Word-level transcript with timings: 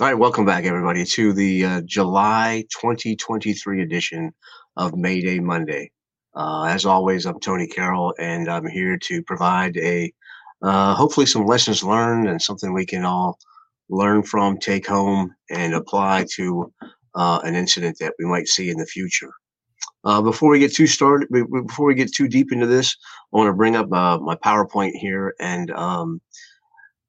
All 0.00 0.06
right, 0.06 0.14
welcome 0.14 0.46
back, 0.46 0.64
everybody, 0.64 1.04
to 1.04 1.34
the 1.34 1.62
uh, 1.62 1.80
July 1.82 2.64
2023 2.70 3.82
edition 3.82 4.32
of 4.78 4.96
Mayday 4.96 5.40
Monday. 5.40 5.90
Uh, 6.34 6.64
as 6.64 6.86
always, 6.86 7.26
I'm 7.26 7.38
Tony 7.38 7.66
Carroll, 7.66 8.14
and 8.18 8.48
I'm 8.48 8.66
here 8.66 8.96
to 8.96 9.22
provide 9.24 9.76
a 9.76 10.10
uh, 10.62 10.94
hopefully 10.94 11.26
some 11.26 11.44
lessons 11.44 11.84
learned 11.84 12.30
and 12.30 12.40
something 12.40 12.72
we 12.72 12.86
can 12.86 13.04
all 13.04 13.38
learn 13.90 14.22
from, 14.22 14.56
take 14.56 14.86
home, 14.86 15.34
and 15.50 15.74
apply 15.74 16.24
to 16.36 16.72
uh, 17.14 17.40
an 17.44 17.54
incident 17.54 17.98
that 18.00 18.14
we 18.18 18.24
might 18.24 18.48
see 18.48 18.70
in 18.70 18.78
the 18.78 18.86
future. 18.86 19.34
Uh, 20.04 20.22
before 20.22 20.48
we 20.48 20.58
get 20.58 20.74
too 20.74 20.86
started, 20.86 21.28
before 21.30 21.84
we 21.84 21.94
get 21.94 22.10
too 22.10 22.26
deep 22.26 22.52
into 22.52 22.66
this, 22.66 22.96
I 23.34 23.36
want 23.36 23.48
to 23.48 23.52
bring 23.52 23.76
up 23.76 23.92
uh, 23.92 24.18
my 24.18 24.36
PowerPoint 24.36 24.92
here 24.94 25.34
and 25.40 25.70
um, 25.72 26.22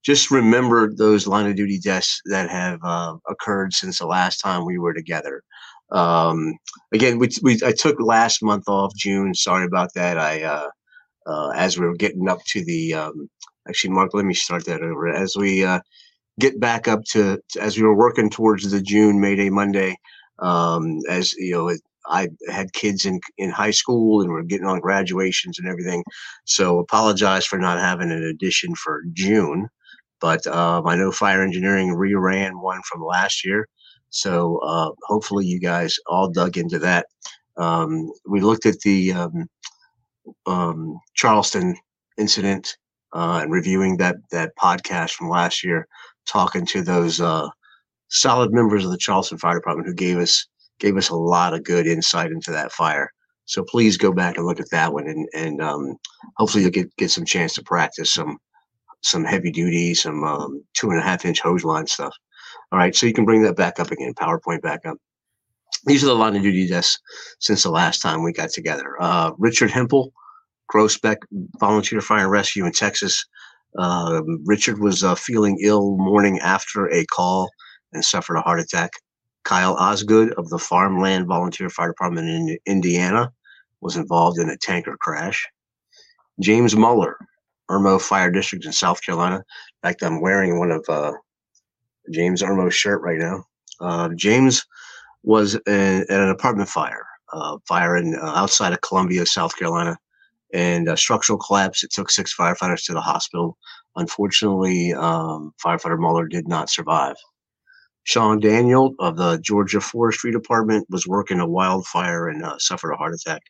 just 0.03 0.31
remember 0.31 0.93
those 0.93 1.27
line 1.27 1.49
of 1.49 1.55
duty 1.55 1.79
deaths 1.79 2.21
that 2.25 2.49
have 2.49 2.79
uh, 2.83 3.15
occurred 3.29 3.73
since 3.73 3.99
the 3.99 4.07
last 4.07 4.39
time 4.39 4.65
we 4.65 4.77
were 4.77 4.93
together. 4.93 5.43
Um, 5.91 6.53
again, 6.93 7.19
we, 7.19 7.29
we 7.43 7.59
I 7.65 7.71
took 7.71 7.99
last 7.99 8.41
month 8.41 8.67
off 8.67 8.95
June. 8.95 9.33
Sorry 9.33 9.65
about 9.65 9.93
that. 9.95 10.17
I 10.17 10.43
uh, 10.43 10.69
uh, 11.27 11.49
as 11.49 11.77
we 11.77 11.85
were 11.85 11.95
getting 11.95 12.29
up 12.29 12.43
to 12.45 12.63
the 12.65 12.93
um, 12.93 13.29
actually, 13.67 13.91
Mark, 13.91 14.13
let 14.13 14.25
me 14.25 14.33
start 14.33 14.65
that 14.65 14.81
over. 14.81 15.09
As 15.09 15.35
we 15.35 15.63
uh, 15.63 15.79
get 16.39 16.59
back 16.59 16.87
up 16.87 17.03
to 17.11 17.39
as 17.59 17.77
we 17.77 17.83
were 17.83 17.95
working 17.95 18.29
towards 18.29 18.69
the 18.71 18.81
June 18.81 19.19
Mayday 19.19 19.49
Monday, 19.49 19.97
um, 20.39 20.99
as 21.09 21.33
you 21.33 21.51
know, 21.51 21.75
I 22.07 22.29
had 22.49 22.73
kids 22.73 23.05
in 23.05 23.19
in 23.37 23.49
high 23.49 23.71
school 23.71 24.21
and 24.21 24.31
we're 24.31 24.43
getting 24.43 24.65
on 24.67 24.79
graduations 24.79 25.59
and 25.59 25.67
everything. 25.67 26.03
So 26.45 26.79
apologize 26.79 27.45
for 27.45 27.59
not 27.59 27.79
having 27.79 28.11
an 28.11 28.23
edition 28.23 28.73
for 28.75 29.03
June. 29.13 29.69
But 30.21 30.45
um, 30.47 30.87
I 30.87 30.95
know 30.95 31.11
fire 31.11 31.41
engineering 31.41 31.95
reran 31.95 32.61
one 32.61 32.81
from 32.89 33.03
last 33.03 33.43
year. 33.43 33.67
So 34.09 34.59
uh, 34.59 34.91
hopefully 35.03 35.45
you 35.45 35.59
guys 35.59 35.97
all 36.07 36.29
dug 36.29 36.57
into 36.57 36.79
that. 36.79 37.07
Um, 37.57 38.11
we 38.27 38.41
looked 38.41 38.65
at 38.65 38.79
the 38.81 39.13
um, 39.13 39.47
um 40.45 40.99
Charleston 41.15 41.75
incident 42.17 42.77
uh, 43.13 43.39
and 43.43 43.51
reviewing 43.51 43.97
that 43.97 44.15
that 44.31 44.55
podcast 44.57 45.11
from 45.11 45.29
last 45.29 45.63
year, 45.63 45.87
talking 46.25 46.65
to 46.67 46.81
those 46.81 47.19
uh, 47.19 47.47
solid 48.09 48.53
members 48.53 48.85
of 48.85 48.91
the 48.91 48.97
Charleston 48.97 49.37
Fire 49.37 49.55
Department 49.55 49.87
who 49.87 49.93
gave 49.93 50.17
us 50.17 50.47
gave 50.79 50.97
us 50.97 51.09
a 51.09 51.15
lot 51.15 51.53
of 51.53 51.63
good 51.63 51.87
insight 51.87 52.31
into 52.31 52.51
that 52.51 52.71
fire. 52.71 53.11
So 53.45 53.63
please 53.63 53.97
go 53.97 54.11
back 54.13 54.37
and 54.37 54.45
look 54.45 54.59
at 54.59 54.69
that 54.71 54.93
one, 54.93 55.07
and 55.07 55.27
and 55.33 55.61
um, 55.61 55.97
hopefully 56.37 56.63
you'll 56.63 56.71
get 56.71 56.95
get 56.97 57.11
some 57.11 57.25
chance 57.25 57.53
to 57.55 57.63
practice 57.63 58.13
some 58.13 58.37
some 59.01 59.23
heavy 59.23 59.51
duty, 59.51 59.93
some 59.93 60.23
um, 60.23 60.63
two 60.73 60.89
and 60.89 60.99
a 60.99 61.03
half 61.03 61.25
inch 61.25 61.41
hose 61.41 61.63
line 61.63 61.87
stuff. 61.87 62.13
All 62.71 62.79
right, 62.79 62.95
so 62.95 63.05
you 63.05 63.13
can 63.13 63.25
bring 63.25 63.41
that 63.43 63.55
back 63.55 63.79
up 63.79 63.91
again, 63.91 64.13
PowerPoint 64.13 64.61
back 64.61 64.85
up. 64.85 64.97
These 65.85 66.03
are 66.03 66.07
the 66.07 66.15
line 66.15 66.35
of 66.35 66.43
duty 66.43 66.67
deaths 66.67 66.99
since 67.39 67.63
the 67.63 67.71
last 67.71 67.99
time 67.99 68.23
we 68.23 68.33
got 68.33 68.51
together. 68.51 68.95
Uh, 69.01 69.31
Richard 69.37 69.71
Hempel, 69.71 70.13
Groesbeck 70.71 71.17
Volunteer 71.59 72.01
Fire 72.01 72.23
and 72.23 72.31
Rescue 72.31 72.65
in 72.65 72.71
Texas. 72.71 73.25
Uh, 73.77 74.21
Richard 74.45 74.79
was 74.79 75.03
uh, 75.03 75.15
feeling 75.15 75.57
ill 75.61 75.97
morning 75.97 76.39
after 76.39 76.89
a 76.91 77.05
call 77.05 77.49
and 77.93 78.05
suffered 78.05 78.37
a 78.37 78.41
heart 78.41 78.59
attack. 78.59 78.91
Kyle 79.43 79.73
Osgood 79.73 80.33
of 80.33 80.49
the 80.49 80.59
Farmland 80.59 81.27
Volunteer 81.27 81.69
Fire 81.69 81.89
Department 81.89 82.27
in 82.27 82.57
Indiana 82.65 83.31
was 83.81 83.97
involved 83.97 84.37
in 84.37 84.49
a 84.49 84.57
tanker 84.57 84.95
crash. 84.99 85.47
James 86.39 86.75
Muller 86.75 87.17
Irmo 87.71 88.01
Fire 88.01 88.31
District 88.31 88.65
in 88.65 88.73
South 88.73 89.01
Carolina. 89.01 89.37
In 89.37 89.89
fact, 89.89 90.03
I'm 90.03 90.21
wearing 90.21 90.59
one 90.59 90.71
of 90.71 90.85
uh, 90.89 91.13
James 92.11 92.41
Irmo's 92.41 92.75
shirt 92.75 93.01
right 93.01 93.17
now. 93.17 93.45
Uh, 93.79 94.09
James 94.15 94.65
was 95.23 95.55
in, 95.67 96.05
at 96.09 96.09
an 96.09 96.29
apartment 96.29 96.69
fire, 96.69 97.05
uh, 97.33 97.57
fire 97.67 97.97
in 97.97 98.15
uh, 98.15 98.33
outside 98.35 98.73
of 98.73 98.81
Columbia, 98.81 99.25
South 99.25 99.55
Carolina, 99.57 99.97
and 100.53 100.87
a 100.87 100.97
structural 100.97 101.39
collapse. 101.39 101.83
It 101.83 101.91
took 101.91 102.09
six 102.09 102.35
firefighters 102.35 102.85
to 102.85 102.93
the 102.93 103.01
hospital. 103.01 103.57
Unfortunately, 103.95 104.93
um, 104.93 105.53
firefighter 105.63 105.99
Muller 105.99 106.27
did 106.27 106.47
not 106.47 106.69
survive. 106.69 107.15
Sean 108.03 108.39
Daniel 108.39 108.95
of 108.99 109.15
the 109.15 109.37
Georgia 109.37 109.79
Forestry 109.79 110.31
Department 110.31 110.87
was 110.89 111.07
working 111.07 111.39
a 111.39 111.47
wildfire 111.47 112.29
and 112.29 112.43
uh, 112.43 112.57
suffered 112.57 112.91
a 112.91 112.97
heart 112.97 113.13
attack. 113.13 113.43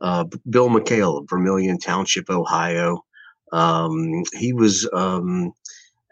Uh, 0.00 0.24
Bill 0.48 0.68
McHale 0.68 1.18
of 1.18 1.28
Vermilion 1.28 1.78
Township, 1.78 2.30
Ohio, 2.30 3.04
um, 3.52 4.22
he 4.34 4.52
was, 4.52 4.88
um, 4.92 5.52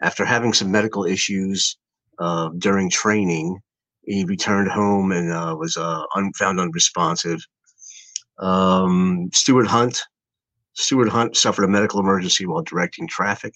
after 0.01 0.25
having 0.25 0.53
some 0.53 0.71
medical 0.71 1.05
issues 1.05 1.77
uh, 2.19 2.49
during 2.57 2.89
training, 2.89 3.59
he 4.03 4.25
returned 4.25 4.69
home 4.69 5.11
and 5.11 5.31
uh, 5.31 5.55
was 5.57 5.77
uh, 5.77 6.03
un- 6.15 6.33
found 6.33 6.59
unresponsive. 6.59 7.39
Um, 8.39 9.29
Stuart 9.33 9.67
Hunt, 9.67 10.01
Stuart 10.73 11.09
Hunt 11.09 11.35
suffered 11.35 11.65
a 11.65 11.67
medical 11.67 11.99
emergency 11.99 12.45
while 12.45 12.63
directing 12.63 13.07
traffic. 13.07 13.53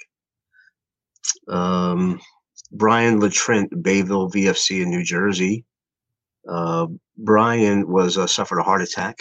Um, 1.48 2.20
Brian 2.72 3.20
Latrent, 3.20 3.82
Bayville 3.82 4.30
VFC 4.32 4.82
in 4.82 4.90
New 4.90 5.04
Jersey. 5.04 5.66
Uh, 6.48 6.88
Brian 7.18 7.88
was 7.88 8.18
uh, 8.18 8.28
suffered 8.28 8.60
a 8.60 8.64
heart 8.64 8.82
attack. 8.82 9.20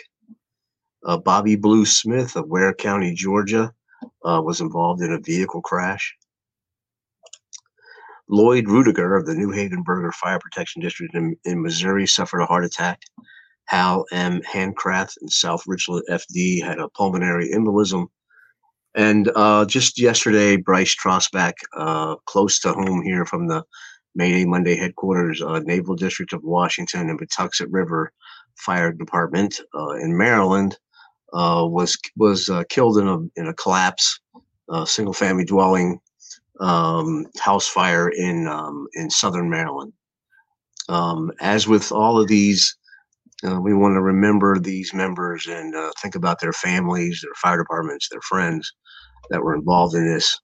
Uh, 1.05 1.19
Bobby 1.19 1.57
Blue 1.57 1.85
Smith 1.85 2.37
of 2.37 2.49
Ware 2.49 2.75
County, 2.75 3.15
Georgia, 3.15 3.73
uh, 4.25 4.41
was 4.43 4.61
involved 4.61 5.03
in 5.03 5.13
a 5.13 5.21
vehicle 5.21 5.63
crash. 5.63 6.15
Lloyd 8.29 8.69
Rudiger 8.69 9.17
of 9.17 9.27
the 9.27 9.35
New 9.35 9.51
Haven 9.51 9.83
Berger 9.83 10.13
Fire 10.13 10.39
Protection 10.39 10.81
District 10.81 11.15
in, 11.15 11.37
in 11.45 11.63
Missouri 11.63 12.07
suffered 12.07 12.41
a 12.41 12.47
heart 12.47 12.65
attack. 12.65 13.01
Hal 13.67 14.07
M. 14.13 14.41
Handcraft 14.43 15.19
in 15.21 15.29
South 15.29 15.63
Richland 15.67 16.05
FD 16.11 16.63
had 16.63 16.79
a 16.79 16.89
pulmonary 16.91 17.51
embolism. 17.51 18.07
And 18.95 19.31
uh, 19.35 19.65
just 19.65 19.99
yesterday, 19.99 20.57
Bryce 20.57 20.95
Trosback, 20.95 21.55
uh, 21.77 22.17
close 22.27 22.59
to 22.61 22.73
home 22.73 23.03
here 23.03 23.25
from 23.25 23.49
the 23.49 23.65
Mayday 24.15 24.45
Monday 24.45 24.77
headquarters, 24.77 25.41
uh, 25.41 25.61
Naval 25.61 25.97
District 25.97 26.33
of 26.33 26.43
Washington 26.43 27.09
and 27.09 27.19
Patuxent 27.19 27.69
River 27.71 28.13
Fire 28.57 28.93
Department 28.93 29.61
uh, 29.75 29.93
in 29.93 30.17
Maryland, 30.17 30.79
was 31.33 31.97
was 32.17 32.49
uh, 32.49 32.65
killed 32.69 32.99
in 32.99 33.09
a 33.09 33.19
in 33.37 33.49
a 33.49 33.55
collapse, 33.55 34.21
uh, 34.69 34.85
single 34.85 35.15
family 35.15 35.45
dwelling 35.45 35.99
um, 36.61 37.27
house 37.39 37.69
fire 37.69 38.09
in 38.09 38.47
um, 38.47 38.87
in 38.95 39.11
southern 39.11 39.51
Maryland. 39.51 39.93
Um, 40.89 41.33
as 41.41 41.69
with 41.69 41.93
all 41.93 42.21
of 42.21 42.29
these, 42.29 42.77
uh, 43.47 43.61
we 43.61 43.75
want 43.75 43.95
to 43.95 44.03
remember 44.03 44.59
these 44.59 44.93
members 44.93 45.47
and 45.47 45.75
uh, 45.75 45.91
think 46.01 46.15
about 46.15 46.41
their 46.41 46.53
families, 46.53 47.21
their 47.23 47.35
fire 47.41 47.59
departments, 47.59 48.09
their 48.09 48.21
friends 48.23 48.73
that 49.31 49.43
were 49.43 49.55
involved 49.55 49.95
in 49.95 50.07
this. 50.07 50.39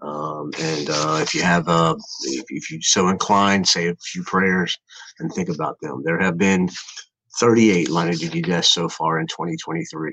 Um, 0.00 0.50
and 0.58 0.90
uh, 0.90 1.18
if 1.22 1.34
you 1.34 1.42
have, 1.42 1.66
if, 1.68 2.44
if 2.48 2.70
you 2.70 2.80
so 2.82 3.08
inclined, 3.08 3.68
say 3.68 3.88
a 3.88 3.94
few 3.96 4.24
prayers 4.24 4.76
and 5.20 5.32
think 5.32 5.48
about 5.48 5.76
them. 5.80 6.02
There 6.04 6.18
have 6.18 6.36
been 6.36 6.68
38 7.38 7.88
line 7.88 8.08
of 8.08 8.18
duty 8.18 8.42
deaths 8.42 8.74
so 8.74 8.88
far 8.88 9.20
in 9.20 9.26
2023. 9.28 10.12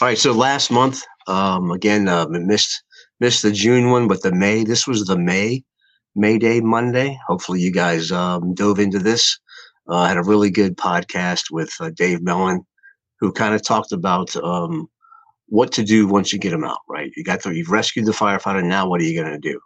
All 0.00 0.08
right, 0.08 0.16
so 0.16 0.32
last 0.32 0.70
month, 0.70 1.02
um, 1.26 1.72
again, 1.72 2.08
uh, 2.08 2.26
missed 2.30 2.82
missed 3.20 3.42
the 3.42 3.52
June 3.52 3.90
one, 3.90 4.08
but 4.08 4.22
the 4.22 4.32
May. 4.32 4.64
This 4.64 4.86
was 4.86 5.04
the 5.04 5.18
May 5.18 5.62
May 6.16 6.38
Day 6.38 6.62
Monday. 6.62 7.18
Hopefully, 7.26 7.60
you 7.60 7.70
guys 7.70 8.10
um, 8.10 8.54
dove 8.54 8.78
into 8.78 8.98
this. 8.98 9.38
Uh, 9.86 10.06
had 10.06 10.16
a 10.16 10.22
really 10.22 10.48
good 10.48 10.74
podcast 10.78 11.50
with 11.50 11.70
uh, 11.80 11.90
Dave 11.90 12.22
Mellon, 12.22 12.62
who 13.18 13.30
kind 13.30 13.54
of 13.54 13.62
talked 13.62 13.92
about 13.92 14.34
um, 14.36 14.88
what 15.48 15.70
to 15.72 15.84
do 15.84 16.06
once 16.06 16.32
you 16.32 16.38
get 16.38 16.52
them 16.52 16.64
out. 16.64 16.80
Right, 16.88 17.12
you 17.14 17.22
got 17.22 17.42
the, 17.42 17.54
you've 17.54 17.68
rescued 17.68 18.06
the 18.06 18.12
firefighter. 18.12 18.64
Now, 18.64 18.88
what 18.88 19.02
are 19.02 19.04
you 19.04 19.20
going 19.20 19.32
to 19.34 19.38
do? 19.38 19.60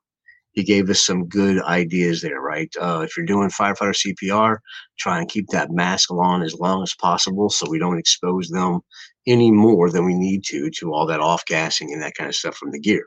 he 0.54 0.62
gave 0.62 0.88
us 0.88 1.00
some 1.00 1.26
good 1.26 1.60
ideas 1.64 2.22
there, 2.22 2.40
right? 2.40 2.72
Uh, 2.80 3.00
if 3.04 3.16
you're 3.16 3.26
doing 3.26 3.50
firefighter 3.50 4.14
CPR, 4.22 4.58
try 4.96 5.18
and 5.18 5.28
keep 5.28 5.48
that 5.48 5.72
mask 5.72 6.12
on 6.12 6.42
as 6.42 6.54
long 6.54 6.80
as 6.84 6.94
possible 6.94 7.50
so 7.50 7.68
we 7.68 7.80
don't 7.80 7.98
expose 7.98 8.48
them 8.50 8.80
any 9.26 9.50
more 9.50 9.90
than 9.90 10.04
we 10.04 10.14
need 10.14 10.44
to 10.44 10.70
to 10.70 10.92
all 10.92 11.06
that 11.06 11.20
off 11.20 11.44
gassing 11.46 11.92
and 11.92 12.02
that 12.02 12.14
kind 12.14 12.28
of 12.28 12.34
stuff 12.34 12.56
from 12.56 12.70
the 12.70 12.80
gear. 12.80 13.06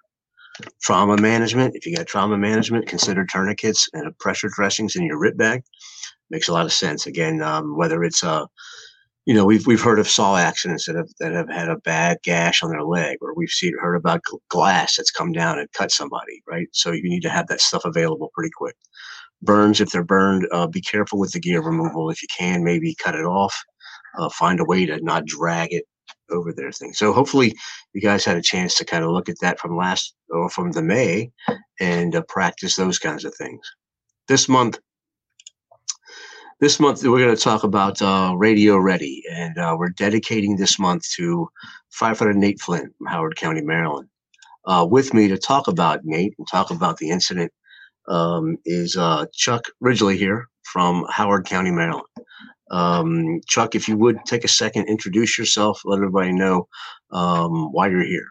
Trauma 0.82 1.18
management, 1.18 1.76
if 1.76 1.86
you 1.86 1.96
got 1.96 2.08
trauma 2.08 2.38
management, 2.38 2.88
consider 2.88 3.26
tourniquets 3.26 3.88
and 3.94 4.18
pressure 4.18 4.50
dressings 4.50 4.96
in 4.96 5.04
your 5.04 5.20
RIT 5.20 5.38
bag. 5.38 5.64
Makes 6.30 6.48
a 6.48 6.54
lot 6.54 6.66
of 6.66 6.74
sense. 6.74 7.06
Again, 7.06 7.42
um, 7.42 7.78
whether 7.78 8.04
it's 8.04 8.24
a 8.24 8.30
uh, 8.30 8.46
you 9.28 9.34
know, 9.34 9.44
we've 9.44 9.68
we've 9.68 9.82
heard 9.82 10.00
of 10.00 10.08
saw 10.08 10.38
accidents 10.38 10.86
that 10.86 10.96
have 10.96 11.10
that 11.20 11.34
have 11.34 11.50
had 11.50 11.68
a 11.68 11.76
bad 11.76 12.18
gash 12.24 12.64
on 12.64 12.70
their 12.70 12.84
leg, 12.84 13.18
or 13.20 13.36
we've 13.36 13.50
seen 13.50 13.74
heard 13.78 13.98
about 13.98 14.22
glass 14.48 14.96
that's 14.96 15.12
come 15.12 15.34
down 15.34 15.60
and 15.60 15.70
cut 15.74 15.92
somebody, 15.92 16.42
right? 16.48 16.70
So 16.72 16.94
you 16.94 17.04
need 17.04 17.24
to 17.24 17.30
have 17.30 17.48
that 17.48 17.60
stuff 17.60 17.84
available 17.84 18.32
pretty 18.34 18.52
quick. 18.56 18.78
Burns, 19.42 19.82
if 19.82 19.90
they're 19.90 20.02
burned, 20.06 20.48
uh, 20.54 20.68
be 20.68 20.80
careful 20.80 21.20
with 21.20 21.34
the 21.34 21.42
gear 21.42 21.62
removal. 21.62 22.10
If 22.10 22.22
you 22.22 22.30
can, 22.36 22.64
maybe 22.64 22.96
cut 22.96 23.16
it 23.16 23.26
off. 23.26 23.54
Uh, 24.18 24.30
find 24.30 24.62
a 24.62 24.66
way 24.66 24.86
to 24.86 25.04
not 25.04 25.26
drag 25.26 25.74
it 25.74 25.84
over 26.32 26.52
their 26.52 26.72
thing. 26.72 26.94
So 26.94 27.14
hopefully, 27.14 27.56
you 27.94 28.02
guys 28.02 28.26
had 28.26 28.38
a 28.38 28.42
chance 28.42 28.76
to 28.76 28.86
kind 28.86 29.04
of 29.04 29.12
look 29.12 29.30
at 29.30 29.40
that 29.42 29.60
from 29.60 29.76
last 29.76 30.16
or 30.30 30.50
from 30.50 30.72
the 30.72 30.82
May 30.82 31.32
and 31.80 32.16
uh, 32.16 32.22
practice 32.28 32.76
those 32.76 33.00
kinds 33.00 33.26
of 33.26 33.34
things. 33.36 33.62
This 34.28 34.50
month, 34.50 34.80
this 36.60 36.80
month 36.80 37.04
we're 37.04 37.24
going 37.24 37.36
to 37.36 37.42
talk 37.42 37.64
about 37.64 38.02
uh, 38.02 38.34
Radio 38.36 38.78
Ready, 38.78 39.24
and 39.32 39.58
uh, 39.58 39.76
we're 39.78 39.90
dedicating 39.90 40.58
this 40.58 40.80
month 40.80 41.04
to 41.16 41.48
firefighter 42.00 42.36
Nate 42.36 42.60
Flynn 42.60 42.92
from 42.98 43.08
Howard 43.08 43.36
County, 43.36 43.62
Maryland. 43.62 44.10
Uh, 44.66 44.86
with 44.90 45.14
me 45.14 45.30
to 45.30 45.38
talk 45.38 45.68
about 45.68 46.04
Nate 46.04 46.34
and 46.38 46.48
talk 46.48 46.72
about 46.72 46.98
the 46.98 47.10
incident 47.10 47.54
um, 48.10 48.58
is 48.66 48.98
uh, 48.98 49.26
Chuck 49.34 49.66
Ridgely 49.80 50.18
here 50.18 50.48
from 50.64 51.06
Howard 51.10 51.46
County, 51.46 51.72
Maryland. 51.72 52.08
Um, 52.72 53.42
Chuck, 53.46 53.76
if 53.76 53.88
you 53.88 53.98
would 53.98 54.20
take 54.26 54.44
a 54.44 54.50
second, 54.50 54.90
introduce 54.90 55.38
yourself, 55.38 55.82
let 55.86 55.98
everybody 55.98 56.32
know 56.34 56.68
um, 57.12 57.72
why 57.72 57.88
you're 57.88 58.04
here. 58.04 58.28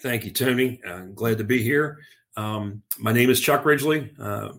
Thank 0.00 0.24
you, 0.24 0.30
Tony. 0.30 0.80
I'm 0.86 1.02
uh, 1.02 1.06
glad 1.14 1.38
to 1.38 1.44
be 1.44 1.62
here. 1.62 1.98
Um, 2.36 2.82
my 2.98 3.12
name 3.12 3.30
is 3.30 3.40
Chuck 3.40 3.64
Ridgely 3.64 4.12
uh, 4.20 4.50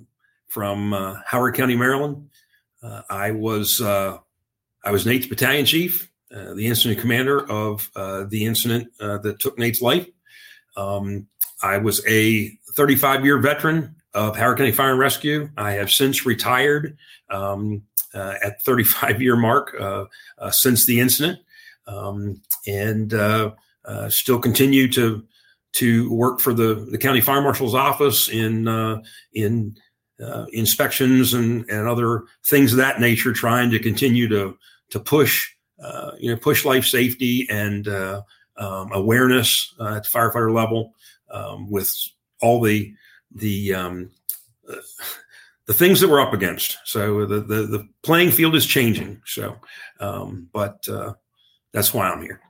from 0.48 0.94
uh, 0.94 1.18
Howard 1.25 1.56
County, 1.56 1.75
Maryland. 1.75 2.30
Uh, 2.81 3.01
I 3.10 3.31
was 3.31 3.80
uh, 3.81 4.18
I 4.83 4.92
was 4.92 5.06
Nate's 5.06 5.27
battalion 5.27 5.66
chief, 5.66 6.10
uh, 6.33 6.54
the 6.56 6.66
incident 6.68 7.00
commander 7.00 7.48
of 7.50 7.92
the 7.94 8.45
incident 8.45 8.88
that 8.98 9.38
took 9.39 9.60
Nate's 9.60 9.81
life. 9.81 10.07
Um, 10.75 11.27
I 11.62 11.77
was 11.77 12.06
a 12.07 12.50
35 12.75 13.24
year 13.24 13.38
veteran 13.38 13.95
of 14.13 14.36
Howard 14.38 14.57
County 14.57 14.72
Fire 14.72 14.92
and 14.92 15.00
Rescue. 15.00 15.50
I 15.57 15.74
have 15.74 15.92
since 15.92 16.25
retired 16.25 16.98
um, 17.30 17.83
uh, 18.16 18.36
at 18.44 18.62
35 18.64 19.22
year 19.22 19.36
mark 19.36 19.76
uh, 19.80 20.06
uh, 20.38 20.50
since 20.50 20.86
the 20.86 21.00
incident, 21.00 21.40
um, 21.88 22.42
and 22.68 23.14
uh, 23.14 23.52
still 24.10 24.40
continue 24.40 24.92
to 24.92 25.24
to 25.74 26.10
work 26.10 26.40
for 26.40 26.54
the, 26.54 26.88
the 26.90 26.98
county 26.98 27.20
fire 27.20 27.42
marshal's 27.42 27.76
office 27.76 28.30
in 28.30 29.04
in 29.34 29.76
inspections 30.54 31.34
and, 31.34 31.70
and 31.70 31.88
other 31.88 32.24
things 32.48 32.72
of 32.72 32.78
that 32.78 33.02
nature, 33.02 33.34
trying 33.34 33.70
to 33.70 33.80
continue 33.80 34.30
to 34.30 34.58
to 34.90 35.00
push 35.00 35.52
you 36.18 36.32
know 36.32 36.38
push 36.38 36.64
life 36.64 36.86
safety 36.86 37.46
and 37.50 37.88
um, 37.88 38.92
awareness 38.94 39.76
at 39.82 40.04
the 40.04 40.10
firefighter 40.10 40.54
level 40.54 40.94
um, 41.32 41.70
with 41.70 41.94
all 42.42 42.62
the 42.62 42.94
the 43.34 43.74
um, 43.74 44.10
the 45.68 45.74
things 45.74 46.00
that 46.00 46.10
we're 46.10 46.22
up 46.22 46.34
against. 46.34 46.78
So 46.86 47.26
the 47.26 47.42
the, 47.42 47.68
the 47.68 47.88
playing 48.04 48.32
field 48.32 48.56
is 48.56 48.66
changing. 48.66 49.22
So, 49.26 49.56
um, 50.00 50.50
but 50.54 50.88
uh, 50.88 51.14
that's 51.74 51.94
why 51.94 52.10
I'm 52.10 52.22
here. 52.22 52.42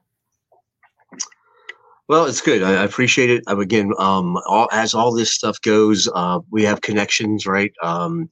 Well, 2.08 2.26
it's 2.26 2.42
good. 2.42 2.62
I, 2.62 2.84
appreciate 2.84 3.32
it. 3.32 3.44
Um, 3.48 3.60
again, 3.60 3.92
um, 3.98 4.38
all, 4.46 4.70
as 4.72 4.94
all 4.94 5.12
this 5.12 5.34
stuff 5.34 5.60
goes, 5.62 6.08
uh, 6.14 6.40
we 6.52 6.62
have 6.64 6.82
connections, 6.82 7.48
right? 7.48 7.74
Um, 7.82 8.30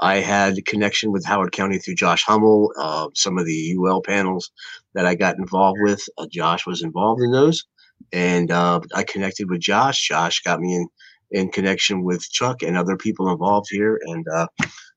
I 0.00 0.16
had 0.16 0.62
connection 0.66 1.10
with 1.10 1.24
Howard 1.24 1.52
County 1.52 1.78
through 1.78 1.94
Josh 1.94 2.22
Hummel. 2.24 2.70
Uh, 2.78 3.08
some 3.14 3.38
of 3.38 3.46
the 3.46 3.76
UL 3.78 4.02
panels 4.02 4.50
that 4.92 5.06
I 5.06 5.14
got 5.14 5.38
involved 5.38 5.78
with, 5.80 6.02
uh, 6.18 6.26
Josh 6.30 6.66
was 6.66 6.82
involved 6.82 7.22
in 7.22 7.30
those, 7.30 7.64
and 8.12 8.50
uh, 8.50 8.80
I 8.94 9.04
connected 9.04 9.48
with 9.48 9.60
Josh. 9.60 10.06
Josh 10.06 10.42
got 10.42 10.60
me 10.60 10.74
in 10.74 10.86
in 11.30 11.50
connection 11.50 12.02
with 12.02 12.28
Chuck 12.30 12.62
and 12.62 12.76
other 12.76 12.96
people 12.96 13.30
involved 13.30 13.68
here. 13.70 14.00
And 14.04 14.26
uh, 14.28 14.46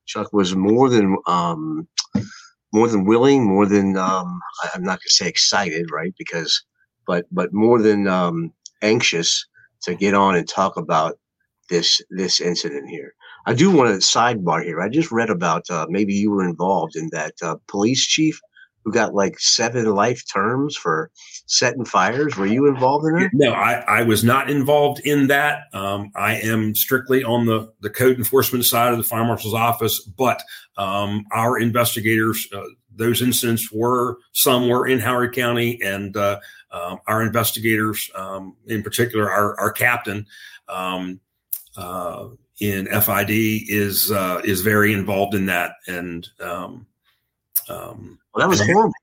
Chuck 0.06 0.32
was 0.32 0.54
more 0.54 0.88
than 0.88 1.16
um, 1.26 1.88
more 2.72 2.88
than 2.88 3.04
willing, 3.04 3.44
more 3.44 3.66
than 3.66 3.96
um, 3.96 4.40
I'm 4.74 4.82
not 4.82 5.00
going 5.00 5.08
to 5.08 5.14
say 5.14 5.28
excited, 5.28 5.90
right? 5.90 6.14
Because, 6.18 6.62
but 7.06 7.26
but 7.32 7.52
more 7.52 7.80
than 7.80 8.06
um, 8.06 8.52
anxious 8.82 9.46
to 9.82 9.94
get 9.94 10.14
on 10.14 10.36
and 10.36 10.48
talk 10.48 10.76
about 10.76 11.18
this 11.70 12.00
this 12.10 12.40
incident 12.40 12.88
here. 12.88 13.14
I 13.46 13.54
do 13.54 13.70
want 13.70 13.88
to 13.88 14.06
sidebar 14.06 14.62
here. 14.62 14.80
I 14.80 14.88
just 14.88 15.10
read 15.10 15.30
about 15.30 15.64
uh, 15.70 15.86
maybe 15.88 16.14
you 16.14 16.30
were 16.30 16.46
involved 16.46 16.96
in 16.96 17.08
that 17.12 17.34
uh, 17.42 17.56
police 17.66 18.06
chief 18.06 18.40
who 18.88 18.94
got 18.94 19.14
like 19.14 19.38
seven 19.38 19.84
life 19.84 20.24
terms 20.32 20.74
for 20.74 21.10
setting 21.46 21.84
fires. 21.84 22.36
Were 22.38 22.46
you 22.46 22.66
involved 22.66 23.04
in 23.04 23.14
that? 23.16 23.30
No, 23.34 23.52
I, 23.52 23.84
I 23.86 24.02
was 24.02 24.24
not 24.24 24.48
involved 24.48 25.00
in 25.04 25.26
that. 25.26 25.64
Um, 25.74 26.10
I 26.16 26.36
am 26.36 26.74
strictly 26.74 27.22
on 27.22 27.44
the, 27.44 27.70
the 27.80 27.90
code 27.90 28.16
enforcement 28.16 28.64
side 28.64 28.92
of 28.92 28.98
the 28.98 29.04
fire 29.04 29.24
marshal's 29.24 29.52
office, 29.52 30.00
but 30.00 30.42
um, 30.78 31.26
our 31.32 31.58
investigators, 31.58 32.48
uh, 32.54 32.62
those 32.96 33.20
incidents 33.20 33.70
were 33.70 34.16
some 34.32 34.68
were 34.68 34.86
in 34.86 35.00
Howard 35.00 35.34
County, 35.34 35.78
and 35.82 36.16
uh, 36.16 36.40
um, 36.70 36.98
our 37.06 37.22
investigators, 37.22 38.10
um, 38.14 38.56
in 38.66 38.82
particular, 38.82 39.30
our, 39.30 39.58
our 39.60 39.70
captain 39.70 40.26
um, 40.68 41.20
uh, 41.76 42.28
in 42.60 42.86
FID 42.86 43.30
is 43.30 44.10
uh, 44.10 44.40
is 44.44 44.62
very 44.62 44.94
involved 44.94 45.34
in 45.34 45.46
that, 45.46 45.72
and 45.86 46.28
um, 47.68 48.18
well, 48.34 48.46
that 48.46 48.48
was 48.48 48.60
horrible. 48.60 48.94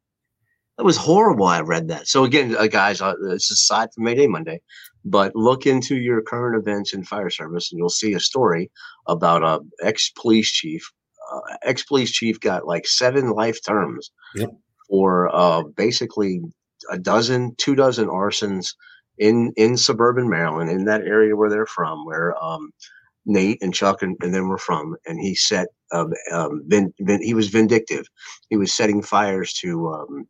That 0.77 0.83
was 0.83 0.97
horrible. 0.97 1.45
I 1.45 1.61
read 1.61 1.87
that. 1.87 2.07
So 2.07 2.25
again, 2.25 2.55
uh, 2.57 2.67
guys, 2.67 3.01
uh, 3.01 3.13
it's 3.29 3.49
aside 3.49 3.89
from 3.93 4.03
Mayday 4.03 4.27
Monday, 4.27 4.59
but 5.05 5.35
look 5.35 5.65
into 5.65 5.95
your 5.95 6.21
current 6.21 6.57
events 6.57 6.93
in 6.93 7.03
fire 7.03 7.29
service, 7.29 7.71
and 7.71 7.79
you'll 7.79 7.89
see 7.89 8.13
a 8.13 8.19
story 8.19 8.69
about 9.07 9.43
a 9.43 9.61
ex 9.81 10.11
police 10.19 10.51
chief. 10.51 10.91
Uh, 11.31 11.39
ex 11.63 11.83
police 11.83 12.11
chief 12.11 12.39
got 12.39 12.67
like 12.67 12.85
seven 12.85 13.29
life 13.31 13.57
terms 13.65 14.11
yep. 14.35 14.51
for 14.89 15.33
uh, 15.33 15.63
basically 15.63 16.41
a 16.91 16.99
dozen, 16.99 17.55
two 17.57 17.75
dozen 17.75 18.07
arsons 18.07 18.75
in 19.17 19.53
in 19.55 19.77
suburban 19.77 20.29
Maryland, 20.29 20.69
in 20.69 20.85
that 20.85 21.01
area 21.01 21.35
where 21.35 21.49
they're 21.49 21.65
from, 21.65 22.05
where 22.05 22.35
um, 22.43 22.71
Nate 23.25 23.61
and 23.61 23.73
Chuck 23.73 24.01
and, 24.01 24.17
and 24.21 24.33
them 24.33 24.49
were 24.49 24.57
from, 24.57 24.95
and 25.05 25.19
he 25.19 25.35
set 25.35 25.67
um, 25.91 26.13
um 26.31 26.63
vin, 26.67 26.93
vin, 26.99 27.21
he 27.21 27.33
was 27.33 27.49
vindictive. 27.49 28.05
He 28.49 28.57
was 28.57 28.73
setting 28.73 29.01
fires 29.01 29.53
to 29.55 29.87
um, 29.93 30.27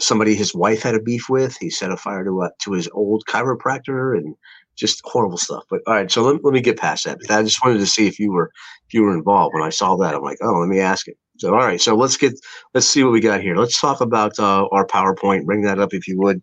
somebody 0.00 0.34
his 0.34 0.54
wife 0.54 0.82
had 0.82 0.94
a 0.94 1.02
beef 1.02 1.28
with. 1.28 1.56
He 1.58 1.70
set 1.70 1.90
a 1.90 1.96
fire 1.96 2.24
to 2.24 2.42
uh, 2.42 2.50
to 2.62 2.72
his 2.72 2.88
old 2.92 3.24
chiropractor 3.28 4.16
and 4.16 4.34
just 4.76 5.00
horrible 5.04 5.38
stuff. 5.38 5.64
But 5.70 5.80
all 5.86 5.94
right, 5.94 6.10
so 6.10 6.22
let, 6.22 6.44
let 6.44 6.52
me 6.52 6.60
get 6.60 6.78
past 6.78 7.04
that. 7.04 7.18
But 7.26 7.38
I 7.38 7.42
just 7.42 7.64
wanted 7.64 7.78
to 7.78 7.86
see 7.86 8.06
if 8.06 8.18
you 8.18 8.32
were 8.32 8.50
if 8.88 8.94
you 8.94 9.02
were 9.02 9.14
involved. 9.14 9.54
When 9.54 9.62
I 9.62 9.70
saw 9.70 9.96
that, 9.96 10.14
I'm 10.14 10.22
like, 10.22 10.38
oh, 10.42 10.58
let 10.60 10.68
me 10.68 10.80
ask 10.80 11.08
it. 11.08 11.16
So 11.38 11.50
all 11.54 11.60
right, 11.60 11.80
so 11.80 11.96
let's 11.96 12.16
get 12.16 12.34
let's 12.74 12.86
see 12.86 13.02
what 13.02 13.12
we 13.12 13.20
got 13.20 13.40
here. 13.40 13.56
Let's 13.56 13.80
talk 13.80 14.00
about 14.00 14.38
uh, 14.38 14.66
our 14.72 14.86
PowerPoint. 14.86 15.44
Bring 15.44 15.62
that 15.62 15.78
up 15.78 15.94
if 15.94 16.06
you 16.08 16.18
would. 16.18 16.42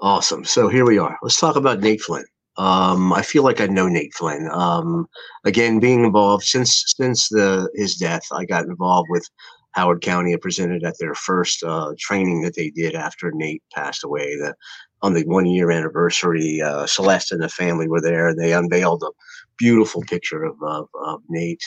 Awesome. 0.00 0.44
So 0.44 0.68
here 0.68 0.84
we 0.84 0.98
are. 0.98 1.16
Let's 1.22 1.40
talk 1.40 1.56
about 1.56 1.80
Nate 1.80 2.02
Flynn. 2.02 2.24
Um, 2.58 3.12
I 3.12 3.22
feel 3.22 3.42
like 3.42 3.60
I 3.60 3.66
know 3.66 3.88
Nate 3.88 4.14
Flynn. 4.14 4.48
Um, 4.50 5.06
again, 5.44 5.78
being 5.78 6.04
involved 6.04 6.44
since 6.44 6.84
since 6.96 7.28
the 7.28 7.70
his 7.74 7.96
death, 7.96 8.22
I 8.32 8.44
got 8.44 8.64
involved 8.64 9.08
with 9.10 9.28
Howard 9.72 10.00
County 10.00 10.32
and 10.32 10.40
presented 10.40 10.84
at 10.84 10.98
their 10.98 11.14
first 11.14 11.62
uh, 11.62 11.92
training 11.98 12.42
that 12.42 12.56
they 12.56 12.70
did 12.70 12.94
after 12.94 13.30
Nate 13.32 13.62
passed 13.74 14.04
away. 14.04 14.36
The 14.36 14.54
on 15.02 15.12
the 15.12 15.24
one 15.26 15.46
year 15.46 15.70
anniversary, 15.70 16.62
uh, 16.62 16.86
Celeste 16.86 17.32
and 17.32 17.42
the 17.42 17.48
family 17.48 17.88
were 17.88 18.00
there, 18.00 18.28
and 18.28 18.38
they 18.38 18.54
unveiled 18.54 19.02
a 19.02 19.10
beautiful 19.58 20.02
picture 20.02 20.42
of, 20.42 20.56
of, 20.62 20.88
of 21.04 21.20
Nate. 21.28 21.62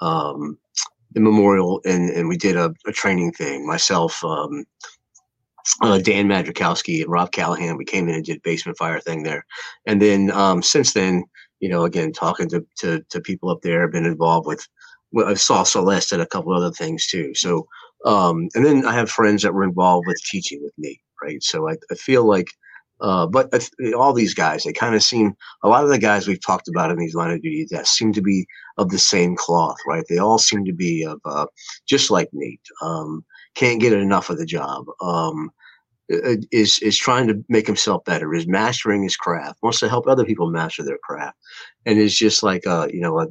Um, 0.00 0.58
the 1.12 1.20
memorial, 1.20 1.80
and, 1.86 2.10
and 2.10 2.28
we 2.28 2.36
did 2.36 2.56
a, 2.56 2.74
a 2.86 2.92
training 2.92 3.32
thing. 3.32 3.66
Myself, 3.66 4.22
um, 4.22 4.64
uh, 5.82 5.98
Dan 5.98 6.28
Madrzykowski 6.28 7.02
and 7.02 7.10
Rob 7.10 7.32
Callahan. 7.32 7.76
We 7.76 7.84
came 7.84 8.08
in 8.08 8.14
and 8.14 8.24
did 8.24 8.42
basement 8.42 8.78
fire 8.78 9.00
thing 9.00 9.22
there, 9.22 9.44
and 9.86 10.00
then 10.00 10.30
um, 10.30 10.62
since 10.62 10.92
then, 10.92 11.24
you 11.60 11.68
know, 11.68 11.84
again 11.84 12.12
talking 12.12 12.48
to, 12.50 12.64
to 12.78 13.02
to 13.10 13.20
people 13.20 13.50
up 13.50 13.62
there, 13.62 13.88
been 13.88 14.06
involved 14.06 14.46
with. 14.46 14.66
I 15.24 15.34
saw 15.34 15.62
Celeste 15.62 16.12
and 16.12 16.22
a 16.22 16.26
couple 16.26 16.52
other 16.52 16.72
things 16.72 17.06
too. 17.06 17.34
So, 17.34 17.66
um, 18.04 18.48
and 18.54 18.66
then 18.66 18.84
I 18.84 18.92
have 18.92 19.08
friends 19.10 19.42
that 19.42 19.54
were 19.54 19.64
involved 19.64 20.06
with 20.06 20.20
teaching 20.30 20.60
with 20.62 20.72
me, 20.76 21.00
right? 21.22 21.42
So 21.42 21.68
I, 21.70 21.76
I 21.90 21.94
feel 21.94 22.24
like, 22.26 22.48
uh, 23.00 23.26
but 23.26 23.70
all 23.96 24.12
these 24.12 24.34
guys, 24.34 24.64
they 24.64 24.72
kind 24.72 24.94
of 24.94 25.02
seem 25.02 25.34
a 25.62 25.68
lot 25.68 25.84
of 25.84 25.90
the 25.90 25.98
guys 25.98 26.26
we've 26.26 26.44
talked 26.44 26.68
about 26.68 26.90
in 26.90 26.98
these 26.98 27.14
line 27.14 27.30
of 27.30 27.40
duty 27.40 27.66
that 27.70 27.86
seem 27.86 28.12
to 28.14 28.20
be 28.20 28.46
of 28.78 28.90
the 28.90 28.98
same 28.98 29.36
cloth, 29.36 29.76
right? 29.86 30.04
They 30.08 30.18
all 30.18 30.38
seem 30.38 30.64
to 30.64 30.72
be 30.72 31.04
of 31.04 31.20
uh, 31.24 31.46
just 31.86 32.10
like 32.10 32.28
Nate. 32.32 32.60
Um, 32.82 33.24
can't 33.56 33.80
get 33.80 33.92
enough 33.92 34.30
of 34.30 34.38
the 34.38 34.46
job. 34.46 34.84
Um, 35.00 35.50
is 36.08 36.78
is 36.80 36.96
trying 36.96 37.26
to 37.26 37.44
make 37.48 37.66
himself 37.66 38.04
better, 38.04 38.32
is 38.32 38.46
mastering 38.46 39.02
his 39.02 39.16
craft, 39.16 39.58
wants 39.62 39.80
to 39.80 39.88
help 39.88 40.06
other 40.06 40.24
people 40.24 40.50
master 40.50 40.84
their 40.84 40.98
craft, 41.02 41.36
and 41.84 41.98
is 41.98 42.16
just 42.16 42.42
like 42.42 42.64
a 42.64 42.88
you 42.92 43.00
know 43.00 43.20
a, 43.20 43.26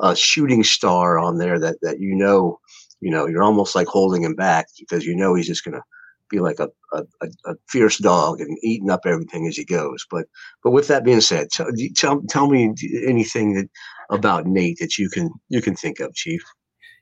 a 0.00 0.14
shooting 0.14 0.62
star 0.62 1.18
on 1.18 1.38
there 1.38 1.58
that 1.58 1.78
that 1.82 1.98
you 1.98 2.14
know 2.14 2.60
you 3.00 3.10
know 3.10 3.26
you're 3.26 3.42
almost 3.42 3.74
like 3.74 3.88
holding 3.88 4.22
him 4.22 4.36
back 4.36 4.66
because 4.78 5.04
you 5.04 5.16
know 5.16 5.34
he's 5.34 5.48
just 5.48 5.64
gonna 5.64 5.82
be 6.30 6.38
like 6.38 6.60
a, 6.60 6.68
a, 6.92 7.02
a 7.44 7.54
fierce 7.68 7.98
dog 7.98 8.40
and 8.40 8.56
eating 8.62 8.90
up 8.90 9.00
everything 9.04 9.46
as 9.46 9.56
he 9.56 9.64
goes. 9.64 10.06
But 10.08 10.26
but 10.62 10.70
with 10.70 10.86
that 10.88 11.04
being 11.04 11.20
said, 11.20 11.50
tell 11.50 11.66
tell, 11.96 12.22
tell 12.28 12.48
me 12.48 12.72
anything 13.04 13.54
that 13.54 13.68
about 14.10 14.46
Nate 14.46 14.78
that 14.78 14.96
you 14.96 15.10
can 15.10 15.30
you 15.48 15.60
can 15.60 15.74
think 15.74 15.98
of, 15.98 16.14
Chief. 16.14 16.42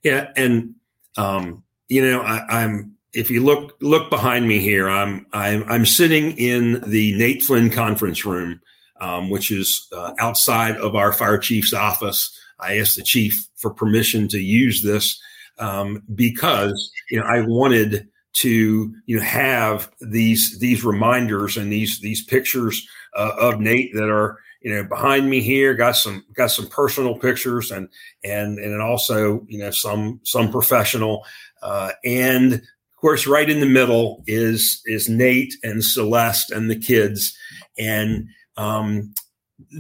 Yeah, 0.03 0.31
and 0.35 0.75
um, 1.19 1.63
you 1.91 2.01
know 2.01 2.23
I, 2.23 2.45
I'm 2.49 2.97
if 3.13 3.31
you 3.31 3.43
look 3.43 3.77
look 3.81 4.09
behind 4.09 4.47
me 4.47 4.61
here, 4.61 4.89
I'm 4.89 5.27
I'm 5.33 5.65
I'm 5.69 5.85
sitting 5.85 6.33
in 6.39 6.81
the 6.87 7.17
Nate 7.19 7.43
Flynn 7.43 7.71
conference 7.71 8.25
room, 8.25 8.61
um, 9.01 9.29
which 9.31 9.51
is 9.51 9.89
uh, 9.93 10.13
outside 10.19 10.77
of 10.77 10.95
our 10.95 11.13
fire 11.13 11.39
chief's 11.39 11.75
office. 11.75 12.37
I 12.61 12.79
asked 12.79 12.97
the 12.97 13.03
chief 13.03 13.49
for 13.57 13.71
permission 13.71 14.29
to 14.29 14.39
use 14.39 14.83
this 14.83 15.21
um, 15.59 16.03
because 16.15 16.91
you 17.11 17.19
know 17.19 17.27
I 17.27 17.41
wanted 17.41 18.09
to 18.35 18.95
you 19.07 19.17
know 19.17 19.25
have 19.25 19.91
these 20.01 20.59
these 20.61 20.85
reminders 20.85 21.57
and 21.57 21.73
these 21.73 22.01
these 22.01 22.25
pictures 22.25 22.87
uh, 23.17 23.33
of 23.39 23.61
Nate 23.61 23.93
that 23.95 24.09
are 24.09 24.39
you 24.61 24.73
know 24.73 24.85
behind 24.85 25.29
me 25.29 25.41
here 25.41 25.75
got 25.75 25.97
some 25.97 26.25
got 26.35 26.51
some 26.51 26.67
personal 26.69 27.19
pictures 27.19 27.71
and 27.71 27.89
and 28.25 28.59
and 28.59 28.83
also 28.83 29.45
you 29.49 29.59
know 29.59 29.71
some 29.71 30.21
some 30.25 30.51
professional 30.51 31.25
uh, 31.63 31.93
and 32.05 32.63
of 33.01 33.03
course, 33.03 33.27
right 33.27 33.49
in 33.49 33.61
the 33.61 33.67
middle 33.67 34.23
is 34.27 34.83
is 34.85 35.09
Nate 35.09 35.55
and 35.63 35.83
Celeste 35.83 36.51
and 36.51 36.71
the 36.71 36.79
kids, 36.79 37.35
and 37.79 38.29
um, 38.59 39.15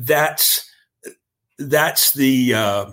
that's 0.07 0.67
that's 1.59 2.15
the 2.15 2.55
uh, 2.55 2.91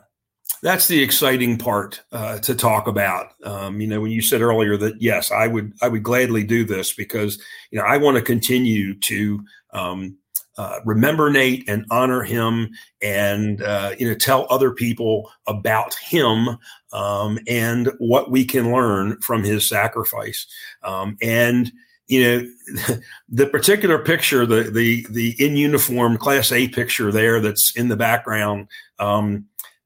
that's 0.61 0.89
the 0.89 1.01
exciting 1.01 1.57
part 1.57 2.01
uh, 2.11 2.39
to 2.39 2.55
talk 2.55 2.87
about. 2.87 3.27
Um, 3.45 3.79
you 3.79 3.87
know, 3.87 4.01
when 4.01 4.11
you 4.11 4.21
said 4.21 4.41
earlier 4.41 4.75
that 4.75 5.01
yes, 5.01 5.31
I 5.31 5.47
would 5.47 5.71
I 5.81 5.87
would 5.87 6.03
gladly 6.03 6.43
do 6.43 6.65
this 6.65 6.93
because 6.93 7.41
you 7.71 7.79
know 7.79 7.85
I 7.85 7.95
want 7.95 8.17
to 8.17 8.21
continue 8.21 8.99
to 8.99 9.45
um, 9.71 10.17
uh, 10.57 10.79
remember 10.85 11.29
Nate 11.29 11.67
and 11.69 11.85
honor 11.91 12.23
him, 12.23 12.69
and 13.01 13.61
uh, 13.61 13.93
you 13.97 14.07
know 14.07 14.15
tell 14.15 14.47
other 14.49 14.71
people 14.71 15.31
about 15.45 15.93
him 15.95 16.57
um, 16.91 17.39
and 17.47 17.91
what 17.99 18.31
we 18.31 18.43
can 18.43 18.71
learn 18.71 19.19
from 19.21 19.43
his 19.43 19.67
sacrifice. 19.67 20.47
Um, 20.83 21.17
and 21.21 21.71
you 22.07 22.23
know 22.23 22.95
the 23.29 23.47
particular 23.47 23.99
picture, 23.99 24.45
the 24.45 24.63
the 24.63 25.05
the 25.09 25.35
in 25.43 25.55
uniform 25.55 26.17
Class 26.17 26.51
A 26.51 26.67
picture 26.69 27.11
there 27.11 27.39
that's 27.39 27.75
in 27.75 27.89
the 27.89 27.97
background. 27.97 28.67
Um, 28.97 29.45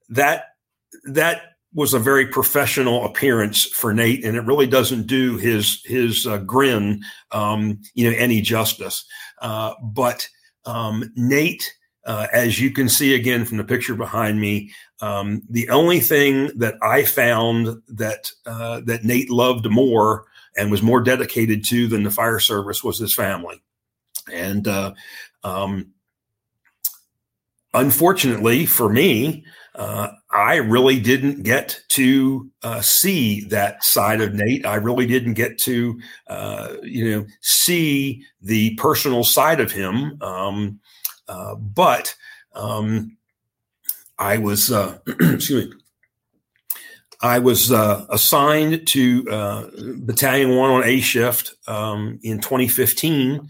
that 0.09 0.45
that 1.05 1.41
was 1.73 1.93
a 1.93 1.99
very 1.99 2.27
professional 2.27 3.05
appearance 3.05 3.63
for 3.63 3.93
Nate, 3.93 4.23
and 4.25 4.35
it 4.35 4.45
really 4.45 4.67
doesn't 4.67 5.07
do 5.07 5.37
his 5.37 5.81
his 5.85 6.25
uh, 6.27 6.37
grin, 6.37 7.01
um, 7.31 7.81
you 7.93 8.09
know, 8.09 8.15
any 8.17 8.41
justice. 8.41 9.05
Uh, 9.41 9.73
but 9.81 10.27
um, 10.65 11.11
Nate, 11.15 11.73
uh, 12.05 12.27
as 12.33 12.59
you 12.59 12.71
can 12.71 12.89
see 12.89 13.15
again 13.15 13.45
from 13.45 13.57
the 13.57 13.63
picture 13.63 13.95
behind 13.95 14.39
me, 14.39 14.71
um, 15.01 15.41
the 15.49 15.69
only 15.69 15.99
thing 15.99 16.51
that 16.57 16.75
I 16.81 17.03
found 17.03 17.81
that 17.89 18.31
uh, 18.45 18.81
that 18.85 19.03
Nate 19.03 19.29
loved 19.29 19.69
more 19.69 20.25
and 20.57 20.71
was 20.71 20.81
more 20.81 21.01
dedicated 21.01 21.63
to 21.65 21.87
than 21.87 22.03
the 22.03 22.11
fire 22.11 22.39
service 22.39 22.83
was 22.83 22.97
his 22.97 23.13
family, 23.13 23.61
and 24.31 24.67
uh, 24.67 24.93
um, 25.43 25.91
unfortunately 27.73 28.65
for 28.65 28.89
me, 28.89 29.45
uh, 29.75 30.09
I 30.33 30.55
really 30.55 30.99
didn't 30.99 31.43
get 31.43 31.81
to 31.89 32.49
uh, 32.63 32.81
see 32.81 33.41
that 33.45 33.83
side 33.83 34.21
of 34.21 34.33
Nate. 34.33 34.65
I 34.65 34.75
really 34.75 35.05
didn't 35.05 35.33
get 35.33 35.57
to, 35.59 35.99
uh, 36.27 36.75
you 36.83 37.11
know, 37.11 37.25
see 37.41 38.23
the 38.41 38.75
personal 38.75 39.23
side 39.25 39.59
of 39.59 39.71
him. 39.71 40.21
Um, 40.21 40.79
uh, 41.27 41.55
but 41.55 42.15
um, 42.55 43.17
I 44.19 44.37
was, 44.37 44.71
uh, 44.71 44.99
excuse 45.07 45.51
me, 45.51 45.73
I 47.21 47.39
was 47.39 47.71
uh, 47.71 48.05
assigned 48.09 48.87
to 48.87 49.23
Battalion 49.99 50.55
One 50.55 50.71
on 50.71 50.83
A 50.85 51.01
shift 51.01 51.53
um, 51.67 52.19
in 52.23 52.39
2015, 52.39 53.47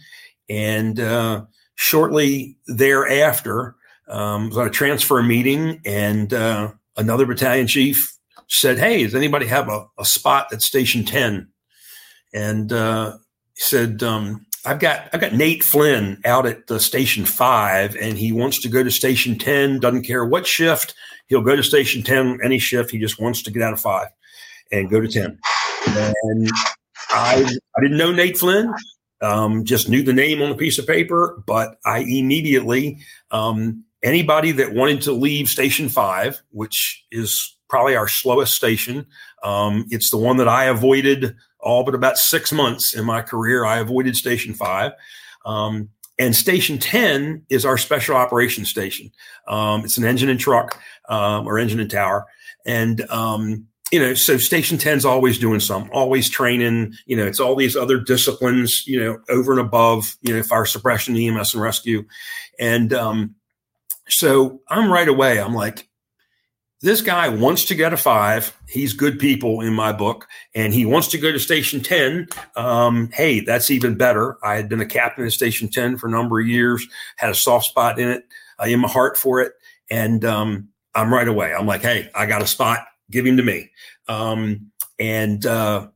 and 0.50 1.48
shortly 1.76 2.58
thereafter 2.68 3.76
um, 4.12 4.50
was 4.50 4.58
at 4.58 4.68
a 4.68 4.72
transfer 4.72 5.24
meeting, 5.24 5.82
and 5.86 6.34
uh, 6.34 6.72
another 6.98 7.25
battalion 7.25 7.68
chief 7.68 8.15
said, 8.48 8.77
"Hey, 8.77 9.03
does 9.03 9.15
anybody 9.15 9.48
have 9.48 9.70
a, 9.70 9.88
a 9.98 10.06
spot 10.06 10.51
at 10.51 10.62
Station 10.62 11.06
10?" 11.06 11.48
And 12.34 12.72
uh, 12.72 13.13
he 13.56 13.62
said, 13.62 14.03
um, 14.03 14.46
"I've 14.65 14.80
got 14.80 15.10
I've 15.13 15.22
got 15.22 15.34
Nate 15.34 15.63
Flynn 15.63 16.22
out 16.25 16.46
at 16.46 16.70
Station 16.82 17.25
Five, 17.25 17.96
and 17.96 18.18
he 18.18 18.32
wants 18.32 18.60
to 18.60 18.70
go 18.70 18.84
to 18.84 18.91
Station 18.91 19.38
10. 19.38 19.80
Doesn't 19.80 20.03
care 20.03 20.25
what 20.25 20.46
shift. 20.46 20.94
He'll 21.27 21.41
go 21.41 21.56
to 21.56 21.63
Station 21.63 22.03
10 22.03 22.39
any 22.44 22.60
shift. 22.60 22.91
He 22.91 23.00
just 23.00 23.20
wants 23.20 23.41
to 23.44 23.51
get 23.51 23.63
out 23.63 23.74
of 23.74 23.80
five 23.80 24.10
and 24.72 24.89
go 24.89 25.00
to 25.00 25.08
10." 25.08 25.39
And 25.88 26.50
I 27.10 27.46
I 27.77 27.82
didn't 27.82 27.98
know 27.98 28.12
Nate 28.12 28.38
Flynn. 28.38 28.74
Um, 29.22 29.65
just 29.65 29.88
knew 29.88 30.01
the 30.01 30.13
name 30.13 30.41
on 30.41 30.51
a 30.51 30.56
piece 30.56 30.80
of 30.80 30.88
paper, 30.88 31.44
but 31.46 31.77
I 31.86 32.00
immediately 32.00 32.98
um, 33.30 33.86
anybody 34.03 34.51
that 34.53 34.74
wanted 34.74 35.01
to 35.03 35.12
leave 35.12 35.48
Station 35.48 35.89
Five, 35.89 36.41
which 36.51 37.05
is 37.12 37.55
probably 37.70 37.96
our 37.96 38.08
slowest 38.08 38.55
station, 38.55 39.05
um, 39.43 39.86
it's 39.89 40.10
the 40.10 40.17
one 40.17 40.38
that 40.38 40.48
I 40.48 40.65
avoided 40.65 41.36
all 41.60 41.84
but 41.84 41.96
about 41.96 42.17
six 42.17 42.51
months 42.51 42.93
in 42.93 43.05
my 43.05 43.22
career. 43.22 43.65
I 43.65 43.79
avoided 43.79 44.15
Station 44.15 44.53
Five. 44.53 44.93
Um, 45.46 45.89
and 46.20 46.36
Station 46.36 46.77
10 46.77 47.46
is 47.50 47.65
our 47.65 47.77
special 47.77 48.15
operations 48.15 48.70
station. 48.70 49.12
Um, 49.48 49.84
it's 49.84 49.98
an 49.98 50.05
engine 50.05 50.29
and 50.29 50.39
truck 50.39 50.79
um, 51.10 51.48
or 51.48 51.58
engine 51.58 51.79
and 51.79 51.89
tower. 51.89 52.27
And, 52.63 53.01
um, 53.10 53.65
you 53.91 54.00
know, 54.00 54.13
so 54.13 54.38
Station 54.38 54.77
10 54.77 54.98
is 54.98 55.05
always 55.05 55.39
doing 55.39 55.60
something, 55.60 55.91
always 55.91 56.29
training. 56.29 56.93
You 57.08 57.17
know, 57.17 57.25
it's 57.25 57.39
all 57.39 57.55
these 57.55 57.75
other 57.75 58.00
disciplines, 58.00 58.86
you 58.86 59.00
know, 59.00 59.20
over 59.29 59.51
and 59.51 59.60
above, 59.60 60.15
you 60.22 60.36
know, 60.36 60.43
fire 60.43 60.65
suppression, 60.65 61.17
EMS, 61.17 61.55
and 61.55 61.63
rescue. 61.63 62.05
And, 62.60 62.93
um, 62.93 63.36
so 64.12 64.62
I'm 64.68 64.91
right 64.91 65.08
away, 65.08 65.39
I'm 65.39 65.53
like, 65.53 65.88
this 66.82 67.01
guy 67.01 67.30
wants 67.30 67.65
to 67.65 67.75
get 67.75 67.94
a 67.94 67.98
five. 67.98 68.58
He's 68.68 68.94
good 68.94 69.20
people 69.20 69.62
in 69.62 69.74
my 69.74 69.94
book, 69.94 70.27
and 70.56 70.74
he 70.74 70.86
wants 70.86 71.10
to 71.10 71.20
go 71.20 71.32
to 71.32 71.39
Station 71.39 71.82
10. 71.82 72.27
Um, 72.56 73.10
hey, 73.13 73.41
that's 73.41 73.70
even 73.70 73.96
better. 73.96 74.38
I 74.44 74.56
had 74.56 74.68
been 74.68 74.82
a 74.82 74.86
captain 74.86 75.25
at 75.25 75.32
Station 75.32 75.70
10 75.70 75.98
for 75.98 76.08
a 76.08 76.12
number 76.12 76.39
of 76.39 76.48
years, 76.48 76.86
had 77.18 77.30
a 77.30 77.36
soft 77.36 77.68
spot 77.68 78.00
in 78.00 78.10
it, 78.10 78.25
uh, 78.60 78.65
in 78.65 78.80
my 78.80 78.88
heart 78.88 79.18
for 79.18 79.41
it. 79.41 79.53
And 79.91 80.25
um, 80.25 80.70
I'm 80.96 81.13
right 81.13 81.27
away. 81.27 81.53
I'm 81.53 81.68
like, 81.68 81.84
hey, 81.84 82.10
I 82.15 82.25
got 82.25 82.41
a 82.41 82.48
spot. 82.48 82.80
Give 83.12 83.25
him 83.25 83.38
to 83.38 83.44
me. 83.44 83.70
Um, 84.08 84.72
and 84.98 85.46
uh, 85.46 85.88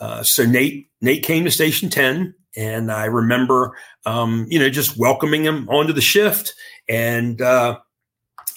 uh, 0.00 0.22
so 0.22 0.44
Nate, 0.46 0.88
Nate 1.00 1.24
came 1.24 1.44
to 1.44 1.50
Station 1.50 1.90
10, 1.90 2.34
and 2.56 2.92
I 2.92 3.06
remember, 3.06 3.76
um, 4.06 4.46
you 4.48 4.58
know, 4.58 4.70
just 4.70 4.96
welcoming 4.96 5.44
him 5.44 5.68
onto 5.68 5.92
the 5.92 6.00
shift 6.00 6.54
and 6.88 7.40
uh, 7.40 7.78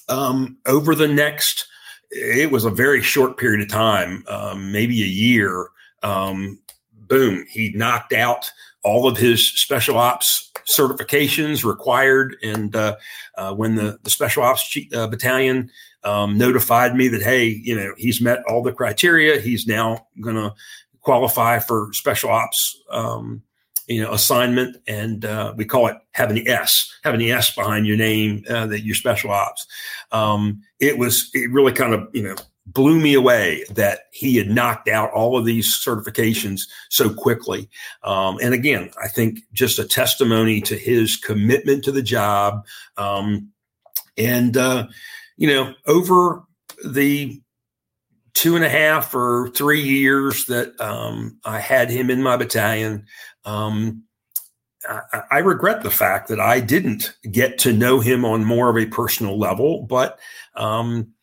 um, 0.09 0.57
over 0.65 0.95
the 0.95 1.07
next, 1.07 1.67
it 2.11 2.51
was 2.51 2.65
a 2.65 2.69
very 2.69 3.01
short 3.01 3.37
period 3.37 3.61
of 3.61 3.69
time, 3.69 4.23
um, 4.27 4.71
maybe 4.71 5.01
a 5.03 5.07
year. 5.07 5.69
Um, 6.03 6.59
boom, 6.93 7.45
he 7.49 7.71
knocked 7.75 8.13
out 8.13 8.51
all 8.83 9.07
of 9.07 9.17
his 9.17 9.47
special 9.47 9.97
ops 9.97 10.51
certifications 10.69 11.63
required. 11.63 12.35
And 12.43 12.75
uh, 12.75 12.95
uh, 13.37 13.53
when 13.53 13.75
the, 13.75 13.99
the 14.03 14.09
special 14.09 14.43
ops 14.43 14.77
uh, 14.93 15.07
battalion 15.07 15.69
um, 16.03 16.37
notified 16.37 16.95
me 16.95 17.07
that, 17.09 17.21
hey, 17.21 17.47
you 17.47 17.75
know, 17.75 17.93
he's 17.97 18.21
met 18.21 18.43
all 18.47 18.63
the 18.63 18.71
criteria, 18.71 19.39
he's 19.39 19.67
now 19.67 20.07
going 20.19 20.35
to 20.35 20.53
qualify 21.01 21.59
for 21.59 21.89
special 21.93 22.31
ops 22.31 22.81
um, 22.89 23.43
you 23.87 24.01
know 24.01 24.11
assignment 24.11 24.77
and 24.87 25.25
uh, 25.25 25.53
we 25.55 25.65
call 25.65 25.87
it 25.87 25.97
having 26.11 26.35
the 26.35 26.47
s 26.47 26.91
having 27.03 27.19
the 27.19 27.31
s 27.31 27.53
behind 27.55 27.85
your 27.85 27.97
name 27.97 28.43
uh, 28.49 28.65
that 28.67 28.81
you're 28.81 28.95
special 28.95 29.31
ops. 29.31 29.65
Um, 30.11 30.61
it 30.79 30.97
was 30.97 31.29
it 31.33 31.51
really 31.51 31.71
kind 31.71 31.93
of 31.93 32.07
you 32.13 32.23
know 32.23 32.35
blew 32.67 32.99
me 32.99 33.13
away 33.13 33.65
that 33.71 34.01
he 34.11 34.37
had 34.37 34.49
knocked 34.49 34.87
out 34.87 35.11
all 35.11 35.37
of 35.37 35.45
these 35.45 35.67
certifications 35.67 36.61
so 36.89 37.13
quickly. 37.13 37.69
Um, 38.03 38.37
and 38.41 38.53
again 38.53 38.91
i 39.01 39.07
think 39.07 39.39
just 39.51 39.79
a 39.79 39.87
testimony 39.87 40.61
to 40.61 40.77
his 40.77 41.17
commitment 41.17 41.83
to 41.85 41.91
the 41.91 42.03
job. 42.03 42.65
Um, 42.97 43.51
and 44.17 44.55
uh, 44.57 44.87
you 45.37 45.47
know 45.47 45.73
over 45.87 46.43
the 46.85 47.41
two 48.33 48.55
and 48.55 48.65
a 48.65 48.69
half 48.69 49.13
or 49.13 49.49
three 49.55 49.81
years 49.81 50.45
that 50.45 50.79
um, 50.79 51.37
I 51.45 51.59
had 51.59 51.89
him 51.89 52.09
in 52.09 52.23
my 52.23 52.37
battalion, 52.37 53.05
um, 53.45 54.03
I, 54.87 55.21
I, 55.31 55.37
regret 55.39 55.83
the 55.83 55.91
fact 55.91 56.27
that 56.29 56.39
I 56.39 56.59
didn't 56.59 57.15
get 57.29 57.59
to 57.59 57.73
know 57.73 57.99
him 57.99 58.25
on 58.25 58.45
more 58.45 58.69
of 58.69 58.77
a 58.77 58.87
personal 58.87 59.37
level. 59.37 59.83
But 59.83 60.19
um, 60.55 61.13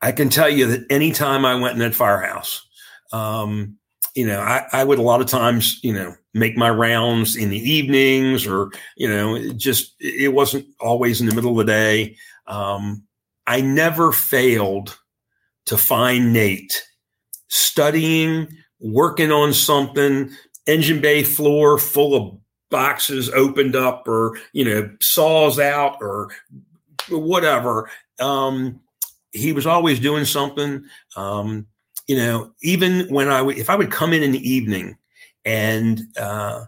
I 0.00 0.12
can 0.12 0.28
tell 0.28 0.48
you 0.48 0.66
that 0.66 0.86
anytime 0.90 1.44
I 1.44 1.54
went 1.56 1.74
in 1.74 1.80
that 1.80 1.94
firehouse, 1.94 2.66
um, 3.12 3.76
you 4.14 4.26
know, 4.26 4.40
I, 4.40 4.66
I, 4.72 4.84
would 4.84 4.98
a 4.98 5.02
lot 5.02 5.20
of 5.20 5.26
times, 5.26 5.78
you 5.82 5.92
know, 5.92 6.14
make 6.34 6.56
my 6.56 6.70
rounds 6.70 7.36
in 7.36 7.50
the 7.50 7.58
evenings 7.58 8.46
or, 8.46 8.70
you 8.96 9.08
know, 9.08 9.36
it 9.36 9.56
just, 9.56 9.94
it 10.00 10.32
wasn't 10.32 10.66
always 10.80 11.20
in 11.20 11.26
the 11.26 11.34
middle 11.34 11.52
of 11.52 11.66
the 11.66 11.72
day. 11.72 12.16
Um, 12.46 13.04
I 13.46 13.60
never 13.60 14.12
failed 14.12 14.98
to 15.66 15.76
find 15.76 16.32
Nate 16.32 16.82
studying, 17.48 18.48
working 18.80 19.32
on 19.32 19.52
something, 19.52 20.30
engine 20.68 21.00
bay 21.00 21.24
floor 21.24 21.78
full 21.78 22.14
of 22.14 22.38
boxes 22.70 23.30
opened 23.30 23.74
up 23.74 24.06
or, 24.06 24.38
you 24.52 24.64
know, 24.64 24.88
saws 25.00 25.58
out 25.58 25.96
or 26.00 26.30
whatever. 27.08 27.90
Um, 28.20 28.80
he 29.32 29.52
was 29.52 29.66
always 29.66 29.98
doing 29.98 30.24
something. 30.24 30.84
Um, 31.16 31.66
you 32.06 32.16
know, 32.16 32.52
even 32.62 33.08
when 33.08 33.28
I 33.28 33.46
if 33.48 33.68
I 33.68 33.76
would 33.76 33.90
come 33.90 34.12
in 34.12 34.22
in 34.22 34.32
the 34.32 34.48
evening 34.48 34.96
and, 35.44 36.00
uh, 36.16 36.66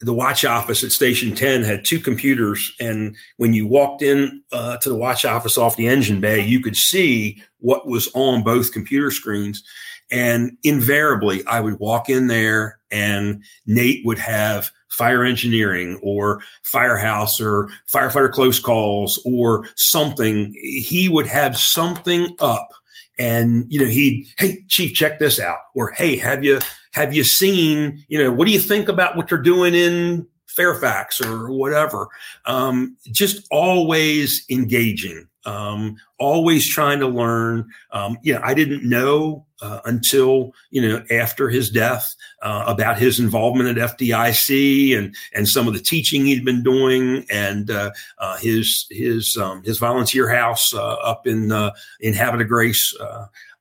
the 0.00 0.12
watch 0.12 0.44
office 0.44 0.84
at 0.84 0.92
station 0.92 1.34
10 1.34 1.62
had 1.62 1.84
two 1.84 1.98
computers 1.98 2.74
and 2.78 3.16
when 3.38 3.54
you 3.54 3.66
walked 3.66 4.02
in 4.02 4.42
uh, 4.52 4.76
to 4.78 4.88
the 4.90 4.94
watch 4.94 5.24
office 5.24 5.56
off 5.56 5.76
the 5.76 5.86
engine 5.86 6.20
bay 6.20 6.44
you 6.44 6.60
could 6.60 6.76
see 6.76 7.42
what 7.58 7.86
was 7.86 8.10
on 8.14 8.42
both 8.42 8.72
computer 8.72 9.10
screens 9.10 9.62
and 10.10 10.56
invariably 10.62 11.44
i 11.46 11.60
would 11.60 11.78
walk 11.78 12.08
in 12.08 12.26
there 12.26 12.78
and 12.90 13.42
nate 13.66 14.04
would 14.04 14.18
have 14.18 14.70
fire 14.94 15.24
engineering 15.24 15.98
or 16.02 16.40
firehouse 16.62 17.40
or 17.40 17.68
firefighter 17.92 18.30
close 18.30 18.60
calls 18.60 19.20
or 19.24 19.66
something. 19.76 20.54
He 20.62 21.08
would 21.08 21.26
have 21.26 21.58
something 21.58 22.34
up 22.38 22.68
and 23.16 23.64
you 23.68 23.78
know 23.78 23.86
he'd 23.86 24.26
hey 24.38 24.64
chief 24.68 24.94
check 24.94 25.18
this 25.18 25.40
out. 25.40 25.58
Or 25.74 25.90
hey 25.92 26.16
have 26.16 26.44
you 26.44 26.60
have 26.92 27.12
you 27.12 27.24
seen, 27.24 28.04
you 28.08 28.22
know, 28.22 28.32
what 28.32 28.46
do 28.46 28.52
you 28.52 28.60
think 28.60 28.88
about 28.88 29.16
what 29.16 29.28
they're 29.28 29.38
doing 29.38 29.74
in 29.74 30.26
Fairfax 30.46 31.20
or 31.20 31.50
whatever? 31.50 32.06
Um, 32.46 32.96
just 33.10 33.46
always 33.50 34.44
engaging, 34.48 35.26
um, 35.46 35.96
always 36.18 36.68
trying 36.68 37.00
to 37.00 37.08
learn. 37.08 37.68
Um, 37.92 38.18
know, 38.24 38.40
I 38.42 38.54
didn't 38.54 38.88
know 38.88 39.46
uh, 39.60 39.80
until 39.84 40.52
you 40.70 40.82
know 40.82 41.04
after 41.10 41.48
his 41.48 41.70
death 41.70 42.14
uh, 42.42 42.64
about 42.66 42.98
his 42.98 43.18
involvement 43.18 43.76
at 43.76 43.98
FDIC 43.98 44.96
and 44.96 45.14
and 45.34 45.48
some 45.48 45.66
of 45.66 45.74
the 45.74 45.80
teaching 45.80 46.26
he'd 46.26 46.44
been 46.44 46.62
doing 46.62 47.24
and 47.30 47.70
uh, 47.70 47.90
uh 48.18 48.36
his 48.38 48.86
his 48.90 49.36
um, 49.36 49.62
his 49.64 49.78
volunteer 49.78 50.28
house 50.28 50.74
uh, 50.74 50.94
up 50.94 51.26
in 51.26 51.52
uh, 51.52 51.72
in 52.00 52.14
Havre 52.14 52.38
de 52.38 52.44
Grace. 52.44 52.94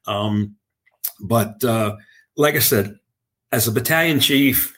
Um, 0.05 0.55
but 1.21 1.63
like 2.35 2.55
I 2.55 2.59
said, 2.59 2.99
as 3.51 3.67
a 3.67 3.71
battalion 3.71 4.19
chief, 4.19 4.75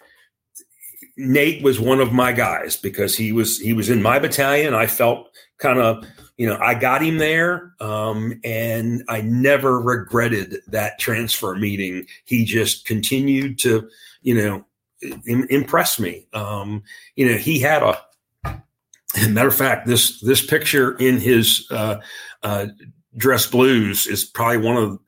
Nate 1.18 1.64
was 1.64 1.80
one 1.80 2.02
of 2.02 2.12
my 2.12 2.34
guys 2.34 2.76
because 2.76 3.16
he 3.16 3.32
was 3.32 3.58
he 3.58 3.74
was 3.74 3.90
in 3.90 4.02
my 4.02 4.20
battalion. 4.20 4.74
I 4.74 4.86
felt 4.86 5.30
kind 5.58 5.80
of 5.80 6.06
you 6.38 6.48
know 6.48 6.58
I 6.60 6.74
got 6.74 7.02
him 7.02 7.18
there, 7.18 7.74
um, 7.80 8.40
and 8.44 9.04
I 9.08 9.22
never 9.22 9.80
regretted 9.80 10.58
that 10.68 11.00
transfer 11.00 11.56
meeting. 11.56 12.06
He 12.26 12.46
just 12.46 12.86
continued 12.86 13.60
to 13.60 13.90
you 14.22 14.36
know 14.36 14.66
Im- 15.28 15.48
impress 15.50 16.00
me. 16.00 16.28
Um, 16.34 16.84
you 17.16 17.28
know 17.28 17.38
he 17.38 17.60
had 17.60 17.84
a 17.84 17.98
matter 19.30 19.48
of 19.48 19.56
fact 19.56 19.88
this 19.88 20.20
this 20.22 20.46
picture 20.46 20.98
in 20.98 21.20
his 21.20 21.68
uh, 21.72 21.98
uh, 22.44 22.68
dress 23.18 23.46
blues 23.48 24.08
is 24.08 24.24
probably 24.24 24.58
one 24.58 24.78
of 24.78 25.00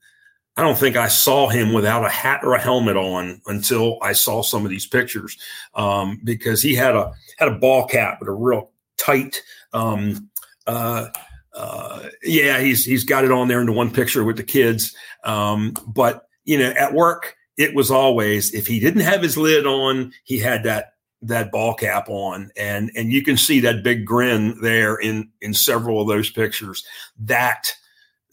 I 0.57 0.63
don't 0.63 0.77
think 0.77 0.95
I 0.95 1.07
saw 1.07 1.49
him 1.49 1.71
without 1.71 2.03
a 2.03 2.09
hat 2.09 2.41
or 2.43 2.55
a 2.55 2.59
helmet 2.59 2.97
on 2.97 3.41
until 3.45 3.99
I 4.01 4.13
saw 4.13 4.41
some 4.41 4.65
of 4.65 4.71
these 4.71 4.87
pictures 4.87 5.37
um, 5.75 6.19
because 6.23 6.63
he 6.63 6.73
had 6.73 6.95
a 6.95 7.11
had 7.37 7.47
a 7.47 7.59
ball 7.59 7.85
cap 7.85 8.19
with 8.19 8.27
a 8.27 8.33
real 8.33 8.71
tight. 8.97 9.43
Um, 9.73 10.29
uh, 10.67 11.07
uh, 11.53 12.03
yeah, 12.23 12.59
he's 12.59 12.85
he's 12.85 13.03
got 13.03 13.25
it 13.25 13.31
on 13.31 13.47
there 13.47 13.59
in 13.59 13.65
the 13.65 13.73
one 13.73 13.91
picture 13.91 14.23
with 14.23 14.37
the 14.37 14.43
kids. 14.43 14.95
Um, 15.23 15.73
but 15.87 16.27
you 16.43 16.57
know, 16.57 16.69
at 16.69 16.93
work, 16.93 17.35
it 17.57 17.73
was 17.73 17.89
always 17.89 18.53
if 18.53 18.67
he 18.67 18.79
didn't 18.79 19.01
have 19.01 19.23
his 19.23 19.37
lid 19.37 19.65
on, 19.65 20.13
he 20.23 20.39
had 20.39 20.63
that 20.63 20.93
that 21.23 21.51
ball 21.51 21.73
cap 21.73 22.09
on, 22.09 22.51
and 22.55 22.91
and 22.95 23.11
you 23.11 23.23
can 23.23 23.37
see 23.37 23.59
that 23.61 23.83
big 23.83 24.05
grin 24.05 24.59
there 24.61 24.95
in 24.95 25.29
in 25.41 25.53
several 25.53 26.01
of 26.01 26.07
those 26.07 26.29
pictures. 26.29 26.85
That 27.19 27.63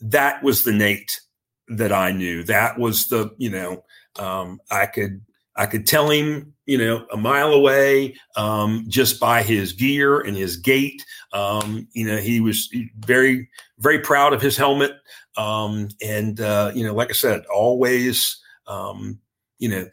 that 0.00 0.42
was 0.42 0.64
the 0.64 0.72
Nate 0.72 1.20
that 1.68 1.92
I 1.92 2.12
knew. 2.12 2.42
That 2.44 2.78
was 2.78 3.08
the, 3.08 3.34
you 3.38 3.50
know, 3.50 3.84
um, 4.18 4.60
I 4.70 4.86
could 4.86 5.22
I 5.56 5.66
could 5.66 5.86
tell 5.86 6.10
him, 6.10 6.54
you 6.66 6.78
know, 6.78 7.06
a 7.12 7.16
mile 7.16 7.52
away 7.52 8.16
um, 8.36 8.84
just 8.88 9.20
by 9.20 9.42
his 9.42 9.72
gear 9.72 10.20
and 10.20 10.36
his 10.36 10.56
gait. 10.56 11.04
Um, 11.32 11.88
you 11.92 12.06
know, 12.06 12.16
he 12.16 12.40
was 12.40 12.68
very 12.98 13.48
very 13.78 13.98
proud 14.00 14.32
of 14.32 14.42
his 14.42 14.56
helmet, 14.56 14.92
um, 15.36 15.88
and 16.02 16.40
uh, 16.40 16.72
you 16.74 16.86
know, 16.86 16.94
like 16.94 17.10
I 17.10 17.14
said, 17.14 17.44
always, 17.46 18.40
um, 18.66 19.18
you 19.58 19.68
know. 19.68 19.88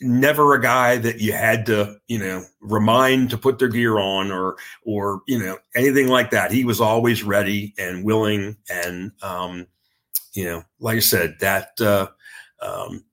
Never 0.00 0.54
a 0.54 0.60
guy 0.60 0.98
that 0.98 1.20
you 1.20 1.32
had 1.32 1.64
to, 1.66 1.96
you 2.08 2.18
know, 2.18 2.44
remind 2.60 3.30
to 3.30 3.38
put 3.38 3.58
their 3.58 3.68
gear 3.68 3.98
on 3.98 4.32
or, 4.32 4.56
or 4.84 5.22
you 5.28 5.38
know, 5.38 5.56
anything 5.76 6.08
like 6.08 6.30
that. 6.30 6.50
He 6.50 6.64
was 6.64 6.80
always 6.80 7.22
ready 7.22 7.72
and 7.78 8.04
willing, 8.04 8.56
and 8.68 9.12
um, 9.22 9.66
you 10.34 10.44
know, 10.44 10.64
like 10.80 10.96
I 10.96 11.00
said, 11.00 11.36
that 11.40 11.80
uh, 11.80 12.08
um, 12.60 13.04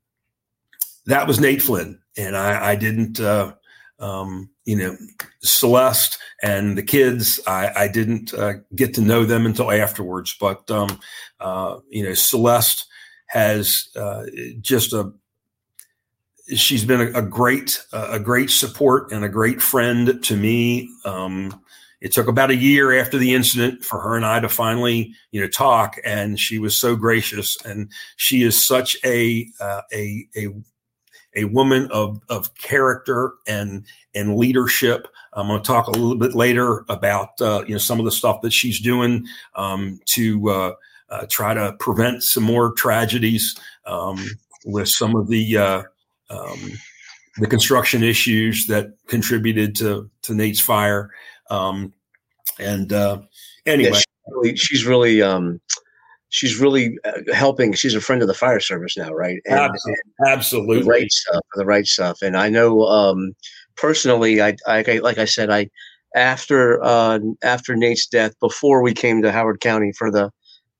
that 1.05 1.27
was 1.27 1.39
Nate 1.39 1.61
Flynn, 1.61 1.99
and 2.17 2.35
I, 2.35 2.71
I 2.71 2.75
didn't, 2.75 3.19
uh, 3.19 3.53
um, 3.99 4.49
you 4.65 4.75
know, 4.75 4.95
Celeste 5.41 6.17
and 6.43 6.77
the 6.77 6.83
kids. 6.83 7.39
I, 7.47 7.71
I 7.75 7.87
didn't 7.87 8.33
uh, 8.33 8.53
get 8.75 8.93
to 8.95 9.01
know 9.01 9.25
them 9.25 9.45
until 9.45 9.71
afterwards, 9.71 10.35
but 10.39 10.69
um, 10.69 10.99
uh, 11.39 11.77
you 11.89 12.03
know, 12.03 12.13
Celeste 12.13 12.85
has 13.27 13.89
uh, 13.95 14.23
just 14.61 14.93
a 14.93 15.11
she's 16.55 16.85
been 16.85 17.01
a, 17.01 17.19
a 17.19 17.21
great 17.21 17.81
a 17.93 18.19
great 18.19 18.49
support 18.49 19.11
and 19.11 19.23
a 19.23 19.29
great 19.29 19.61
friend 19.61 20.21
to 20.23 20.35
me. 20.35 20.89
Um, 21.05 21.61
it 22.01 22.11
took 22.11 22.27
about 22.27 22.49
a 22.49 22.55
year 22.55 22.99
after 22.99 23.17
the 23.17 23.33
incident 23.33 23.85
for 23.85 23.99
her 23.99 24.15
and 24.15 24.25
I 24.25 24.39
to 24.39 24.49
finally, 24.49 25.13
you 25.31 25.39
know, 25.39 25.47
talk. 25.47 25.97
And 26.03 26.39
she 26.39 26.57
was 26.57 26.75
so 26.75 26.95
gracious, 26.95 27.57
and 27.63 27.91
she 28.17 28.41
is 28.41 28.65
such 28.65 28.97
a 29.05 29.47
uh, 29.59 29.81
a 29.93 30.27
a 30.35 30.47
a 31.35 31.45
woman 31.45 31.87
of 31.91 32.21
of 32.29 32.53
character 32.55 33.33
and 33.47 33.85
and 34.13 34.35
leadership. 34.35 35.07
I'm 35.33 35.47
going 35.47 35.61
to 35.61 35.65
talk 35.65 35.87
a 35.87 35.91
little 35.91 36.17
bit 36.17 36.35
later 36.35 36.83
about 36.89 37.39
uh, 37.41 37.63
you 37.67 37.73
know 37.73 37.79
some 37.79 37.99
of 37.99 38.05
the 38.05 38.11
stuff 38.11 38.41
that 38.41 38.53
she's 38.53 38.79
doing 38.79 39.25
um, 39.55 39.99
to 40.13 40.49
uh, 40.49 40.73
uh, 41.09 41.25
try 41.29 41.53
to 41.53 41.73
prevent 41.79 42.23
some 42.23 42.43
more 42.43 42.73
tragedies 42.73 43.57
um, 43.85 44.17
with 44.65 44.89
some 44.89 45.15
of 45.15 45.27
the 45.27 45.57
uh, 45.57 45.83
um, 46.29 46.71
the 47.37 47.47
construction 47.47 48.03
issues 48.03 48.67
that 48.67 48.93
contributed 49.07 49.75
to 49.77 50.09
to 50.23 50.33
Nate's 50.33 50.59
fire. 50.59 51.11
Um, 51.49 51.93
and 52.59 52.91
uh, 52.93 53.21
anyway, 53.65 53.91
yeah, 53.91 53.97
she's 53.97 54.05
really, 54.27 54.55
she's 54.55 54.85
really, 54.85 55.21
um, 55.21 55.59
she's 56.31 56.59
really 56.59 56.97
uh, 57.05 57.33
helping. 57.33 57.73
She's 57.73 57.93
a 57.93 58.01
friend 58.01 58.21
of 58.21 58.27
the 58.27 58.33
fire 58.33 58.59
service 58.59 58.97
now, 58.97 59.11
right? 59.11 59.39
And, 59.45 59.59
absolutely, 59.59 60.01
absolutely. 60.27 60.79
The 60.79 60.89
right 60.89 61.11
stuff, 61.11 61.41
the 61.55 61.65
right 61.65 61.85
stuff. 61.85 62.21
And 62.21 62.35
I 62.35 62.49
know 62.49 62.83
um, 62.83 63.33
personally, 63.75 64.41
I, 64.41 64.55
I 64.65 64.99
like 65.03 65.19
I 65.19 65.25
said, 65.25 65.51
I 65.51 65.69
after 66.15 66.83
uh, 66.83 67.19
after 67.43 67.75
Nate's 67.75 68.07
death, 68.07 68.33
before 68.39 68.81
we 68.81 68.93
came 68.93 69.21
to 69.21 69.31
Howard 69.31 69.59
County 69.59 69.91
for 69.97 70.09
the 70.09 70.31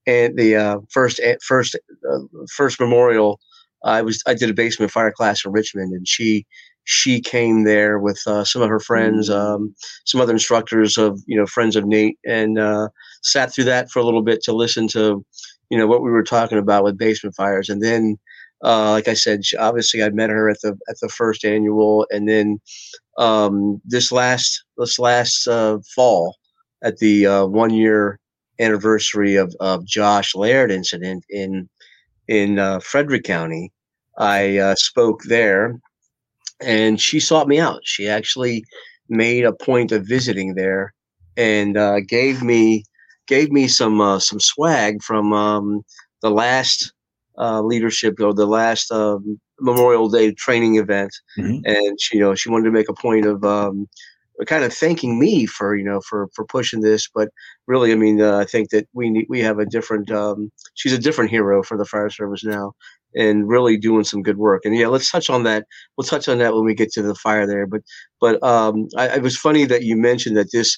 and 0.07 0.37
the 0.37 0.55
uh, 0.55 0.77
first 0.89 1.19
first 1.45 1.77
uh, 2.09 2.19
first 2.55 2.79
memorial, 2.79 3.39
I 3.83 4.01
was 4.01 4.23
I 4.25 4.33
did 4.33 4.49
a 4.49 4.53
basement 4.53 4.91
fire 4.91 5.11
class 5.11 5.45
in 5.45 5.51
Richmond, 5.51 5.93
and 5.93 6.07
she 6.07 6.45
she 6.86 7.22
came 7.22 7.63
there 7.63 8.00
with 8.00 8.22
uh, 8.28 8.44
some 8.44 8.62
of 8.62 8.70
her 8.70 8.80
friends, 8.80 9.30
mm. 9.30 9.36
um, 9.36 9.76
some 10.06 10.22
other 10.22 10.34
instructors 10.34 10.98
of 10.98 11.22
you 11.26 11.38
know 11.38 11.46
friends 11.46 11.76
of 11.76 11.86
Nate, 11.86 12.17
and 12.26 12.58
uh, 12.60 12.89
sat 13.24 13.54
through 13.54 13.65
that 13.65 13.89
for 13.89 14.00
a 14.00 14.04
little 14.04 14.24
bit 14.24 14.41
to 14.44 14.54
listen 14.54 14.88
to 14.89 15.24
you 15.70 15.78
know 15.78 15.88
what 15.88 16.04
we 16.04 16.12
were 16.12 16.24
talking 16.24 16.58
about 16.58 16.84
with 16.84 16.98
basement 16.98 17.36
fires, 17.36 17.70
and 17.70 17.82
then. 17.82 18.17
Uh, 18.63 18.91
like 18.91 19.08
I 19.08 19.15
said, 19.15 19.44
she, 19.44 19.58
obviously 19.58 20.04
I 20.04 20.12
met 20.12 20.30
her 20.30 20.48
at 20.48 20.62
the 20.62 20.78
at 20.88 21.00
the 21.02 21.10
first 21.10 21.44
annual, 21.44 22.06
and 22.12 22.30
then 22.30 22.62
um, 23.17 23.82
this 23.84 24.12
last 24.12 24.63
this 24.78 25.00
last 25.00 25.48
uh, 25.48 25.80
fall 25.96 26.36
at 26.84 27.00
the 27.00 27.26
uh, 27.26 27.46
one 27.48 27.72
year 27.72 28.20
anniversary 28.60 29.36
of, 29.36 29.56
of 29.60 29.86
Josh 29.86 30.36
Laird 30.36 30.72
incident 30.72 31.26
in 31.30 31.67
in 32.28 32.60
uh, 32.60 32.80
Frederick 32.80 33.24
County, 33.24 33.72
I 34.17 34.58
uh, 34.58 34.76
spoke 34.76 35.24
there 35.24 35.80
and 36.62 37.00
she 37.00 37.19
sought 37.19 37.47
me 37.47 37.60
out. 37.60 37.82
She 37.84 38.08
actually 38.08 38.63
made 39.10 39.45
a 39.45 39.54
point 39.54 39.91
of 39.91 40.08
visiting 40.08 40.56
there 40.56 40.93
and 41.38 41.78
uh, 41.78 42.00
gave 42.02 42.41
me 42.41 42.84
gave 43.28 43.52
me 43.52 43.67
some 43.67 44.02
uh, 44.02 44.19
some 44.19 44.39
swag 44.39 45.02
from 45.02 45.34
um, 45.34 45.84
the 46.21 46.32
last 46.32 46.93
uh, 47.38 47.62
leadership 47.62 48.19
or 48.19 48.34
the 48.34 48.45
last 48.45 48.91
um, 48.91 49.39
Memorial 49.60 50.10
Day 50.10 50.32
training 50.34 50.76
event, 50.76 51.13
mm-hmm. 51.38 51.60
and 51.65 52.00
she, 52.02 52.17
you 52.17 52.24
know 52.24 52.36
she 52.36 52.50
wanted 52.50 52.65
to 52.65 52.71
make 52.71 52.89
a 52.89 52.93
point 52.93 53.26
of 53.26 53.43
um, 53.43 53.88
kind 54.47 54.63
of 54.63 54.74
thanking 54.74 55.19
me 55.19 55.45
for 55.45 55.76
you 55.76 55.84
know 55.84 56.02
for 56.02 56.28
for 56.34 56.45
pushing 56.45 56.82
this. 56.82 57.08
But 57.13 57.30
really, 57.67 57.91
I 57.91 57.95
mean, 57.95 58.21
uh, 58.21 58.38
I 58.38 58.45
think 58.45 58.69
that 58.71 58.88
we 58.93 59.10
need, 59.10 59.28
we 59.30 59.39
have 59.41 59.60
a 59.60 59.65
different. 59.65 60.12
Um, 60.12 60.52
she's 60.74 60.93
a 60.93 61.00
different 61.00 61.32
hero 61.32 61.63
for 61.63 61.78
the 61.78 61.86
fire 61.86 62.10
service 62.10 62.43
now, 62.43 62.74
and 63.15 63.47
really 63.47 63.78
doing 63.78 64.04
some 64.04 64.21
good 64.21 64.38
work. 64.38 64.62
And 64.65 64.76
yeah, 64.76 64.88
let's 64.88 65.12
touch 65.12 65.30
on 65.30 65.43
that. 65.43 65.65
We'll 65.97 66.06
touch 66.06 66.28
on 66.28 66.38
that 66.39 66.54
when 66.54 66.65
we 66.65 66.74
get 66.74 66.91
to 66.93 67.02
the 67.02 67.15
fire 67.15 67.45
there. 67.45 67.67
But 67.67 67.82
but 68.19 68.41
um, 68.43 68.88
I, 68.97 69.15
it 69.15 69.21
was 69.21 69.38
funny 69.38 69.65
that 69.65 69.84
you 69.84 69.95
mentioned 69.95 70.38
that 70.38 70.52
this 70.52 70.78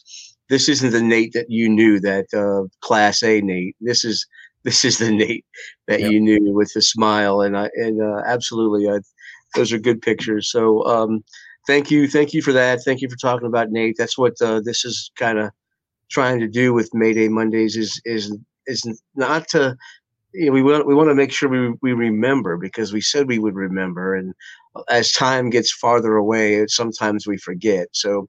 this 0.50 0.70
isn't 0.70 0.92
the 0.92 1.02
Nate 1.02 1.34
that 1.34 1.50
you 1.50 1.70
knew 1.70 2.00
that 2.00 2.26
uh, 2.34 2.68
Class 2.82 3.24
A 3.24 3.42
Nate. 3.42 3.76
This 3.82 4.04
is 4.04 4.26
this 4.64 4.86
is 4.86 4.98
the 4.98 5.12
Nate 5.12 5.46
that 5.88 6.02
yep. 6.02 6.12
you 6.12 6.20
knew 6.20 6.54
with 6.54 6.72
the 6.74 6.82
smile 6.82 7.42
and 7.42 7.58
I 7.58 7.70
and 7.76 8.02
uh, 8.02 8.22
absolutely, 8.26 8.88
uh, 8.88 9.00
those 9.56 9.72
are 9.74 9.80
good 9.80 10.02
pictures. 10.02 10.50
So 10.50 10.86
um, 10.86 11.24
thank 11.68 11.92
you, 11.92 12.08
thank 12.08 12.34
you 12.34 12.42
for 12.42 12.54
that. 12.54 12.84
Thank 12.84 13.02
you 13.02 13.10
for 13.10 13.18
talking 13.18 13.48
about 13.48 13.72
Nate. 13.72 13.96
That's 13.98 14.18
what 14.18 14.34
uh, 14.42 14.62
this 14.62 14.86
is 14.86 15.12
kind 15.18 15.40
of 15.40 15.52
trying 16.10 16.40
to 16.40 16.48
do 16.48 16.74
with 16.74 16.94
Mayday 16.94 17.28
Mondays 17.28 17.76
is 17.76 18.02
is 18.06 18.36
is 18.68 19.02
not 19.16 19.48
to 19.50 19.76
you 20.34 20.48
know, 20.48 20.52
we 20.52 20.64
want 20.64 20.88
we 20.88 20.96
want 20.96 21.10
to 21.10 21.16
make 21.16 21.32
sure 21.32 21.50
we 21.50 21.74
we 21.82 21.94
remember 21.94 22.58
because 22.58 22.92
we 22.92 23.02
said 23.02 23.28
we 23.28 23.40
would 23.40 23.56
remember, 23.56 24.16
and 24.16 24.34
as 24.90 25.12
time 25.12 25.50
gets 25.50 25.72
farther 25.72 26.16
away, 26.16 26.66
sometimes 26.68 27.28
we 27.28 27.38
forget. 27.38 27.88
So, 27.94 28.28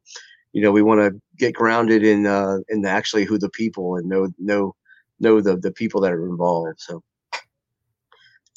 you 0.52 0.62
know, 0.62 0.72
we 0.72 0.82
want 0.82 1.00
to 1.00 1.20
get 1.38 1.54
grounded 1.54 2.04
in 2.04 2.26
uh, 2.26 2.58
in 2.68 2.84
actually 2.84 3.24
who 3.24 3.38
the 3.38 3.50
people 3.50 3.96
and 3.96 4.08
know 4.08 4.28
know 4.38 4.74
know 5.20 5.40
the 5.40 5.56
the 5.56 5.72
people 5.72 6.00
that 6.02 6.12
are 6.12 6.26
involved. 6.26 6.80
So, 6.80 7.02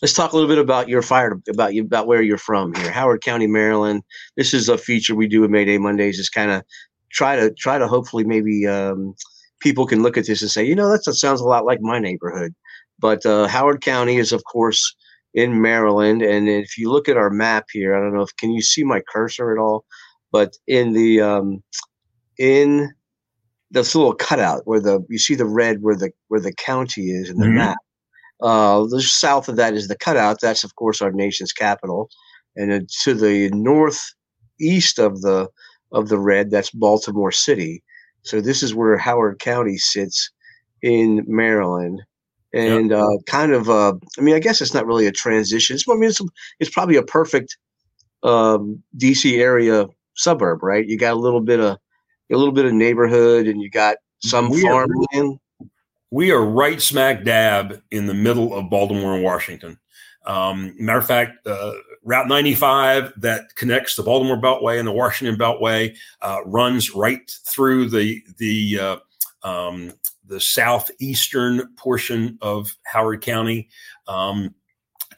let's 0.01 0.13
talk 0.13 0.33
a 0.33 0.35
little 0.35 0.49
bit 0.49 0.59
about 0.59 0.89
your 0.89 1.01
fire 1.01 1.39
about 1.49 1.73
you 1.73 1.83
about 1.83 2.07
where 2.07 2.21
you're 2.21 2.37
from 2.37 2.73
here, 2.75 2.91
Howard 2.91 3.21
County, 3.21 3.47
Maryland. 3.47 4.03
This 4.35 4.53
is 4.53 4.69
a 4.69 4.77
feature 4.77 5.15
we 5.15 5.27
do 5.27 5.41
with 5.41 5.51
Mayday 5.51 5.77
Mondays. 5.77 6.19
Is 6.19 6.29
kind 6.29 6.51
of 6.51 6.63
try 7.11 7.35
to 7.37 7.53
try 7.53 7.77
to 7.77 7.87
hopefully 7.87 8.25
maybe 8.25 8.67
um, 8.67 9.15
people 9.59 9.85
can 9.85 10.03
look 10.03 10.17
at 10.17 10.25
this 10.27 10.41
and 10.41 10.51
say, 10.51 10.65
you 10.65 10.75
know, 10.75 10.89
that 10.89 11.03
sounds 11.03 11.41
a 11.41 11.45
lot 11.45 11.65
like 11.65 11.79
my 11.81 11.99
neighborhood. 11.99 12.53
But 12.99 13.25
uh, 13.25 13.47
Howard 13.47 13.81
County 13.81 14.17
is, 14.17 14.31
of 14.31 14.43
course, 14.45 14.95
in 15.33 15.61
Maryland. 15.61 16.21
And 16.21 16.49
if 16.49 16.77
you 16.77 16.91
look 16.91 17.07
at 17.07 17.17
our 17.17 17.29
map 17.29 17.65
here, 17.71 17.95
I 17.95 17.99
don't 17.99 18.13
know 18.13 18.21
if 18.21 18.35
can 18.37 18.51
you 18.51 18.61
see 18.61 18.83
my 18.83 19.01
cursor 19.11 19.51
at 19.51 19.59
all, 19.59 19.85
but 20.31 20.57
in 20.67 20.93
the 20.93 21.21
um, 21.21 21.63
in 22.39 22.93
this 23.71 23.95
little 23.95 24.13
cutout 24.13 24.61
where 24.65 24.79
the 24.79 25.05
you 25.09 25.19
see 25.19 25.35
the 25.35 25.45
red 25.45 25.81
where 25.81 25.95
the 25.95 26.11
where 26.29 26.39
the 26.39 26.53
county 26.53 27.11
is 27.11 27.29
in 27.29 27.37
the 27.37 27.45
mm-hmm. 27.45 27.57
map. 27.57 27.77
Uh, 28.41 28.85
the 28.85 29.01
south 29.01 29.49
of 29.49 29.55
that 29.55 29.73
is 29.73 29.87
the 29.87 29.97
cutout. 29.97 30.39
That's 30.41 30.63
of 30.63 30.75
course 30.75 31.01
our 31.01 31.11
nation's 31.11 31.53
capital, 31.53 32.09
and 32.55 32.89
to 33.03 33.13
the 33.13 33.49
northeast 33.49 34.99
of 34.99 35.21
the 35.21 35.49
of 35.91 36.09
the 36.09 36.19
red, 36.19 36.51
that's 36.51 36.71
Baltimore 36.71 37.31
City. 37.31 37.83
So 38.23 38.41
this 38.41 38.61
is 38.61 38.75
where 38.75 38.97
Howard 38.97 39.39
County 39.39 39.77
sits 39.77 40.31
in 40.81 41.23
Maryland 41.27 42.01
and 42.57 42.89
yep. 42.89 42.99
uh, 42.99 43.17
kind 43.25 43.53
of 43.53 43.69
uh, 43.69 43.93
I 44.17 44.21
mean 44.21 44.35
I 44.35 44.39
guess 44.39 44.61
it's 44.61 44.73
not 44.73 44.85
really 44.85 45.07
a 45.07 45.11
transition. 45.11 45.75
It's 45.75 45.87
I 45.87 45.93
mean 45.93 46.09
it's, 46.09 46.21
it's 46.59 46.71
probably 46.71 46.95
a 46.95 47.03
perfect 47.03 47.57
um, 48.23 48.81
DC 48.97 49.37
area 49.37 49.85
suburb, 50.15 50.63
right? 50.63 50.85
You 50.85 50.97
got 50.97 51.13
a 51.13 51.19
little 51.19 51.41
bit 51.41 51.59
of 51.59 51.77
a 52.31 52.35
little 52.35 52.53
bit 52.53 52.65
of 52.65 52.73
neighborhood, 52.73 53.47
and 53.47 53.61
you 53.61 53.69
got 53.69 53.97
some 54.19 54.49
we 54.49 54.61
farmland. 54.61 55.39
we 56.11 56.31
are 56.31 56.43
right 56.43 56.81
smack 56.81 57.23
dab 57.23 57.81
in 57.91 58.07
the 58.07 58.13
middle 58.13 58.53
of 58.53 58.69
Baltimore 58.69 59.13
and 59.13 59.23
Washington. 59.23 59.79
Um, 60.25 60.75
matter 60.77 60.99
of 60.99 61.07
fact, 61.07 61.47
uh, 61.47 61.71
Route 62.03 62.27
95 62.27 63.13
that 63.21 63.55
connects 63.55 63.95
the 63.95 64.03
Baltimore 64.03 64.37
Beltway 64.37 64.77
and 64.77 64.87
the 64.87 64.91
Washington 64.91 65.39
Beltway 65.39 65.95
uh, 66.21 66.39
runs 66.45 66.93
right 66.93 67.29
through 67.45 67.89
the 67.89 68.21
the 68.37 68.79
uh, 68.79 68.97
um, 69.47 69.93
the 70.27 70.39
southeastern 70.39 71.73
portion 71.75 72.37
of 72.41 72.75
Howard 72.83 73.21
County. 73.21 73.69
Um, 74.07 74.53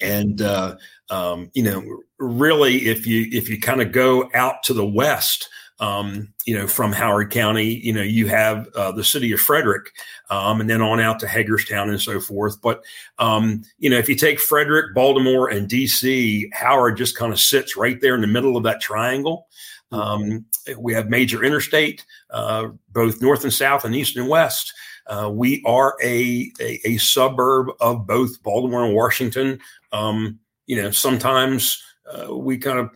and 0.01 0.41
uh, 0.41 0.77
um, 1.09 1.51
you 1.53 1.63
know, 1.63 1.83
really, 2.19 2.87
if 2.87 3.05
you 3.05 3.27
if 3.31 3.49
you 3.49 3.59
kind 3.59 3.81
of 3.81 3.91
go 3.91 4.29
out 4.33 4.63
to 4.63 4.73
the 4.73 4.85
west, 4.85 5.49
um, 5.79 6.33
you 6.45 6.57
know, 6.57 6.67
from 6.67 6.91
Howard 6.91 7.31
County, 7.31 7.75
you 7.75 7.93
know, 7.93 8.01
you 8.01 8.27
have 8.27 8.67
uh, 8.75 8.91
the 8.91 9.03
city 9.03 9.31
of 9.31 9.39
Frederick, 9.39 9.91
um, 10.29 10.61
and 10.61 10.69
then 10.69 10.81
on 10.81 10.99
out 10.99 11.19
to 11.19 11.27
Hagerstown 11.27 11.89
and 11.89 12.01
so 12.01 12.19
forth. 12.19 12.61
But 12.61 12.83
um, 13.17 13.63
you 13.77 13.89
know, 13.89 13.97
if 13.97 14.09
you 14.09 14.15
take 14.15 14.39
Frederick, 14.39 14.93
Baltimore, 14.93 15.49
and 15.49 15.67
D.C., 15.67 16.49
Howard 16.53 16.97
just 16.97 17.17
kind 17.17 17.31
of 17.31 17.39
sits 17.39 17.77
right 17.77 17.99
there 18.01 18.15
in 18.15 18.21
the 18.21 18.27
middle 18.27 18.57
of 18.57 18.63
that 18.63 18.81
triangle. 18.81 19.47
Um, 19.91 20.45
we 20.77 20.93
have 20.93 21.09
major 21.09 21.43
interstate, 21.43 22.05
uh, 22.29 22.67
both 22.91 23.21
north 23.21 23.43
and 23.43 23.53
south, 23.53 23.85
and 23.85 23.95
east 23.95 24.17
and 24.17 24.29
west. 24.29 24.73
Uh, 25.09 25.29
we 25.29 25.61
are 25.65 25.95
a, 26.01 26.51
a, 26.61 26.79
a 26.85 26.97
suburb 26.97 27.69
of 27.81 28.07
both 28.07 28.41
Baltimore 28.43 28.85
and 28.85 28.95
Washington. 28.95 29.59
Um, 29.91 30.39
you 30.67 30.81
know, 30.81 30.91
sometimes 30.91 31.83
uh, 32.05 32.33
we 32.33 32.57
kind 32.57 32.79
of 32.79 32.91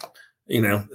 you 0.48 0.62
know, 0.62 0.86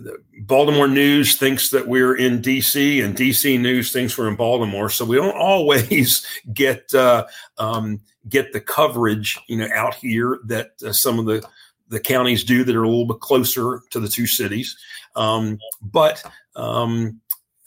Baltimore 0.43 0.89
news 0.89 1.37
thinks 1.37 1.71
that 1.71 1.89
we're 1.89 2.15
in 2.15 2.43
DC, 2.43 3.03
and 3.03 3.17
DC 3.17 3.59
news 3.59 3.91
thinks 3.93 4.17
we're 4.17 4.29
in 4.29 4.37
Baltimore. 4.37 4.91
So 4.91 5.05
we 5.05 5.17
don't 5.17 5.37
always 5.37 6.27
get 6.53 6.93
uh, 6.95 7.27
um, 7.57 8.01
get 8.29 8.53
the 8.53 8.61
coverage, 8.61 9.39
you 9.49 9.57
know, 9.57 9.69
out 9.75 9.95
here 9.95 10.39
that 10.45 10.73
uh, 10.87 10.93
some 10.93 11.19
of 11.19 11.27
the 11.27 11.47
the 11.89 12.01
counties 12.01 12.45
do 12.45 12.65
that 12.65 12.77
are 12.77 12.83
a 12.83 12.89
little 12.89 13.07
bit 13.07 13.21
closer 13.21 13.81
to 13.91 13.99
the 13.99 14.09
two 14.09 14.27
cities. 14.27 14.77
Um, 15.17 15.59
but 15.81 16.23
um, 16.55 17.21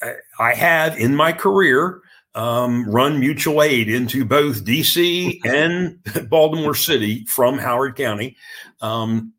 I, 0.04 0.14
I 0.40 0.54
have 0.54 0.98
in 0.98 1.16
my 1.16 1.34
career 1.34 2.02
um, 2.36 2.90
run 2.90 3.20
mutual 3.20 3.62
aid 3.62 3.90
into 3.90 4.26
both 4.26 4.64
DC 4.64 5.40
and 5.46 6.00
Baltimore 6.30 6.76
City 6.76 7.26
from 7.26 7.58
Howard 7.58 7.96
County. 7.96 8.38
Um, 8.80 9.34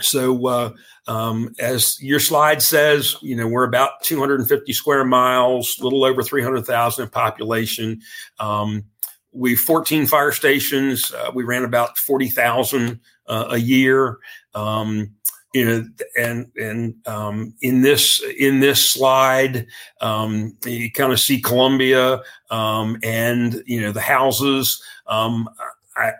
so, 0.00 0.46
uh, 0.46 0.72
um, 1.08 1.54
as 1.58 2.00
your 2.02 2.20
slide 2.20 2.60
says, 2.60 3.16
you 3.22 3.34
know, 3.34 3.48
we're 3.48 3.64
about 3.64 4.02
250 4.02 4.72
square 4.72 5.04
miles, 5.04 5.78
a 5.80 5.84
little 5.84 6.04
over 6.04 6.22
300,000 6.22 7.04
in 7.04 7.10
population. 7.10 8.00
Um, 8.38 8.84
we 9.32 9.56
14 9.56 10.06
fire 10.06 10.32
stations. 10.32 11.12
Uh, 11.12 11.30
we 11.34 11.44
ran 11.44 11.64
about 11.64 11.98
40,000 11.98 13.00
uh, 13.26 13.46
a 13.50 13.58
year. 13.58 14.18
Um, 14.54 15.15
you 15.56 15.64
know, 15.64 15.88
and 16.18 16.52
and 16.56 16.94
um, 17.08 17.54
in 17.62 17.80
this 17.80 18.22
in 18.38 18.60
this 18.60 18.90
slide, 18.90 19.66
um, 20.02 20.54
you 20.66 20.92
kind 20.92 21.14
of 21.14 21.18
see 21.18 21.40
Columbia 21.40 22.20
um, 22.50 22.98
and 23.02 23.62
you 23.64 23.80
know 23.80 23.90
the 23.90 24.02
houses. 24.02 24.82
Um, 25.06 25.48
I, 25.96 26.12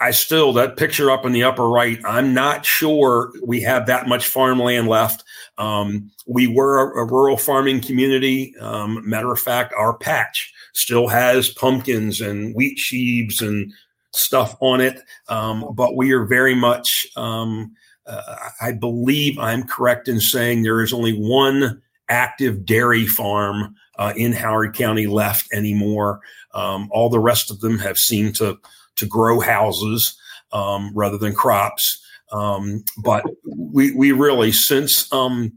I 0.00 0.10
still 0.10 0.54
that 0.54 0.78
picture 0.78 1.10
up 1.10 1.26
in 1.26 1.32
the 1.32 1.42
upper 1.42 1.68
right. 1.68 1.98
I'm 2.06 2.32
not 2.32 2.64
sure 2.64 3.30
we 3.44 3.60
have 3.60 3.84
that 3.86 4.08
much 4.08 4.26
farmland 4.26 4.88
left. 4.88 5.22
Um, 5.58 6.10
we 6.26 6.46
were 6.46 6.80
a, 6.80 7.02
a, 7.02 7.04
rural 7.04 7.36
farming 7.36 7.82
community. 7.82 8.54
Um, 8.58 9.06
matter 9.06 9.30
of 9.30 9.38
fact, 9.38 9.74
our 9.76 9.98
patch 9.98 10.50
still 10.72 11.08
has 11.08 11.50
pumpkins 11.50 12.22
and 12.22 12.54
wheat 12.54 12.78
sheaves 12.78 13.42
and 13.42 13.70
stuff 14.14 14.56
on 14.60 14.80
it, 14.80 14.98
but 15.28 15.94
we 15.94 16.12
are 16.12 16.24
very 16.24 16.54
much 16.54 17.06
um, 17.16 17.76
uh, 18.06 18.36
I 18.60 18.72
believe 18.72 19.38
I'm 19.38 19.64
correct 19.64 20.08
in 20.08 20.20
saying 20.20 20.62
there 20.62 20.82
is 20.82 20.92
only 20.92 21.12
one 21.12 21.82
active 22.08 22.64
dairy 22.66 23.06
farm 23.06 23.74
uh, 23.98 24.12
in 24.16 24.32
Howard 24.32 24.74
County 24.74 25.06
left 25.06 25.52
anymore. 25.52 26.20
Um, 26.54 26.88
all 26.90 27.08
the 27.08 27.20
rest 27.20 27.50
of 27.50 27.60
them 27.60 27.78
have 27.78 27.98
seemed 27.98 28.34
to 28.36 28.58
to 28.96 29.06
grow 29.06 29.40
houses 29.40 30.16
um, 30.52 30.90
rather 30.94 31.18
than 31.18 31.34
crops. 31.34 32.04
Um, 32.32 32.84
but 32.98 33.24
we 33.44 33.94
we 33.94 34.12
really 34.12 34.52
since 34.52 35.12
um, 35.12 35.52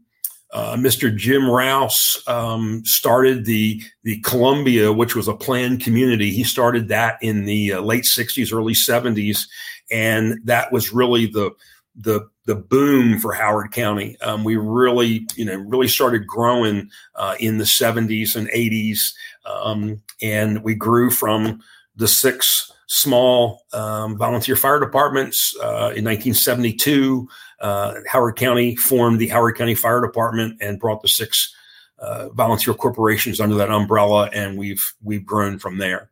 uh, 0.52 0.76
Mr. 0.76 1.16
Jim 1.16 1.50
Rouse 1.50 2.22
um, 2.28 2.84
started 2.86 3.46
the 3.46 3.82
the 4.04 4.20
Columbia, 4.22 4.92
which 4.92 5.16
was 5.16 5.28
a 5.28 5.36
planned 5.36 5.82
community. 5.82 6.32
He 6.32 6.44
started 6.44 6.88
that 6.90 7.18
in 7.22 7.46
the 7.46 7.74
uh, 7.74 7.82
late 7.82 8.04
'60s, 8.04 8.54
early 8.54 8.74
'70s, 8.74 9.48
and 9.92 10.40
that 10.46 10.72
was 10.72 10.94
really 10.94 11.26
the 11.26 11.52
the 11.96 12.28
the 12.46 12.56
boom 12.56 13.20
for 13.20 13.34
Howard 13.34 13.72
County. 13.72 14.18
Um, 14.22 14.44
we 14.44 14.56
really, 14.56 15.28
you 15.36 15.46
know, 15.46 15.56
really 15.56 15.88
started 15.88 16.28
growing 16.28 16.90
uh, 17.16 17.36
in 17.40 17.58
the 17.58 17.64
70s 17.64 18.36
and 18.36 18.48
80s, 18.50 19.14
um, 19.46 20.02
and 20.22 20.64
we 20.64 20.76
grew 20.76 21.10
from 21.10 21.62
the 21.96 22.08
six 22.08 22.72
small 22.88 23.64
um, 23.74 24.18
volunteer 24.18 24.56
fire 24.56 24.80
departments 24.80 25.56
uh, 25.62 25.94
in 25.96 26.04
1972. 26.04 27.28
Uh, 27.62 27.96
Howard 28.08 28.36
County 28.36 28.76
formed 28.76 29.20
the 29.20 29.28
Howard 29.28 29.58
County 29.58 29.76
Fire 29.76 30.02
Department 30.02 30.58
and 30.62 30.80
brought 30.80 31.02
the 31.02 31.08
six 31.08 31.55
uh, 32.00 32.30
volunteer 32.30 32.74
corporations 32.74 33.40
under 33.40 33.56
that 33.56 33.72
umbrella, 33.72 34.30
and 34.34 34.58
we've 34.58 34.84
we've 35.04 35.26
grown 35.26 35.58
from 35.60 35.78
there. 35.78 36.10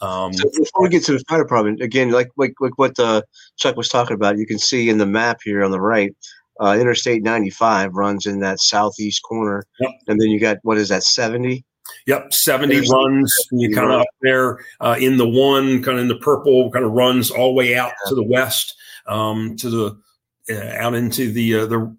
Um, 0.00 0.32
so 0.32 0.48
before 0.50 0.82
we 0.82 0.88
get 0.88 1.04
to 1.04 1.12
the 1.12 1.24
fire 1.28 1.42
department, 1.42 1.80
again, 1.80 2.10
like 2.10 2.30
like, 2.36 2.54
like 2.60 2.78
what 2.78 2.98
uh, 2.98 3.22
Chuck 3.56 3.76
was 3.76 3.88
talking 3.88 4.14
about, 4.14 4.38
you 4.38 4.46
can 4.46 4.58
see 4.58 4.88
in 4.88 4.98
the 4.98 5.06
map 5.06 5.40
here 5.44 5.64
on 5.64 5.70
the 5.70 5.80
right, 5.80 6.14
uh, 6.60 6.76
Interstate 6.78 7.22
95 7.22 7.94
runs 7.94 8.26
in 8.26 8.40
that 8.40 8.60
southeast 8.60 9.22
corner, 9.22 9.64
yep. 9.80 9.90
and 10.08 10.20
then 10.20 10.28
you 10.28 10.38
got 10.40 10.58
what 10.62 10.78
is 10.78 10.88
that 10.90 11.02
70? 11.02 11.64
Yep, 12.06 12.32
70 12.32 12.74
There's 12.74 12.90
runs. 12.90 13.34
You 13.52 13.74
kind 13.74 13.92
of 13.92 14.00
up 14.00 14.06
there 14.22 14.64
uh, 14.80 14.96
in 14.98 15.16
the 15.16 15.28
one, 15.28 15.82
kind 15.82 15.98
of 15.98 16.02
in 16.02 16.08
the 16.08 16.16
purple, 16.16 16.70
kind 16.70 16.84
of 16.84 16.92
runs 16.92 17.30
all 17.30 17.48
the 17.48 17.54
way 17.54 17.76
out 17.76 17.88
yeah. 18.04 18.08
to 18.08 18.14
the 18.14 18.22
west. 18.22 18.74
um, 19.06 19.56
to 19.56 19.70
the 19.70 19.98
out 20.52 20.94
into 20.94 21.32
the 21.32 21.54
uh, 21.54 21.66
the 21.66 21.96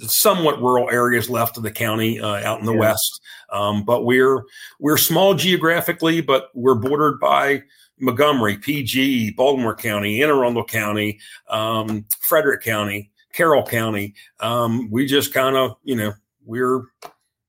somewhat 0.00 0.60
rural 0.60 0.90
areas 0.90 1.30
left 1.30 1.56
of 1.56 1.62
the 1.62 1.70
county 1.70 2.20
uh, 2.20 2.42
out 2.44 2.60
in 2.60 2.66
the 2.66 2.72
yeah. 2.72 2.80
west. 2.80 3.20
Um, 3.50 3.84
but 3.84 4.04
we're 4.04 4.44
we're 4.78 4.96
small 4.96 5.34
geographically, 5.34 6.20
but 6.20 6.48
we're 6.54 6.74
bordered 6.74 7.20
by 7.20 7.62
Montgomery, 7.98 8.58
PG, 8.58 9.32
Baltimore 9.32 9.76
County, 9.76 10.22
Anne 10.22 10.30
Arundel 10.30 10.64
County, 10.64 11.20
um, 11.48 12.04
Frederick 12.20 12.62
County, 12.62 13.10
Carroll 13.32 13.64
County. 13.64 14.14
Um, 14.40 14.90
we 14.90 15.06
just 15.06 15.32
kind 15.32 15.56
of 15.56 15.76
you 15.82 15.96
know 15.96 16.12
we're 16.44 16.82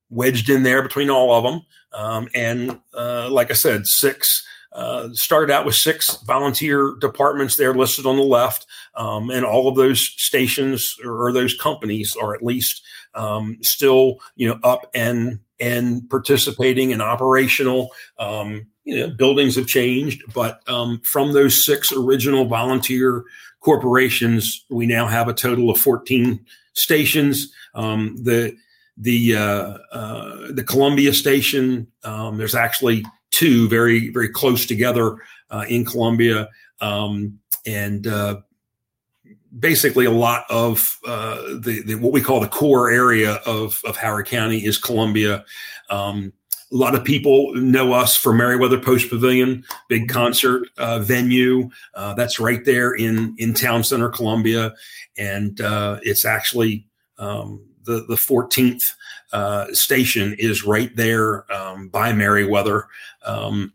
wedged 0.10 0.50
in 0.50 0.63
there 0.63 0.82
between 0.82 1.10
all 1.10 1.34
of 1.34 1.44
them. 1.44 1.62
Um, 1.94 2.28
and 2.34 2.80
uh, 2.96 3.30
like 3.30 3.52
I 3.52 3.56
said, 3.56 3.86
six 3.86 4.46
uh, 4.73 5.09
started 5.13 5.51
out 5.51 5.65
with 5.65 5.75
six 5.75 6.17
volunteer 6.23 6.95
departments 6.99 7.55
there 7.55 7.73
listed 7.73 8.05
on 8.05 8.17
the 8.17 8.23
left, 8.23 8.65
um, 8.95 9.29
and 9.29 9.45
all 9.45 9.67
of 9.67 9.75
those 9.75 9.99
stations 10.17 10.97
or, 11.03 11.27
or 11.27 11.31
those 11.31 11.55
companies 11.55 12.15
are 12.15 12.33
at 12.33 12.43
least 12.43 12.83
um, 13.15 13.57
still, 13.62 14.19
you 14.36 14.47
know, 14.47 14.59
up 14.63 14.89
and 14.93 15.39
and 15.59 16.09
participating 16.09 16.91
and 16.91 17.01
operational. 17.01 17.91
Um, 18.19 18.67
you 18.83 18.99
know, 18.99 19.09
buildings 19.09 19.55
have 19.55 19.67
changed, 19.67 20.23
but 20.33 20.67
um, 20.67 20.99
from 21.05 21.31
those 21.31 21.63
six 21.65 21.93
original 21.93 22.45
volunteer 22.45 23.23
corporations, 23.62 24.65
we 24.69 24.86
now 24.86 25.07
have 25.07 25.29
a 25.29 25.33
total 25.33 25.69
of 25.69 25.79
14 25.79 26.43
stations. 26.73 27.51
Um, 27.75 28.17
the 28.21 28.55
the 28.97 29.36
uh, 29.36 29.77
uh, 29.91 30.51
the 30.51 30.63
Columbia 30.63 31.13
station. 31.13 31.88
Um, 32.03 32.38
there's 32.38 32.55
actually 32.55 33.05
two 33.34 33.67
very 33.67 34.10
very 34.10 34.30
close 34.30 34.65
together 34.65 35.17
uh, 35.50 35.65
in 35.67 35.84
Columbia, 35.84 36.48
um, 36.80 37.39
and 37.65 38.08
uh, 38.08 38.38
basically 39.60 40.06
a 40.06 40.12
lot 40.12 40.46
of 40.50 40.98
uh, 41.06 41.36
the, 41.60 41.82
the, 41.86 41.96
what 41.96 42.13
we 42.13 42.22
call 42.22 42.39
the 42.39 42.48
core 42.48 42.89
area 42.89 43.34
of 43.46 43.82
of 43.84 43.98
Howard 43.98 44.28
County 44.28 44.65
is 44.65 44.78
Columbia. 44.78 45.43
Um, 45.89 46.32
a 46.72 46.76
lot 46.76 46.96
of 46.96 47.04
people 47.04 47.54
know 47.54 47.93
us 47.93 48.15
for 48.15 48.34
Merriweather 48.34 48.80
Post 48.80 49.10
Pavilion, 49.10 49.63
big 49.89 50.10
concert 50.10 50.67
uh, 50.78 51.00
venue. 51.00 51.69
Uh, 51.93 52.13
that's 52.15 52.39
right 52.39 52.63
there 52.65 52.93
in 52.93 53.36
in 53.38 53.54
Town 53.54 53.84
Center, 53.84 54.10
Columbia, 54.10 54.74
and 55.17 55.60
uh, 55.62 56.00
it's 56.04 56.26
actually 56.26 56.88
um, 57.17 57.63
the 57.84 58.06
the 58.08 58.15
14th 58.15 58.93
uh, 59.34 59.67
station 59.74 60.36
is 60.39 60.63
right 60.63 60.96
there 60.96 61.52
um, 61.52 61.89
by 61.89 62.13
Merriweather, 62.13 62.88
um, 63.26 63.74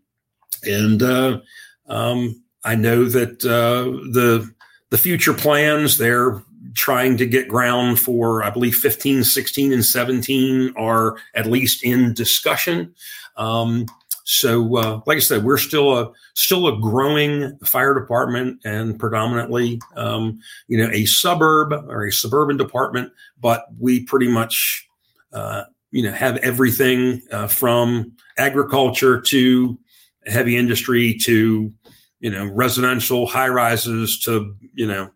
and 0.64 1.02
uh, 1.02 1.40
um, 1.88 2.42
I 2.64 2.74
know 2.74 3.04
that 3.04 3.44
uh, 3.44 3.90
the 4.12 4.50
the 4.90 4.98
future 4.98 5.34
plans 5.34 5.98
they're 5.98 6.42
trying 6.74 7.16
to 7.16 7.26
get 7.26 7.48
ground 7.48 7.98
for 7.98 8.42
i 8.42 8.50
believe 8.50 8.74
15 8.74 9.24
16 9.24 9.72
and 9.72 9.84
17 9.84 10.72
are 10.76 11.16
at 11.34 11.46
least 11.46 11.84
in 11.84 12.14
discussion. 12.14 12.94
Um, 13.36 13.86
so 14.24 14.76
uh, 14.76 15.00
like 15.06 15.16
i 15.16 15.20
said 15.20 15.42
we're 15.42 15.56
still 15.56 15.98
a 15.98 16.12
still 16.34 16.66
a 16.68 16.78
growing 16.80 17.56
fire 17.64 17.98
department 17.98 18.60
and 18.64 18.98
predominantly 18.98 19.80
um, 19.96 20.38
you 20.68 20.76
know 20.76 20.90
a 20.92 21.06
suburb 21.06 21.72
or 21.88 22.06
a 22.06 22.12
suburban 22.12 22.58
department 22.58 23.10
but 23.40 23.66
we 23.78 24.04
pretty 24.04 24.28
much 24.28 24.87
uh, 25.32 25.64
you 25.90 26.02
know 26.02 26.12
have 26.12 26.36
everything 26.38 27.22
uh, 27.32 27.46
from 27.46 28.12
agriculture 28.36 29.20
to 29.20 29.78
heavy 30.26 30.56
industry 30.56 31.16
to 31.24 31.72
you 32.20 32.30
know 32.30 32.46
residential 32.46 33.26
high 33.26 33.48
rises 33.48 34.18
to 34.20 34.54
you 34.74 34.86
know 34.86 35.10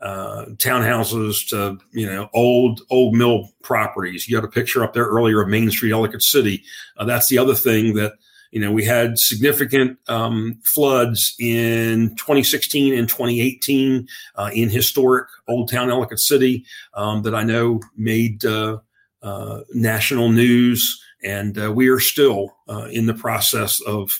uh, 0.00 0.46
townhouses 0.56 1.48
to 1.48 1.78
you 1.92 2.06
know 2.06 2.28
old 2.34 2.80
old 2.90 3.14
mill 3.14 3.48
properties. 3.62 4.28
You 4.28 4.36
had 4.36 4.44
a 4.44 4.48
picture 4.48 4.84
up 4.84 4.92
there 4.92 5.06
earlier 5.06 5.42
of 5.42 5.48
Main 5.48 5.70
Street, 5.70 5.92
Ellicott 5.92 6.22
City. 6.22 6.62
Uh, 6.96 7.04
that's 7.04 7.28
the 7.28 7.38
other 7.38 7.54
thing 7.54 7.94
that 7.94 8.12
you 8.50 8.60
know 8.60 8.70
we 8.70 8.84
had 8.84 9.18
significant 9.18 9.98
um, 10.08 10.60
floods 10.64 11.34
in 11.40 12.14
2016 12.16 12.94
and 12.94 13.08
2018 13.08 14.06
uh, 14.36 14.50
in 14.52 14.68
historic 14.68 15.28
Old 15.48 15.70
Town 15.70 15.90
Ellicott 15.90 16.20
City 16.20 16.64
um, 16.94 17.22
that 17.22 17.34
I 17.34 17.42
know 17.42 17.80
made 17.96 18.44
uh, 18.44 18.78
uh, 19.22 19.60
national 19.74 20.30
news, 20.30 21.00
and 21.22 21.58
uh, 21.58 21.72
we 21.72 21.88
are 21.88 22.00
still 22.00 22.56
in 22.90 23.06
the 23.06 23.14
process 23.14 23.80
of 23.82 24.10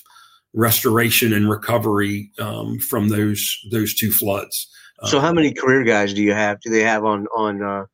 restoration 0.53 1.33
and 1.33 1.49
recovery 1.49 2.31
um, 2.39 2.79
from 2.79 3.09
those 3.09 3.57
those 3.71 3.93
two 3.93 4.11
floods. 4.11 4.67
So, 5.05 5.19
how 5.19 5.31
many 5.31 5.53
career 5.53 5.83
guys 5.83 6.13
do 6.13 6.21
you 6.21 6.33
have? 6.33 6.59
Do 6.61 6.69
they 6.69 6.83
have 6.83 7.05
on 7.05 7.27
on 7.35 7.63
uh, 7.63 7.85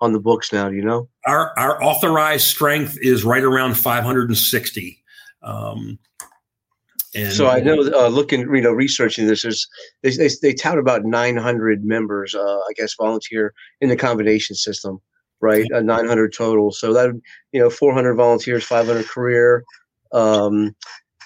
on 0.00 0.12
the 0.12 0.20
books 0.20 0.52
now? 0.52 0.68
Do 0.68 0.74
you 0.74 0.82
know? 0.82 1.08
Our 1.26 1.56
our 1.58 1.82
authorized 1.82 2.46
strength 2.46 2.98
is 3.00 3.24
right 3.24 3.44
around 3.44 3.76
560. 3.76 5.04
Um, 5.42 5.98
and 7.14 7.32
so 7.32 7.48
I 7.48 7.60
know, 7.60 7.80
uh, 7.94 8.08
looking, 8.08 8.40
you 8.40 8.60
know, 8.60 8.70
researching 8.70 9.26
this, 9.26 9.44
is 9.44 9.66
they, 10.02 10.10
they, 10.10 10.28
they 10.42 10.52
tout 10.52 10.78
about 10.78 11.04
900 11.04 11.82
members, 11.82 12.34
uh, 12.34 12.58
I 12.58 12.72
guess, 12.76 12.94
volunteer 13.00 13.54
in 13.80 13.88
the 13.88 13.96
combination 13.96 14.54
system, 14.54 15.00
right? 15.40 15.66
Uh, 15.72 15.80
900 15.80 16.32
total. 16.32 16.70
So 16.72 16.92
that, 16.92 17.10
you 17.52 17.60
know, 17.60 17.70
400 17.70 18.14
volunteers, 18.14 18.64
500 18.64 19.06
career. 19.08 19.64
Um, 20.12 20.74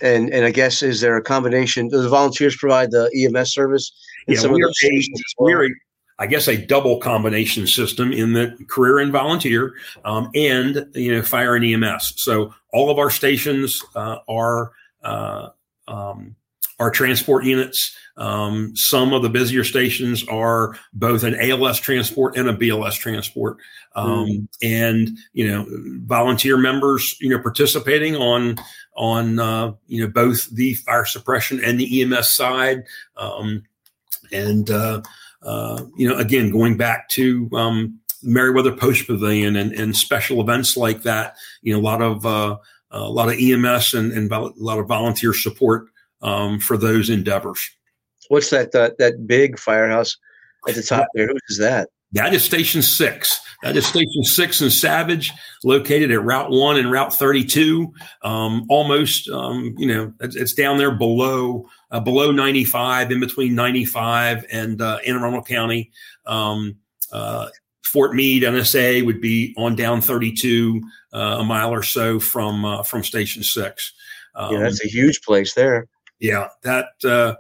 and 0.02 0.30
and 0.30 0.44
I 0.44 0.50
guess 0.50 0.82
is 0.82 1.00
there 1.00 1.16
a 1.16 1.22
combination? 1.22 1.88
Do 1.88 2.02
the 2.02 2.08
volunteers 2.08 2.56
provide 2.56 2.90
the 2.90 3.10
EMS 3.14 3.54
service? 3.54 3.92
Yeah, 4.26 4.46
we 4.48 4.62
are, 4.62 4.68
a, 4.68 5.08
we're 5.38 5.66
a, 5.66 5.70
I 6.18 6.26
guess 6.26 6.48
a 6.48 6.56
double 6.56 6.98
combination 6.98 7.66
system 7.66 8.12
in 8.12 8.32
the 8.32 8.56
career 8.68 8.98
and 8.98 9.12
volunteer, 9.12 9.74
um, 10.04 10.30
and 10.34 10.86
you 10.94 11.14
know 11.14 11.22
fire 11.22 11.54
and 11.54 11.64
EMS. 11.64 12.14
So 12.16 12.52
all 12.72 12.90
of 12.90 12.98
our 12.98 13.10
stations 13.10 13.82
uh, 13.94 14.18
are 14.28 14.72
uh, 15.02 15.48
um, 15.88 16.34
are 16.82 16.90
transport 16.90 17.44
units. 17.44 17.96
Um, 18.16 18.76
some 18.76 19.12
of 19.12 19.22
the 19.22 19.30
busier 19.30 19.62
stations 19.62 20.26
are 20.26 20.76
both 20.92 21.22
an 21.22 21.36
ALS 21.40 21.78
transport 21.78 22.36
and 22.36 22.48
a 22.48 22.54
BLS 22.54 22.98
transport, 22.98 23.56
mm. 23.96 24.48
and 24.62 25.10
you 25.32 25.48
know 25.48 25.64
volunteer 26.04 26.56
members 26.58 27.16
you 27.20 27.30
know 27.30 27.38
participating 27.38 28.16
on 28.16 28.56
on 28.96 29.38
uh, 29.38 29.72
you 29.86 30.02
know 30.02 30.10
both 30.10 30.50
the 30.50 30.74
fire 30.74 31.06
suppression 31.06 31.62
and 31.64 31.78
the 31.78 32.02
EMS 32.02 32.28
side, 32.28 32.82
um, 33.16 33.62
and 34.32 34.70
uh, 34.70 35.00
uh, 35.42 35.82
you 35.96 36.06
know 36.06 36.18
again 36.18 36.50
going 36.50 36.76
back 36.76 37.08
to 37.10 37.48
um, 37.52 37.98
Merriweather 38.24 38.76
Post 38.76 39.06
Pavilion 39.06 39.56
and, 39.56 39.72
and 39.72 39.96
special 39.96 40.40
events 40.40 40.76
like 40.76 41.02
that, 41.04 41.36
you 41.62 41.72
know 41.72 41.80
a 41.80 41.86
lot 41.86 42.02
of 42.02 42.26
uh, 42.26 42.56
a 42.90 43.08
lot 43.08 43.28
of 43.28 43.38
EMS 43.40 43.94
and, 43.94 44.12
and 44.12 44.30
a 44.30 44.50
lot 44.56 44.78
of 44.78 44.86
volunteer 44.86 45.32
support 45.32 45.91
um, 46.22 46.58
for 46.58 46.76
those 46.76 47.10
endeavors. 47.10 47.70
What's 48.28 48.50
that 48.50 48.72
that 48.72 48.98
that 48.98 49.26
big 49.26 49.58
firehouse 49.58 50.16
at 50.68 50.74
the 50.74 50.82
top 50.82 51.06
there? 51.14 51.28
Who 51.28 51.38
is 51.48 51.58
that? 51.58 51.88
That 52.12 52.34
is 52.34 52.44
Station 52.44 52.82
Six. 52.82 53.40
That 53.62 53.76
is 53.76 53.86
Station 53.86 54.22
Six 54.24 54.60
in 54.60 54.70
Savage, 54.70 55.32
located 55.64 56.10
at 56.10 56.22
Route 56.22 56.50
One 56.50 56.76
and 56.76 56.90
Route 56.90 57.14
Thirty 57.14 57.44
Two. 57.44 57.92
Um, 58.22 58.66
almost, 58.68 59.28
um, 59.30 59.74
you 59.78 59.86
know, 59.86 60.12
it's, 60.20 60.36
it's, 60.36 60.52
down 60.52 60.78
there 60.78 60.90
below 60.90 61.68
uh, 61.90 62.00
below 62.00 62.30
ninety 62.32 62.64
five, 62.64 63.10
in 63.10 63.20
between 63.20 63.54
ninety 63.54 63.84
five 63.84 64.44
and 64.50 64.80
uh, 64.80 64.98
Anne 65.06 65.16
Arundel 65.16 65.42
County. 65.42 65.90
Um, 66.26 66.76
uh, 67.12 67.48
Fort 67.84 68.14
Meade 68.14 68.42
NSA 68.42 69.04
would 69.04 69.20
be 69.20 69.54
on 69.58 69.76
down 69.76 70.00
32, 70.00 70.80
uh, 71.12 71.18
a 71.40 71.44
mile 71.44 71.70
or 71.70 71.82
so 71.82 72.18
from 72.18 72.64
uh, 72.64 72.82
from 72.82 73.04
Station 73.04 73.42
Six. 73.42 73.92
Um, 74.34 74.54
yeah, 74.54 74.60
that's 74.60 74.82
a 74.82 74.88
huge 74.88 75.20
place 75.22 75.52
there. 75.52 75.88
Yeah, 76.22 76.48
that 76.62 76.86
uh, 77.04 77.34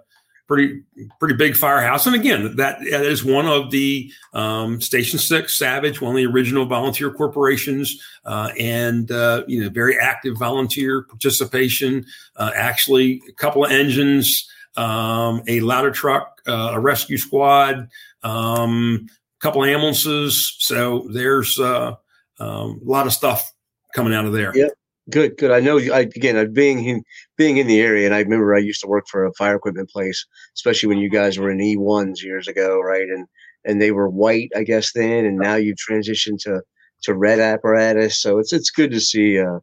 pretty 0.48 0.82
pretty 1.18 1.34
big 1.34 1.56
firehouse. 1.56 2.06
And 2.06 2.14
again, 2.14 2.56
that, 2.56 2.78
that 2.80 3.06
is 3.06 3.24
one 3.24 3.46
of 3.46 3.70
the 3.70 4.12
um, 4.34 4.80
Station 4.80 5.18
Six 5.18 5.56
Savage, 5.58 6.00
one 6.00 6.10
of 6.10 6.16
the 6.16 6.26
original 6.26 6.66
volunteer 6.66 7.10
corporations, 7.10 8.02
uh, 8.24 8.50
and 8.58 9.10
uh, 9.10 9.44
you 9.46 9.62
know 9.62 9.70
very 9.70 9.98
active 9.98 10.36
volunteer 10.36 11.02
participation. 11.02 12.04
Uh, 12.36 12.50
actually, 12.54 13.22
a 13.28 13.32
couple 13.32 13.64
of 13.64 13.70
engines, 13.70 14.50
um, 14.76 15.42
a 15.46 15.60
ladder 15.60 15.90
truck, 15.90 16.42
uh, 16.46 16.72
a 16.72 16.80
rescue 16.80 17.18
squad, 17.18 17.88
um, 18.22 19.06
a 19.08 19.40
couple 19.40 19.62
of 19.62 19.70
ambulances. 19.70 20.56
So 20.58 21.06
there's 21.12 21.58
uh, 21.58 21.94
um, 22.40 22.80
a 22.84 22.90
lot 22.90 23.06
of 23.06 23.12
stuff 23.12 23.52
coming 23.94 24.12
out 24.12 24.24
of 24.24 24.32
there. 24.32 24.52
Yeah. 24.56 24.68
Good, 25.12 25.36
good. 25.36 25.50
I 25.50 25.60
know. 25.60 25.78
I 25.78 26.00
again, 26.00 26.52
being 26.52 26.84
in 26.84 27.04
being 27.36 27.58
in 27.58 27.66
the 27.66 27.80
area, 27.80 28.06
and 28.06 28.14
I 28.14 28.20
remember 28.20 28.54
I 28.54 28.60
used 28.60 28.80
to 28.80 28.88
work 28.88 29.04
for 29.10 29.24
a 29.24 29.32
fire 29.34 29.56
equipment 29.56 29.90
place, 29.90 30.24
especially 30.54 30.88
when 30.88 30.98
you 30.98 31.10
guys 31.10 31.38
were 31.38 31.50
in 31.50 31.60
E 31.60 31.76
ones 31.76 32.22
years 32.22 32.48
ago, 32.48 32.80
right? 32.80 33.08
And 33.08 33.26
and 33.64 33.80
they 33.80 33.92
were 33.92 34.08
white, 34.08 34.50
I 34.56 34.64
guess 34.64 34.92
then, 34.92 35.24
and 35.24 35.36
now 35.36 35.54
you've 35.56 35.76
transitioned 35.76 36.38
to 36.44 36.62
to 37.02 37.14
red 37.14 37.40
apparatus. 37.40 38.20
So 38.20 38.38
it's 38.38 38.52
it's 38.52 38.70
good 38.70 38.90
to 38.90 39.00
see. 39.00 39.38
Uh, 39.38 39.58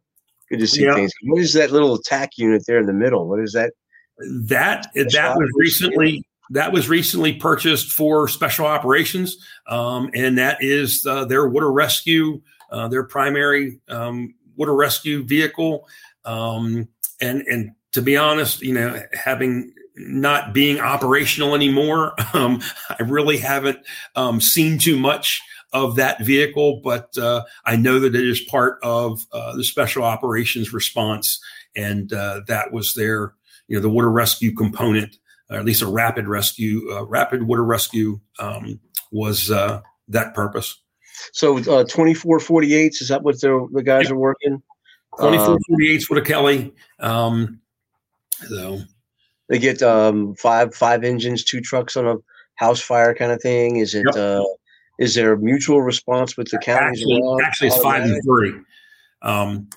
good 0.49 0.59
to 0.59 0.67
see 0.67 0.83
yeah. 0.83 0.95
things. 0.95 1.11
What 1.23 1.41
is 1.41 1.53
that 1.53 1.71
little 1.71 1.95
attack 1.95 2.31
unit 2.37 2.63
there 2.67 2.79
in 2.79 2.85
the 2.85 2.93
middle? 2.93 3.27
What 3.27 3.39
is 3.39 3.53
that? 3.53 3.73
That 4.47 4.87
that 4.93 5.35
was 5.35 5.49
recently 5.55 6.23
that 6.51 6.71
was 6.73 6.89
recently 6.89 7.33
purchased 7.33 7.91
for 7.91 8.27
special 8.27 8.65
operations, 8.65 9.37
um, 9.67 10.09
and 10.13 10.37
that 10.37 10.57
is 10.59 11.05
uh, 11.07 11.25
their 11.25 11.47
water 11.47 11.71
rescue, 11.71 12.41
uh, 12.71 12.87
their 12.87 13.03
primary 13.03 13.79
um, 13.87 14.33
water 14.59 14.75
rescue 14.75 15.23
vehicle. 15.23 15.87
Um, 16.25 16.89
and 17.19 17.41
and 17.47 17.71
to 17.93 18.01
be 18.01 18.15
honest, 18.17 18.61
you 18.61 18.73
know, 18.73 19.01
having 19.13 19.73
not 19.95 20.53
being 20.53 20.79
operational 20.79 21.55
anymore, 21.55 22.13
um, 22.33 22.61
I 22.89 23.01
really 23.03 23.37
haven't 23.37 23.79
um, 24.15 24.39
seen 24.39 24.77
too 24.77 24.99
much 24.99 25.41
of 25.71 25.95
that 25.95 26.23
vehicle, 26.23 26.81
but 26.83 27.15
uh, 27.17 27.43
I 27.65 27.75
know 27.75 27.99
that 27.99 28.15
it 28.15 28.27
is 28.27 28.41
part 28.41 28.79
of 28.83 29.25
uh, 29.31 29.55
the 29.55 29.63
special 29.63 30.03
operations 30.03 30.73
response, 30.73 31.39
and 31.75 32.11
uh, 32.11 32.41
that 32.47 32.71
was 32.71 32.93
their, 32.95 33.35
you 33.67 33.75
know, 33.75 33.81
the 33.81 33.89
water 33.89 34.11
rescue 34.11 34.53
component, 34.53 35.17
or 35.49 35.57
at 35.57 35.65
least 35.65 35.83
a 35.83 35.87
rapid 35.87 36.27
rescue, 36.27 36.91
uh, 36.91 37.05
rapid 37.05 37.43
water 37.43 37.63
rescue 37.63 38.19
um, 38.39 38.79
was 39.11 39.51
uh, 39.51 39.81
that 40.07 40.33
purpose. 40.33 40.79
So 41.33 41.57
uh, 41.57 41.83
2448s, 41.85 43.01
is 43.01 43.07
that 43.09 43.23
what 43.23 43.39
the 43.41 43.83
guys 43.85 44.05
yep. 44.05 44.13
are 44.13 44.17
working? 44.17 44.61
2448s 45.19 46.09
with 46.09 46.19
a 46.19 46.21
Kelly. 46.21 46.73
Um, 46.99 47.59
so 48.47 48.79
they 49.47 49.59
get 49.59 49.81
um, 49.81 50.35
five 50.35 50.73
five 50.73 51.03
engines, 51.03 51.43
two 51.43 51.61
trucks 51.61 51.97
on 51.97 52.07
a 52.07 52.15
house 52.55 52.79
fire 52.79 53.13
kind 53.13 53.31
of 53.31 53.41
thing. 53.41 53.77
Is 53.77 53.95
it? 53.95 54.05
Yep. 54.13 54.15
Uh, 54.15 54.43
is 54.99 55.15
there 55.15 55.33
a 55.33 55.37
mutual 55.37 55.81
response 55.81 56.37
with 56.37 56.49
the 56.51 56.59
counties? 56.59 57.01
Actually, 57.01 57.21
actually 57.43 57.67
it's 57.69 57.81
five 57.81 58.03
and 58.03 58.23
three. 58.23 58.53
Um, 59.21 59.69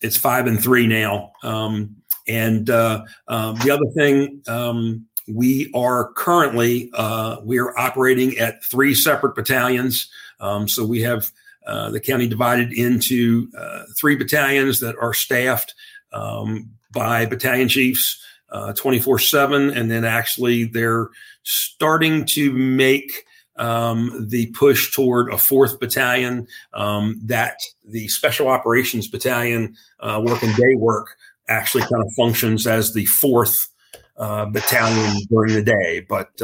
it's 0.00 0.16
five 0.16 0.46
and 0.46 0.62
three 0.62 0.86
now. 0.86 1.32
Um, 1.42 1.96
and 2.28 2.70
uh, 2.70 3.04
um, 3.28 3.56
the 3.56 3.70
other 3.70 3.86
thing, 3.96 4.42
um, 4.46 5.06
we 5.26 5.70
are 5.74 6.12
currently 6.12 6.90
uh, 6.94 7.38
we 7.42 7.58
are 7.58 7.76
operating 7.78 8.38
at 8.38 8.62
three 8.64 8.94
separate 8.94 9.34
battalions. 9.34 10.08
Um, 10.44 10.68
so 10.68 10.84
we 10.84 11.00
have 11.00 11.30
uh, 11.66 11.90
the 11.90 12.00
county 12.00 12.28
divided 12.28 12.72
into 12.72 13.48
uh, 13.58 13.84
three 13.98 14.16
battalions 14.16 14.80
that 14.80 14.96
are 15.00 15.14
staffed 15.14 15.74
um, 16.12 16.70
by 16.92 17.24
battalion 17.24 17.68
chiefs 17.68 18.22
uh, 18.50 18.72
24 18.74 19.18
7. 19.18 19.70
And 19.70 19.90
then 19.90 20.04
actually, 20.04 20.64
they're 20.64 21.08
starting 21.42 22.26
to 22.26 22.52
make 22.52 23.24
um, 23.56 24.26
the 24.28 24.46
push 24.52 24.94
toward 24.94 25.32
a 25.32 25.38
fourth 25.38 25.80
battalion 25.80 26.46
um, 26.74 27.18
that 27.24 27.58
the 27.86 28.08
special 28.08 28.48
operations 28.48 29.08
battalion 29.08 29.74
uh, 30.00 30.20
working 30.22 30.52
day 30.52 30.74
work 30.76 31.16
actually 31.48 31.82
kind 31.82 32.04
of 32.04 32.12
functions 32.16 32.66
as 32.66 32.92
the 32.92 33.06
fourth 33.06 33.68
uh, 34.16 34.44
battalion 34.46 35.16
during 35.30 35.54
the 35.54 35.62
day, 35.62 36.04
but 36.08 36.40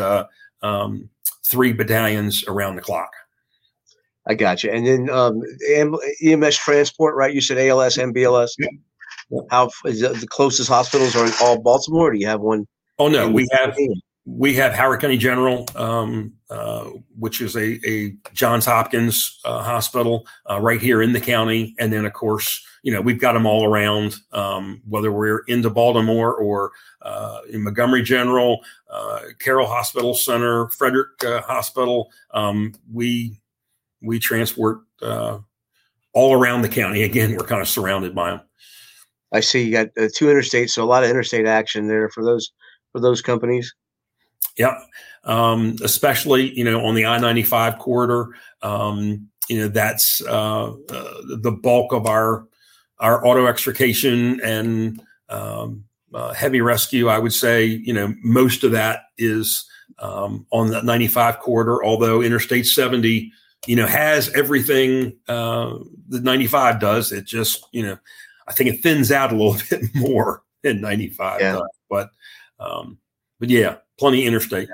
um, 0.62 1.08
three 1.44 1.72
battalions 1.72 2.44
around 2.46 2.76
the 2.76 2.82
clock. 2.82 3.10
I 4.26 4.34
got 4.34 4.62
you. 4.62 4.70
And 4.70 4.86
then 4.86 5.10
um, 5.10 5.42
EMS 6.22 6.56
transport, 6.56 7.16
right? 7.16 7.34
You 7.34 7.40
said 7.40 7.58
ALS, 7.58 7.96
MBLS. 7.96 8.50
How 9.50 9.70
is 9.84 10.00
the 10.00 10.26
closest 10.28 10.68
hospitals 10.68 11.16
are 11.16 11.26
in 11.26 11.32
all 11.40 11.60
Baltimore? 11.60 12.08
Or 12.08 12.12
do 12.12 12.18
you 12.18 12.26
have 12.26 12.40
one? 12.40 12.66
Oh 12.98 13.08
no, 13.08 13.28
we 13.28 13.46
have 13.52 13.76
we 14.26 14.54
have 14.54 14.74
Howard 14.74 15.00
County 15.00 15.16
General, 15.16 15.66
um, 15.74 16.34
uh, 16.50 16.90
which 17.18 17.40
is 17.40 17.56
a, 17.56 17.80
a 17.88 18.14
Johns 18.34 18.66
Hopkins 18.66 19.40
uh, 19.44 19.62
hospital 19.62 20.26
uh, 20.48 20.60
right 20.60 20.80
here 20.80 21.00
in 21.00 21.12
the 21.12 21.20
county, 21.20 21.74
and 21.78 21.92
then 21.92 22.04
of 22.04 22.12
course, 22.12 22.64
you 22.82 22.92
know, 22.92 23.00
we've 23.00 23.20
got 23.20 23.32
them 23.32 23.46
all 23.46 23.64
around. 23.64 24.16
Um, 24.32 24.82
whether 24.86 25.10
we're 25.10 25.40
into 25.46 25.70
Baltimore 25.70 26.34
or 26.34 26.72
uh, 27.02 27.40
in 27.50 27.64
Montgomery 27.64 28.02
General, 28.02 28.60
uh, 28.90 29.20
Carroll 29.38 29.66
Hospital 29.66 30.14
Center, 30.14 30.68
Frederick 30.68 31.24
uh, 31.24 31.40
Hospital, 31.42 32.10
um, 32.32 32.74
we 32.92 33.39
we 34.02 34.18
transport 34.18 34.80
all 36.12 36.32
around 36.32 36.62
the 36.62 36.68
county. 36.68 37.02
Again, 37.02 37.32
we're 37.32 37.46
kind 37.46 37.60
of 37.62 37.68
surrounded 37.68 38.14
by 38.14 38.30
them. 38.30 38.40
I 39.32 39.40
see 39.40 39.62
you 39.62 39.72
got 39.72 39.86
uh, 39.96 40.08
two 40.14 40.26
interstates, 40.26 40.70
so 40.70 40.82
a 40.82 40.86
lot 40.86 41.04
of 41.04 41.10
interstate 41.10 41.46
action 41.46 41.86
there 41.86 42.08
for 42.08 42.24
those 42.24 42.52
for 42.92 43.00
those 43.00 43.22
companies. 43.22 43.74
Yep, 44.58 44.76
um, 45.24 45.76
especially 45.82 46.56
you 46.56 46.64
know 46.64 46.84
on 46.84 46.94
the 46.94 47.06
I 47.06 47.18
ninety 47.18 47.44
five 47.44 47.78
corridor. 47.78 48.34
Um, 48.62 49.28
you 49.48 49.58
know 49.58 49.68
that's 49.68 50.22
uh, 50.26 50.72
uh, 50.72 51.14
the 51.42 51.52
bulk 51.52 51.92
of 51.92 52.06
our 52.06 52.46
our 52.98 53.24
auto 53.24 53.46
extrication 53.46 54.40
and 54.42 55.00
um, 55.28 55.84
uh, 56.12 56.34
heavy 56.34 56.60
rescue. 56.60 57.08
I 57.08 57.18
would 57.18 57.32
say 57.32 57.64
you 57.64 57.92
know 57.92 58.12
most 58.22 58.64
of 58.64 58.72
that 58.72 59.02
is 59.16 59.64
um, 60.00 60.44
on 60.50 60.70
the 60.70 60.82
ninety 60.82 61.08
five 61.08 61.38
corridor. 61.38 61.84
Although 61.84 62.20
Interstate 62.20 62.66
seventy 62.66 63.32
you 63.66 63.76
know 63.76 63.86
has 63.86 64.30
everything 64.30 65.16
uh, 65.28 65.78
the 66.08 66.20
ninety 66.20 66.46
five 66.46 66.80
does. 66.80 67.12
It 67.12 67.26
just 67.26 67.66
you 67.72 67.82
know 67.84 67.98
I 68.50 68.52
think 68.52 68.68
it 68.68 68.82
thins 68.82 69.12
out 69.12 69.32
a 69.32 69.36
little 69.36 69.56
bit 69.70 69.94
more 69.94 70.42
than 70.62 70.80
95. 70.80 71.40
Yeah. 71.40 71.60
But, 71.88 72.10
um, 72.58 72.98
but 73.38 73.48
yeah, 73.48 73.76
plenty 73.98 74.26
interstate. 74.26 74.68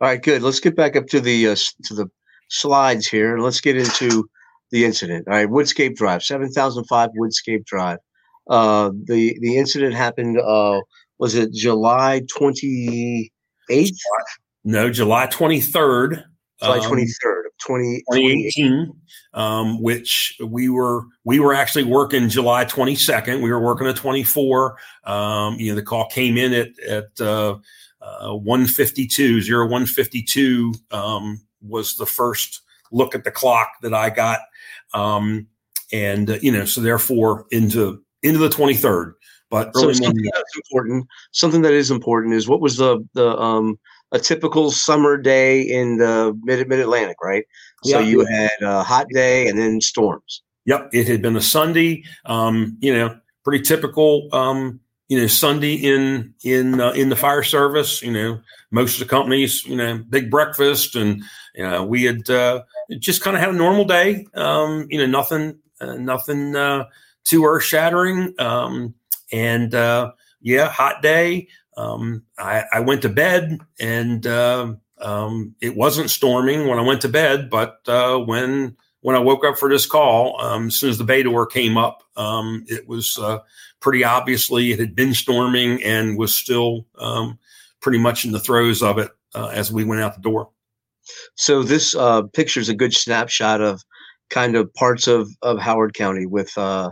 All 0.00 0.08
right, 0.08 0.22
good. 0.22 0.42
Let's 0.42 0.60
get 0.60 0.74
back 0.74 0.96
up 0.96 1.06
to 1.08 1.20
the, 1.20 1.48
uh, 1.48 1.56
to 1.84 1.94
the 1.94 2.10
slides 2.48 3.06
here. 3.06 3.38
Let's 3.38 3.60
get 3.60 3.76
into 3.76 4.28
the 4.70 4.84
incident. 4.84 5.28
All 5.28 5.34
right. 5.34 5.48
Woodscape 5.48 5.96
Drive, 5.96 6.22
7005 6.22 7.10
Woodscape 7.18 7.64
Drive. 7.66 7.98
Uh, 8.48 8.90
the, 9.04 9.38
the 9.40 9.58
incident 9.58 9.94
happened, 9.94 10.40
uh, 10.40 10.80
was 11.18 11.34
it 11.34 11.52
July 11.52 12.22
28th? 12.38 13.28
No, 14.64 14.90
July 14.90 15.26
23rd. 15.26 16.24
July 16.62 16.78
23rd. 16.78 17.42
20, 17.58 18.04
2018, 18.12 18.92
um, 19.34 19.82
which 19.82 20.36
we 20.44 20.68
were 20.68 21.02
we 21.24 21.40
were 21.40 21.54
actually 21.54 21.84
working 21.84 22.28
July 22.28 22.64
22nd. 22.64 23.42
We 23.42 23.50
were 23.50 23.60
working 23.60 23.86
at 23.86 23.96
24. 23.96 24.76
Um, 25.04 25.54
you 25.58 25.70
know, 25.70 25.76
the 25.76 25.82
call 25.82 26.06
came 26.08 26.36
in 26.36 26.52
at 26.52 26.78
at 26.80 27.20
uh, 27.20 27.58
uh, 28.00 28.34
152 28.34 29.42
0152 29.42 30.74
um, 30.90 31.40
was 31.60 31.96
the 31.96 32.06
first 32.06 32.62
look 32.90 33.14
at 33.14 33.24
the 33.24 33.30
clock 33.30 33.70
that 33.82 33.94
I 33.94 34.10
got, 34.10 34.40
um, 34.94 35.46
and 35.92 36.30
uh, 36.30 36.38
you 36.40 36.52
know, 36.52 36.64
so 36.64 36.80
therefore 36.80 37.46
into 37.50 38.02
into 38.22 38.38
the 38.38 38.48
23rd. 38.48 39.14
But 39.50 39.74
so 39.74 39.92
something 39.92 40.30
that's 40.34 40.56
important, 40.56 41.06
something 41.32 41.62
that 41.62 41.72
is 41.72 41.90
important 41.90 42.34
is 42.34 42.48
what 42.48 42.60
was 42.60 42.76
the 42.76 43.06
the 43.14 43.36
um 43.38 43.78
a 44.12 44.18
typical 44.18 44.70
summer 44.70 45.16
day 45.16 45.60
in 45.60 45.98
the 45.98 46.38
mid 46.42 46.66
mid 46.68 46.80
Atlantic, 46.80 47.16
right? 47.22 47.44
So 47.84 48.00
you 48.00 48.24
had 48.24 48.50
a 48.60 48.82
hot 48.82 49.06
day 49.12 49.48
and 49.48 49.58
then 49.58 49.80
storms. 49.80 50.42
Yep, 50.64 50.90
it 50.92 51.06
had 51.06 51.22
been 51.22 51.36
a 51.36 51.40
Sunday. 51.40 52.04
Um, 52.26 52.76
you 52.80 52.92
know, 52.92 53.18
pretty 53.44 53.62
typical. 53.64 54.28
Um, 54.32 54.80
you 55.08 55.18
know, 55.18 55.26
Sunday 55.26 55.74
in 55.74 56.34
in 56.44 56.80
uh, 56.80 56.90
in 56.90 57.08
the 57.08 57.16
fire 57.16 57.42
service. 57.42 58.02
You 58.02 58.12
know, 58.12 58.40
most 58.70 58.94
of 58.94 59.00
the 59.00 59.10
companies, 59.10 59.64
you 59.64 59.76
know, 59.76 60.04
big 60.10 60.30
breakfast, 60.30 60.96
and 60.96 61.22
you 61.54 61.62
know, 61.62 61.84
we 61.84 62.04
had 62.04 62.28
uh, 62.28 62.62
just 62.98 63.22
kind 63.22 63.36
of 63.36 63.40
had 63.40 63.50
a 63.50 63.56
normal 63.56 63.84
day. 63.84 64.26
Um, 64.34 64.86
you 64.90 64.98
know, 64.98 65.06
nothing, 65.06 65.58
uh, 65.80 65.94
nothing 65.94 66.54
uh, 66.54 66.84
too 67.24 67.44
earth 67.46 67.64
shattering. 67.64 68.34
Um, 68.38 68.94
and 69.32 69.74
uh, 69.74 70.12
yeah, 70.40 70.68
hot 70.68 71.02
day. 71.02 71.48
Um, 71.78 72.24
I, 72.36 72.64
I, 72.72 72.80
went 72.80 73.02
to 73.02 73.08
bed 73.08 73.60
and 73.78 74.26
uh, 74.26 74.74
um, 75.00 75.54
it 75.60 75.76
wasn't 75.76 76.10
storming 76.10 76.66
when 76.66 76.78
I 76.78 76.82
went 76.82 77.02
to 77.02 77.08
bed, 77.08 77.50
but 77.50 77.78
uh, 77.86 78.18
when 78.18 78.76
when 79.00 79.14
I 79.14 79.20
woke 79.20 79.44
up 79.44 79.56
for 79.56 79.68
this 79.68 79.86
call, 79.86 80.40
um, 80.40 80.66
as 80.66 80.74
soon 80.74 80.90
as 80.90 80.98
the 80.98 81.04
bay 81.04 81.22
door 81.22 81.46
came 81.46 81.78
up, 81.78 82.02
um, 82.16 82.64
it 82.66 82.88
was 82.88 83.16
uh, 83.22 83.38
pretty 83.78 84.02
obviously 84.02 84.72
it 84.72 84.80
had 84.80 84.96
been 84.96 85.14
storming 85.14 85.80
and 85.84 86.18
was 86.18 86.34
still 86.34 86.84
um, 86.98 87.38
pretty 87.80 87.98
much 87.98 88.24
in 88.24 88.32
the 88.32 88.40
throes 88.40 88.82
of 88.82 88.98
it 88.98 89.12
uh, 89.36 89.46
as 89.54 89.70
we 89.70 89.84
went 89.84 90.00
out 90.00 90.16
the 90.16 90.20
door. 90.20 90.50
So 91.36 91.62
this 91.62 91.94
uh, 91.94 92.22
picture 92.22 92.58
is 92.60 92.68
a 92.68 92.74
good 92.74 92.92
snapshot 92.92 93.60
of 93.60 93.82
kind 94.30 94.56
of 94.56 94.72
parts 94.74 95.06
of, 95.06 95.30
of 95.42 95.58
Howard 95.60 95.94
County 95.94 96.26
with 96.26 96.56
uh, 96.58 96.90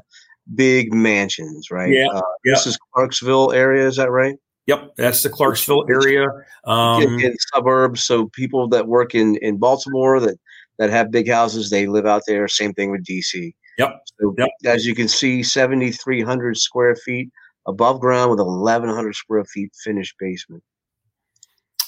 big 0.54 0.94
mansions, 0.94 1.70
right? 1.72 1.92
Yeah, 1.92 2.06
uh, 2.06 2.22
yeah. 2.44 2.54
This 2.54 2.66
is 2.66 2.78
Clarksville 2.94 3.52
area, 3.52 3.86
is 3.86 3.96
that 3.96 4.10
right? 4.10 4.36
Yep, 4.66 4.96
that's 4.96 5.22
the 5.22 5.30
Clarksville 5.30 5.86
area. 5.88 6.26
Um, 6.64 7.02
in, 7.02 7.20
in, 7.20 7.36
suburbs, 7.54 8.02
so 8.02 8.26
people 8.28 8.68
that 8.68 8.88
work 8.88 9.14
in 9.14 9.36
in 9.36 9.58
Baltimore 9.58 10.18
that 10.20 10.38
that 10.78 10.90
have 10.90 11.10
big 11.10 11.30
houses, 11.30 11.70
they 11.70 11.86
live 11.86 12.06
out 12.06 12.22
there. 12.26 12.48
Same 12.48 12.74
thing 12.74 12.90
with 12.90 13.04
DC. 13.04 13.54
Yep. 13.78 14.00
So 14.20 14.34
yep. 14.36 14.48
as 14.64 14.84
you 14.84 14.94
can 14.94 15.06
see, 15.06 15.42
seventy 15.42 15.92
three 15.92 16.22
hundred 16.22 16.56
square 16.56 16.96
feet 16.96 17.30
above 17.66 18.00
ground 18.00 18.30
with 18.30 18.40
eleven 18.40 18.90
hundred 18.90 19.14
square 19.14 19.44
feet 19.44 19.72
finished 19.84 20.16
basement. 20.18 20.64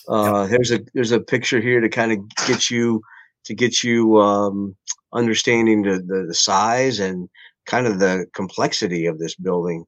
Uh, 0.08 0.42
yep. 0.42 0.50
There's 0.50 0.70
a 0.70 0.80
there's 0.94 1.12
a 1.12 1.20
picture 1.20 1.60
here 1.60 1.80
to 1.80 1.88
kind 1.88 2.12
of 2.12 2.18
get 2.46 2.70
you 2.70 3.02
to 3.44 3.54
get 3.54 3.82
you 3.82 4.18
um, 4.18 4.76
understanding 5.12 5.82
the, 5.82 5.98
the 6.06 6.26
the 6.28 6.34
size 6.34 7.00
and 7.00 7.28
kind 7.66 7.88
of 7.88 7.98
the 7.98 8.26
complexity 8.34 9.06
of 9.06 9.18
this 9.18 9.34
building. 9.34 9.84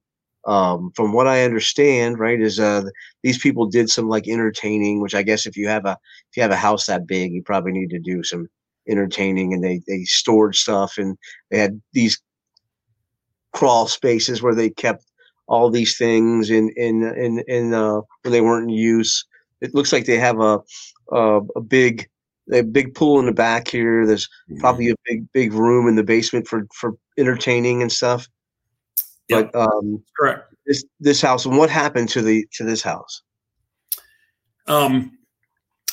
Um, 0.47 0.91
from 0.95 1.13
what 1.13 1.27
I 1.27 1.45
understand, 1.45 2.19
right, 2.19 2.41
is 2.41 2.59
uh, 2.59 2.83
these 3.23 3.39
people 3.39 3.67
did 3.67 3.91
some 3.91 4.09
like 4.09 4.27
entertaining, 4.27 5.01
which 5.01 5.15
I 5.15 5.23
guess 5.23 5.47
if 5.47 5.57
you 5.57 5.69
have 5.69 5.85
a 5.85 5.97
if 6.31 6.37
you 6.37 6.43
have 6.43 6.53
a 6.53 6.57
house 6.57 6.87
that 6.87 7.07
big, 7.07 7.33
you 7.33 7.43
probably 7.43 7.73
need 7.73 7.91
to 7.91 7.99
do 7.99 8.23
some 8.23 8.49
entertaining, 8.89 9.53
and 9.53 9.63
they 9.63 9.83
they 9.87 10.05
stored 10.05 10.55
stuff, 10.55 10.97
and 10.97 11.19
they 11.51 11.59
had 11.59 11.81
these 11.93 12.21
crawl 13.53 13.87
spaces 13.87 14.43
where 14.43 14.55
they 14.55 14.71
kept 14.71 15.05
all 15.47 15.69
these 15.69 15.99
things 15.99 16.51
in 16.51 16.71
in 16.77 17.03
in 17.03 17.45
in 17.47 17.75
uh, 17.75 18.01
when 18.23 18.33
they 18.33 18.41
weren't 18.41 18.71
in 18.71 18.77
use. 18.77 19.25
It 19.61 19.75
looks 19.75 19.93
like 19.93 20.07
they 20.07 20.19
have 20.19 20.41
a 20.41 20.61
a, 21.13 21.41
a 21.57 21.61
big 21.61 22.09
a 22.53 22.63
big 22.63 22.95
pool 22.95 23.19
in 23.19 23.27
the 23.27 23.33
back 23.33 23.69
here. 23.69 24.07
There's 24.07 24.27
mm-hmm. 24.49 24.61
probably 24.61 24.91
a 24.91 24.95
big 25.05 25.31
big 25.33 25.53
room 25.53 25.87
in 25.87 25.97
the 25.97 26.03
basement 26.03 26.49
for 26.49 26.67
for 26.75 26.95
entertaining 27.19 27.83
and 27.83 27.93
stuff. 27.93 28.27
But 29.31 29.55
um, 29.55 30.03
correct. 30.19 30.55
This 30.67 30.85
this 31.01 31.21
house 31.21 31.47
and 31.47 31.57
what 31.57 31.71
happened 31.71 32.09
to 32.11 32.23
the 32.23 32.47
to 32.53 32.65
this 32.65 32.83
house? 32.83 33.23
Um, 34.67 35.19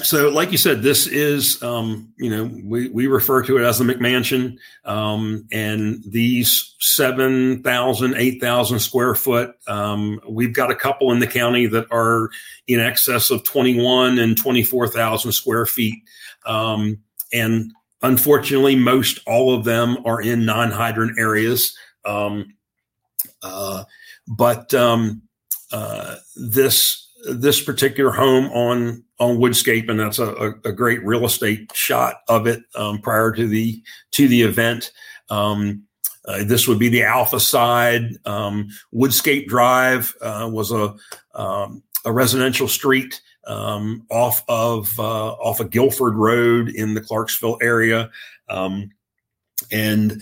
so 0.03 0.29
like 0.29 0.51
you 0.51 0.57
said 0.57 0.83
this 0.83 1.07
is 1.07 1.61
um, 1.63 2.13
you 2.17 2.29
know 2.29 2.51
we, 2.63 2.89
we 2.89 3.07
refer 3.07 3.41
to 3.41 3.57
it 3.57 3.63
as 3.63 3.79
the 3.79 3.85
mcmansion 3.85 4.57
um, 4.85 5.47
and 5.51 6.03
these 6.07 6.75
7000 6.79 8.15
8000 8.15 8.79
square 8.79 9.15
foot 9.15 9.55
um, 9.67 10.19
we've 10.29 10.53
got 10.53 10.71
a 10.71 10.75
couple 10.75 11.11
in 11.11 11.19
the 11.19 11.27
county 11.27 11.65
that 11.67 11.87
are 11.91 12.29
in 12.67 12.79
excess 12.79 13.31
of 13.31 13.43
21 13.43 14.19
and 14.19 14.37
24000 14.37 15.31
square 15.31 15.65
feet 15.65 16.03
um, 16.45 16.99
and 17.33 17.71
unfortunately 18.03 18.75
most 18.75 19.19
all 19.25 19.55
of 19.55 19.63
them 19.63 19.97
are 20.05 20.21
in 20.21 20.45
non-hydrant 20.45 21.17
areas 21.17 21.75
um, 22.05 22.53
uh, 23.47 23.83
but 24.27 24.73
um, 24.73 25.21
uh, 25.71 26.15
this 26.35 27.07
this 27.29 27.61
particular 27.61 28.11
home 28.11 28.45
on 28.51 29.03
on 29.19 29.37
Woodscape, 29.37 29.89
and 29.89 29.99
that's 29.99 30.19
a, 30.19 30.53
a, 30.63 30.71
great 30.71 31.03
real 31.03 31.25
estate 31.25 31.71
shot 31.73 32.17
of 32.27 32.45
it 32.45 32.61
um, 32.75 32.99
prior 32.99 33.31
to 33.31 33.47
the 33.47 33.81
to 34.11 34.27
the 34.27 34.43
event. 34.43 34.91
Um, 35.29 35.83
uh, 36.25 36.43
this 36.43 36.67
would 36.67 36.77
be 36.77 36.89
the 36.89 37.03
alpha 37.03 37.39
side. 37.39 38.17
Um, 38.25 38.69
Woodscape 38.93 39.47
Drive 39.47 40.13
uh, 40.21 40.49
was 40.51 40.71
a 40.71 40.95
um, 41.33 41.83
a 42.05 42.11
residential 42.11 42.67
street 42.67 43.21
um, 43.47 44.05
off 44.09 44.43
of 44.47 44.97
uh, 44.99 45.31
off 45.33 45.59
of 45.59 45.71
Guilford 45.71 46.15
Road 46.15 46.69
in 46.69 46.93
the 46.93 47.01
Clarksville 47.01 47.57
area. 47.61 48.09
Um, 48.49 48.91
and 49.71 50.21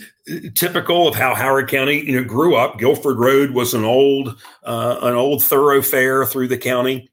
typical 0.54 1.06
of 1.06 1.14
how 1.14 1.34
Howard 1.34 1.68
County, 1.68 2.04
you 2.04 2.16
know, 2.16 2.24
grew 2.24 2.56
up. 2.56 2.78
Guilford 2.78 3.18
Road 3.18 3.50
was 3.50 3.74
an 3.74 3.84
old, 3.84 4.40
uh, 4.64 4.98
an 5.02 5.14
old 5.14 5.42
thoroughfare 5.42 6.24
through 6.24 6.48
the 6.48 6.58
county, 6.58 7.10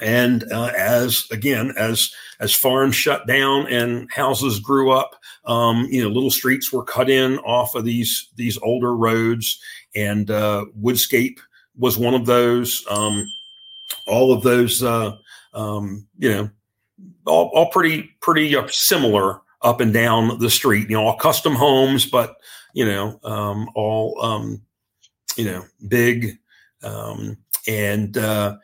and 0.00 0.44
uh, 0.52 0.72
as 0.76 1.26
again 1.30 1.72
as 1.76 2.12
as 2.40 2.54
farms 2.54 2.96
shut 2.96 3.26
down 3.26 3.66
and 3.66 4.10
houses 4.10 4.58
grew 4.60 4.90
up, 4.90 5.14
um, 5.44 5.86
you 5.90 6.02
know, 6.02 6.08
little 6.08 6.30
streets 6.30 6.72
were 6.72 6.84
cut 6.84 7.10
in 7.10 7.38
off 7.40 7.74
of 7.74 7.84
these 7.84 8.30
these 8.36 8.58
older 8.62 8.96
roads, 8.96 9.60
and 9.94 10.30
uh, 10.30 10.64
Woodscape 10.80 11.38
was 11.76 11.98
one 11.98 12.14
of 12.14 12.26
those. 12.26 12.84
Um, 12.90 13.30
all 14.06 14.32
of 14.32 14.42
those, 14.42 14.82
uh, 14.82 15.16
um, 15.52 16.06
you 16.18 16.30
know, 16.30 16.50
all, 17.26 17.50
all 17.54 17.70
pretty 17.70 18.10
pretty 18.20 18.54
uh, 18.56 18.66
similar 18.68 19.40
up 19.62 19.80
and 19.80 19.92
down 19.92 20.38
the 20.38 20.50
street. 20.50 20.88
You 20.88 20.96
know, 20.96 21.06
all 21.06 21.16
custom 21.16 21.54
homes, 21.54 22.06
but 22.06 22.36
you 22.74 22.84
know, 22.84 23.18
um, 23.24 23.68
all 23.74 24.20
um, 24.22 24.62
you 25.36 25.44
know, 25.44 25.64
big. 25.88 26.38
Um, 26.82 27.36
and 27.66 28.16
uh, 28.16 28.56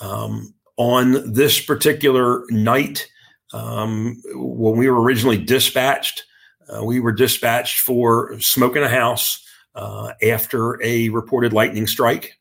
um, 0.00 0.54
on 0.76 1.32
this 1.32 1.64
particular 1.64 2.44
night, 2.50 3.08
um, 3.52 4.20
when 4.34 4.76
we 4.76 4.88
were 4.88 5.00
originally 5.00 5.42
dispatched, 5.42 6.24
uh, 6.68 6.84
we 6.84 7.00
were 7.00 7.12
dispatched 7.12 7.80
for 7.80 8.38
smoke 8.40 8.76
in 8.76 8.82
a 8.82 8.88
house 8.88 9.44
uh, 9.74 10.12
after 10.22 10.82
a 10.82 11.08
reported 11.10 11.52
lightning 11.52 11.86
strike, 11.86 12.38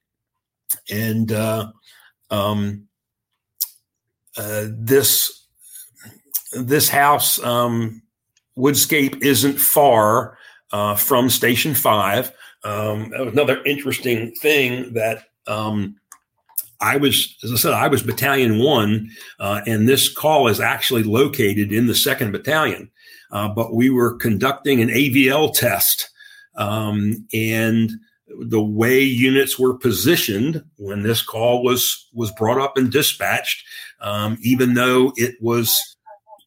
and 0.89 1.31
uh, 1.31 1.71
um, 2.29 2.87
uh, 4.37 4.65
this 4.69 5.42
this 6.55 6.89
house 6.89 7.43
um, 7.43 8.01
Woodscape 8.57 9.21
isn't 9.21 9.59
far 9.59 10.37
uh, 10.71 10.95
from 10.95 11.29
Station 11.29 11.73
Five. 11.73 12.31
Um, 12.63 13.09
that 13.09 13.25
was 13.25 13.33
another 13.33 13.61
interesting 13.63 14.31
thing 14.35 14.93
that 14.93 15.25
um, 15.47 15.97
I 16.79 16.97
was, 16.97 17.35
as 17.43 17.51
I 17.51 17.55
said, 17.55 17.73
I 17.73 17.87
was 17.87 18.03
Battalion 18.03 18.59
One, 18.59 19.09
uh, 19.39 19.61
and 19.65 19.87
this 19.87 20.11
call 20.11 20.47
is 20.47 20.59
actually 20.59 21.03
located 21.03 21.71
in 21.71 21.87
the 21.87 21.95
Second 21.95 22.31
Battalion. 22.31 22.91
Uh, 23.31 23.47
but 23.47 23.73
we 23.73 23.89
were 23.89 24.15
conducting 24.15 24.79
an 24.81 24.89
AVL 24.89 25.53
test, 25.53 26.09
um, 26.55 27.25
and 27.33 27.91
the 28.39 28.61
way 28.63 29.01
units 29.01 29.57
were 29.57 29.77
positioned 29.77 30.63
when 30.77 31.03
this 31.03 31.21
call 31.23 31.63
was 31.63 32.07
was 32.13 32.31
brought 32.31 32.59
up 32.59 32.77
and 32.77 32.91
dispatched, 32.91 33.63
um, 34.01 34.37
even 34.41 34.75
though 34.75 35.13
it 35.15 35.35
was 35.41 35.93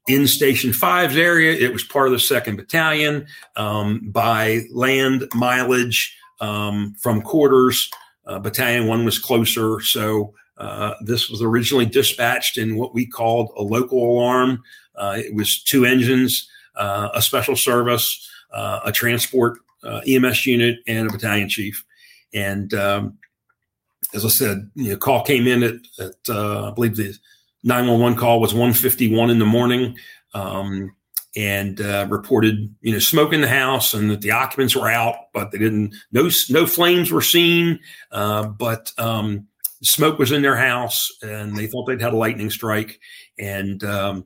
in 0.07 0.27
Station 0.27 0.73
Five's 0.73 1.17
area. 1.17 1.53
It 1.53 1.73
was 1.73 1.85
part 1.85 2.07
of 2.07 2.13
the 2.13 2.21
Second 2.21 2.57
Battalion 2.57 3.27
um, 3.57 4.01
by 4.11 4.63
land 4.73 5.29
mileage 5.35 6.17
um, 6.41 6.95
from 6.99 7.23
quarters. 7.23 7.91
Uh, 8.27 8.39
Battalion 8.39 8.87
One 8.87 9.05
was 9.05 9.19
closer, 9.19 9.81
so 9.81 10.35
uh, 10.59 10.95
this 11.01 11.29
was 11.29 11.43
originally 11.43 11.87
dispatched 11.87 12.59
in 12.59 12.77
what 12.77 12.95
we 12.95 13.07
called 13.07 13.51
a 13.57 13.63
local 13.63 14.03
alarm. 14.03 14.63
Uh, 14.95 15.17
it 15.19 15.35
was 15.35 15.63
two 15.63 15.85
engines, 15.85 16.49
uh, 16.77 17.11
a 17.15 17.21
special 17.21 17.57
service, 17.57 18.29
uh, 18.53 18.81
a 18.85 18.93
transport 18.93 19.59
uh, 19.85 20.01
EMS 20.07 20.47
unit, 20.47 20.79
and 20.87 21.09
a 21.09 21.13
battalion 21.13 21.49
chief. 21.49 21.85
And 22.33 22.73
um, 22.75 23.19
as 24.15 24.25
I 24.25 24.29
said, 24.29 24.71
you 24.75 24.91
know, 24.91 24.97
call 24.97 25.23
came 25.23 25.47
in 25.47 25.63
at, 25.63 25.75
at 25.99 26.15
I 26.29 26.71
believe 26.71 26.97
the 26.97 27.17
911 27.67 28.17
call 28.17 28.41
was 28.41 28.55
151 28.55 29.29
in 29.29 29.41
the 29.41 29.45
morning 29.45 29.99
um, 30.35 30.95
and 31.35 31.81
uh, 31.81 32.07
reported, 32.09 32.73
you 32.81 32.93
know, 32.93 33.01
smoke 33.01 33.33
in 33.33 33.41
the 33.41 33.49
house 33.49 33.93
and 33.93 34.09
that 34.09 34.21
the 34.21 34.31
occupants 34.31 34.77
were 34.77 34.89
out, 34.89 35.17
but 35.35 35.51
they 35.51 35.59
didn't, 35.59 35.93
no, 36.13 36.31
no 36.49 36.65
flames 36.65 37.11
were 37.11 37.21
seen, 37.21 37.81
uh, 38.13 38.47
but 38.47 38.93
um, 38.99 39.49
smoke 39.83 40.17
was 40.19 40.31
in 40.31 40.43
their 40.43 40.57
house 40.57 41.11
and 41.23 41.57
they 41.57 41.67
thought 41.67 41.87
they'd 41.87 42.01
had 42.01 42.13
a 42.13 42.17
lightning 42.17 42.51
strike. 42.51 43.01
And, 43.37 43.83
um, 43.83 44.25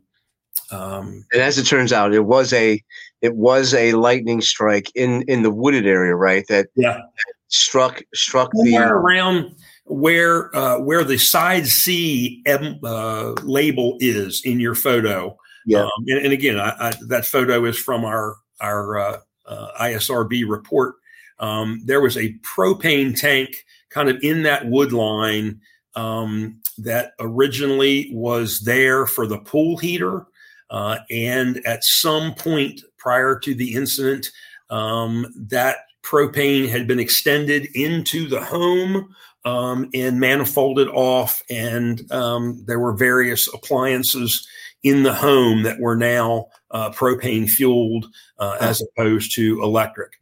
um, 0.70 1.24
and 1.32 1.40
as 1.40 1.56
it 1.56 1.64
turns 1.64 1.94
out, 1.94 2.12
it 2.12 2.26
was 2.26 2.52
a, 2.52 2.80
it 3.22 3.34
was 3.34 3.72
a 3.72 3.92
lightning 3.94 4.42
strike 4.42 4.92
in, 4.94 5.22
in 5.22 5.42
the 5.42 5.50
wooded 5.50 5.86
area, 5.86 6.14
right? 6.14 6.44
That 6.48 6.66
yeah. 6.76 7.00
struck, 7.48 8.02
struck 8.14 8.50
Somewhere 8.54 8.88
the 8.88 8.92
around 8.92 9.54
where 9.84 10.54
uh, 10.56 10.78
where 10.78 11.04
the 11.04 11.18
side 11.18 11.66
C 11.66 12.42
M, 12.46 12.78
uh, 12.84 13.32
label 13.42 13.96
is 14.00 14.42
in 14.44 14.60
your 14.60 14.74
photo. 14.74 15.36
Yeah, 15.66 15.82
um, 15.82 15.90
and, 16.06 16.24
and, 16.24 16.32
again, 16.32 16.58
I, 16.58 16.74
I, 16.78 16.92
that 17.08 17.26
photo 17.26 17.64
is 17.64 17.78
from 17.78 18.04
our 18.04 18.36
our 18.60 18.98
uh, 18.98 19.20
uh 19.46 19.68
ISRB 19.80 20.48
report. 20.48 20.94
Um, 21.38 21.80
there 21.84 22.00
was 22.00 22.16
a 22.16 22.34
propane 22.38 23.18
tank 23.18 23.64
kind 23.88 24.08
of 24.08 24.22
in 24.22 24.42
that 24.44 24.66
wood 24.66 24.92
line 24.92 25.60
um, 25.96 26.60
that 26.78 27.12
originally 27.18 28.10
was 28.12 28.60
there 28.60 29.06
for 29.06 29.26
the 29.26 29.38
pool 29.38 29.76
heater, 29.76 30.26
uh, 30.70 30.98
and 31.10 31.64
at 31.66 31.84
some 31.84 32.34
point 32.34 32.82
prior 32.96 33.38
to 33.38 33.54
the 33.54 33.74
incident, 33.74 34.30
um, 34.70 35.26
that 35.36 35.78
propane 36.02 36.68
had 36.68 36.86
been 36.86 37.00
extended 37.00 37.66
into 37.74 38.28
the 38.28 38.42
home 38.42 39.14
um, 39.44 39.88
and 39.94 40.20
manifolded 40.20 40.92
off, 40.92 41.42
and 41.50 42.10
um, 42.12 42.62
there 42.66 42.78
were 42.78 42.92
various 42.92 43.52
appliances 43.52 44.46
in 44.82 45.02
the 45.02 45.14
home 45.14 45.62
that 45.62 45.80
were 45.80 45.96
now 45.96 46.46
uh, 46.70 46.90
propane 46.90 47.48
fueled 47.48 48.06
uh, 48.38 48.56
as 48.60 48.82
opposed 48.82 49.34
to 49.34 49.62
electric. 49.62 50.12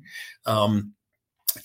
Um, 0.46 0.94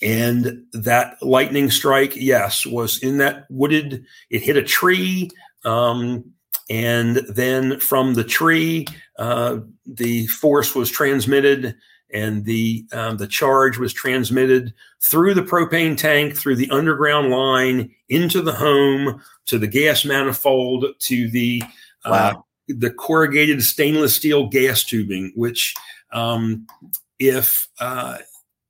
and 0.02 0.64
that 0.72 1.16
lightning 1.22 1.70
strike, 1.70 2.16
yes, 2.16 2.66
was 2.66 3.02
in 3.02 3.18
that 3.18 3.44
wooded. 3.50 4.04
It 4.30 4.42
hit 4.42 4.56
a 4.56 4.62
tree, 4.62 5.30
um, 5.64 6.24
and 6.70 7.16
then 7.28 7.78
from 7.80 8.14
the 8.14 8.24
tree, 8.24 8.86
uh, 9.18 9.58
the 9.86 10.26
force 10.26 10.74
was 10.74 10.90
transmitted 10.90 11.76
and 12.14 12.44
the 12.44 12.86
um, 12.92 13.16
the 13.16 13.26
charge 13.26 13.76
was 13.76 13.92
transmitted 13.92 14.72
through 15.02 15.34
the 15.34 15.42
propane 15.42 15.98
tank, 15.98 16.36
through 16.36 16.56
the 16.56 16.70
underground 16.70 17.30
line, 17.30 17.90
into 18.08 18.40
the 18.40 18.52
home, 18.52 19.20
to 19.46 19.58
the 19.58 19.66
gas 19.66 20.04
manifold, 20.04 20.86
to 21.00 21.28
the 21.30 21.60
uh, 22.04 22.10
wow. 22.10 22.44
the 22.68 22.90
corrugated 22.90 23.62
stainless 23.62 24.14
steel 24.14 24.46
gas 24.46 24.84
tubing. 24.84 25.32
Which, 25.34 25.74
um, 26.12 26.66
if 27.18 27.68
uh, 27.80 28.18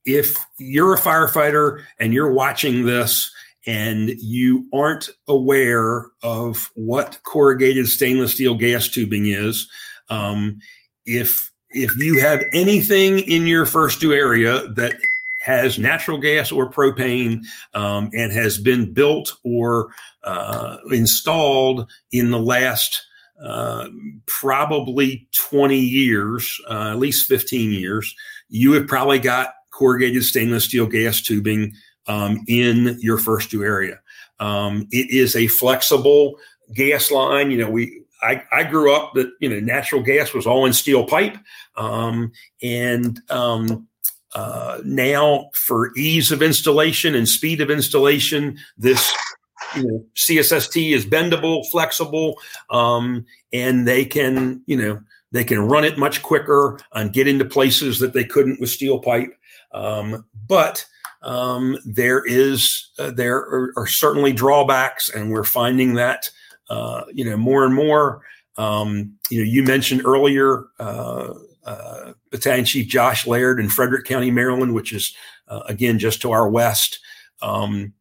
if 0.06 0.34
you're 0.58 0.94
a 0.94 1.00
firefighter 1.00 1.84
and 2.00 2.14
you're 2.14 2.32
watching 2.32 2.86
this 2.86 3.30
and 3.66 4.10
you 4.18 4.66
aren't 4.72 5.10
aware 5.28 6.06
of 6.22 6.70
what 6.74 7.20
corrugated 7.24 7.88
stainless 7.88 8.32
steel 8.32 8.54
gas 8.54 8.88
tubing 8.88 9.26
is, 9.26 9.68
um, 10.08 10.58
if 11.04 11.50
if 11.74 11.96
you 11.96 12.20
have 12.20 12.42
anything 12.52 13.18
in 13.18 13.46
your 13.46 13.66
first 13.66 14.00
due 14.00 14.12
area 14.12 14.66
that 14.68 14.94
has 15.40 15.78
natural 15.78 16.16
gas 16.18 16.50
or 16.50 16.70
propane 16.70 17.42
um, 17.74 18.08
and 18.14 18.32
has 18.32 18.56
been 18.56 18.92
built 18.92 19.36
or 19.44 19.88
uh, 20.22 20.78
installed 20.90 21.90
in 22.12 22.30
the 22.30 22.38
last 22.38 23.04
uh, 23.42 23.88
probably 24.26 25.26
20 25.50 25.78
years, 25.78 26.58
uh, 26.70 26.92
at 26.92 26.98
least 26.98 27.26
15 27.26 27.72
years, 27.72 28.14
you 28.48 28.72
have 28.72 28.86
probably 28.86 29.18
got 29.18 29.50
corrugated 29.70 30.24
stainless 30.24 30.64
steel 30.64 30.86
gas 30.86 31.20
tubing 31.20 31.74
um, 32.06 32.40
in 32.46 32.96
your 33.00 33.18
first 33.18 33.50
due 33.50 33.64
area. 33.64 33.98
Um, 34.40 34.86
it 34.90 35.10
is 35.10 35.36
a 35.36 35.48
flexible 35.48 36.36
gas 36.72 37.10
line. 37.10 37.50
You 37.50 37.58
know, 37.58 37.70
we 37.70 38.03
I, 38.24 38.42
I, 38.50 38.64
grew 38.64 38.94
up 38.94 39.12
that 39.14 39.30
you 39.40 39.48
know 39.48 39.60
natural 39.60 40.02
gas 40.02 40.32
was 40.32 40.46
all 40.46 40.66
in 40.66 40.72
steel 40.72 41.04
pipe, 41.04 41.36
um, 41.76 42.32
and 42.62 43.20
um, 43.30 43.86
uh, 44.34 44.80
now 44.84 45.50
for 45.54 45.92
ease 45.96 46.32
of 46.32 46.42
installation 46.42 47.14
and 47.14 47.28
speed 47.28 47.60
of 47.60 47.70
installation, 47.70 48.58
this 48.78 49.12
you 49.76 49.84
know, 49.84 50.04
CSST 50.16 50.92
is 50.92 51.04
bendable, 51.04 51.66
flexible, 51.70 52.40
um, 52.70 53.24
and 53.52 53.86
they 53.86 54.04
can 54.04 54.62
you 54.66 54.76
know 54.76 55.00
they 55.32 55.44
can 55.44 55.60
run 55.60 55.84
it 55.84 55.98
much 55.98 56.22
quicker 56.22 56.78
and 56.92 57.12
get 57.12 57.28
into 57.28 57.44
places 57.44 57.98
that 57.98 58.12
they 58.12 58.24
couldn't 58.24 58.60
with 58.60 58.70
steel 58.70 59.00
pipe. 59.00 59.36
Um, 59.72 60.24
but 60.46 60.86
um, 61.22 61.78
there 61.84 62.24
is 62.24 62.90
uh, 62.98 63.10
there 63.10 63.38
are, 63.38 63.72
are, 63.76 63.86
certainly 63.86 64.32
drawbacks, 64.32 65.08
and 65.08 65.30
we're 65.30 65.44
finding 65.44 65.94
that 65.94 66.30
uh, 66.70 67.04
you 67.12 67.24
know 67.24 67.36
more 67.36 67.64
and 67.64 67.74
more. 67.74 68.22
Um, 68.56 69.14
you 69.30 69.38
know, 69.38 69.50
you 69.50 69.62
mentioned 69.64 70.02
earlier 70.04 70.66
uh, 70.78 71.34
uh 71.64 72.12
Battalion 72.30 72.64
Chief 72.64 72.86
Josh 72.88 73.26
Laird 73.26 73.60
in 73.60 73.68
Frederick 73.68 74.04
County, 74.04 74.30
Maryland, 74.30 74.74
which 74.74 74.92
is 74.92 75.14
uh, 75.48 75.62
again 75.66 75.98
just 75.98 76.20
to 76.22 76.32
our 76.32 76.48
west. 76.48 77.00
Um, 77.42 77.92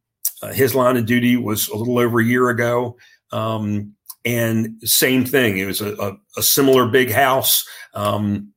uh, 0.42 0.52
his 0.52 0.74
line 0.74 0.96
of 0.96 1.06
duty 1.06 1.36
was 1.36 1.68
a 1.68 1.76
little 1.76 1.98
over 1.98 2.20
a 2.20 2.24
year 2.24 2.50
ago. 2.50 2.96
Um, 3.32 3.94
and 4.24 4.76
same 4.84 5.24
thing. 5.24 5.58
It 5.58 5.66
was 5.66 5.80
a, 5.80 5.94
a, 5.96 6.16
a 6.38 6.42
similar 6.42 6.86
big 6.86 7.10
house. 7.10 7.66
Um, 7.94 8.52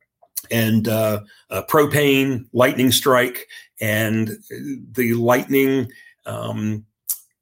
and 0.49 0.88
uh, 0.88 1.22
propane 1.51 2.45
lightning 2.53 2.91
strike 2.91 3.47
and 3.82 4.38
the 4.91 5.14
lightning 5.14 5.91
um, 6.26 6.86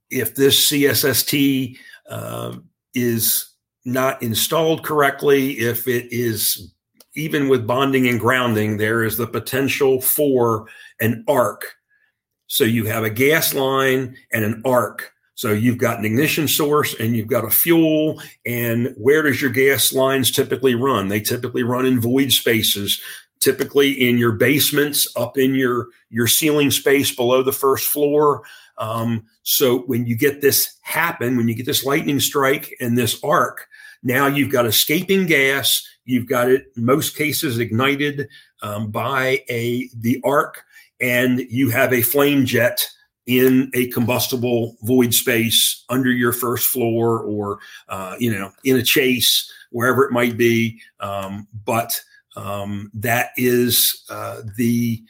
if 0.09 0.36
this 0.36 0.72
csst 0.72 1.78
uh, 2.10 2.56
is 2.93 3.51
not 3.86 4.22
installed 4.22 4.84
correctly 4.84 5.51
if 5.53 5.88
it 5.88 6.08
is 6.12 6.74
even 7.16 7.47
with 7.47 7.68
bonding 7.68 8.08
and 8.08 8.20
grounding 8.20 8.78
there 8.78 9.03
is 9.03 9.18
the 9.18 9.28
potential 9.28 10.01
for 10.01 10.68
an 10.99 11.24
arc 11.28 11.76
so 12.47 12.64
you 12.64 12.86
have 12.86 13.03
a 13.03 13.10
gas 13.10 13.53
line 13.53 14.16
and 14.34 14.43
an 14.43 14.62
arc 14.66 15.12
so 15.36 15.51
you've 15.51 15.78
got 15.78 15.99
an 15.99 16.06
ignition 16.06 16.47
source 16.47 16.95
and 16.97 17.16
you've 17.16 17.28
got 17.28 17.43
a 17.43 17.49
fuel. 17.49 18.22
And 18.45 18.95
where 18.97 19.22
does 19.22 19.41
your 19.41 19.51
gas 19.51 19.91
lines 19.91 20.32
typically 20.32 20.76
run? 20.76 21.10
They 21.10 21.20
typically 21.20 21.62
run 21.62 21.86
in 21.86 21.99
void 21.99 22.32
spaces 22.32 23.01
typically 23.41 23.91
in 23.91 24.18
your 24.18 24.32
basements, 24.32 25.08
up 25.16 25.38
in 25.38 25.53
your 25.53 25.89
your 26.10 26.26
ceiling 26.26 26.72
space 26.72 27.16
below 27.16 27.43
the 27.43 27.51
first 27.51 27.88
floor. 27.88 28.41
Um, 28.78 29.26
so 29.43 29.80
when 29.80 30.05
you 30.05 30.15
get 30.15 30.41
this 30.41 30.78
happen, 30.82 31.38
when 31.38 31.47
you 31.47 31.55
get 31.55 31.65
this 31.65 31.84
lightning 31.84 32.19
strike 32.19 32.76
and 32.80 32.97
this 32.97 33.21
arc, 33.23 33.67
now 34.03 34.28
you've 34.28 34.51
got 34.51 34.65
escaping 34.65 35.26
gas. 35.26 35.73
You've 36.05 36.28
got 36.28 36.49
it 36.49 36.65
most 36.76 37.15
cases 37.15 37.57
ignited 37.57 38.28
um, 38.61 38.91
by 38.91 39.43
a 39.49 39.89
the 39.95 40.21
arc, 40.23 40.63
and 40.99 41.39
you 41.49 41.69
have 41.69 41.93
a 41.93 42.01
flame 42.01 42.45
jet 42.45 42.88
in 43.26 43.71
a 43.73 43.88
combustible 43.88 44.78
void 44.84 45.13
space 45.13 45.84
under 45.89 46.11
your 46.11 46.32
first 46.32 46.67
floor 46.67 47.21
or 47.21 47.57
uh, 47.89 48.15
you 48.19 48.32
know 48.32 48.51
in 48.63 48.76
a 48.76 48.84
chase 48.84 49.51
wherever 49.71 50.05
it 50.05 50.11
might 50.11 50.38
be 50.38 50.80
um, 50.99 51.47
but 51.65 51.99
um, 52.36 52.91
that 52.93 53.30
is 53.38 54.03
uh, 54.09 54.41
the 54.57 55.03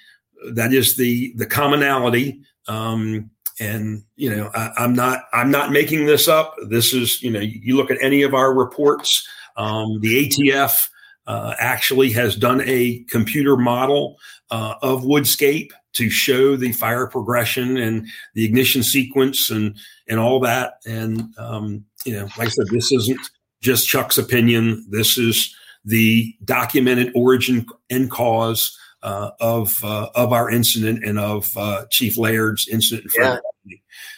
that 0.51 0.73
is 0.73 0.95
the 0.95 1.33
the 1.35 1.45
commonality. 1.45 2.41
Um, 2.67 3.31
and 3.59 4.03
you 4.15 4.33
know, 4.33 4.49
I, 4.53 4.83
am 4.83 4.93
not 4.93 5.23
I'm 5.33 5.51
not 5.51 5.71
making 5.71 6.05
this 6.05 6.27
up. 6.27 6.55
This 6.67 6.93
is 6.93 7.21
you 7.21 7.31
know, 7.31 7.39
you 7.39 7.75
look 7.77 7.91
at 7.91 8.01
any 8.01 8.23
of 8.23 8.33
our 8.33 8.53
reports. 8.53 9.27
Um, 9.57 9.99
the 10.01 10.27
ATF 10.27 10.89
uh, 11.27 11.55
actually 11.59 12.11
has 12.11 12.35
done 12.35 12.61
a 12.65 13.03
computer 13.09 13.57
model 13.57 14.17
uh, 14.51 14.75
of 14.81 15.03
Woodscape 15.03 15.71
to 15.93 16.09
show 16.09 16.55
the 16.55 16.73
fire 16.73 17.07
progression 17.07 17.77
and 17.77 18.07
the 18.33 18.45
ignition 18.45 18.83
sequence 18.83 19.49
and 19.49 19.77
and 20.07 20.19
all 20.19 20.39
that. 20.41 20.75
And 20.85 21.33
um, 21.37 21.85
you 22.05 22.13
know, 22.13 22.27
like 22.37 22.47
I 22.47 22.51
said, 22.51 22.67
this 22.69 22.91
isn't 22.91 23.19
just 23.61 23.87
Chuck's 23.87 24.17
opinion. 24.17 24.85
This 24.89 25.17
is 25.17 25.55
the 25.85 26.33
documented 26.43 27.11
origin 27.15 27.65
and 27.89 28.11
cause 28.11 28.77
uh, 29.05 29.29
of 29.39 29.83
uh, 29.83 30.09
of 30.15 30.33
our 30.33 30.49
incident 30.49 31.05
and 31.05 31.19
of 31.19 31.55
uh, 31.55 31.85
Chief 31.91 32.17
Laird's 32.17 32.67
incident. 32.67 33.11
yeah, 33.17 33.37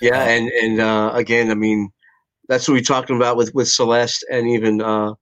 yeah, 0.02 0.22
uh, 0.22 0.26
and 0.26 0.48
and 0.50 0.80
uh, 0.80 1.12
again, 1.14 1.52
I 1.52 1.56
mean, 1.56 1.90
that's 2.48 2.68
what 2.68 2.76
we 2.76 2.82
talked 2.82 3.10
about 3.10 3.36
with 3.36 3.54
with 3.54 3.68
Celeste 3.68 4.26
and 4.32 4.48
even 4.48 4.82
uh, 4.82 5.14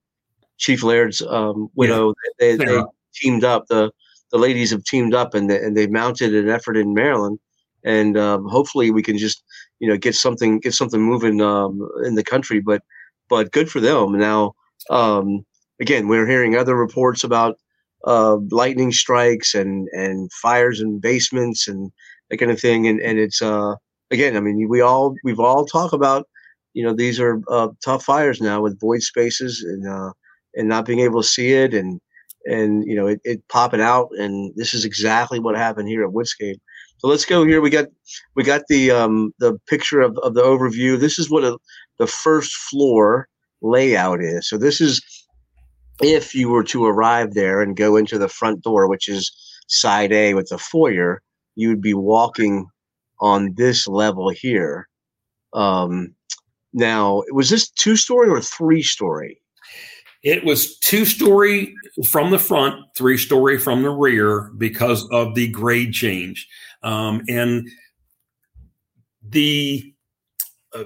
Chief 0.58 0.84
Laird's 0.84 1.22
um, 1.24 1.70
widow. 1.74 2.14
Yeah. 2.40 2.58
They, 2.58 2.66
they, 2.66 2.84
teamed 3.16 3.44
up. 3.44 3.66
The 3.68 3.92
the 4.32 4.38
ladies 4.38 4.70
have 4.70 4.84
teamed 4.84 5.16
up 5.16 5.34
and 5.34 5.50
they, 5.50 5.58
and 5.58 5.76
they 5.76 5.88
mounted 5.88 6.36
an 6.36 6.48
effort 6.48 6.78
in 6.78 6.94
Maryland, 6.94 7.40
and 7.84 8.18
um, 8.18 8.48
hopefully 8.48 8.92
we 8.92 9.02
can 9.02 9.18
just 9.18 9.44
you 9.80 9.90
know 9.90 9.98
get 9.98 10.14
something 10.14 10.60
get 10.60 10.76
something 10.76 11.02
moving 11.02 11.42
um, 11.42 11.90
in 12.04 12.14
the 12.14 12.24
country. 12.24 12.60
But 12.60 12.84
but 13.30 13.52
good 13.52 13.72
for 13.72 13.80
them 13.80 14.12
now. 14.20 14.54
Um, 14.92 15.44
again, 15.82 16.08
we're 16.08 16.28
hearing 16.28 16.56
other 16.56 16.76
reports 16.76 17.24
about 17.24 17.58
uh, 18.06 18.38
lightning 18.52 18.92
strikes 18.92 19.54
and 19.54 19.88
and 19.92 20.32
fires 20.34 20.82
in 20.82 21.00
basements 21.00 21.68
and 21.68 21.92
that 22.30 22.38
kind 22.38 22.52
of 22.52 22.60
thing. 22.60 22.88
And 22.88 23.00
and 23.02 23.20
it's 23.20 23.42
uh, 23.42 23.76
again, 24.12 24.38
I 24.38 24.40
mean, 24.40 24.68
we 24.70 24.82
all 24.82 25.16
we've 25.24 25.40
all 25.40 25.66
talked 25.66 25.94
about, 25.94 26.28
you 26.74 26.84
know, 26.84 26.94
these 26.94 27.20
are 27.20 27.42
uh, 27.50 27.70
tough 27.84 28.04
fires 28.04 28.42
now 28.42 28.62
with 28.62 28.80
void 28.80 29.02
spaces 29.02 29.64
and 29.64 29.88
uh, 29.88 30.12
and 30.56 30.70
not 30.70 30.86
being 30.86 31.00
able 31.00 31.22
to 31.22 31.28
see 31.28 31.54
it 31.54 31.74
and 31.74 32.00
and 32.46 32.86
you 32.86 32.96
know 32.96 33.08
it, 33.08 33.20
it 33.24 33.48
popping 33.50 33.82
out. 33.82 34.10
And 34.18 34.54
this 34.56 34.74
is 34.74 34.86
exactly 34.86 35.40
what 35.40 35.56
happened 35.56 35.90
here 35.90 36.04
at 36.04 36.14
Woodscape. 36.14 36.60
So 36.98 37.08
let's 37.08 37.26
go 37.26 37.46
here. 37.46 37.62
We 37.62 37.70
got 37.70 37.88
we 38.36 38.44
got 38.44 38.64
the 38.70 38.92
um, 38.92 39.34
the 39.40 39.58
picture 39.68 40.02
of, 40.02 40.18
of 40.20 40.34
the 40.34 40.44
overview. 40.44 41.00
This 41.00 41.20
is 41.20 41.30
what 41.30 41.44
a, 41.44 41.58
the 41.98 42.08
first 42.08 42.54
floor 42.56 43.28
layout 43.62 44.22
is. 44.22 44.48
So 44.48 44.58
this 44.58 44.80
is 44.80 45.02
if 46.02 46.36
you 46.36 46.50
were 46.50 46.64
to 46.66 46.86
arrive 46.86 47.34
there 47.34 47.62
and 47.62 47.78
go 47.78 47.96
into 47.96 48.18
the 48.18 48.28
front 48.28 48.62
door, 48.62 48.88
which 48.88 49.08
is 49.08 49.32
side 49.68 50.12
A 50.12 50.34
with 50.34 50.50
the 50.50 50.58
foyer, 50.58 51.22
you 51.56 51.70
would 51.70 51.82
be 51.82 51.94
walking 51.94 52.68
on 53.20 53.54
this 53.56 53.88
level 53.88 54.30
here. 54.30 54.88
Um, 55.54 56.14
now, 56.74 57.24
was 57.32 57.50
this 57.50 57.70
two 57.70 57.96
story 57.96 58.30
or 58.30 58.42
three 58.42 58.84
story? 58.84 59.42
It 60.24 60.44
was 60.44 60.78
two 60.80 61.06
story 61.06 61.74
from 62.08 62.32
the 62.32 62.40
front, 62.40 62.76
three 62.98 63.18
story 63.18 63.58
from 63.58 63.84
the 63.84 63.92
rear 63.92 64.52
because 64.58 65.08
of 65.12 65.36
the 65.36 65.48
grade 65.50 65.94
change. 65.94 66.48
Um, 66.84 67.22
and 67.30 67.70
the 69.28 69.94
uh, 70.74 70.86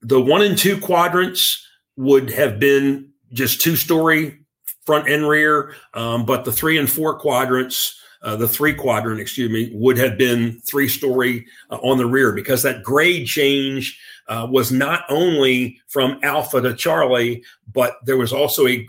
the 0.00 0.20
one 0.20 0.42
and 0.42 0.58
two 0.58 0.80
quadrants 0.80 1.64
would 1.96 2.30
have 2.30 2.58
been 2.58 3.12
just 3.36 3.60
two 3.60 3.76
story 3.76 4.38
front 4.84 5.08
and 5.08 5.28
rear, 5.28 5.74
um, 5.94 6.24
but 6.24 6.44
the 6.44 6.52
three 6.52 6.78
and 6.78 6.90
four 6.90 7.18
quadrants, 7.18 8.00
uh, 8.22 8.36
the 8.36 8.48
three 8.48 8.72
quadrant, 8.72 9.20
excuse 9.20 9.50
me, 9.50 9.70
would 9.74 9.98
have 9.98 10.16
been 10.16 10.60
three 10.60 10.88
story 10.88 11.46
uh, 11.70 11.76
on 11.76 11.98
the 11.98 12.06
rear 12.06 12.32
because 12.32 12.62
that 12.62 12.82
grade 12.82 13.26
change 13.26 13.98
uh, 14.28 14.46
was 14.50 14.72
not 14.72 15.04
only 15.08 15.78
from 15.88 16.18
Alpha 16.22 16.60
to 16.60 16.74
Charlie, 16.74 17.44
but 17.72 17.96
there 18.04 18.16
was 18.16 18.32
also 18.32 18.66
a 18.66 18.86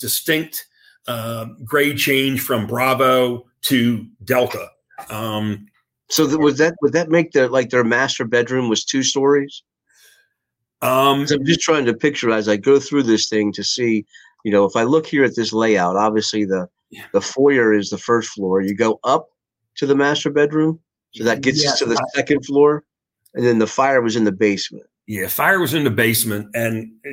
distinct 0.00 0.66
um, 1.08 1.56
grade 1.64 1.98
change 1.98 2.40
from 2.40 2.66
Bravo 2.66 3.46
to 3.62 4.06
Delta. 4.24 4.68
Um, 5.10 5.66
so 6.08 6.26
th- 6.26 6.38
was 6.38 6.58
that 6.58 6.74
would 6.82 6.92
that 6.92 7.08
make 7.08 7.32
the 7.32 7.48
like 7.48 7.70
their 7.70 7.84
master 7.84 8.24
bedroom 8.24 8.68
was 8.68 8.84
two 8.84 9.02
stories? 9.02 9.62
Um, 10.82 11.26
I'm 11.30 11.44
just 11.44 11.60
trying 11.60 11.84
to 11.86 11.94
picture 11.94 12.30
as 12.30 12.48
I 12.48 12.56
go 12.56 12.80
through 12.80 13.04
this 13.04 13.28
thing 13.28 13.52
to 13.52 13.62
see, 13.62 14.04
you 14.44 14.50
know, 14.50 14.64
if 14.64 14.74
I 14.74 14.82
look 14.82 15.06
here 15.06 15.24
at 15.24 15.36
this 15.36 15.52
layout, 15.52 15.96
obviously 15.96 16.44
the 16.44 16.68
yeah. 16.90 17.04
the 17.12 17.20
foyer 17.20 17.72
is 17.72 17.90
the 17.90 17.98
first 17.98 18.30
floor. 18.30 18.60
You 18.60 18.74
go 18.74 18.98
up 19.04 19.28
to 19.76 19.86
the 19.86 19.94
master 19.94 20.30
bedroom, 20.30 20.80
so 21.14 21.24
that 21.24 21.40
gets 21.40 21.64
yeah, 21.64 21.72
to 21.78 21.84
the 21.86 21.94
I, 21.94 22.16
second 22.16 22.44
floor. 22.44 22.84
and 23.34 23.46
then 23.46 23.58
the 23.58 23.66
fire 23.66 24.02
was 24.02 24.16
in 24.16 24.24
the 24.24 24.32
basement. 24.32 24.84
Yeah, 25.06 25.28
fire 25.28 25.60
was 25.60 25.74
in 25.74 25.84
the 25.84 25.90
basement, 25.90 26.48
and 26.54 26.92
uh, 27.06 27.10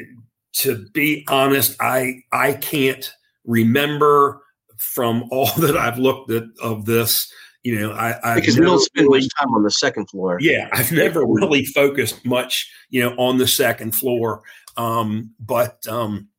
to 0.53 0.86
be 0.93 1.26
honest, 1.30 1.76
I 1.80 2.24
I 2.32 2.53
can't 2.53 3.11
remember 3.45 4.41
from 4.78 5.26
all 5.32 5.51
that 5.57 5.78
I've 5.78 5.99
looked 5.99 6.32
at 6.32 6.43
of 6.61 6.86
this. 6.86 7.32
You 7.64 7.80
know, 7.80 7.91
I 7.91 8.18
I've 8.24 8.36
because 8.36 8.57
we 8.57 8.66
don't 8.66 8.80
spend 8.80 9.07
really, 9.07 9.20
much 9.20 9.30
time 9.38 9.53
on 9.53 9.64
the 9.64 9.72
second 9.72 10.10
floor. 10.10 10.38
Yeah, 10.39 10.70
I've 10.72 10.91
never 10.91 11.26
really 11.26 11.66
focused 11.66 12.26
much, 12.26 12.72
you 12.89 13.01
know, 13.01 13.16
on 13.18 13.38
the 13.38 13.47
second 13.47 13.95
floor. 13.95 14.43
Um, 14.78 15.32
but 15.39 15.86
um, 15.88 16.30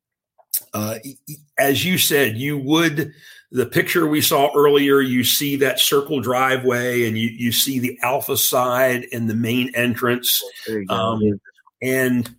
uh, 0.73 0.97
as 1.59 1.85
you 1.85 1.97
said, 1.97 2.37
you 2.37 2.57
would 2.57 3.13
the 3.51 3.65
picture 3.65 4.07
we 4.07 4.21
saw 4.21 4.49
earlier, 4.55 5.01
you 5.01 5.23
see 5.23 5.57
that 5.57 5.79
circle 5.79 6.21
driveway 6.21 7.05
and 7.05 7.17
you, 7.17 7.29
you 7.29 7.51
see 7.51 7.79
the 7.79 7.99
alpha 8.01 8.37
side 8.37 9.05
and 9.11 9.29
the 9.29 9.35
main 9.35 9.75
entrance. 9.75 10.41
Um, 10.89 11.41
and 11.81 12.33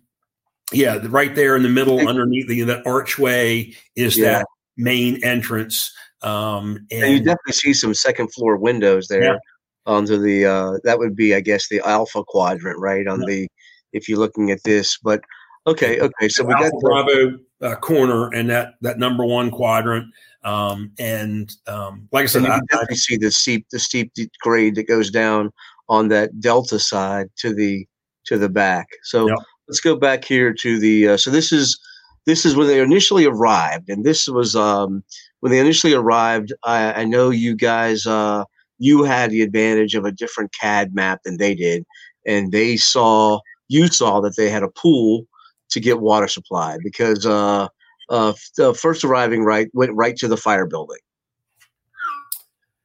yeah, 0.71 0.99
right 1.03 1.35
there 1.35 1.55
in 1.55 1.61
the 1.61 1.69
middle 1.69 2.07
underneath 2.07 2.47
the, 2.47 2.63
that 2.63 2.87
archway 2.87 3.73
is 3.95 4.17
yeah. 4.17 4.39
that 4.39 4.47
main 4.75 5.23
entrance. 5.23 5.93
Um, 6.23 6.85
and, 6.91 7.03
and, 7.03 7.13
you 7.13 7.19
definitely 7.19 7.53
see 7.53 7.73
some 7.73 7.93
second 7.93 8.33
floor 8.33 8.57
windows 8.57 9.07
there 9.07 9.23
yeah. 9.23 9.37
onto 9.85 10.17
the, 10.17 10.45
uh, 10.45 10.77
that 10.83 10.97
would 10.97 11.15
be, 11.15 11.35
I 11.35 11.41
guess, 11.41 11.67
the 11.67 11.81
alpha 11.81 12.23
quadrant, 12.23 12.79
right? 12.79 13.07
On 13.07 13.19
yeah. 13.21 13.27
the, 13.27 13.47
if 13.91 14.07
you're 14.07 14.19
looking 14.19 14.49
at 14.49 14.63
this, 14.63 14.97
but 14.97 15.21
okay, 15.67 15.99
okay. 15.99 16.29
So 16.29 16.43
we 16.43 16.53
got 16.53 16.71
the 16.71 16.79
Bravo 16.81 17.37
uh, 17.61 17.75
corner 17.77 18.29
and 18.29 18.49
that, 18.49 18.75
that 18.81 18.97
number 18.99 19.25
one 19.25 19.51
quadrant. 19.51 20.07
Um, 20.43 20.91
and 20.99 21.53
um, 21.67 22.07
like 22.11 22.23
I 22.23 22.27
said, 22.27 22.43
you 22.43 22.49
I, 22.49 22.59
definitely 22.69 22.95
I, 22.95 22.95
see 22.95 23.17
the 23.17 23.31
steep 23.31 23.65
the 23.71 23.79
steep 23.79 24.11
grade 24.41 24.75
that 24.75 24.87
goes 24.87 25.09
down 25.09 25.51
on 25.89 26.09
that 26.09 26.39
delta 26.39 26.79
side 26.79 27.29
to 27.37 27.53
the 27.53 27.87
to 28.25 28.37
the 28.37 28.49
back. 28.49 28.87
So 29.03 29.27
yep. 29.27 29.37
let's 29.67 29.79
go 29.79 29.95
back 29.95 30.25
here 30.25 30.53
to 30.53 30.79
the. 30.79 31.09
Uh, 31.09 31.17
so 31.17 31.31
this 31.31 31.51
is 31.51 31.79
this 32.25 32.45
is 32.45 32.55
when 32.55 32.67
they 32.67 32.81
initially 32.81 33.25
arrived, 33.25 33.89
and 33.89 34.03
this 34.03 34.27
was 34.27 34.55
um, 34.55 35.03
when 35.43 35.51
they 35.51 35.59
initially 35.59 35.93
arrived. 35.93 36.53
I, 36.63 37.01
I 37.01 37.03
know 37.03 37.29
you 37.29 37.53
guys. 37.53 38.05
Uh, 38.05 38.45
you 38.79 39.03
had 39.03 39.29
the 39.29 39.41
advantage 39.41 39.93
of 39.93 40.05
a 40.05 40.11
different 40.11 40.53
CAD 40.53 40.95
map 40.95 41.19
than 41.25 41.35
they 41.35 41.53
did, 41.53 41.83
and 42.25 42.53
they 42.53 42.77
saw 42.77 43.39
you 43.67 43.87
saw 43.87 44.21
that 44.21 44.37
they 44.37 44.49
had 44.49 44.63
a 44.63 44.69
pool 44.69 45.27
to 45.71 45.81
get 45.81 45.99
water 45.99 46.29
supply 46.29 46.77
because 46.81 47.25
uh, 47.25 47.67
uh, 48.09 48.33
the 48.55 48.73
first 48.73 49.03
arriving 49.03 49.43
right 49.43 49.69
went 49.73 49.91
right 49.93 50.15
to 50.15 50.29
the 50.29 50.37
fire 50.37 50.65
building. 50.65 50.99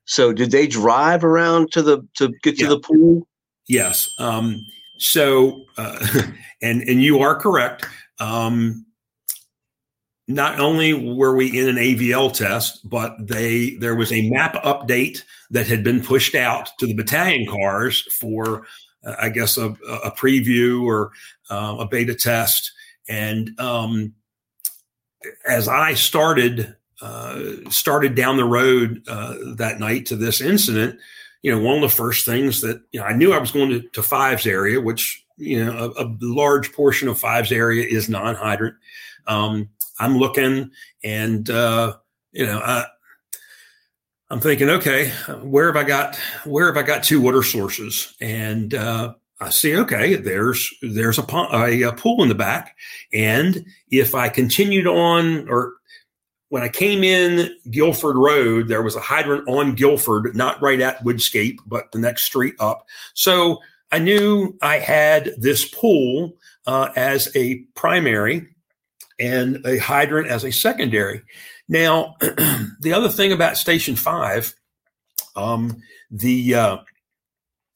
So 0.06 0.32
did 0.32 0.50
they 0.50 0.66
drive 0.66 1.22
around 1.22 1.70
to 1.72 1.82
the 1.82 2.00
to 2.16 2.32
get 2.42 2.58
to 2.58 2.66
the 2.66 2.80
pool? 2.80 3.28
Yes. 3.68 4.12
Um, 4.18 4.66
so 4.98 5.62
uh, 5.76 6.04
and 6.60 6.82
and 6.82 7.04
you 7.04 7.20
are 7.20 7.36
correct. 7.36 7.86
Um, 8.18 8.84
not 10.28 10.60
only 10.60 10.92
were 10.92 11.34
we 11.34 11.58
in 11.58 11.68
an 11.68 11.76
AVL 11.76 12.32
test, 12.32 12.88
but 12.88 13.16
they 13.18 13.70
there 13.76 13.96
was 13.96 14.12
a 14.12 14.28
map 14.28 14.54
update 14.62 15.22
that 15.50 15.66
had 15.66 15.82
been 15.82 16.02
pushed 16.02 16.34
out 16.34 16.68
to 16.78 16.86
the 16.86 16.94
battalion 16.94 17.46
cars 17.46 18.02
for, 18.12 18.66
uh, 19.04 19.16
I 19.18 19.30
guess, 19.30 19.56
a, 19.56 19.70
a 20.04 20.10
preview 20.10 20.84
or 20.84 21.12
uh, 21.48 21.76
a 21.80 21.88
beta 21.88 22.14
test. 22.14 22.72
And 23.08 23.58
um, 23.58 24.12
as 25.48 25.66
I 25.66 25.94
started 25.94 26.76
uh, 27.00 27.42
started 27.70 28.14
down 28.14 28.36
the 28.36 28.44
road 28.44 29.02
uh, 29.08 29.34
that 29.56 29.80
night 29.80 30.04
to 30.06 30.16
this 30.16 30.42
incident, 30.42 30.98
you 31.40 31.50
know, 31.50 31.62
one 31.62 31.76
of 31.76 31.82
the 31.82 31.88
first 31.88 32.26
things 32.26 32.60
that 32.60 32.82
you 32.92 33.00
know, 33.00 33.06
I 33.06 33.14
knew 33.14 33.32
I 33.32 33.38
was 33.38 33.52
going 33.52 33.70
to, 33.70 33.80
to 33.80 34.02
Fives 34.02 34.46
area, 34.46 34.78
which 34.78 35.24
you 35.38 35.64
know, 35.64 35.94
a, 35.96 36.04
a 36.04 36.16
large 36.20 36.72
portion 36.74 37.08
of 37.08 37.18
Fives 37.18 37.50
area 37.50 37.86
is 37.88 38.10
non-hydrant. 38.10 38.74
Um, 39.26 39.70
I'm 39.98 40.16
looking, 40.18 40.70
and 41.02 41.48
uh, 41.48 41.96
you 42.32 42.46
know, 42.46 42.58
I, 42.58 42.86
I'm 44.30 44.40
thinking, 44.40 44.68
okay, 44.68 45.10
where 45.42 45.66
have 45.66 45.76
I 45.76 45.84
got 45.84 46.16
where 46.44 46.66
have 46.66 46.76
I 46.76 46.86
got 46.86 47.02
two 47.02 47.20
water 47.20 47.42
sources? 47.42 48.14
And 48.20 48.74
uh, 48.74 49.14
I 49.40 49.50
see, 49.50 49.76
okay, 49.76 50.16
there's 50.16 50.72
there's 50.82 51.18
a, 51.18 51.24
a, 51.52 51.82
a, 51.82 51.92
pool 51.92 52.22
in 52.22 52.28
the 52.28 52.34
back, 52.34 52.76
and 53.12 53.64
if 53.90 54.14
I 54.14 54.28
continued 54.28 54.86
on, 54.86 55.48
or 55.48 55.74
when 56.50 56.62
I 56.62 56.68
came 56.68 57.04
in 57.04 57.54
Guilford 57.70 58.16
Road, 58.16 58.68
there 58.68 58.82
was 58.82 58.96
a 58.96 59.00
hydrant 59.00 59.48
on 59.48 59.74
Guilford, 59.74 60.34
not 60.34 60.60
right 60.60 60.80
at 60.80 61.04
Woodscape, 61.04 61.58
but 61.66 61.90
the 61.92 61.98
next 61.98 62.24
street 62.24 62.54
up. 62.58 62.86
So 63.14 63.60
I 63.92 63.98
knew 63.98 64.56
I 64.60 64.78
had 64.78 65.32
this 65.38 65.68
pool 65.68 66.36
uh, 66.66 66.90
as 66.96 67.34
a 67.34 67.60
primary 67.74 68.48
and 69.18 69.64
a 69.66 69.78
hydrant 69.78 70.28
as 70.28 70.44
a 70.44 70.52
secondary. 70.52 71.22
Now, 71.68 72.16
the 72.20 72.92
other 72.94 73.08
thing 73.08 73.32
about 73.32 73.56
Station 73.56 73.96
Five, 73.96 74.54
um, 75.36 75.82
the 76.10 76.54
uh, 76.54 76.76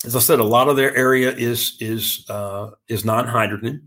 as 0.04 0.16
I 0.16 0.20
said, 0.20 0.40
a 0.40 0.44
lot 0.44 0.68
of 0.68 0.76
their 0.76 0.94
area 0.96 1.32
is 1.32 1.76
is 1.80 2.24
uh, 2.28 2.70
is 2.88 3.04
non-hydrant, 3.04 3.82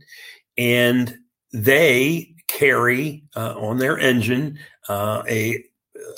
and 0.57 1.17
they 1.51 2.35
carry 2.47 3.23
uh, 3.35 3.55
on 3.57 3.77
their 3.77 3.97
engine 3.97 4.59
uh, 4.87 5.23
a 5.27 5.63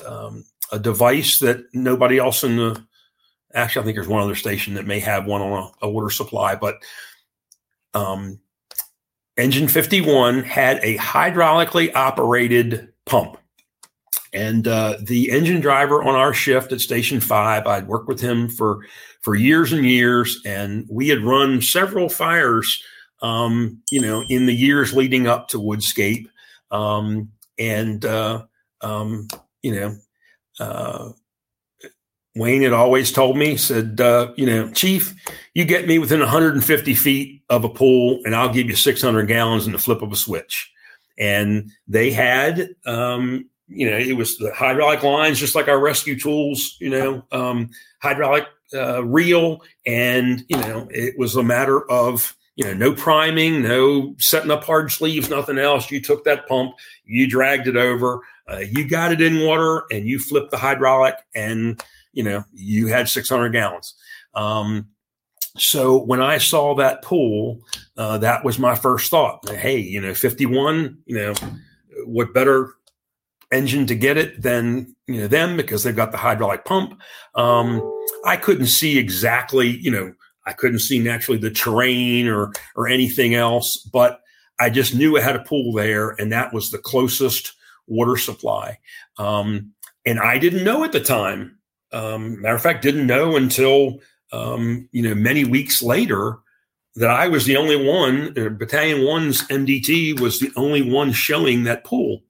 um, 0.05 0.43
a 0.71 0.79
device 0.79 1.39
that 1.39 1.63
nobody 1.73 2.17
else 2.17 2.43
in 2.43 2.57
the 2.57 2.83
actually 3.53 3.81
I 3.81 3.85
think 3.85 3.95
there's 3.95 4.07
one 4.07 4.23
other 4.23 4.35
station 4.35 4.73
that 4.75 4.85
may 4.85 4.99
have 4.99 5.25
one 5.25 5.41
on 5.41 5.71
a, 5.81 5.85
a 5.87 5.89
water 5.89 6.09
supply, 6.09 6.55
but 6.55 6.75
um, 7.93 8.39
engine 9.37 9.67
51 9.67 10.43
had 10.43 10.79
a 10.83 10.97
hydraulically 10.97 11.93
operated 11.95 12.89
pump. 13.05 13.37
And 14.33 14.67
uh, 14.67 14.97
the 15.01 15.31
engine 15.31 15.61
driver 15.61 16.03
on 16.03 16.15
our 16.15 16.33
shift 16.33 16.71
at 16.71 16.81
Station 16.81 17.19
Five, 17.19 17.65
I'd 17.65 17.87
worked 17.87 18.07
with 18.07 18.19
him 18.19 18.49
for 18.49 18.85
for 19.21 19.35
years 19.35 19.71
and 19.73 19.85
years, 19.85 20.39
and 20.45 20.85
we 20.89 21.07
had 21.07 21.23
run 21.23 21.61
several 21.61 22.09
fires, 22.09 22.83
um, 23.21 23.81
you 23.89 24.01
know, 24.01 24.23
in 24.27 24.45
the 24.45 24.53
years 24.53 24.93
leading 24.93 25.27
up 25.27 25.47
to 25.49 25.57
Woodscape, 25.57 26.27
um, 26.71 27.31
and 27.57 28.03
uh, 28.05 28.43
um, 28.81 29.27
you 29.63 29.73
know, 29.73 29.95
uh, 30.59 31.09
Wayne 32.37 32.61
had 32.61 32.73
always 32.73 33.11
told 33.11 33.37
me, 33.37 33.57
said, 33.57 33.99
uh, 33.99 34.31
you 34.35 34.45
know, 34.45 34.71
Chief, 34.71 35.13
you 35.53 35.65
get 35.65 35.87
me 35.87 35.99
within 35.99 36.19
150 36.19 36.95
feet 36.95 37.43
of 37.49 37.63
a 37.63 37.69
pool, 37.69 38.19
and 38.25 38.35
I'll 38.35 38.53
give 38.53 38.69
you 38.69 38.75
600 38.75 39.27
gallons 39.27 39.65
in 39.65 39.71
the 39.71 39.79
flip 39.79 40.01
of 40.01 40.11
a 40.11 40.15
switch. 40.15 40.71
And 41.17 41.71
they 41.87 42.11
had 42.11 42.69
um, 42.85 43.49
you 43.67 43.89
know, 43.89 43.97
it 43.97 44.13
was 44.13 44.37
the 44.37 44.53
hydraulic 44.53 45.03
lines, 45.03 45.39
just 45.39 45.55
like 45.55 45.67
our 45.67 45.79
rescue 45.79 46.17
tools, 46.17 46.77
you 46.79 46.89
know, 46.89 47.23
um, 47.31 47.69
hydraulic 48.01 48.45
uh, 48.73 49.03
reel. 49.03 49.61
And, 49.85 50.45
you 50.47 50.57
know, 50.57 50.87
it 50.89 51.17
was 51.17 51.35
a 51.35 51.43
matter 51.43 51.89
of, 51.91 52.35
you 52.55 52.65
know, 52.65 52.73
no 52.73 52.93
priming, 52.93 53.61
no 53.61 54.15
setting 54.19 54.51
up 54.51 54.63
hard 54.63 54.91
sleeves, 54.91 55.29
nothing 55.29 55.57
else. 55.57 55.91
You 55.91 56.01
took 56.01 56.23
that 56.23 56.47
pump, 56.47 56.75
you 57.05 57.27
dragged 57.27 57.67
it 57.67 57.75
over, 57.75 58.21
uh, 58.49 58.59
you 58.59 58.87
got 58.87 59.11
it 59.11 59.21
in 59.21 59.45
water, 59.45 59.83
and 59.91 60.07
you 60.07 60.19
flipped 60.19 60.51
the 60.51 60.57
hydraulic, 60.57 61.15
and, 61.35 61.83
you 62.17 62.23
know, 62.23 62.43
you 62.51 62.87
had 62.87 63.07
600 63.07 63.49
gallons. 63.49 63.93
Um, 64.33 64.87
so 65.55 66.03
when 66.03 66.19
I 66.19 66.39
saw 66.39 66.73
that 66.75 67.03
pool, 67.03 67.59
uh, 67.95 68.17
that 68.17 68.43
was 68.43 68.57
my 68.57 68.73
first 68.73 69.11
thought. 69.11 69.47
Hey, 69.47 69.77
you 69.77 70.01
know, 70.01 70.15
51, 70.15 70.97
you 71.05 71.15
know, 71.15 71.33
what 72.05 72.33
better 72.33 72.73
engine 73.51 73.85
to 73.85 73.95
get 73.95 74.17
it 74.17 74.41
than 74.41 74.95
you 75.05 75.21
know 75.21 75.27
them 75.27 75.55
because 75.55 75.83
they've 75.83 75.95
got 75.95 76.11
the 76.11 76.17
hydraulic 76.17 76.65
pump. 76.65 76.99
Um, 77.35 77.81
I 78.25 78.35
couldn't 78.35 78.65
see 78.65 78.97
exactly, 78.97 79.77
you 79.77 79.91
know, 79.91 80.11
I 80.47 80.53
couldn't 80.53 80.79
see 80.79 80.97
naturally 80.97 81.39
the 81.39 81.51
terrain 81.51 82.27
or 82.27 82.51
or 82.75 82.87
anything 82.87 83.35
else, 83.35 83.77
but 83.77 84.21
I 84.59 84.71
just 84.71 84.95
knew 84.95 85.17
I 85.17 85.21
had 85.21 85.35
a 85.35 85.43
pool 85.43 85.71
there, 85.71 86.15
and 86.17 86.31
that 86.31 86.51
was 86.51 86.71
the 86.71 86.79
closest 86.79 87.53
water 87.85 88.17
supply. 88.17 88.79
Um, 89.19 89.73
and 90.03 90.19
I 90.19 90.39
didn't 90.39 90.63
know 90.63 90.83
at 90.83 90.93
the 90.93 90.99
time. 90.99 91.56
Um, 91.91 92.41
matter 92.41 92.55
of 92.55 92.61
fact, 92.61 92.81
didn't 92.81 93.07
know 93.07 93.35
until 93.35 93.99
um, 94.31 94.89
you 94.91 95.01
know 95.01 95.15
many 95.15 95.45
weeks 95.45 95.81
later 95.81 96.39
that 96.97 97.09
I 97.11 97.27
was 97.27 97.45
the 97.45 97.57
only 97.57 97.75
one. 97.75 98.33
Uh, 98.37 98.49
Battalion 98.49 99.05
One's 99.05 99.43
MDT 99.43 100.19
was 100.19 100.39
the 100.39 100.51
only 100.55 100.81
one 100.81 101.11
showing 101.11 101.63
that 101.63 101.83
pool. 101.83 102.23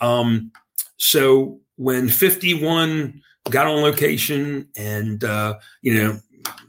Um, 0.00 0.52
so 0.96 1.60
when 1.76 2.08
51 2.08 3.22
got 3.48 3.68
on 3.68 3.80
location 3.80 4.68
and, 4.76 5.22
uh, 5.22 5.58
you 5.82 5.94
know, 5.94 6.18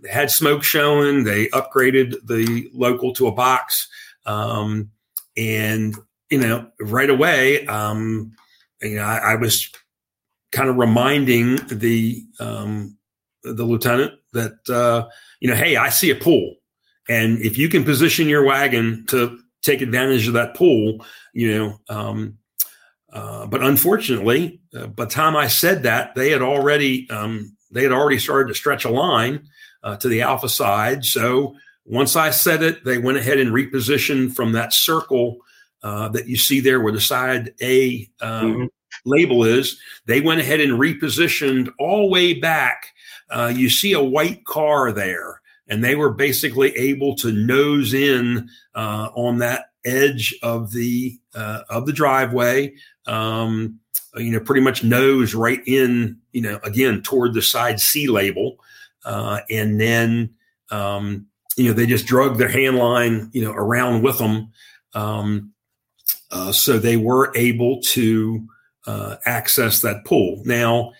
had 0.09 0.29
smoke 0.29 0.63
showing, 0.63 1.23
they 1.23 1.47
upgraded 1.47 2.15
the 2.25 2.69
local 2.73 3.13
to 3.13 3.27
a 3.27 3.31
box. 3.31 3.89
Um, 4.27 4.91
and, 5.35 5.95
you 6.29 6.39
know, 6.39 6.69
right 6.79 7.09
away, 7.09 7.65
um, 7.65 8.33
you 8.81 8.95
know, 8.95 9.03
I, 9.03 9.33
I 9.33 9.35
was 9.35 9.71
kind 10.51 10.69
of 10.69 10.77
reminding 10.77 11.57
the, 11.67 12.23
um, 12.39 12.97
the 13.43 13.63
lieutenant 13.63 14.13
that, 14.33 14.57
uh, 14.69 15.07
you 15.39 15.49
know, 15.49 15.55
hey, 15.55 15.75
I 15.75 15.89
see 15.89 16.09
a 16.09 16.15
pool 16.15 16.55
and 17.09 17.39
if 17.39 17.57
you 17.57 17.67
can 17.67 17.83
position 17.83 18.29
your 18.29 18.45
wagon 18.45 19.05
to 19.07 19.39
take 19.63 19.81
advantage 19.81 20.27
of 20.27 20.35
that 20.35 20.55
pool, 20.55 21.05
you 21.33 21.51
know. 21.51 21.79
Um, 21.89 22.37
uh, 23.11 23.47
but 23.47 23.63
unfortunately, 23.63 24.61
uh, 24.77 24.87
by 24.87 25.05
the 25.05 25.11
time 25.11 25.35
I 25.35 25.47
said 25.47 25.83
that, 25.83 26.13
they 26.13 26.29
had 26.29 26.43
already 26.43 27.09
um, 27.09 27.57
they 27.71 27.81
had 27.83 27.91
already 27.91 28.19
started 28.19 28.47
to 28.49 28.53
stretch 28.53 28.85
a 28.85 28.89
line 28.89 29.49
uh, 29.83 29.97
to 29.97 30.07
the 30.07 30.21
alpha 30.21 30.47
side. 30.47 31.03
So 31.03 31.55
once 31.85 32.15
I 32.15 32.29
said 32.29 32.61
it, 32.61 32.85
they 32.85 32.99
went 32.99 33.17
ahead 33.17 33.39
and 33.39 33.51
repositioned 33.51 34.35
from 34.35 34.51
that 34.51 34.73
circle 34.73 35.37
uh, 35.81 36.09
that 36.09 36.27
you 36.27 36.37
see 36.37 36.59
there 36.59 36.79
where 36.79 36.93
the 36.93 37.01
side 37.01 37.53
A 37.61 38.07
um, 38.21 38.53
mm-hmm. 38.53 38.65
Label 39.05 39.43
is. 39.43 39.79
They 40.05 40.21
went 40.21 40.41
ahead 40.41 40.59
and 40.59 40.73
repositioned 40.73 41.69
all 41.79 42.09
way 42.09 42.33
back. 42.33 42.93
Uh, 43.29 43.51
you 43.55 43.69
see 43.69 43.93
a 43.93 44.03
white 44.03 44.45
car 44.45 44.91
there, 44.91 45.41
and 45.67 45.83
they 45.83 45.95
were 45.95 46.11
basically 46.11 46.75
able 46.75 47.15
to 47.15 47.31
nose 47.31 47.93
in 47.93 48.49
uh, 48.75 49.09
on 49.15 49.37
that 49.39 49.71
edge 49.85 50.37
of 50.41 50.71
the 50.71 51.19
uh, 51.35 51.61
of 51.69 51.85
the 51.85 51.93
driveway. 51.93 52.73
Um, 53.05 53.79
you 54.15 54.31
know, 54.31 54.39
pretty 54.39 54.61
much 54.61 54.83
nose 54.83 55.35
right 55.35 55.61
in. 55.65 56.17
You 56.31 56.41
know, 56.41 56.59
again 56.63 57.01
toward 57.01 57.33
the 57.33 57.41
side 57.41 57.79
C 57.79 58.07
label, 58.07 58.57
uh, 59.05 59.41
and 59.49 59.79
then 59.79 60.31
um, 60.71 61.27
you 61.55 61.67
know 61.67 61.73
they 61.73 61.85
just 61.85 62.05
drug 62.05 62.37
their 62.37 62.49
hand 62.49 62.77
line 62.77 63.29
you 63.33 63.43
know 63.43 63.51
around 63.51 64.01
with 64.01 64.17
them. 64.17 64.51
Um, 64.93 65.53
uh, 66.31 66.51
so 66.51 66.77
they 66.77 66.97
were 66.97 67.31
able 67.35 67.81
to 67.81 68.47
uh, 68.89 69.17
access 69.25 69.81
that 69.81 70.03
pool. 70.03 70.41
Now, 70.45 70.93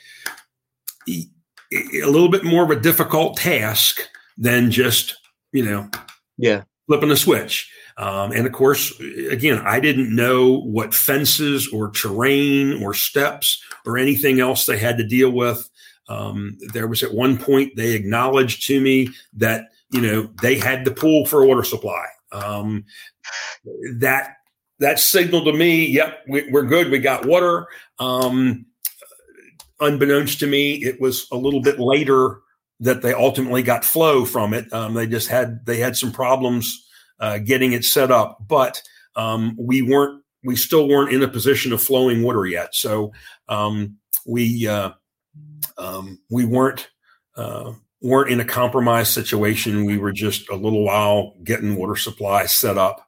a 1.08 2.06
little 2.06 2.30
bit 2.30 2.44
more 2.44 2.64
of 2.64 2.70
a 2.70 2.80
difficult 2.80 3.36
task 3.36 4.02
than 4.38 4.70
just, 4.70 5.18
you 5.52 5.66
know, 5.66 5.90
yeah, 6.38 6.64
flipping 6.86 7.10
a 7.10 7.16
switch. 7.16 7.72
Um, 7.98 8.32
and 8.32 8.46
of 8.46 8.54
course, 8.54 8.98
again, 9.32 9.58
I 9.66 9.80
didn't 9.80 10.16
know 10.16 10.60
what 10.62 10.94
fences 10.94 11.68
or 11.74 11.90
terrain 11.90 12.84
or 12.84 12.94
steps 12.94 13.62
or 13.88 13.98
anything 13.98 14.40
else 14.40 14.66
they 14.66 14.78
had 14.78 14.98
to 15.00 15.04
deal 15.04 15.32
with. 15.32 15.68
Um, 16.08 16.58
there 16.72 16.88
was 16.88 17.02
at 17.02 17.14
one 17.14 17.40
point 17.40 17.76
they 17.76 17.94
acknowledged 17.94 18.68
to 18.68 18.80
me 18.80 19.10
that 19.34 19.66
you 19.92 20.02
know 20.02 20.30
they 20.44 20.60
had 20.60 20.86
the 20.86 20.92
pool 20.92 21.26
for 21.26 21.44
water 21.44 21.64
supply. 21.64 22.06
Um, 22.32 22.86
that 23.96 24.36
that 24.80 25.00
signaled 25.00 25.46
to 25.46 25.54
me, 25.54 25.88
yep, 25.88 26.24
we, 26.28 26.50
are 26.54 26.64
good. 26.64 26.90
We 26.90 27.00
got 27.00 27.26
water. 27.26 27.68
Um, 28.00 28.66
unbeknownst 29.80 30.40
to 30.40 30.48
me, 30.48 30.76
it 30.76 31.00
was 31.00 31.28
a 31.32 31.38
little 31.38 31.62
bit 31.62 31.80
later 31.80 32.40
that 32.80 33.02
they 33.02 33.14
ultimately 33.14 33.62
got 33.62 33.84
flow 33.84 34.26
from 34.26 34.54
it. 34.54 34.72
Um, 34.74 34.94
they 34.94 35.08
just 35.08 35.28
had 35.28 35.66
they 35.66 35.78
had 35.78 35.98
some 35.98 36.12
problems 36.12 36.88
uh, 37.20 37.40
getting 37.40 37.74
it 37.74 37.84
set 37.84 38.12
up, 38.12 38.38
but 38.48 38.82
um, 39.16 39.58
we 39.60 39.82
weren't 39.82 40.24
we 40.44 40.56
still 40.56 40.88
weren't 40.88 41.14
in 41.14 41.24
a 41.24 41.28
position 41.28 41.74
of 41.74 41.82
flowing 41.82 42.24
water 42.24 42.46
yet. 42.46 42.74
So 42.74 43.12
um, 43.50 43.98
we 44.26 44.68
uh, 44.68 44.92
um, 45.78 46.20
we 46.30 46.46
weren't 46.46 46.90
uh, 47.36 47.74
weren't 48.02 48.32
in 48.32 48.40
a 48.40 48.46
compromised 48.46 49.14
situation. 49.14 49.86
We 49.86 49.98
were 49.98 50.14
just 50.14 50.50
a 50.50 50.56
little 50.56 50.86
while 50.86 51.36
getting 51.44 51.76
water 51.76 51.96
supply 51.96 52.46
set 52.46 52.78
up. 52.78 53.06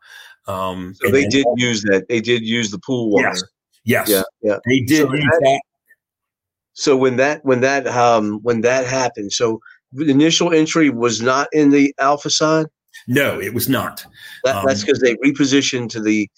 Um, 0.48 0.96
so 0.96 1.12
they 1.12 1.26
did 1.26 1.46
use 1.56 1.84
that. 1.84 2.06
They 2.10 2.22
did 2.22 2.44
use 2.44 2.72
the 2.72 2.80
pool 2.80 3.12
water. 3.12 3.28
Yes. 3.28 3.44
Yes. 3.84 4.10
Yeah. 4.10 4.24
Yeah. 4.42 4.58
They 4.68 4.82
did 4.82 5.08
so 5.08 5.14
use 5.14 5.24
that, 5.24 5.40
that. 5.44 5.62
So 6.74 6.98
when 6.98 7.18
that 7.18 7.44
when 7.44 7.62
that 7.62 7.88
um 7.88 8.40
when 8.42 8.62
that 8.62 8.86
happened, 8.86 9.34
so 9.34 9.60
the 9.92 10.10
initial 10.10 10.54
entry 10.54 10.90
was 10.90 11.22
not 11.22 11.48
in 11.52 11.70
the 11.70 11.94
alpha 12.00 12.30
side. 12.30 12.68
No, 13.08 13.40
it 13.40 13.54
was 13.54 13.70
not. 13.70 14.06
That, 14.44 14.58
um, 14.58 14.66
that's 14.66 14.82
because 14.82 15.00
they 15.00 15.16
repositioned 15.16 15.90
to 15.90 16.02
the 16.02 16.30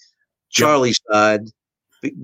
Charlie 0.50 0.90
yep. 0.90 0.96
side 1.10 1.40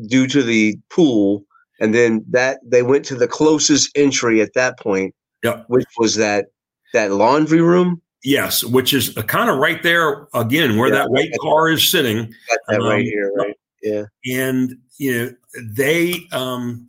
due 0.06 0.26
to 0.26 0.42
the 0.42 0.76
pool, 0.90 1.44
and 1.80 1.94
then 1.94 2.24
that 2.30 2.60
they 2.64 2.82
went 2.82 3.04
to 3.06 3.14
the 3.14 3.28
closest 3.28 3.90
entry 3.96 4.40
at 4.40 4.54
that 4.54 4.78
point, 4.78 5.14
yep. 5.42 5.64
which 5.68 5.86
was 5.98 6.16
that 6.16 6.46
that 6.92 7.12
laundry 7.12 7.60
room. 7.60 8.00
Yes, 8.22 8.62
which 8.62 8.92
is 8.92 9.14
kind 9.26 9.48
of 9.48 9.58
right 9.58 9.82
there 9.82 10.28
again 10.34 10.76
where 10.76 10.88
yeah, 10.90 11.00
that 11.00 11.10
white 11.10 11.30
car 11.40 11.70
is 11.70 11.90
sitting. 11.90 12.34
um, 12.68 12.82
right 12.82 13.04
here, 13.04 13.32
right? 13.34 13.56
Yeah. 13.82 14.04
And 14.26 14.76
you 14.98 15.12
know, 15.12 15.34
they 15.62 16.26
um 16.32 16.86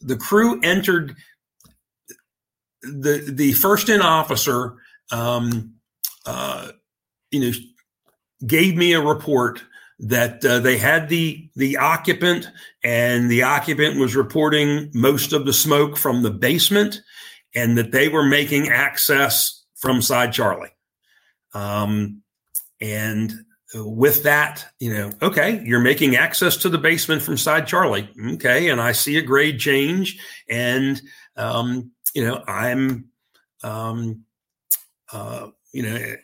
the 0.00 0.16
crew 0.16 0.58
entered 0.62 1.16
the 2.82 3.30
the 3.30 3.52
first 3.52 3.90
in 3.90 4.00
officer 4.00 4.76
um 5.12 5.74
uh 6.24 6.70
you 7.30 7.40
know 7.40 7.52
gave 8.46 8.76
me 8.76 8.94
a 8.94 9.02
report 9.02 9.62
that 9.98 10.42
uh, 10.44 10.58
they 10.60 10.78
had 10.78 11.10
the 11.10 11.50
the 11.56 11.76
occupant 11.76 12.48
and 12.82 13.30
the 13.30 13.42
occupant 13.42 14.00
was 14.00 14.16
reporting 14.16 14.90
most 14.94 15.34
of 15.34 15.44
the 15.44 15.52
smoke 15.52 15.96
from 15.96 16.22
the 16.22 16.30
basement 16.30 17.02
and 17.54 17.76
that 17.76 17.92
they 17.92 18.08
were 18.08 18.24
making 18.24 18.70
access 18.70 19.59
from 19.80 20.02
side 20.02 20.32
Charlie. 20.32 20.70
Um, 21.52 22.22
and 22.80 23.32
with 23.74 24.22
that, 24.24 24.64
you 24.78 24.92
know, 24.92 25.12
okay, 25.22 25.62
you're 25.64 25.80
making 25.80 26.16
access 26.16 26.56
to 26.58 26.68
the 26.68 26.78
basement 26.78 27.22
from 27.22 27.36
side 27.36 27.66
Charlie. 27.66 28.08
Okay. 28.34 28.68
And 28.68 28.80
I 28.80 28.92
see 28.92 29.16
a 29.16 29.22
grade 29.22 29.58
change. 29.58 30.18
And, 30.48 31.00
um, 31.36 31.90
you 32.14 32.24
know, 32.24 32.42
I'm, 32.46 33.06
um, 33.62 34.24
uh, 35.12 35.48
you 35.72 35.82
know, 35.82 36.14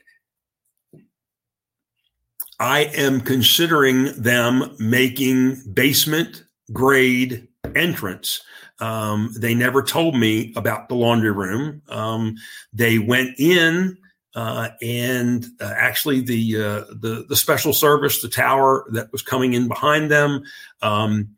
I 2.58 2.84
am 2.94 3.20
considering 3.20 4.20
them 4.20 4.74
making 4.78 5.62
basement 5.72 6.44
grade 6.72 7.46
entrance 7.74 8.42
um, 8.78 9.32
they 9.38 9.54
never 9.54 9.82
told 9.82 10.16
me 10.16 10.52
about 10.56 10.88
the 10.88 10.94
laundry 10.94 11.32
room. 11.32 11.82
Um, 11.88 12.36
they 12.72 12.98
went 12.98 13.38
in, 13.38 13.96
uh, 14.34 14.68
and 14.82 15.46
uh, 15.60 15.72
actually 15.76 16.20
the, 16.20 16.56
uh, 16.56 16.94
the 16.94 17.24
the 17.28 17.36
special 17.36 17.72
service, 17.72 18.20
the 18.20 18.28
tower 18.28 18.84
that 18.92 19.10
was 19.12 19.22
coming 19.22 19.54
in 19.54 19.66
behind 19.68 20.10
them, 20.10 20.42
um, 20.82 21.30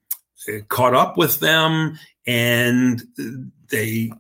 caught 0.69 0.95
up 0.95 1.17
with 1.17 1.41
them, 1.41 1.99
and 2.27 3.03
they. 3.71 4.13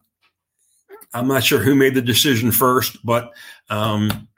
I'm 1.14 1.26
not 1.26 1.42
sure 1.42 1.58
who 1.58 1.74
made 1.74 1.94
the 1.94 2.02
decision 2.02 2.52
first, 2.52 3.04
but 3.04 3.32
um, 3.70 4.28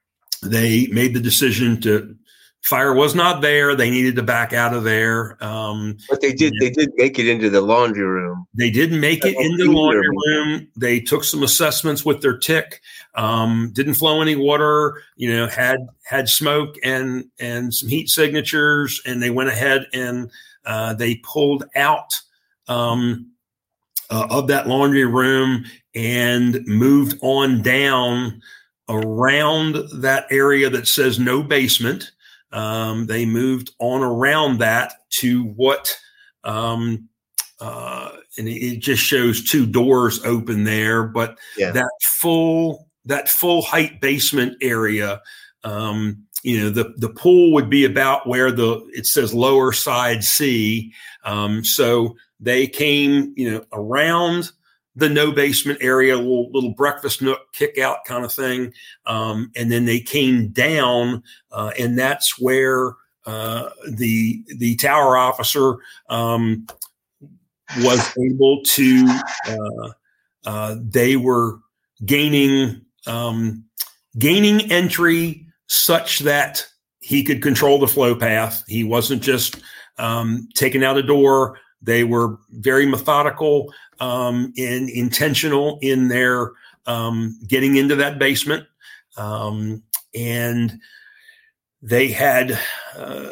they 0.41 0.87
made 0.87 1.15
the 1.15 1.21
decision 1.21 1.81
to 1.81 2.17
fire 2.63 2.95
was 2.95 3.15
not 3.15 3.41
there. 3.41 3.75
They 3.75 3.91
needed 3.91 4.17
to 4.17 4.23
back 4.23 4.53
out 4.53 4.75
of 4.75 4.85
there. 4.85 5.43
Um, 5.43 5.97
but 6.09 6.21
they 6.21 6.33
did. 6.33 6.55
They 6.61 6.71
did 6.71 6.91
make 6.97 7.19
it 7.19 7.29
into 7.29 7.51
the 7.51 7.61
laundry 7.61 8.05
room. 8.05 8.47
They 8.55 8.71
didn't 8.71 9.01
make 9.01 9.25
it 9.25 9.37
into 9.39 9.65
the 9.65 9.71
laundry 9.71 10.09
room. 10.09 10.69
They 10.77 11.01
took 11.01 11.25
some 11.25 11.43
assessments 11.43 12.05
with 12.05 12.23
their 12.23 12.37
TIC. 12.37 12.81
Um, 13.15 13.71
didn't 13.75 13.95
flow 13.95 14.21
any 14.21 14.37
water. 14.37 15.03
You 15.17 15.33
know, 15.33 15.47
had 15.47 15.81
had 16.05 16.29
smoke 16.29 16.77
and 16.85 17.25
and 17.39 17.73
some 17.73 17.89
heat 17.89 18.09
signatures, 18.09 19.01
and 19.07 19.23
they 19.23 19.31
went 19.31 19.51
ahead 19.51 19.87
and 19.93 20.31
uh, 20.65 20.95
they 20.95 21.17
pulled 21.17 21.65
out. 21.75 22.15
Um, 22.69 23.27
uh, 24.11 24.27
of 24.29 24.49
that 24.49 24.67
laundry 24.67 25.05
room 25.05 25.65
and 25.95 26.67
moved 26.67 27.17
on 27.23 27.63
down 27.63 28.43
around 28.89 29.77
that 30.01 30.27
area 30.33 30.69
that 30.69 30.89
says 30.89 31.19
no 31.21 31.45
basement 31.45 32.11
um, 32.53 33.07
they 33.07 33.27
moved 33.27 33.73
on 33.79 34.03
around 34.03 34.59
that 34.59 34.93
to 35.11 35.45
what, 35.45 35.97
um, 36.45 37.09
uh, 37.61 38.11
and 38.39 38.49
it 38.49 38.79
just 38.79 39.03
shows 39.03 39.49
two 39.49 39.67
doors 39.67 40.25
open 40.25 40.65
there, 40.65 41.05
but 41.05 41.39
yeah. 41.57 41.73
that 41.73 41.91
full 42.03 42.89
that 43.05 43.29
full 43.29 43.63
height 43.63 44.01
basement 44.01 44.57
area, 44.63 45.21
um, 45.65 46.25
you 46.43 46.59
know, 46.59 46.71
the 46.71 46.95
the 46.97 47.11
pool 47.11 47.53
would 47.53 47.69
be 47.69 47.85
about 47.85 48.27
where 48.27 48.51
the 48.51 48.81
it 48.95 49.07
says 49.07 49.35
lower 49.35 49.73
side 49.73 50.25
C. 50.25 50.93
Um, 51.25 51.65
so 51.65 52.17
they 52.41 52.67
came, 52.67 53.35
you 53.37 53.51
know, 53.51 53.65
around 53.73 54.51
the 54.97 55.09
no 55.09 55.33
basement 55.33 55.79
area, 55.81 56.17
little, 56.17 56.51
little 56.53 56.75
breakfast 56.75 57.23
nook 57.23 57.41
kick 57.53 57.79
out 57.79 58.05
kind 58.05 58.25
of 58.25 58.33
thing. 58.33 58.73
Um, 59.07 59.51
and 59.57 59.71
then 59.71 59.85
they 59.85 60.01
came 60.01 60.49
down, 60.49 61.23
uh, 61.53 61.73
and 61.79 61.99
that's 61.99 62.39
where 62.39 62.95
uh, 63.27 63.71
the 63.89 64.43
the 64.59 64.77
tower 64.77 65.17
officer 65.17 65.77
um, 66.09 66.67
was 67.79 68.17
able 68.19 68.63
to. 68.65 69.21
Uh, 69.47 69.91
uh 70.47 70.77
they 70.81 71.17
were 71.17 71.59
gaining 72.05 72.81
um, 73.07 73.65
gaining 74.19 74.71
entry 74.73 75.47
such 75.67 76.21
that 76.21 76.67
he 77.01 77.23
could 77.23 77.43
control 77.43 77.79
the 77.79 77.89
flow 77.89 78.15
path. 78.15 78.65
He 78.67 78.85
wasn't 78.85 79.23
just 79.23 79.61
um, 79.99 80.49
taking 80.55 80.85
out 80.85 80.99
a 80.99 81.03
door. 81.03 81.59
They 81.83 82.05
were 82.05 82.39
very 82.51 82.87
methodical 82.87 83.73
um, 84.01 84.53
and 84.57 84.89
intentional 84.89 85.79
in 85.83 86.09
their 86.09 86.53
um, 86.87 87.39
getting 87.47 87.77
into 87.77 87.97
that 87.97 88.19
basement. 88.19 88.67
Um, 89.17 89.83
and 90.15 90.79
they 91.83 92.09
had 92.09 92.59
uh, 92.97 93.29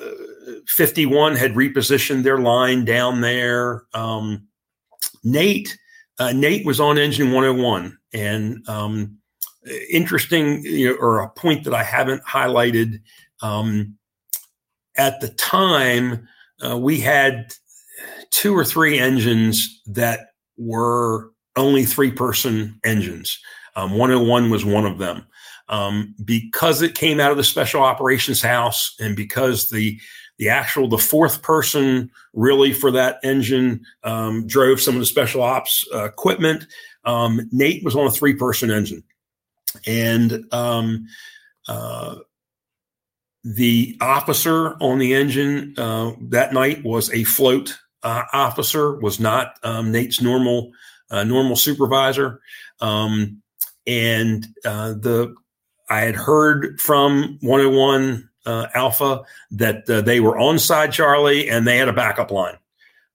51 0.67 1.37
had 1.37 1.55
repositioned 1.55 2.23
their 2.23 2.39
line 2.39 2.85
down 2.85 3.21
there. 3.21 3.85
Um, 3.95 4.47
Nate 5.25 5.77
uh, 6.19 6.33
Nate 6.33 6.67
was 6.67 6.81
on 6.81 6.99
engine 6.99 7.33
101, 7.33 7.97
and 8.13 8.69
um, 8.69 9.19
interesting, 9.91 10.65
you 10.65 10.91
know, 10.91 10.97
or 10.97 11.21
a 11.21 11.29
point 11.29 11.65
that 11.65 11.75
I 11.75 11.83
haven't 11.83 12.25
highlighted. 12.25 13.01
Um, 13.41 13.97
at 14.97 15.21
the 15.21 15.29
time, 15.29 16.27
uh, 16.67 16.77
we 16.77 16.99
had 16.99 17.55
two 18.31 18.57
or 18.57 18.65
three 18.65 18.99
engines 18.99 19.81
that 19.87 20.33
were 20.57 21.31
only 21.57 21.85
three 21.85 22.11
person 22.11 22.79
engines. 22.85 23.39
Um, 23.77 23.93
101 23.93 24.51
was 24.51 24.65
one 24.65 24.87
of 24.87 24.99
them. 24.99 25.27
Um, 25.69 26.15
because 26.25 26.81
it 26.81 26.95
came 26.95 27.21
out 27.21 27.31
of 27.31 27.37
the 27.37 27.45
special 27.45 27.83
operations 27.83 28.41
house 28.41 28.95
and 28.99 29.15
because 29.15 29.69
the 29.69 30.01
the 30.39 30.49
actual 30.49 30.89
the 30.89 30.99
fourth 30.99 31.43
person 31.43 32.11
really 32.33 32.73
for 32.73 32.91
that 32.93 33.19
engine 33.23 33.85
um, 34.05 34.47
drove 34.47 34.81
some 34.81 34.95
of 34.95 35.01
the 35.01 35.07
special 35.07 35.43
ops 35.43 35.85
uh, 35.95 36.05
equipment 36.05 36.67
um, 37.05 37.41
nate 37.53 37.85
was 37.85 37.95
on 37.95 38.07
a 38.07 38.11
three 38.11 38.35
person 38.35 38.71
engine 38.71 39.03
and 39.87 40.43
um, 40.53 41.07
uh, 41.69 42.17
the 43.45 43.97
officer 44.01 44.77
on 44.81 44.99
the 44.99 45.13
engine 45.13 45.75
uh, 45.77 46.13
that 46.21 46.55
night 46.55 46.83
was 46.85 47.13
a 47.13 47.25
float 47.25 47.79
uh, 48.03 48.25
officer 48.33 48.97
was 48.97 49.19
not 49.21 49.55
um, 49.63 49.93
nate's 49.93 50.21
normal 50.21 50.71
uh, 51.11 51.25
normal 51.25 51.57
supervisor 51.57 52.41
um, 52.81 53.43
and 53.87 54.47
uh, 54.65 54.91
the 54.91 55.35
I 55.89 56.01
had 56.01 56.15
heard 56.15 56.81
from 56.81 57.39
101 57.41 58.29
uh, 58.45 58.67
Alpha 58.75 59.23
that 59.53 59.89
uh, 59.89 60.01
they 60.01 60.21
were 60.21 60.39
on 60.39 60.59
side 60.59 60.93
Charlie 60.93 61.49
and 61.49 61.67
they 61.67 61.79
had 61.79 61.89
a 61.89 61.93
backup 61.93 62.31
line. 62.31 62.59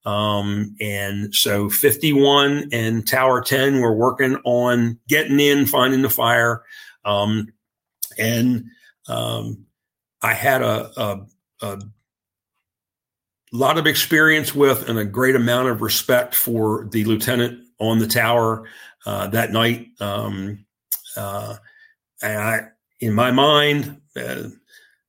Um, 0.05 0.75
and 0.81 1.33
so 1.33 1.69
51 1.69 2.69
and 2.71 3.07
Tower 3.07 3.41
10 3.41 3.79
were 3.79 3.95
working 3.95 4.37
on 4.43 4.99
getting 5.07 5.39
in, 5.39 5.65
finding 5.65 6.01
the 6.01 6.09
fire. 6.09 6.63
Um, 7.05 7.47
and 8.17 8.65
um, 9.07 9.65
I 10.21 10.33
had 10.33 10.61
a, 10.61 10.91
a, 10.99 11.25
a, 11.61 11.81
lot 13.57 13.77
of 13.77 13.87
experience 13.87 14.55
with 14.55 14.89
and 14.89 14.97
a 14.97 15.05
great 15.05 15.35
amount 15.35 15.69
of 15.69 15.81
respect 15.81 16.35
for 16.35 16.87
the 16.91 17.05
lieutenant 17.05 17.65
on 17.79 17.99
the 17.99 18.07
tower 18.07 18.67
uh, 19.05 19.27
that 19.27 19.51
night. 19.51 19.87
Um, 19.99 20.65
uh, 21.15 21.55
and 22.21 22.41
I, 22.41 22.61
in 22.99 23.13
my 23.13 23.31
mind, 23.31 24.01
uh, 24.15 24.43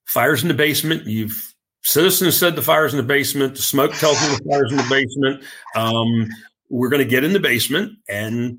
fires 0.05 0.43
in 0.43 0.49
the 0.49 0.55
basement. 0.55 1.07
You've 1.07 1.55
citizens 1.83 2.37
said 2.37 2.57
the 2.57 2.63
fires 2.63 2.93
in 2.93 2.97
the 2.99 3.03
basement. 3.03 3.57
The 3.57 3.63
smoke 3.63 3.93
tells 3.95 4.21
me 4.21 4.37
the 4.37 4.45
fires 4.51 4.71
in 4.71 4.79
the 4.79 4.89
basement. 4.91 5.45
Um, 5.75 6.29
we're 6.69 6.89
going 6.89 7.03
to 7.03 7.09
get 7.09 7.25
in 7.25 7.33
the 7.33 7.41
basement, 7.41 7.93
and 8.09 8.59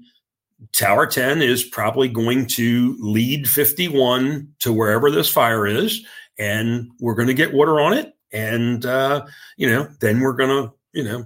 Tower 0.73 1.05
10 1.05 1.41
is 1.41 1.63
probably 1.63 2.07
going 2.07 2.45
to 2.47 2.95
lead 2.99 3.49
51 3.49 4.47
to 4.59 4.73
wherever 4.73 5.11
this 5.11 5.29
fire 5.29 5.67
is, 5.67 6.05
and 6.39 6.89
we're 6.99 7.15
going 7.15 7.27
to 7.27 7.33
get 7.33 7.53
water 7.53 7.81
on 7.81 7.93
it. 7.93 8.14
And, 8.35 8.85
uh, 8.85 9.25
you 9.57 9.69
know, 9.69 9.87
then 10.01 10.19
we're 10.19 10.35
to, 10.37 10.73
you 10.93 11.03
know, 11.03 11.25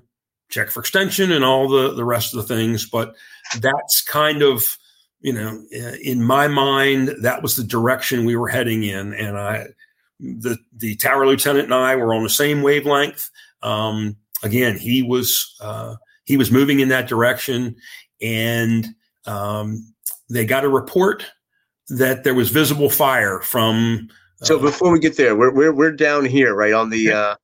check 0.49 0.69
for 0.69 0.81
extension 0.81 1.31
and 1.31 1.43
all 1.43 1.67
the, 1.67 1.93
the 1.93 2.05
rest 2.05 2.33
of 2.33 2.41
the 2.47 2.55
things. 2.55 2.89
But 2.89 3.15
that's 3.59 4.01
kind 4.01 4.41
of 4.41 4.77
you 5.21 5.33
know, 5.33 5.61
in 6.01 6.23
my 6.23 6.47
mind, 6.47 7.09
that 7.21 7.41
was 7.41 7.55
the 7.55 7.63
direction 7.63 8.25
we 8.25 8.35
were 8.35 8.47
heading 8.47 8.83
in. 8.83 9.13
And 9.13 9.37
I, 9.37 9.67
the, 10.19 10.57
the 10.75 10.95
tower 10.95 11.27
lieutenant 11.27 11.65
and 11.65 11.73
I 11.73 11.95
were 11.95 12.13
on 12.13 12.23
the 12.23 12.29
same 12.29 12.61
wavelength. 12.61 13.29
Um, 13.61 14.15
again, 14.43 14.77
he 14.77 15.03
was, 15.03 15.55
uh, 15.59 15.95
he 16.23 16.37
was 16.37 16.51
moving 16.51 16.79
in 16.79 16.89
that 16.89 17.07
direction 17.07 17.75
and, 18.21 18.87
um, 19.25 19.93
they 20.29 20.45
got 20.45 20.63
a 20.63 20.69
report 20.69 21.25
that 21.89 22.23
there 22.23 22.35
was 22.35 22.49
visible 22.49 22.89
fire 22.89 23.41
from. 23.41 24.09
Uh, 24.41 24.45
so 24.45 24.59
before 24.59 24.91
we 24.91 24.99
get 24.99 25.17
there, 25.17 25.35
we're, 25.35 25.53
we're, 25.53 25.73
we're 25.73 25.91
down 25.91 26.25
here, 26.25 26.53
right 26.55 26.73
on 26.73 26.89
the, 26.89 27.11
uh, 27.11 27.35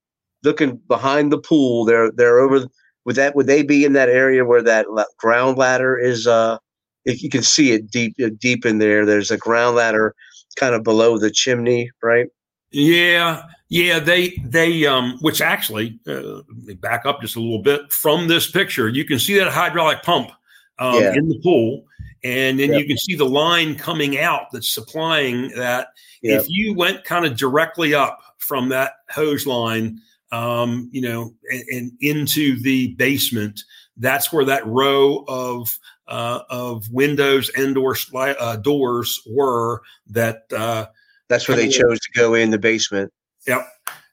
looking 0.44 0.78
behind 0.88 1.32
the 1.32 1.40
pool. 1.40 1.86
They're, 1.86 2.12
they're 2.12 2.40
over, 2.40 2.68
would 3.06 3.16
that, 3.16 3.36
would 3.36 3.48
they 3.48 3.64
be 3.64 3.86
in 3.86 3.94
that 3.94 4.10
area 4.10 4.46
where 4.46 4.64
that 4.64 4.86
ground 5.18 5.58
ladder 5.58 5.98
is, 5.98 6.28
uh, 6.28 6.58
you 7.06 7.30
can 7.30 7.44
see 7.44 7.72
it 7.72 7.92
deep 7.92 8.16
uh, 8.20 8.32
deep 8.40 8.66
in 8.66 8.80
there. 8.80 9.06
There's 9.06 9.30
a 9.30 9.38
ground 9.38 9.76
ladder 9.76 10.16
kind 10.56 10.74
of 10.74 10.84
below 10.84 11.20
the 11.20 11.30
chimney, 11.30 11.92
right? 12.02 12.26
Yeah, 12.72 13.44
yeah. 13.70 14.00
They 14.00 14.30
they 14.44 14.88
um, 14.88 15.20
which 15.22 15.40
actually 15.40 16.00
uh, 16.08 16.42
back 16.80 17.06
up 17.06 17.22
just 17.22 17.36
a 17.36 17.40
little 17.40 17.62
bit 17.62 17.94
from 17.94 18.28
this 18.28 18.50
picture. 18.50 18.90
You 18.90 19.06
can 19.06 19.20
see 19.20 19.38
that 19.38 19.54
hydraulic 19.54 20.02
pump 20.02 20.32
um, 20.80 20.96
yeah. 20.96 21.14
in 21.14 21.30
the 21.30 21.40
pool, 21.44 21.86
and 22.26 22.60
then 22.60 22.72
yep. 22.72 22.80
you 22.80 22.88
can 22.88 22.98
see 22.98 23.14
the 23.14 23.24
line 23.24 23.76
coming 23.76 24.18
out 24.18 24.48
that's 24.52 24.74
supplying 24.74 25.50
that. 25.50 25.90
Yep. 26.24 26.42
If 26.42 26.48
you 26.50 26.74
went 26.74 27.04
kind 27.04 27.24
of 27.24 27.38
directly 27.38 27.94
up 27.94 28.20
from 28.40 28.70
that 28.70 28.94
hose 29.12 29.46
line, 29.46 30.02
um, 30.32 30.90
you 30.92 31.02
know, 31.02 31.36
and, 31.52 31.64
and 31.70 31.92
into 32.02 32.60
the 32.62 32.96
basement, 32.96 33.62
that's 33.98 34.34
where 34.34 34.44
that 34.46 34.66
row 34.66 35.24
of 35.28 35.78
uh, 36.08 36.40
of 36.50 36.92
windows 36.92 37.52
and 37.56 37.78
or 37.78 37.96
uh, 38.14 38.56
doors 38.58 39.22
were 39.30 39.84
that 40.08 40.46
uh, 40.56 40.88
that's 41.28 41.48
where 41.48 41.58
they 41.58 41.70
chose 41.70 42.00
to 42.00 42.12
go 42.14 42.34
in 42.34 42.52
the 42.52 42.60
basement 42.60 43.12
yep 43.48 43.68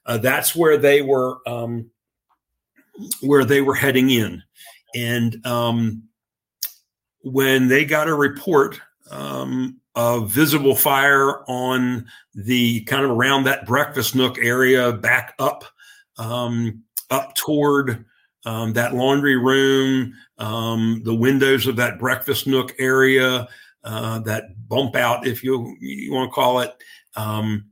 uh, 0.05 0.17
that's 0.17 0.55
where 0.55 0.77
they 0.77 1.01
were 1.01 1.37
um, 1.47 1.89
where 3.21 3.45
they 3.45 3.61
were 3.61 3.75
heading 3.75 4.09
in 4.09 4.41
and 4.95 5.45
um, 5.45 6.03
when 7.23 7.67
they 7.67 7.85
got 7.85 8.07
a 8.07 8.13
report 8.13 8.79
um, 9.09 9.79
of 9.95 10.31
visible 10.31 10.75
fire 10.75 11.43
on 11.49 12.05
the 12.35 12.81
kind 12.81 13.03
of 13.03 13.11
around 13.11 13.43
that 13.45 13.65
breakfast 13.65 14.15
nook 14.15 14.37
area 14.37 14.91
back 14.91 15.33
up 15.39 15.63
um, 16.17 16.83
up 17.09 17.35
toward 17.35 18.05
um, 18.45 18.73
that 18.73 18.93
laundry 18.93 19.37
room, 19.37 20.13
um, 20.37 21.01
the 21.05 21.15
windows 21.15 21.67
of 21.67 21.77
that 21.77 21.99
breakfast 21.99 22.47
nook 22.47 22.73
area, 22.79 23.47
uh, 23.83 24.19
that 24.19 24.67
bump 24.67 24.95
out, 24.95 25.27
if 25.27 25.43
you 25.43 25.75
you 25.79 26.13
want 26.13 26.29
to 26.29 26.33
call 26.35 26.59
it. 26.59 26.73
Um, 27.15 27.65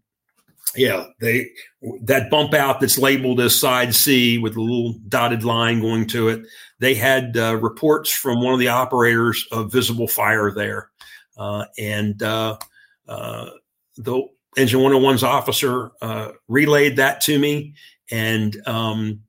yeah, 0.76 1.06
they 1.20 1.50
that 2.04 2.30
bump 2.30 2.54
out 2.54 2.80
that's 2.80 2.98
labeled 2.98 3.42
as 3.42 3.60
side 3.60 3.94
C 3.94 4.38
with 4.38 4.56
a 4.56 4.62
little 4.62 4.94
dotted 5.10 5.44
line 5.44 5.82
going 5.82 6.08
to 6.08 6.30
it. 6.30 6.46
They 6.82 6.96
had 6.96 7.38
uh, 7.38 7.58
reports 7.58 8.12
from 8.12 8.42
one 8.42 8.54
of 8.54 8.60
the 8.60 8.70
operators 8.70 9.48
of 9.52 9.72
visible 9.72 10.08
fire 10.08 10.52
there, 10.52 10.90
uh, 11.38 11.66
and 11.78 12.22
uh, 12.24 12.58
uh, 13.08 13.52
the 13.98 14.24
Engine 14.58 14.80
101's 14.80 15.24
officer 15.24 15.92
uh, 16.02 16.32
relayed 16.48 16.96
that 16.96 17.22
to 17.22 17.38
me, 17.38 17.76
and 18.10 18.58
um, 18.68 19.22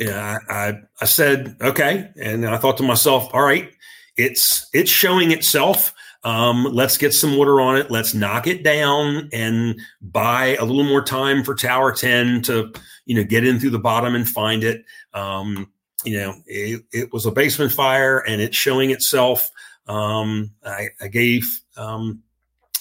I, 0.00 0.74
I 1.00 1.04
said, 1.04 1.56
okay. 1.60 2.10
And 2.22 2.46
I 2.46 2.58
thought 2.58 2.76
to 2.76 2.84
myself, 2.84 3.28
all 3.34 3.42
right, 3.42 3.68
it's 4.16 4.70
it's 4.72 4.90
showing 4.90 5.32
itself. 5.32 5.92
Um, 6.22 6.64
let's 6.70 6.96
get 6.96 7.12
some 7.12 7.36
water 7.36 7.60
on 7.60 7.76
it. 7.76 7.90
Let's 7.90 8.14
knock 8.14 8.46
it 8.46 8.62
down 8.62 9.30
and 9.32 9.80
buy 10.00 10.54
a 10.60 10.64
little 10.64 10.84
more 10.84 11.02
time 11.02 11.42
for 11.42 11.56
Tower 11.56 11.90
10 11.92 12.42
to, 12.42 12.72
you 13.06 13.16
know, 13.16 13.24
get 13.24 13.44
in 13.44 13.58
through 13.58 13.70
the 13.70 13.80
bottom 13.80 14.14
and 14.14 14.28
find 14.28 14.62
it. 14.62 14.84
Um, 15.12 15.72
you 16.04 16.18
know, 16.18 16.34
it, 16.46 16.82
it, 16.92 17.12
was 17.12 17.26
a 17.26 17.30
basement 17.30 17.72
fire 17.72 18.18
and 18.18 18.40
it's 18.40 18.56
showing 18.56 18.90
itself. 18.90 19.50
Um, 19.86 20.52
I, 20.64 20.88
I, 21.00 21.08
gave 21.08 21.44
um, 21.76 22.22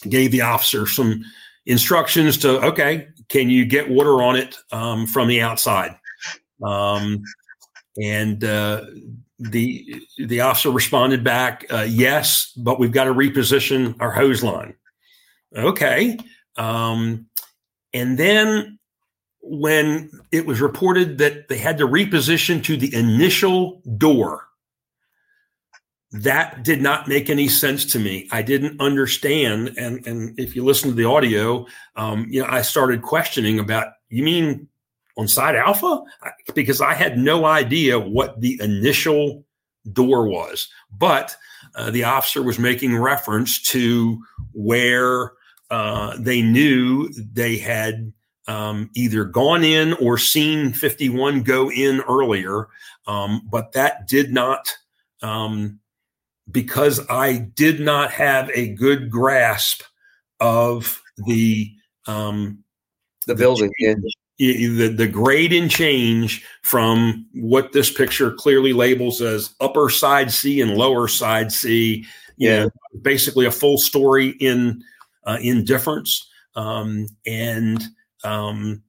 gave 0.08 0.32
the 0.32 0.42
officer 0.42 0.86
some 0.86 1.24
instructions 1.66 2.38
to, 2.40 2.62
okay, 2.68 3.08
can 3.30 3.50
you 3.50 3.66
get 3.66 3.90
water 3.90 4.22
on 4.22 4.36
it 4.36 4.56
um, 4.72 5.06
from 5.08 5.28
the 5.28 5.42
outside? 5.42 5.96
Um, 6.64 7.24
and 8.02 8.44
uh, 8.44 8.86
the 9.40 10.02
the 10.18 10.42
officer 10.42 10.72
responded 10.72 11.24
back, 11.24 11.66
uh, 11.70 11.86
"Yes, 11.88 12.52
but 12.58 12.80
we've 12.80 12.92
got 12.92 13.06
to 13.06 13.14
reposition 13.14 13.96
our 14.00 14.12
hose 14.12 14.44
line." 14.44 14.76
Okay, 15.56 16.18
um, 16.58 17.28
and 17.94 18.18
then 18.18 18.79
when 19.50 20.12
it 20.32 20.46
was 20.46 20.62
reported 20.62 21.18
that 21.18 21.48
they 21.48 21.58
had 21.58 21.78
to 21.80 21.88
reposition 21.88 22.64
to 22.64 22.78
the 22.78 22.94
initial 22.94 23.82
door, 23.98 24.46
that 26.12 26.64
did 26.64 26.82
not 26.82 27.08
make 27.08 27.30
any 27.30 27.48
sense 27.48 27.86
to 27.86 28.00
me. 28.00 28.28
I 28.32 28.42
didn't 28.42 28.80
understand, 28.82 29.74
and 29.78 30.06
and 30.08 30.40
if 30.40 30.56
you 30.56 30.64
listen 30.64 30.90
to 30.90 30.96
the 30.96 31.06
audio, 31.06 31.68
um, 31.96 32.28
you 32.30 32.42
know, 32.42 32.48
I 32.50 32.62
started 32.62 33.02
questioning 33.02 33.60
about. 33.60 33.94
You 34.12 34.24
mean 34.24 34.68
on 35.20 35.28
side 35.28 35.56
alpha 35.56 36.02
because 36.56 36.82
I 36.82 36.94
had 36.94 37.18
no 37.18 37.46
idea 37.46 38.00
what 38.00 38.40
the 38.40 38.60
initial 38.62 39.46
door 39.92 40.28
was. 40.28 40.70
But 40.92 41.36
uh, 41.76 41.92
the 41.92 42.06
officer 42.06 42.42
was 42.42 42.58
making 42.58 42.98
reference 42.98 43.62
to 43.64 44.18
where 44.54 45.34
uh, 45.70 46.16
they 46.18 46.42
knew 46.42 47.10
they 47.14 47.58
had 47.58 48.14
um, 48.50 48.90
either 48.96 49.26
gone 49.26 49.64
in 49.64 49.94
or 49.94 50.18
seen 50.18 50.74
51 50.74 51.44
go 51.44 51.72
in 51.72 52.02
earlier, 52.02 52.68
um, 53.06 53.48
but 53.52 53.74
that 53.74 54.08
did 54.08 54.34
not, 54.34 54.76
um, 55.22 55.80
because 56.50 57.00
I 57.10 57.38
did 57.38 57.80
not 57.80 58.12
have 58.12 58.50
a 58.56 58.74
good 58.74 59.12
grasp 59.12 59.84
of 60.40 61.00
the 61.28 61.72
um, 62.08 62.64
the 63.28 63.36
building, 63.36 63.70
the, 63.78 64.00
the, 64.40 64.88
the 64.88 65.08
grade 65.08 65.54
and 65.54 65.70
change 65.70 66.44
from 66.64 67.28
what 67.36 67.72
this 67.72 67.92
picture 67.92 68.32
clearly 68.32 68.74
labels 68.74 69.22
as 69.22 69.54
upper 69.60 69.92
side 69.92 70.32
C 70.32 70.60
and 70.60 70.76
lower 70.76 71.08
side 71.08 71.52
C. 71.52 72.04
yeah, 72.38 72.64
know, 72.64 72.70
basically 73.04 73.46
a 73.46 73.52
full 73.52 73.78
story 73.78 74.30
in 74.40 74.82
uh, 75.26 75.38
in 75.40 75.66
difference. 75.66 76.28
Um, 76.56 77.06
and 77.28 77.84
um, 78.24 78.84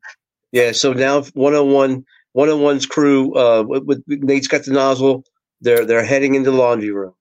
yeah, 0.53 0.73
so 0.73 0.93
now 0.93 1.23
101, 1.23 2.05
101's 2.37 2.87
crew 2.87 3.35
uh, 3.35 3.63
with, 3.63 3.85
with 3.85 4.03
Nate's 4.07 4.49
got 4.49 4.65
the 4.65 4.73
nozzle. 4.73 5.25
They're 5.61 5.85
they're 5.85 6.05
heading 6.05 6.35
into 6.35 6.51
the 6.51 6.57
laundry 6.57 6.91
room. 6.91 7.15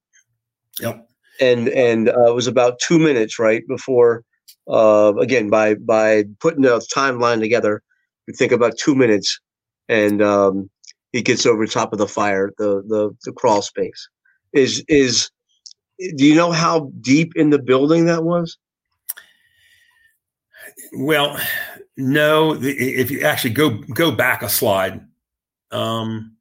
Yep. 0.80 1.08
And 1.42 1.70
and 1.70 2.10
uh, 2.10 2.30
it 2.30 2.36
was 2.36 2.48
about 2.48 2.80
two 2.80 3.00
minutes 3.00 3.38
right 3.38 3.68
before. 3.68 4.24
Uh, 4.68 5.14
again, 5.20 5.50
by 5.50 5.76
by 5.76 6.26
putting 6.40 6.62
the 6.62 6.80
timeline 6.94 7.40
together, 7.40 7.82
we 8.28 8.34
think 8.34 8.52
about 8.52 8.78
two 8.78 8.96
minutes, 8.96 9.40
and 9.88 10.22
um, 10.22 10.70
he 11.12 11.22
gets 11.22 11.46
over 11.46 11.66
top 11.66 11.92
of 11.92 12.00
the 12.00 12.08
fire, 12.08 12.52
the 12.58 12.84
the 12.88 13.12
the 13.26 13.32
crawl 13.34 13.62
space. 13.62 14.10
Is 14.54 14.84
is 14.88 15.30
do 16.16 16.26
you 16.26 16.36
know 16.36 16.52
how 16.52 16.92
deep 17.02 17.34
in 17.36 17.50
the 17.50 17.60
building 17.60 18.06
that 18.06 18.24
was? 18.24 18.58
Well, 20.94 21.40
no. 22.00 22.58
If 22.60 23.12
you 23.12 23.22
actually 23.22 23.54
go 23.54 23.70
go 23.94 24.12
back 24.12 24.42
a 24.42 24.50
slide, 24.50 25.06
um, 25.72 26.36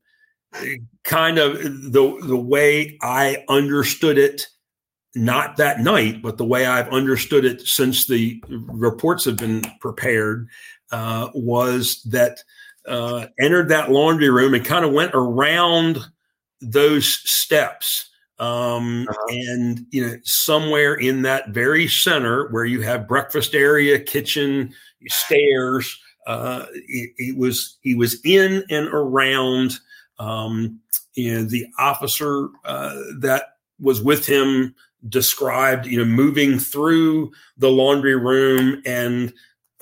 kind 1.05 1.39
of 1.39 1.61
the 1.63 2.19
the 2.23 2.37
way 2.37 2.97
I 3.03 3.45
understood 3.49 4.19
it, 4.19 4.47
not 5.15 5.57
that 5.57 5.81
night, 5.81 6.23
but 6.23 6.39
the 6.39 6.45
way 6.45 6.67
I've 6.67 6.89
understood 6.89 7.45
it 7.45 7.63
since 7.63 8.07
the 8.07 8.43
reports 8.49 9.25
have 9.25 9.37
been 9.37 9.63
prepared, 9.81 10.49
uh, 10.93 11.29
was 11.35 12.03
that 12.05 12.43
uh, 12.87 13.27
entered 13.39 13.69
that 13.69 13.91
laundry 13.91 14.31
room 14.31 14.55
and 14.55 14.65
kind 14.65 14.85
of 14.85 14.93
went 14.93 15.13
around 15.15 15.99
those 16.61 17.07
steps 17.07 18.09
um, 18.39 19.07
uh-huh. 19.09 19.27
and 19.31 19.87
you 19.91 20.07
know 20.07 20.17
somewhere 20.25 20.95
in 20.95 21.23
that 21.23 21.51
very 21.51 21.89
center 21.89 22.49
where 22.49 22.65
you 22.65 22.81
have 22.81 23.09
breakfast 23.09 23.55
area 23.55 23.99
kitchen 23.99 24.73
stairs 25.07 25.99
uh, 26.27 26.67
it, 26.73 27.11
it, 27.17 27.39
was 27.39 27.79
he 27.83 27.95
was 27.95 28.21
in 28.25 28.63
and 28.71 28.89
around 28.89 29.79
um, 30.19 30.81
know 31.35 31.45
the 31.45 31.67
officer 31.79 32.49
uh, 32.65 32.95
that 33.19 33.57
was 33.81 34.03
with 34.03 34.27
him 34.27 34.75
described 35.09 35.87
you 35.87 35.99
know 35.99 36.05
moving 36.05 36.59
through 36.59 37.31
the 37.57 37.71
laundry 37.71 38.17
room 38.17 38.83
and 38.85 39.33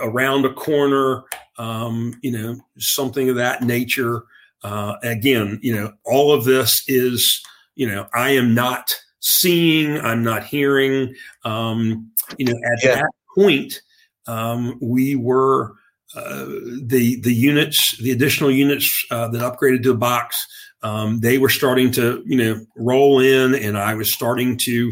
around 0.01 0.45
a 0.45 0.53
corner 0.53 1.25
um, 1.59 2.15
you 2.23 2.31
know 2.31 2.59
something 2.79 3.29
of 3.29 3.37
that 3.37 3.63
nature 3.63 4.25
uh, 4.63 4.97
again 5.03 5.59
you 5.63 5.75
know 5.75 5.93
all 6.05 6.33
of 6.33 6.45
this 6.45 6.85
is 6.87 7.43
you 7.77 7.87
know, 7.87 8.09
I 8.15 8.31
am 8.31 8.55
not 8.55 8.93
seeing, 9.21 10.01
I'm 10.01 10.25
not 10.25 10.43
hearing. 10.43 11.15
Um, 11.45 12.11
you 12.39 12.47
know, 12.47 12.59
at 12.73 12.83
yeah. 12.83 12.95
that 12.97 13.11
point, 13.37 13.81
um, 14.27 14.79
we 14.81 15.15
were 15.15 15.75
uh, 16.15 16.47
the 16.83 17.21
the 17.23 17.35
units, 17.35 17.97
the 17.99 18.11
additional 18.11 18.51
units 18.51 19.05
uh, 19.11 19.29
that 19.29 19.41
upgraded 19.41 19.83
to 19.83 19.91
a 19.93 19.97
box. 19.97 20.47
Um, 20.83 21.21
they 21.21 21.39
were 21.39 21.49
starting 21.49 21.91
to, 21.93 22.23
you 22.27 22.37
know, 22.37 22.65
roll 22.77 23.21
in, 23.21 23.55
and 23.55 23.77
I 23.77 23.95
was 23.95 24.13
starting 24.13 24.57
to 24.59 24.91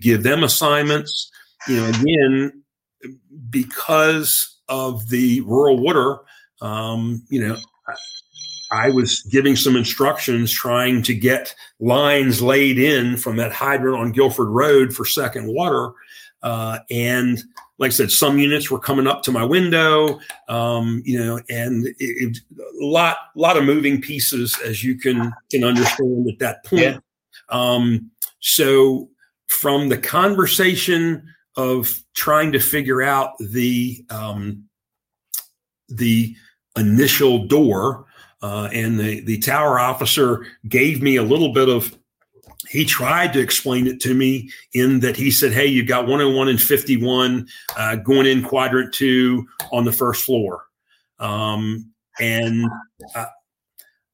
give 0.00 0.22
them 0.22 0.44
assignments. 0.44 1.30
You 1.68 1.76
know, 1.76 1.88
again, 1.88 2.62
because 3.50 4.58
of 4.68 5.08
the 5.08 5.40
rural 5.42 5.78
water, 5.78 6.18
um, 6.60 7.24
you 7.28 7.46
know, 7.46 7.56
I 8.72 8.90
was 8.90 9.22
giving 9.22 9.56
some 9.56 9.76
instructions 9.76 10.50
trying 10.50 11.02
to 11.02 11.14
get 11.14 11.54
lines 11.78 12.40
laid 12.40 12.78
in 12.78 13.16
from 13.18 13.36
that 13.36 13.52
hydrant 13.52 13.98
on 13.98 14.12
Guilford 14.12 14.48
Road 14.48 14.94
for 14.94 15.04
second 15.04 15.52
water. 15.52 15.92
Uh, 16.42 16.78
and 16.90 17.42
like 17.82 17.90
I 17.90 17.94
said, 17.94 18.10
some 18.10 18.38
units 18.38 18.70
were 18.70 18.78
coming 18.78 19.06
up 19.06 19.22
to 19.24 19.32
my 19.32 19.44
window, 19.44 20.20
um, 20.48 21.02
you 21.04 21.18
know, 21.18 21.40
and 21.50 21.86
it, 21.86 21.96
it, 21.98 22.38
a 22.58 22.84
lot, 22.84 23.16
lot 23.34 23.58
of 23.58 23.64
moving 23.64 24.00
pieces 24.00 24.56
as 24.64 24.82
you 24.82 24.96
can 24.96 25.32
can 25.50 25.64
understand 25.64 26.28
at 26.30 26.38
that 26.38 26.64
point. 26.64 26.80
Yeah. 26.80 26.98
Um, 27.50 28.10
so 28.40 29.10
from 29.48 29.88
the 29.90 29.98
conversation 29.98 31.22
of 31.56 32.00
trying 32.14 32.52
to 32.52 32.60
figure 32.60 33.02
out 33.02 33.32
the 33.38 34.04
um, 34.08 34.64
the 35.88 36.34
initial 36.76 37.46
door 37.46 38.06
uh, 38.40 38.68
and 38.72 38.98
the, 38.98 39.20
the 39.20 39.38
tower 39.38 39.78
officer 39.78 40.46
gave 40.68 41.02
me 41.02 41.16
a 41.16 41.22
little 41.22 41.52
bit 41.52 41.68
of, 41.68 41.96
he 42.68 42.84
tried 42.84 43.32
to 43.32 43.40
explain 43.40 43.86
it 43.86 44.00
to 44.00 44.14
me 44.14 44.50
in 44.72 45.00
that 45.00 45.16
he 45.16 45.30
said, 45.30 45.52
Hey, 45.52 45.66
you've 45.66 45.88
got 45.88 46.06
101 46.06 46.48
and 46.48 46.60
51 46.60 47.46
uh, 47.76 47.96
going 47.96 48.26
in 48.26 48.42
quadrant 48.42 48.94
two 48.94 49.46
on 49.72 49.84
the 49.84 49.92
first 49.92 50.24
floor. 50.24 50.64
Um, 51.18 51.92
and 52.20 52.64
I, 53.14 53.26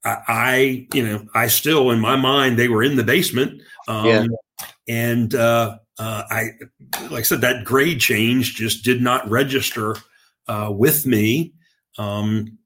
I, 0.05 0.86
you 0.92 1.07
know, 1.07 1.26
I 1.34 1.49
still, 1.49 1.90
in 1.90 2.01
my 2.01 2.16
mind, 2.16 2.59
they 2.59 2.68
were 2.68 2.82
in 2.82 2.96
the 2.96 3.05
basement. 3.05 3.62
Um, 3.86 4.07
yeah. 4.07 4.26
And 4.88 5.34
uh, 5.34 5.78
uh, 5.99 6.22
I, 6.30 6.51
like 7.11 7.20
I 7.20 7.22
said, 7.22 7.40
that 7.42 7.64
grade 7.64 8.01
change 8.01 8.55
just 8.55 8.84
did 8.84 9.03
not 9.03 9.28
register 9.28 9.96
uh, 10.46 10.72
with 10.72 11.07
me. 11.07 11.53
Um, 11.99 12.59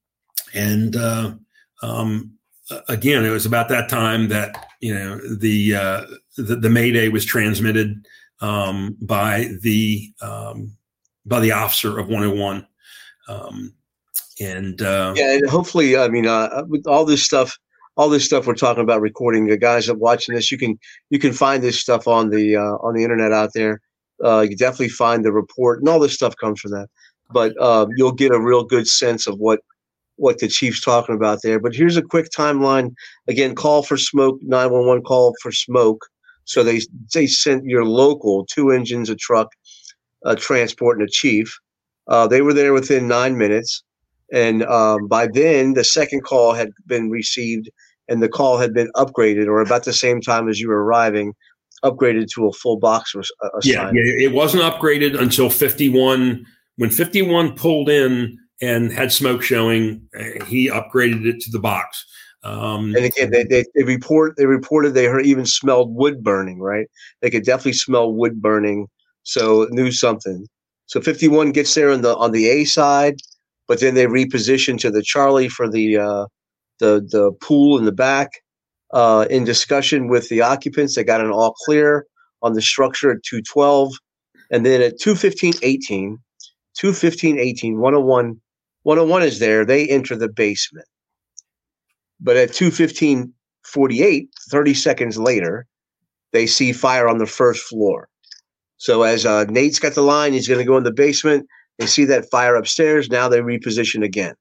and 0.54 0.94
uh, 0.94 1.34
um, 1.82 2.34
again, 2.88 3.24
it 3.24 3.30
was 3.30 3.46
about 3.46 3.68
that 3.68 3.88
time 3.88 4.28
that 4.28 4.68
you 4.80 4.94
know 4.94 5.18
the 5.18 5.74
uh, 5.74 6.06
the, 6.36 6.56
the 6.56 6.70
Mayday 6.70 7.08
was 7.08 7.24
transmitted 7.24 8.06
um, 8.40 8.96
by 9.00 9.48
the 9.62 10.12
um, 10.20 10.76
by 11.24 11.40
the 11.40 11.52
officer 11.52 11.98
of 11.98 12.08
101. 12.08 12.66
Um, 13.28 13.74
and 14.40 14.82
uh, 14.82 15.14
yeah, 15.16 15.34
and 15.34 15.48
hopefully, 15.48 15.96
I 15.96 16.08
mean, 16.08 16.26
uh, 16.26 16.64
with 16.66 16.86
all 16.86 17.04
this 17.04 17.22
stuff, 17.22 17.56
all 17.96 18.08
this 18.08 18.24
stuff 18.24 18.46
we're 18.46 18.54
talking 18.54 18.82
about 18.82 19.00
recording, 19.00 19.46
the 19.46 19.56
guys 19.56 19.86
that 19.86 19.98
watching 19.98 20.34
this, 20.34 20.50
you 20.50 20.58
can 20.58 20.78
you 21.10 21.18
can 21.18 21.32
find 21.32 21.62
this 21.62 21.78
stuff 21.78 22.08
on 22.08 22.30
the 22.30 22.56
uh, 22.56 22.76
on 22.80 22.94
the 22.94 23.02
internet 23.02 23.32
out 23.32 23.50
there. 23.54 23.80
Uh, 24.24 24.40
you 24.40 24.56
definitely 24.56 24.88
find 24.88 25.24
the 25.24 25.32
report, 25.32 25.78
and 25.78 25.88
all 25.88 26.00
this 26.00 26.14
stuff 26.14 26.34
comes 26.36 26.60
from 26.60 26.72
that. 26.72 26.88
But 27.30 27.54
uh, 27.60 27.86
you'll 27.96 28.12
get 28.12 28.32
a 28.32 28.40
real 28.40 28.64
good 28.64 28.88
sense 28.88 29.26
of 29.26 29.38
what 29.38 29.60
what 30.22 30.38
the 30.38 30.46
chief's 30.46 30.80
talking 30.80 31.16
about 31.16 31.40
there. 31.42 31.58
But 31.58 31.74
here's 31.74 31.96
a 31.96 32.02
quick 32.02 32.28
timeline. 32.30 32.94
Again, 33.26 33.56
call 33.56 33.82
for 33.82 33.96
smoke, 33.96 34.38
911 34.42 35.02
call 35.02 35.34
for 35.42 35.50
smoke. 35.50 36.06
So 36.44 36.62
they 36.62 36.80
they 37.12 37.26
sent 37.26 37.64
your 37.64 37.84
local 37.84 38.46
two 38.46 38.70
engines, 38.70 39.10
a 39.10 39.16
truck, 39.16 39.48
a 40.24 40.36
transport, 40.36 40.98
and 40.98 41.08
a 41.08 41.10
chief. 41.10 41.52
Uh, 42.06 42.28
they 42.28 42.40
were 42.40 42.54
there 42.54 42.72
within 42.72 43.08
nine 43.08 43.36
minutes, 43.36 43.82
and 44.32 44.62
um, 44.64 45.08
by 45.08 45.26
then 45.26 45.74
the 45.74 45.84
second 45.84 46.22
call 46.22 46.52
had 46.52 46.70
been 46.86 47.10
received, 47.10 47.68
and 48.08 48.22
the 48.22 48.28
call 48.28 48.58
had 48.58 48.72
been 48.72 48.90
upgraded, 48.94 49.46
or 49.46 49.60
about 49.60 49.84
the 49.84 49.92
same 49.92 50.20
time 50.20 50.48
as 50.48 50.60
you 50.60 50.68
were 50.68 50.84
arriving, 50.84 51.32
upgraded 51.84 52.28
to 52.34 52.46
a 52.46 52.52
full 52.52 52.78
box 52.78 53.14
was 53.14 53.30
uh. 53.42 53.48
Yeah, 53.62 53.90
yeah, 53.92 54.26
it 54.26 54.32
wasn't 54.32 54.62
upgraded 54.62 55.20
until 55.20 55.50
51. 55.50 56.46
When 56.76 56.90
51 56.90 57.54
pulled 57.54 57.88
in, 57.88 58.38
and 58.62 58.92
had 58.92 59.12
smoke 59.12 59.42
showing. 59.42 60.08
He 60.46 60.70
upgraded 60.70 61.26
it 61.26 61.40
to 61.40 61.50
the 61.50 61.58
box. 61.58 62.06
Um, 62.44 62.94
and 62.96 63.04
again, 63.04 63.30
they, 63.30 63.44
they, 63.44 63.64
they, 63.74 63.84
report 63.84 64.36
they 64.36 64.46
reported 64.46 64.94
they 64.94 65.04
heard, 65.04 65.26
even 65.26 65.46
smelled 65.46 65.94
wood 65.94 66.24
burning. 66.24 66.60
Right, 66.60 66.88
they 67.20 67.30
could 67.30 67.44
definitely 67.44 67.74
smell 67.74 68.12
wood 68.12 68.40
burning, 68.40 68.88
so 69.22 69.68
knew 69.70 69.92
something. 69.92 70.46
So 70.86 71.00
51 71.00 71.52
gets 71.52 71.74
there 71.74 71.90
on 71.90 72.02
the 72.02 72.16
on 72.16 72.32
the 72.32 72.48
A 72.48 72.64
side, 72.64 73.16
but 73.68 73.80
then 73.80 73.94
they 73.94 74.06
reposition 74.06 74.78
to 74.80 74.90
the 74.90 75.02
Charlie 75.02 75.48
for 75.48 75.68
the 75.68 75.98
uh, 75.98 76.26
the 76.80 77.06
the 77.10 77.32
pool 77.40 77.78
in 77.78 77.84
the 77.84 77.92
back. 77.92 78.30
Uh, 78.92 79.26
in 79.30 79.44
discussion 79.44 80.08
with 80.08 80.28
the 80.28 80.42
occupants, 80.42 80.96
they 80.96 81.04
got 81.04 81.22
an 81.22 81.30
all 81.30 81.54
clear 81.64 82.04
on 82.42 82.52
the 82.52 82.60
structure 82.60 83.10
at 83.10 83.22
212, 83.22 83.94
and 84.50 84.66
then 84.66 84.82
at 84.82 84.98
215 85.00 85.54
18, 85.62 86.18
215 86.74 87.38
18, 87.38 87.78
101 87.78 88.40
101 88.84 89.22
is 89.22 89.38
there. 89.38 89.64
They 89.64 89.88
enter 89.88 90.16
the 90.16 90.28
basement. 90.28 90.86
But 92.20 92.36
at 92.36 92.52
215 92.52 93.32
48, 93.64 94.28
30 94.50 94.74
seconds 94.74 95.18
later, 95.18 95.66
they 96.32 96.46
see 96.46 96.72
fire 96.72 97.08
on 97.08 97.18
the 97.18 97.26
first 97.26 97.62
floor. 97.62 98.08
So 98.76 99.02
as 99.02 99.24
uh, 99.24 99.44
Nate's 99.44 99.78
got 99.78 99.94
the 99.94 100.02
line, 100.02 100.32
he's 100.32 100.48
going 100.48 100.58
to 100.58 100.66
go 100.66 100.76
in 100.76 100.82
the 100.82 100.92
basement. 100.92 101.46
They 101.78 101.86
see 101.86 102.04
that 102.06 102.30
fire 102.30 102.56
upstairs. 102.56 103.08
Now 103.08 103.28
they 103.28 103.38
reposition 103.38 104.04
again. 104.04 104.34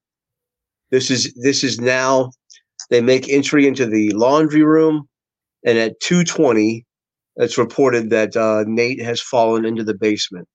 This 0.89 1.10
is 1.10 1.34
this 1.36 1.64
is 1.64 1.80
now 1.80 2.32
they 2.89 3.02
make 3.02 3.30
entry 3.30 3.66
into 3.68 3.86
the 3.86 4.12
laundry 4.12 4.64
room, 4.64 5.08
and 5.66 5.78
at 5.78 6.02
2:20, 6.02 6.84
it's 7.38 7.58
reported 7.58 8.10
that 8.10 8.36
uh, 8.36 8.66
Nate 8.68 9.02
has 9.02 9.22
fallen 9.22 9.64
into 9.64 9.84
the 9.84 9.94
basement. 9.94 10.48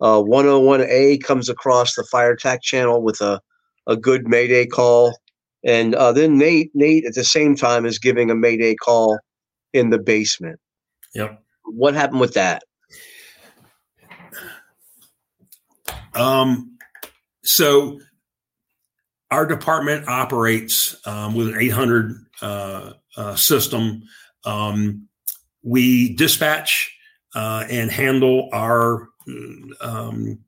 Uh, 0.00 0.22
101A 0.22 1.22
comes 1.22 1.48
across 1.48 1.94
the 1.94 2.04
fire 2.04 2.32
attack 2.32 2.62
channel 2.62 3.02
with 3.02 3.20
a, 3.20 3.40
a 3.86 3.96
good 3.96 4.28
Mayday 4.28 4.66
call, 4.66 5.18
and 5.64 5.94
uh, 5.94 6.12
then 6.12 6.38
Nate 6.38 6.70
Nate 6.74 7.04
at 7.04 7.14
the 7.14 7.24
same 7.24 7.56
time 7.56 7.84
is 7.84 7.98
giving 7.98 8.30
a 8.30 8.34
Mayday 8.34 8.74
call 8.76 9.18
in 9.72 9.90
the 9.90 9.98
basement. 9.98 10.60
Yep. 11.14 11.42
What 11.64 11.94
happened 11.94 12.20
with 12.20 12.34
that? 12.34 12.62
Um, 16.14 16.78
so 17.42 18.00
our 19.30 19.46
department 19.46 20.08
operates 20.08 20.96
um, 21.06 21.34
with 21.34 21.48
an 21.48 21.60
800 21.60 22.14
uh, 22.40 22.92
uh, 23.16 23.36
system. 23.36 24.02
Um, 24.44 25.08
we 25.62 26.14
dispatch 26.14 26.94
uh, 27.34 27.64
and 27.68 27.90
handle 27.90 28.48
our 28.52 29.08
um, 29.80 30.38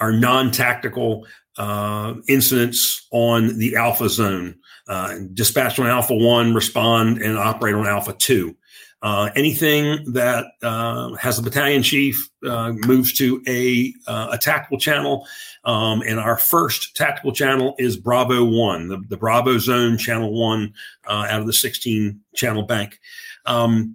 our 0.00 0.12
non-tactical 0.12 1.26
uh, 1.58 2.14
incidents 2.28 3.06
on 3.12 3.58
the 3.58 3.76
Alpha 3.76 4.08
zone. 4.08 4.56
Uh, 4.88 5.18
dispatch 5.34 5.78
on 5.78 5.86
Alpha 5.86 6.14
One, 6.14 6.54
respond 6.54 7.18
and 7.18 7.36
operate 7.36 7.74
on 7.74 7.86
Alpha 7.86 8.12
Two. 8.12 8.56
Uh, 9.02 9.30
anything 9.36 10.12
that 10.12 10.46
uh, 10.62 11.14
has 11.14 11.38
a 11.38 11.42
battalion 11.42 11.80
chief 11.80 12.28
uh, 12.44 12.72
moves 12.86 13.12
to 13.12 13.40
a, 13.46 13.94
uh, 14.08 14.30
a 14.32 14.38
tactical 14.38 14.78
channel. 14.78 15.24
Um, 15.64 16.02
and 16.02 16.18
our 16.18 16.36
first 16.36 16.96
tactical 16.96 17.30
channel 17.30 17.76
is 17.78 17.96
Bravo 17.96 18.44
1, 18.44 18.88
the, 18.88 18.98
the 19.08 19.16
Bravo 19.16 19.58
Zone 19.58 19.96
Channel 19.96 20.32
1 20.32 20.74
uh, 21.06 21.26
out 21.30 21.40
of 21.40 21.46
the 21.46 21.52
16 21.52 22.20
channel 22.34 22.64
bank. 22.64 22.98
Um, 23.44 23.94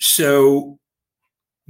so, 0.00 0.79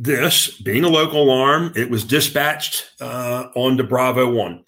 this 0.02 0.50
being 0.60 0.84
a 0.84 0.88
local 0.88 1.22
alarm, 1.22 1.72
it 1.76 1.90
was 1.90 2.04
dispatched 2.04 2.90
uh, 3.00 3.48
onto 3.54 3.82
Bravo 3.82 4.32
1. 4.32 4.64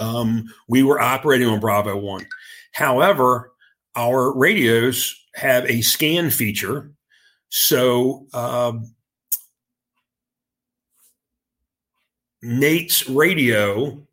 Um, 0.00 0.44
we 0.68 0.82
were 0.82 1.00
operating 1.00 1.48
on 1.48 1.60
Bravo 1.60 1.96
1. 1.96 2.26
However, 2.72 3.52
our 3.96 4.36
radios 4.36 5.14
have 5.34 5.64
a 5.66 5.80
scan 5.80 6.30
feature 6.30 6.94
so 7.56 8.26
um, 8.34 8.96
Nate's 12.42 13.08
radio 13.08 14.04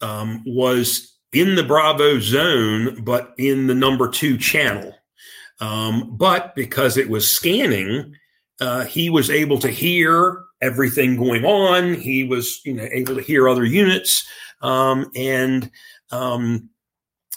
um, 0.00 0.42
was 0.44 1.16
in 1.32 1.54
the 1.54 1.62
Bravo 1.62 2.18
zone, 2.18 3.04
but 3.04 3.34
in 3.38 3.68
the 3.68 3.74
number 3.74 4.08
two 4.08 4.36
channel. 4.36 4.96
Um, 5.60 6.16
but 6.16 6.56
because 6.56 6.96
it 6.96 7.08
was 7.08 7.30
scanning, 7.30 8.16
uh, 8.60 8.84
he 8.84 9.10
was 9.10 9.30
able 9.30 9.58
to 9.58 9.68
hear 9.68 10.44
everything 10.60 11.16
going 11.16 11.44
on. 11.44 11.94
He 11.94 12.24
was, 12.24 12.60
you 12.64 12.74
know, 12.74 12.88
able 12.90 13.14
to 13.14 13.22
hear 13.22 13.48
other 13.48 13.64
units, 13.64 14.26
um, 14.62 15.10
and 15.14 15.70
um, 16.10 16.68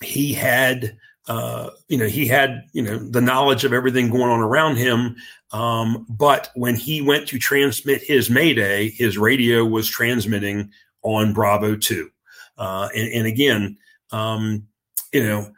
he 0.04 0.34
had 0.34 0.98
uh, 1.28 1.70
you 1.88 1.98
know, 1.98 2.08
he 2.08 2.28
had, 2.28 2.64
you 2.74 2.82
know, 2.82 2.98
the 2.98 3.22
knowledge 3.22 3.64
of 3.64 3.74
everything 3.74 4.10
going 4.10 4.30
on 4.30 4.40
around 4.40 4.76
him. 4.76 5.16
Um, 5.52 6.06
but 6.10 6.50
when 6.56 6.76
he 6.76 7.02
went 7.02 7.28
to 7.28 7.40
transmit 7.40 8.02
his 8.02 8.30
Mayday, 8.30 8.90
his 8.90 9.18
radio 9.18 9.64
was 9.64 9.88
transmitting 9.88 10.72
on 11.04 11.34
Bravo 11.34 11.76
2. 11.76 12.10
Uh, 12.58 12.90
and, 12.96 13.14
and, 13.14 13.28
again, 13.28 13.78
um, 14.12 14.68
you 15.14 15.24
know, 15.24 15.52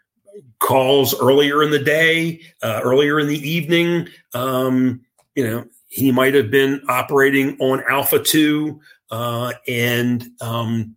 calls 0.60 1.20
earlier 1.20 1.64
in 1.64 1.72
the 1.72 1.80
day, 1.80 2.42
uh, 2.62 2.82
earlier 2.84 3.20
in 3.20 3.28
the 3.28 3.50
evening, 3.50 4.08
um, 4.34 5.02
you 5.36 5.48
know, 5.48 5.66
he 5.88 6.12
might 6.12 6.34
have 6.34 6.50
been 6.50 6.82
operating 6.90 7.58
on 7.60 7.84
Alpha 7.90 8.20
2 8.20 8.80
uh, 9.12 9.54
and 9.68 10.28
um, 10.42 10.96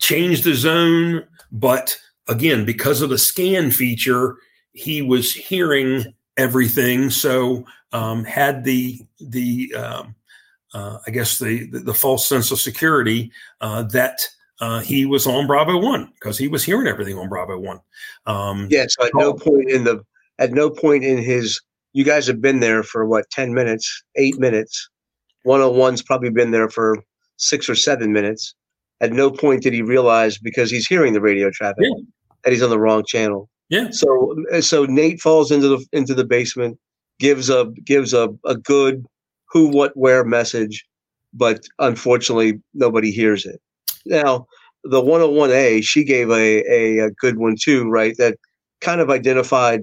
changed 0.00 0.44
the 0.44 0.54
zone, 0.54 1.24
but 1.50 1.96
again, 2.28 2.64
because 2.64 3.02
of 3.02 3.10
the 3.10 3.18
scan 3.18 3.70
feature, 3.70 4.36
he 4.72 5.02
was 5.02 5.32
hearing 5.32 6.14
everything. 6.36 7.10
So 7.10 7.64
um, 7.92 8.24
had 8.24 8.64
the 8.64 9.00
the 9.20 9.74
um, 9.74 10.14
uh, 10.74 10.98
I 11.06 11.10
guess 11.10 11.38
the, 11.38 11.66
the, 11.66 11.80
the 11.80 11.94
false 11.94 12.26
sense 12.26 12.50
of 12.50 12.60
security 12.60 13.30
uh, 13.60 13.82
that 13.84 14.18
uh, 14.60 14.80
he 14.80 15.04
was 15.06 15.26
on 15.26 15.46
Bravo 15.46 15.78
One 15.78 16.10
because 16.14 16.38
he 16.38 16.48
was 16.48 16.64
hearing 16.64 16.86
everything 16.86 17.18
on 17.18 17.28
Bravo 17.28 17.58
One. 17.58 17.80
Um, 18.26 18.68
yeah. 18.70 18.86
So 18.88 19.04
at 19.04 19.14
no 19.14 19.34
point 19.34 19.70
in 19.70 19.84
the 19.84 20.04
at 20.38 20.52
no 20.52 20.70
point 20.70 21.04
in 21.04 21.18
his 21.18 21.60
you 21.92 22.04
guys 22.04 22.26
have 22.26 22.40
been 22.40 22.60
there 22.60 22.82
for 22.82 23.06
what 23.06 23.30
ten 23.30 23.54
minutes, 23.54 24.02
eight 24.16 24.38
minutes. 24.38 24.88
One 25.44 25.60
on 25.60 25.76
one's 25.76 26.02
probably 26.02 26.30
been 26.30 26.50
there 26.50 26.68
for 26.68 27.02
six 27.36 27.68
or 27.68 27.74
seven 27.74 28.12
minutes. 28.12 28.54
At 29.00 29.12
no 29.12 29.30
point 29.30 29.62
did 29.62 29.72
he 29.72 29.82
realize 29.82 30.38
because 30.38 30.70
he's 30.70 30.86
hearing 30.86 31.12
the 31.12 31.20
radio 31.20 31.50
traffic 31.50 31.84
yeah. 31.84 32.04
that 32.44 32.52
he's 32.52 32.62
on 32.62 32.70
the 32.70 32.78
wrong 32.78 33.04
channel. 33.04 33.48
Yeah. 33.68 33.90
So 33.90 34.36
so 34.60 34.84
Nate 34.84 35.20
falls 35.20 35.50
into 35.50 35.68
the 35.68 35.84
into 35.92 36.14
the 36.14 36.24
basement, 36.24 36.78
gives 37.18 37.50
a 37.50 37.66
gives 37.84 38.12
a, 38.12 38.28
a 38.44 38.56
good 38.56 39.04
who 39.48 39.68
what 39.68 39.96
where 39.96 40.24
message, 40.24 40.86
but 41.32 41.64
unfortunately 41.78 42.60
nobody 42.74 43.10
hears 43.10 43.44
it. 43.44 43.60
Now 44.06 44.46
the 44.84 45.00
101A 45.00 45.82
she 45.84 46.04
gave 46.04 46.30
a, 46.30 46.62
a, 46.70 47.06
a 47.06 47.10
good 47.12 47.38
one 47.38 47.56
too, 47.60 47.88
right? 47.88 48.16
That 48.18 48.36
kind 48.80 49.00
of 49.00 49.10
identified 49.10 49.82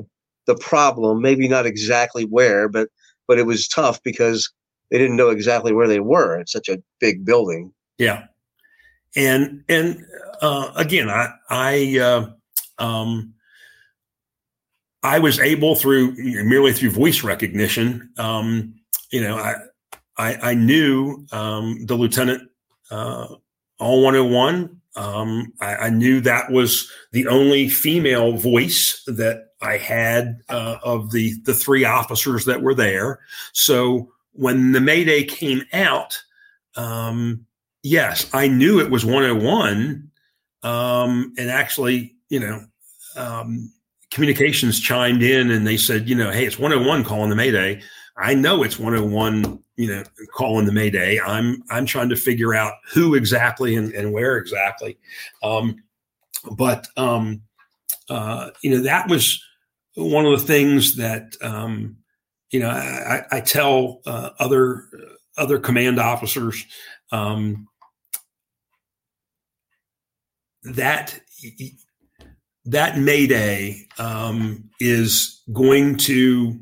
the 0.50 0.56
problem, 0.56 1.22
maybe 1.22 1.47
not 1.47 1.66
exactly 1.66 2.26
where, 2.26 2.68
but 2.68 2.89
but 3.28 3.39
it 3.39 3.45
was 3.45 3.68
tough 3.68 4.02
because 4.04 4.52
they 4.91 4.97
didn't 4.97 5.16
know 5.16 5.30
exactly 5.30 5.72
where 5.72 5.88
they 5.88 6.00
were. 6.00 6.39
It's 6.39 6.52
such 6.52 6.68
a 6.68 6.82
big 7.00 7.24
building. 7.24 7.72
Yeah 7.97 8.26
and 9.16 9.64
and 9.68 10.06
uh, 10.41 10.72
again, 10.76 11.10
I 11.10 11.34
I 11.50 12.00
uh, 12.00 12.84
um, 12.84 13.34
I 15.04 15.20
was 15.20 15.39
able 15.39 15.76
through 15.76 16.16
merely 16.45 16.74
through 16.74 16.91
voice 16.91 17.24
recognition. 17.24 18.12
Um, 18.18 18.76
you 19.12 19.22
know, 19.22 19.38
I 19.38 19.56
I, 20.18 20.52
I 20.52 20.54
knew 20.54 21.26
um, 21.32 21.86
the 21.86 21.95
lieutenant 21.95 22.50
uh, 22.91 23.28
on 23.80 24.04
101. 24.04 24.82
Um, 24.96 25.54
I, 25.62 25.76
I, 25.76 25.89
knew 25.92 26.20
that 26.21 26.51
was 26.51 26.92
the 27.13 27.28
only 27.28 27.70
female 27.70 28.34
voice 28.34 29.01
that 29.05 29.49
I 29.61 29.77
had 29.77 30.41
uh, 30.49 30.77
of 30.83 31.11
the 31.11 31.33
the 31.43 31.53
three 31.53 31.86
officers 31.86 32.45
that 32.45 32.61
were 32.61 32.75
there. 32.75 33.19
So 33.53 34.11
when 34.33 34.71
the 34.71 34.81
Mayday 34.81 35.23
came 35.23 35.63
out, 35.73 36.21
um, 36.75 37.45
yes, 37.83 38.29
I 38.33 38.47
knew 38.47 38.79
it 38.79 38.91
was 38.91 39.05
101. 39.05 40.09
Um, 40.63 41.33
and 41.37 41.49
actually, 41.49 42.15
you 42.29 42.39
know, 42.39 42.61
um, 43.15 43.71
communications 44.11 44.79
chimed 44.79 45.23
in 45.23 45.51
and 45.51 45.65
they 45.65 45.77
said, 45.77 46.07
you 46.07 46.15
know, 46.15 46.31
hey, 46.31 46.45
it's 46.45 46.59
101 46.59 47.03
calling 47.03 47.29
the 47.29 47.36
Mayday. 47.36 47.81
I 48.17 48.33
know 48.33 48.63
it's 48.63 48.77
101, 48.77 49.59
you 49.77 49.87
know, 49.87 50.03
calling 50.33 50.65
the 50.65 50.71
Mayday. 50.71 51.19
I'm 51.19 51.63
I'm 51.69 51.86
trying 51.86 52.09
to 52.09 52.15
figure 52.15 52.53
out 52.53 52.73
who 52.91 53.15
exactly 53.15 53.75
and, 53.75 53.93
and 53.93 54.11
where 54.11 54.37
exactly. 54.37 54.97
Um, 55.41 55.83
but 56.51 56.87
um, 56.97 57.41
uh, 58.09 58.49
you 58.61 58.71
know, 58.71 58.81
that 58.83 59.07
was 59.07 59.41
one 60.00 60.26
of 60.26 60.39
the 60.39 60.46
things 60.46 60.96
that 60.96 61.36
um, 61.42 61.97
you 62.51 62.59
know 62.59 62.70
I, 62.70 63.24
I 63.32 63.42
tell 63.42 64.01
uh, 64.05 64.32
other 64.39 64.86
other 65.38 65.59
command 65.59 66.00
officers 66.00 66.66
um, 67.12 67.67
that 70.63 71.20
that 72.66 72.97
Mayday 72.97 73.88
um, 73.97 74.70
is 74.80 75.42
going 75.51 75.97
to 75.97 76.59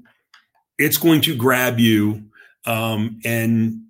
it's 0.77 0.97
going 0.97 1.21
to 1.21 1.35
grab 1.35 1.79
you 1.79 2.29
um, 2.65 3.19
and 3.23 3.81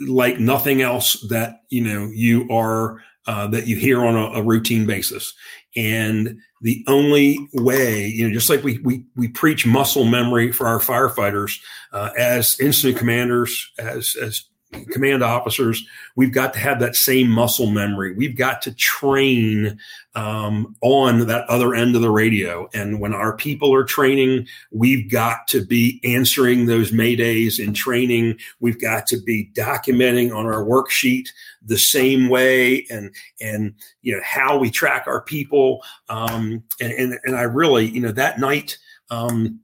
like 0.00 0.38
nothing 0.38 0.82
else 0.82 1.24
that 1.28 1.60
you 1.70 1.82
know 1.82 2.10
you 2.12 2.48
are 2.50 3.02
uh, 3.26 3.46
that 3.48 3.66
you 3.66 3.76
hear 3.76 4.04
on 4.04 4.16
a, 4.16 4.40
a, 4.40 4.42
routine 4.42 4.84
basis. 4.84 5.32
And 5.76 6.40
the 6.62 6.84
only 6.86 7.38
way 7.52 8.06
you 8.06 8.26
know 8.26 8.32
just 8.32 8.48
like 8.48 8.62
we 8.62 8.78
we, 8.78 9.04
we 9.16 9.28
preach 9.28 9.66
muscle 9.66 10.04
memory 10.04 10.52
for 10.52 10.66
our 10.66 10.78
firefighters 10.78 11.60
uh, 11.92 12.10
as 12.16 12.58
incident 12.60 12.98
commanders 12.98 13.70
as 13.78 14.16
as 14.20 14.44
command 14.90 15.22
officers, 15.22 15.84
we've 16.16 16.32
got 16.32 16.52
to 16.54 16.58
have 16.58 16.80
that 16.80 16.96
same 16.96 17.28
muscle 17.28 17.70
memory. 17.70 18.14
We've 18.14 18.36
got 18.36 18.62
to 18.62 18.74
train 18.74 19.78
um, 20.14 20.76
on 20.82 21.26
that 21.26 21.48
other 21.48 21.74
end 21.74 21.96
of 21.96 22.02
the 22.02 22.10
radio. 22.10 22.68
And 22.74 23.00
when 23.00 23.14
our 23.14 23.36
people 23.36 23.72
are 23.74 23.84
training, 23.84 24.46
we've 24.70 25.10
got 25.10 25.46
to 25.48 25.64
be 25.64 26.00
answering 26.04 26.66
those 26.66 26.90
maydays 26.90 27.58
in 27.58 27.72
training. 27.74 28.38
We've 28.60 28.80
got 28.80 29.06
to 29.08 29.20
be 29.20 29.50
documenting 29.54 30.34
on 30.34 30.46
our 30.46 30.64
worksheet 30.64 31.28
the 31.64 31.78
same 31.78 32.28
way 32.28 32.84
and 32.90 33.14
and 33.40 33.74
you 34.02 34.14
know 34.14 34.22
how 34.24 34.58
we 34.58 34.70
track 34.70 35.04
our 35.06 35.22
people. 35.22 35.82
Um, 36.08 36.62
and, 36.80 36.92
and, 36.92 37.18
and 37.24 37.36
I 37.36 37.42
really 37.42 37.88
you 37.88 38.00
know 38.00 38.12
that 38.12 38.40
night 38.40 38.78
um, 39.10 39.60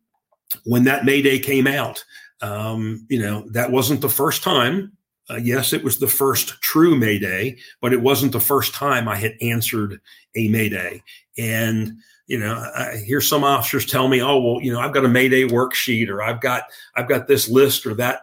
when 0.65 0.85
that 0.85 1.05
mayday 1.05 1.39
came 1.39 1.67
out. 1.67 2.05
Um, 2.41 3.05
you 3.09 3.21
know 3.21 3.49
that 3.51 3.73
wasn't 3.73 4.01
the 4.01 4.09
first 4.09 4.45
time 4.45 4.93
uh, 5.31 5.37
yes, 5.37 5.73
it 5.73 5.85
was 5.85 5.99
the 5.99 6.09
first 6.09 6.61
true 6.61 6.97
Mayday, 6.97 7.59
but 7.81 7.93
it 7.93 8.01
wasn't 8.01 8.33
the 8.33 8.41
first 8.41 8.75
time 8.75 9.09
I 9.09 9.17
had 9.17 9.37
answered 9.41 10.01
a 10.35 10.49
Mayday. 10.49 11.03
And 11.37 11.99
you 12.27 12.39
know, 12.39 12.55
I 12.77 12.99
hear 13.07 13.23
some 13.23 13.43
officers 13.43 13.87
tell 13.87 14.07
me, 14.09 14.23
"Oh, 14.23 14.39
well, 14.39 14.63
you 14.63 14.73
know, 14.73 14.81
I've 14.81 14.93
got 14.93 15.05
a 15.05 15.09
Mayday 15.09 15.45
worksheet, 15.45 16.09
or 16.09 16.23
I've 16.23 16.41
got 16.41 16.65
I've 16.95 17.09
got 17.09 17.27
this 17.27 17.49
list 17.49 17.87
or 17.87 17.95
that." 17.95 18.21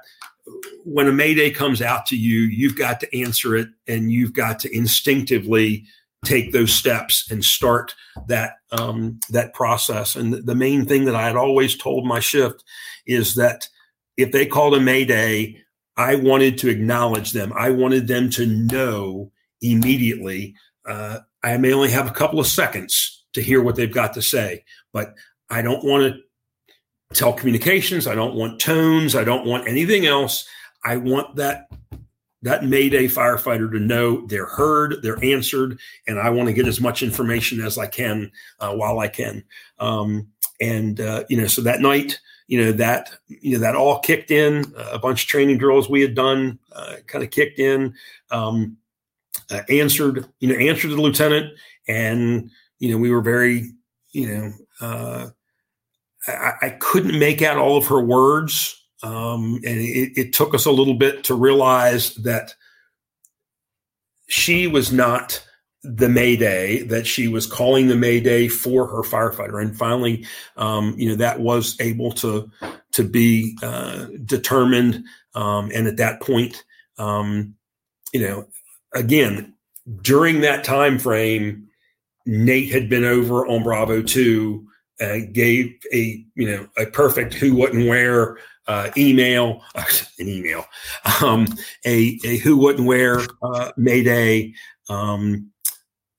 When 0.84 1.08
a 1.08 1.12
Mayday 1.12 1.50
comes 1.50 1.82
out 1.82 2.06
to 2.08 2.16
you, 2.16 2.42
you've 2.42 2.76
got 2.76 3.00
to 3.00 3.20
answer 3.20 3.56
it, 3.56 3.70
and 3.88 4.12
you've 4.12 4.34
got 4.34 4.60
to 4.60 4.76
instinctively 4.76 5.86
take 6.24 6.52
those 6.52 6.74
steps 6.74 7.30
and 7.32 7.44
start 7.44 7.96
that 8.28 8.58
um, 8.72 9.20
that 9.30 9.54
process. 9.54 10.16
And 10.16 10.34
the 10.34 10.56
main 10.56 10.86
thing 10.86 11.06
that 11.06 11.16
I 11.16 11.26
had 11.26 11.36
always 11.36 11.76
told 11.76 12.06
my 12.06 12.20
shift 12.20 12.64
is 13.08 13.36
that 13.36 13.68
if 14.18 14.32
they 14.32 14.46
called 14.46 14.76
a 14.76 14.80
Mayday, 14.80 15.65
I 15.98 16.16
wanted 16.16 16.58
to 16.60 16.70
acknowledge 16.70 17.32
them. 17.32 17.54
I 17.56 17.70
wanted 17.72 18.08
them 18.08 18.30
to 18.32 18.46
know 18.46 19.32
immediately. 19.62 20.56
Uh, 20.86 21.20
I 21.44 21.58
may 21.58 21.74
only 21.74 21.92
have 21.92 22.08
a 22.08 22.14
couple 22.14 22.40
of 22.40 22.48
seconds 22.48 23.24
to 23.34 23.42
hear 23.42 23.62
what 23.62 23.76
they've 23.76 23.92
got 23.92 24.14
to 24.14 24.22
say, 24.22 24.64
but 24.94 25.14
I 25.50 25.62
don't 25.62 25.84
want 25.84 26.14
to 26.14 26.20
tell 27.14 27.34
communications. 27.34 28.08
I 28.08 28.16
don't 28.16 28.36
want 28.36 28.60
tones. 28.60 29.16
I 29.16 29.24
don't 29.24 29.46
want 29.46 29.68
anything 29.68 30.06
else. 30.06 30.48
I 30.84 30.98
want 30.98 31.36
that 31.38 31.68
that 32.42 32.64
Mayday 32.64 33.08
firefighter 33.08 33.72
to 33.72 33.80
know 33.80 34.28
they're 34.28 34.46
heard, 34.46 35.02
they're 35.02 35.24
answered, 35.24 35.80
and 36.08 36.20
I 36.20 36.30
want 36.30 36.48
to 36.48 36.54
get 36.54 36.68
as 36.68 36.80
much 36.80 37.02
information 37.02 37.60
as 37.60 37.80
I 37.80 37.88
can 37.88 38.32
uh, 38.60 38.76
while 38.76 39.00
I 39.00 39.08
can. 39.08 39.44
Um, 39.80 40.28
and 40.62 41.02
uh, 41.02 41.24
you 41.28 41.38
know, 41.38 41.48
so 41.48 41.62
that 41.64 41.82
night 41.82 42.20
you 42.48 42.64
know 42.64 42.72
that 42.72 43.12
you 43.28 43.54
know 43.54 43.60
that 43.60 43.76
all 43.76 44.00
kicked 44.00 44.32
in. 44.32 44.66
a 44.78 45.00
bunch 45.00 45.24
of 45.24 45.30
training 45.30 45.58
drills 45.58 45.90
we 45.90 46.02
had 46.02 46.16
done 46.16 46.60
uh, 46.72 46.96
kind 47.08 47.24
of 47.24 47.32
kicked 47.32 47.60
in. 47.60 47.94
Um, 48.32 48.78
uh, 49.52 49.62
answered 49.70 50.28
you 50.40 50.50
know 50.50 50.56
answered 50.56 50.90
the 50.90 51.02
lieutenant, 51.02 51.54
and 51.88 52.50
you 52.80 52.92
know 52.92 52.98
we 52.98 53.12
were 53.12 53.22
very 53.22 53.72
you 54.12 54.28
know 54.28 54.54
uh, 54.82 55.30
I, 56.28 56.54
I, 56.62 56.70
couldn't 56.80 57.20
make 57.20 57.42
out 57.42 57.58
all 57.58 57.78
of 57.78 57.86
her 57.88 58.02
words, 58.02 58.84
um, 59.04 59.56
and 59.66 59.80
it, 59.80 60.18
it 60.18 60.34
took 60.34 60.54
us 60.54 60.66
a 60.66 60.72
little 60.72 60.96
bit 60.96 61.24
to 61.26 61.36
realize 61.36 62.16
that 62.16 62.54
she 64.28 64.68
was 64.68 64.92
not 64.92 65.46
the 65.86 66.10
Mayday 66.10 66.84
that 66.84 67.06
she 67.06 67.28
was 67.28 67.46
calling 67.46 67.88
the 67.88 67.96
Mayday 67.96 68.48
for 68.48 68.88
her 68.88 69.02
firefighter, 69.02 69.62
and 69.62 69.78
finally, 69.78 70.26
um, 70.58 70.96
you 70.98 71.10
know, 71.10 71.16
that 71.16 71.40
was 71.40 71.80
able 71.80 72.12
to 72.14 72.50
to 72.92 73.04
be 73.04 73.58
uh, 73.62 74.08
determined. 74.26 75.04
Um, 75.36 75.72
and 75.74 75.88
at 75.88 75.98
that 75.98 76.22
point, 76.22 76.64
um, 76.98 77.56
you 78.14 78.22
know, 78.22 78.48
again, 78.94 79.54
during 80.02 80.42
that 80.42 80.64
time 80.64 80.98
frame, 80.98 81.68
Nate 82.26 82.72
had 82.72 82.90
been 82.90 83.04
over 83.04 83.46
on 83.46 83.64
Bravo 83.64 84.02
two, 84.02 84.68
uh, 85.00 85.18
gave 85.32 85.76
a 85.94 86.26
you 86.36 86.48
know 86.48 86.68
a 86.78 86.86
perfect 86.88 87.34
who, 87.34 87.56
what, 87.56 87.74
and 87.74 87.88
where 87.88 88.38
uh, 88.68 88.90
email, 88.98 89.62
an 89.76 90.28
email, 90.28 90.66
um, 91.22 91.48
a, 91.86 92.20
a 92.26 92.38
who, 92.38 92.70
and 92.70 92.86
where 92.86 93.22
uh, 93.42 93.72
Mayday. 93.78 94.54
Um, 94.90 95.52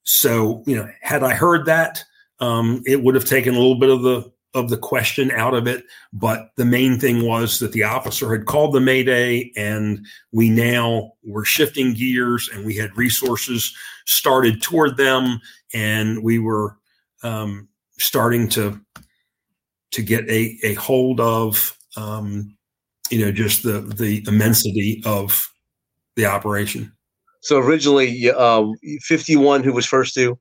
so, 0.07 0.63
you 0.67 0.77
know, 0.77 0.89
had 1.03 1.23
I 1.25 1.35
heard 1.35 1.67
that, 1.67 2.03
um, 2.39 2.83
it 2.87 3.03
would 3.03 3.15
have 3.17 3.25
taken 3.25 3.55
a 3.55 3.59
little 3.59 3.79
bit 3.79 3.91
of 3.91 4.03
the 4.03 4.33
of 4.55 4.71
the 4.71 4.79
question 4.79 5.31
out 5.33 5.53
of 5.53 5.67
it. 5.67 5.85
But 6.13 6.51
the 6.57 6.65
main 6.65 6.99
thing 6.99 7.27
was 7.27 7.59
that 7.59 7.73
the 7.73 7.83
officer 7.83 8.33
had 8.33 8.47
called 8.47 8.73
the 8.73 8.81
Mayday, 8.81 9.53
and 9.57 10.07
we 10.33 10.49
now 10.49 11.13
were 11.25 11.45
shifting 11.45 11.93
gears, 11.93 12.49
and 12.53 12.65
we 12.65 12.77
had 12.77 12.97
resources 12.97 13.75
started 14.07 14.63
toward 14.63 14.97
them, 14.97 15.41
and 15.75 16.23
we 16.23 16.39
were 16.39 16.77
um, 17.23 17.69
starting 17.99 18.49
to 18.51 18.81
to 19.91 20.03
get 20.03 20.29
a 20.31 20.57
a 20.63 20.75
hold 20.75 21.21
of 21.21 21.77
um, 21.97 22.57
you 23.11 23.25
know 23.25 23.33
just 23.33 23.65
the 23.65 23.81
the 23.81 24.25
immensity 24.29 25.03
of 25.05 25.53
the 26.15 26.27
operation. 26.27 26.93
So 27.47 27.59
originally, 27.59 28.29
uh, 28.29 28.65
51 29.03 29.63
who 29.63 29.73
was 29.73 29.87
first 29.87 30.17
due, 30.17 30.37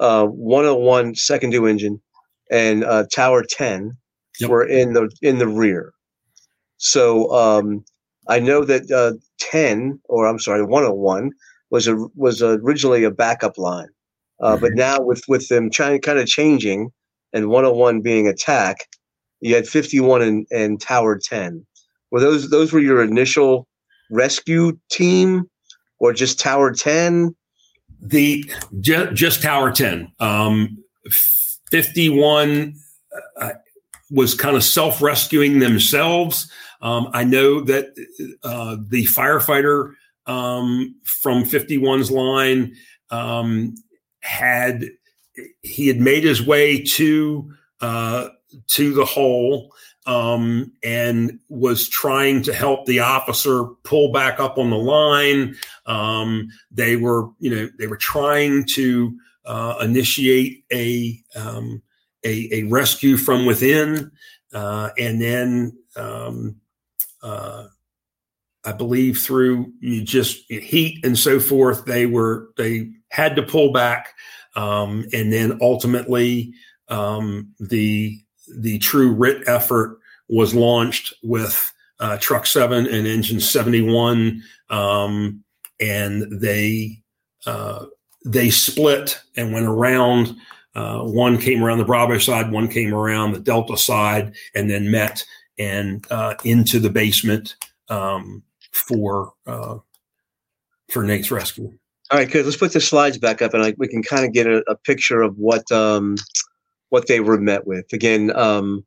uh, 0.00 0.24
101 0.24 1.14
second 1.14 1.50
due 1.50 1.66
engine, 1.66 2.00
and 2.50 2.84
uh, 2.84 3.04
Tower 3.12 3.44
10 3.46 3.94
yep. 4.40 4.48
were 4.48 4.66
in 4.66 4.94
the 4.94 5.10
in 5.20 5.36
the 5.36 5.46
rear. 5.46 5.92
So 6.78 7.30
um, 7.34 7.84
I 8.28 8.40
know 8.40 8.64
that 8.64 8.90
uh, 8.90 9.18
10, 9.40 10.00
or 10.04 10.26
I'm 10.26 10.38
sorry, 10.38 10.62
101 10.64 11.32
was 11.68 11.86
a 11.86 11.96
was 12.14 12.42
originally 12.42 13.04
a 13.04 13.10
backup 13.10 13.58
line, 13.58 13.88
uh, 14.40 14.52
mm-hmm. 14.52 14.62
but 14.62 14.72
now 14.72 15.02
with 15.02 15.24
with 15.28 15.48
them 15.48 15.68
trying 15.68 16.00
kind 16.00 16.18
of 16.18 16.28
changing, 16.28 16.88
and 17.34 17.50
101 17.50 18.00
being 18.00 18.26
attack, 18.26 18.86
you 19.40 19.54
had 19.54 19.68
51 19.68 20.22
and, 20.22 20.46
and 20.50 20.80
Tower 20.80 21.18
10. 21.22 21.66
Were 22.10 22.20
those 22.20 22.48
those 22.48 22.72
were 22.72 22.80
your 22.80 23.02
initial 23.02 23.68
rescue 24.10 24.78
team? 24.90 25.44
Or 25.98 26.12
just 26.12 26.38
Tower 26.40 26.72
10? 26.72 27.34
The 28.00 28.44
just, 28.80 29.14
just 29.14 29.42
Tower 29.42 29.72
10. 29.72 30.12
Um, 30.20 30.82
51 31.70 32.74
uh, 33.40 33.50
was 34.10 34.34
kind 34.34 34.56
of 34.56 34.64
self 34.64 35.02
rescuing 35.02 35.58
themselves. 35.58 36.50
Um, 36.80 37.08
I 37.12 37.24
know 37.24 37.60
that 37.62 37.86
uh, 38.42 38.76
the 38.88 39.04
firefighter 39.04 39.94
um, 40.26 40.94
from 41.04 41.42
51's 41.44 42.10
line 42.10 42.74
um, 43.10 43.74
had 44.20 44.90
he 45.62 45.88
had 45.88 46.00
made 46.00 46.24
his 46.24 46.44
way 46.44 46.82
to 46.82 47.52
uh, 47.80 48.28
to 48.68 48.92
the 48.92 49.04
hole 49.04 49.72
um, 50.08 50.72
and 50.82 51.38
was 51.50 51.86
trying 51.86 52.40
to 52.42 52.54
help 52.54 52.86
the 52.86 53.00
officer 53.00 53.64
pull 53.84 54.10
back 54.10 54.40
up 54.40 54.56
on 54.56 54.70
the 54.70 54.76
line. 54.76 55.54
Um, 55.84 56.48
they 56.70 56.96
were, 56.96 57.28
you 57.40 57.54
know, 57.54 57.68
they 57.78 57.86
were 57.86 57.98
trying 57.98 58.64
to 58.74 59.14
uh, 59.44 59.74
initiate 59.82 60.64
a, 60.72 61.22
um, 61.36 61.82
a, 62.24 62.48
a 62.52 62.62
rescue 62.64 63.18
from 63.18 63.44
within, 63.44 64.10
uh, 64.54 64.88
and 64.98 65.20
then 65.20 65.78
um, 65.94 66.56
uh, 67.22 67.66
I 68.64 68.72
believe 68.72 69.18
through 69.18 69.70
just 70.04 70.50
heat 70.50 71.04
and 71.04 71.18
so 71.18 71.38
forth, 71.38 71.84
they 71.84 72.06
were 72.06 72.48
they 72.56 72.92
had 73.10 73.36
to 73.36 73.42
pull 73.42 73.72
back, 73.72 74.14
um, 74.56 75.04
and 75.12 75.30
then 75.30 75.58
ultimately 75.60 76.54
um, 76.88 77.52
the 77.60 78.22
the 78.56 78.78
true 78.78 79.12
RIT 79.12 79.48
effort 79.48 79.98
was 80.28 80.54
launched 80.54 81.14
with 81.22 81.72
uh, 82.00 82.18
Truck 82.18 82.46
7 82.46 82.86
and 82.86 83.06
Engine 83.06 83.40
71. 83.40 84.42
Um, 84.70 85.42
and 85.80 86.40
they 86.40 87.02
uh, 87.46 87.86
they 88.24 88.50
split 88.50 89.20
and 89.36 89.52
went 89.52 89.66
around. 89.66 90.36
Uh, 90.74 91.00
one 91.00 91.38
came 91.38 91.62
around 91.62 91.78
the 91.78 91.84
Bravo 91.84 92.18
side, 92.18 92.52
one 92.52 92.68
came 92.68 92.94
around 92.94 93.32
the 93.32 93.40
Delta 93.40 93.76
side, 93.76 94.34
and 94.54 94.70
then 94.70 94.90
met 94.90 95.24
and 95.58 96.06
uh, 96.10 96.34
into 96.44 96.78
the 96.78 96.90
basement 96.90 97.56
um, 97.88 98.42
for 98.72 99.32
uh, 99.46 99.78
for 100.90 101.02
Nate's 101.02 101.30
rescue. 101.30 101.72
All 102.10 102.18
right, 102.18 102.30
good. 102.30 102.44
Let's 102.44 102.56
put 102.56 102.72
the 102.72 102.80
slides 102.80 103.18
back 103.18 103.42
up, 103.42 103.54
and 103.54 103.74
we 103.76 103.88
can 103.88 104.02
kind 104.02 104.24
of 104.24 104.32
get 104.32 104.46
a, 104.46 104.62
a, 104.68 104.76
picture 104.76 105.20
of 105.20 105.36
what 105.36 105.70
um, 105.70 106.16
what 106.90 107.06
they 107.06 107.20
were 107.20 107.38
met 107.38 107.66
with. 107.66 107.92
Again, 107.92 108.34
um, 108.36 108.84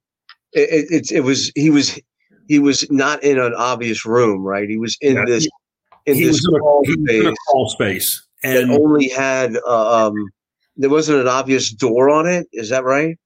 it, 0.53 0.91
it, 0.91 1.11
it, 1.11 1.21
was 1.21 1.51
he 1.55 1.69
was 1.69 1.99
he 2.47 2.59
was 2.59 2.89
not 2.91 3.23
in 3.23 3.39
an 3.39 3.53
obvious 3.55 4.05
room, 4.05 4.43
right? 4.43 4.69
He 4.69 4.77
was 4.77 4.97
in 5.01 5.15
yeah, 5.15 5.25
this 5.25 5.47
in 6.05 6.15
he 6.15 6.25
this 6.25 6.45
crawl 6.45 6.83
space, 6.85 7.33
crawl 7.47 7.69
space, 7.69 8.27
and 8.43 8.71
only 8.71 9.09
had 9.09 9.57
uh, 9.67 10.07
um, 10.07 10.15
there 10.77 10.89
wasn't 10.89 11.21
an 11.21 11.27
obvious 11.27 11.71
door 11.71 12.09
on 12.09 12.27
it. 12.27 12.47
Is 12.51 12.69
that 12.69 12.83
right? 12.83 13.17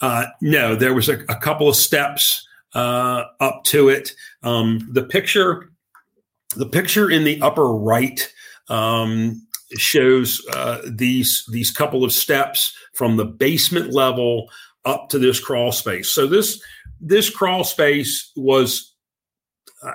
Uh, 0.00 0.26
no, 0.40 0.74
there 0.74 0.94
was 0.94 1.08
a, 1.08 1.20
a 1.28 1.36
couple 1.36 1.68
of 1.68 1.76
steps 1.76 2.46
uh, 2.74 3.24
up 3.40 3.64
to 3.64 3.88
it. 3.88 4.12
Um, 4.42 4.88
the 4.92 5.02
picture 5.02 5.70
the 6.56 6.66
picture 6.66 7.10
in 7.10 7.24
the 7.24 7.40
upper 7.42 7.66
right 7.66 8.32
um, 8.68 9.46
shows 9.76 10.44
uh, 10.52 10.80
these 10.86 11.44
these 11.50 11.70
couple 11.70 12.04
of 12.04 12.12
steps 12.12 12.74
from 12.96 13.16
the 13.16 13.24
basement 13.24 13.92
level 13.92 14.50
up 14.84 15.08
to 15.10 15.18
this 15.18 15.38
crawl 15.38 15.72
space. 15.72 16.10
So 16.10 16.26
this 16.26 16.62
this 17.00 17.28
crawl 17.28 17.62
space 17.62 18.32
was, 18.36 18.94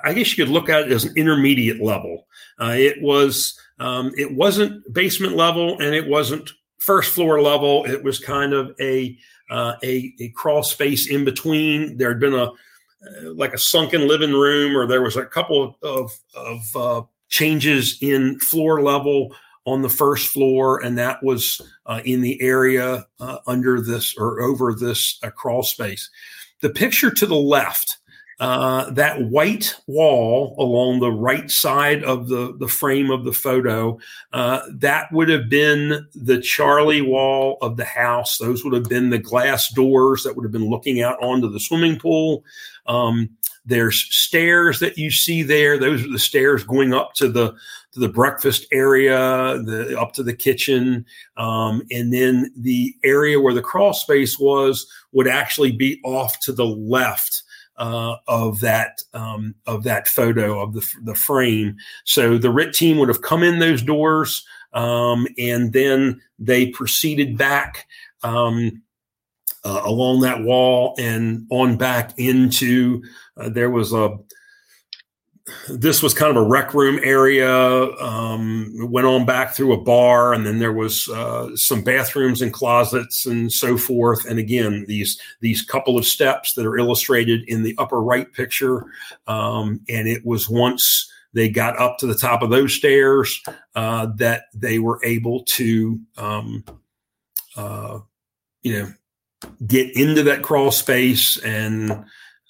I 0.04 0.14
guess 0.14 0.38
you 0.38 0.46
could 0.46 0.54
look 0.54 0.70
at 0.70 0.84
it 0.84 0.92
as 0.92 1.06
an 1.06 1.18
intermediate 1.18 1.82
level. 1.82 2.28
Uh, 2.60 2.76
it 2.78 3.02
was 3.02 3.60
um, 3.80 4.12
it 4.16 4.36
wasn't 4.36 4.94
basement 4.94 5.36
level 5.36 5.80
and 5.80 5.96
it 5.96 6.08
wasn't 6.08 6.52
first 6.80 7.14
floor 7.14 7.42
level. 7.42 7.86
It 7.86 8.04
was 8.04 8.20
kind 8.20 8.54
of 8.54 8.76
a 8.80 9.18
uh, 9.50 9.74
a, 9.84 10.14
a 10.20 10.30
crawl 10.30 10.64
space 10.64 11.10
in 11.10 11.26
between. 11.26 11.98
There 11.98 12.10
had 12.10 12.20
been 12.20 12.36
a 12.36 12.46
uh, 12.46 13.34
like 13.34 13.54
a 13.54 13.58
sunken 13.58 14.08
living 14.08 14.34
room, 14.34 14.78
or 14.78 14.86
there 14.86 15.02
was 15.02 15.18
a 15.18 15.26
couple 15.26 15.76
of 15.82 16.20
of, 16.36 16.76
uh, 16.76 17.02
changes 17.30 17.98
in 18.02 18.38
floor 18.40 18.82
level 18.82 19.34
on 19.66 19.82
the 19.82 19.90
first 19.90 20.30
floor, 20.30 20.84
and 20.84 20.98
that 20.98 21.24
was 21.24 21.62
uh, 21.86 22.02
in 22.04 22.22
the 22.22 22.42
area 22.42 23.06
uh, 23.20 23.38
under 23.48 23.80
this 23.80 24.16
or 24.18 24.42
over 24.42 24.74
this 24.74 25.20
uh, 25.24 25.30
crawl 25.30 25.64
space. 25.64 26.10
The 26.62 26.70
picture 26.70 27.12
to 27.12 27.26
the 27.26 27.36
left, 27.36 27.98
uh, 28.40 28.90
that 28.92 29.22
white 29.30 29.76
wall 29.86 30.56
along 30.58 31.00
the 31.00 31.12
right 31.12 31.50
side 31.52 32.04
of 32.04 32.28
the, 32.28 32.56
the 32.58 32.68
frame 32.68 33.12
of 33.12 33.24
the 33.24 33.34
photo, 33.34 34.00
uh, 34.34 34.62
that 34.74 35.12
would 35.12 35.30
have 35.30 35.48
been 35.48 36.08
the 36.16 36.42
Charlie 36.42 37.04
wall 37.04 37.58
of 37.62 37.78
the 37.78 37.86
house. 37.86 38.40
Those 38.40 38.64
would 38.64 38.74
have 38.74 38.90
been 38.90 39.12
the 39.12 39.20
glass 39.20 39.72
doors 39.72 40.24
that 40.24 40.36
would 40.36 40.44
have 40.44 40.52
been 40.52 40.70
looking 40.70 41.04
out 41.04 41.22
onto 41.22 41.50
the 41.50 41.60
swimming 41.60 42.00
pool. 42.00 42.44
Um, 42.88 43.30
there's 43.72 44.02
stairs 44.14 44.80
that 44.80 44.98
you 44.98 45.10
see 45.10 45.44
there. 45.44 45.78
Those 45.78 46.06
are 46.06 46.12
the 46.12 46.20
stairs 46.20 46.64
going 46.64 46.94
up 46.94 47.14
to 47.16 47.28
the 47.28 47.56
to 47.94 48.00
the 48.00 48.10
breakfast 48.10 48.66
area, 48.72 49.62
the 49.66 50.00
up 50.00 50.14
to 50.14 50.24
the 50.24 50.36
kitchen, 50.36 51.06
um, 51.38 51.82
and 51.92 52.14
then 52.14 52.52
the 52.56 52.96
area 53.04 53.40
where 53.40 53.54
the 53.54 53.62
crawl 53.62 53.94
space 53.94 54.40
was 54.40 54.88
would 55.12 55.28
actually 55.28 55.72
be 55.72 56.00
off 56.04 56.40
to 56.42 56.52
the 56.52 56.66
left. 56.66 57.44
Uh, 57.78 58.18
of 58.28 58.60
that 58.60 59.02
um, 59.14 59.56
of 59.66 59.84
that 59.84 60.08
photo 60.08 60.60
of 60.60 60.74
the 60.74 60.88
the 61.04 61.16
frame. 61.16 61.76
So 62.04 62.38
the 62.38 62.52
RIT 62.52 62.74
team 62.74 63.00
would 63.00 63.08
have 63.08 63.24
come 63.24 63.42
in 63.42 63.58
those 63.58 63.82
doors, 63.82 64.46
um, 64.74 65.26
and 65.40 65.74
then 65.74 66.22
they 66.38 66.68
proceeded 66.68 67.40
back 67.40 67.88
um, 68.22 68.84
uh, 69.64 69.82
along 69.84 70.20
that 70.22 70.44
wall 70.44 70.94
and 71.00 71.48
on 71.50 71.76
back 71.78 72.14
into. 72.20 73.02
Uh, 73.38 73.50
there 73.50 73.70
was 73.70 73.94
a 73.94 74.18
this 75.70 76.04
was 76.04 76.14
kind 76.14 76.36
of 76.36 76.42
a 76.42 76.48
rec 76.48 76.74
room 76.74 77.00
area. 77.04 77.52
Um, 77.98 78.72
went 78.90 79.08
on 79.08 79.26
back 79.26 79.54
through 79.54 79.74
a 79.74 79.82
bar, 79.82 80.34
and 80.34 80.46
then 80.46 80.60
there 80.60 80.74
was 80.74 81.10
uh, 81.10 81.56
some 81.56 81.84
bathrooms 81.84 82.42
and 82.42 82.54
closets 82.54 83.26
and 83.26 83.52
so 83.52 83.78
forth. 83.78 84.26
And 84.26 84.40
again, 84.40 84.86
these 84.88 85.20
these 85.40 85.62
couple 85.62 85.98
of 85.98 86.06
steps 86.06 86.54
that 86.56 86.66
are 86.66 86.78
illustrated 86.78 87.44
in 87.48 87.64
the 87.64 87.76
upper 87.78 88.02
right 88.02 88.32
picture. 88.34 88.86
Um, 89.28 89.82
and 89.90 90.08
it 90.08 90.26
was 90.26 90.50
once 90.50 91.12
they 91.34 91.50
got 91.50 91.80
up 91.80 91.98
to 92.00 92.08
the 92.08 92.16
top 92.16 92.42
of 92.42 92.50
those 92.50 92.74
stairs 92.74 93.42
uh, 93.76 94.08
that 94.18 94.44
they 94.54 94.80
were 94.80 95.00
able 95.04 95.44
to, 95.46 96.00
um, 96.18 96.64
uh, 97.56 98.00
you 98.64 98.78
know, 98.78 98.94
get 99.66 99.96
into 99.96 100.24
that 100.24 100.44
crawl 100.44 100.72
space 100.72 101.38
and 101.38 102.04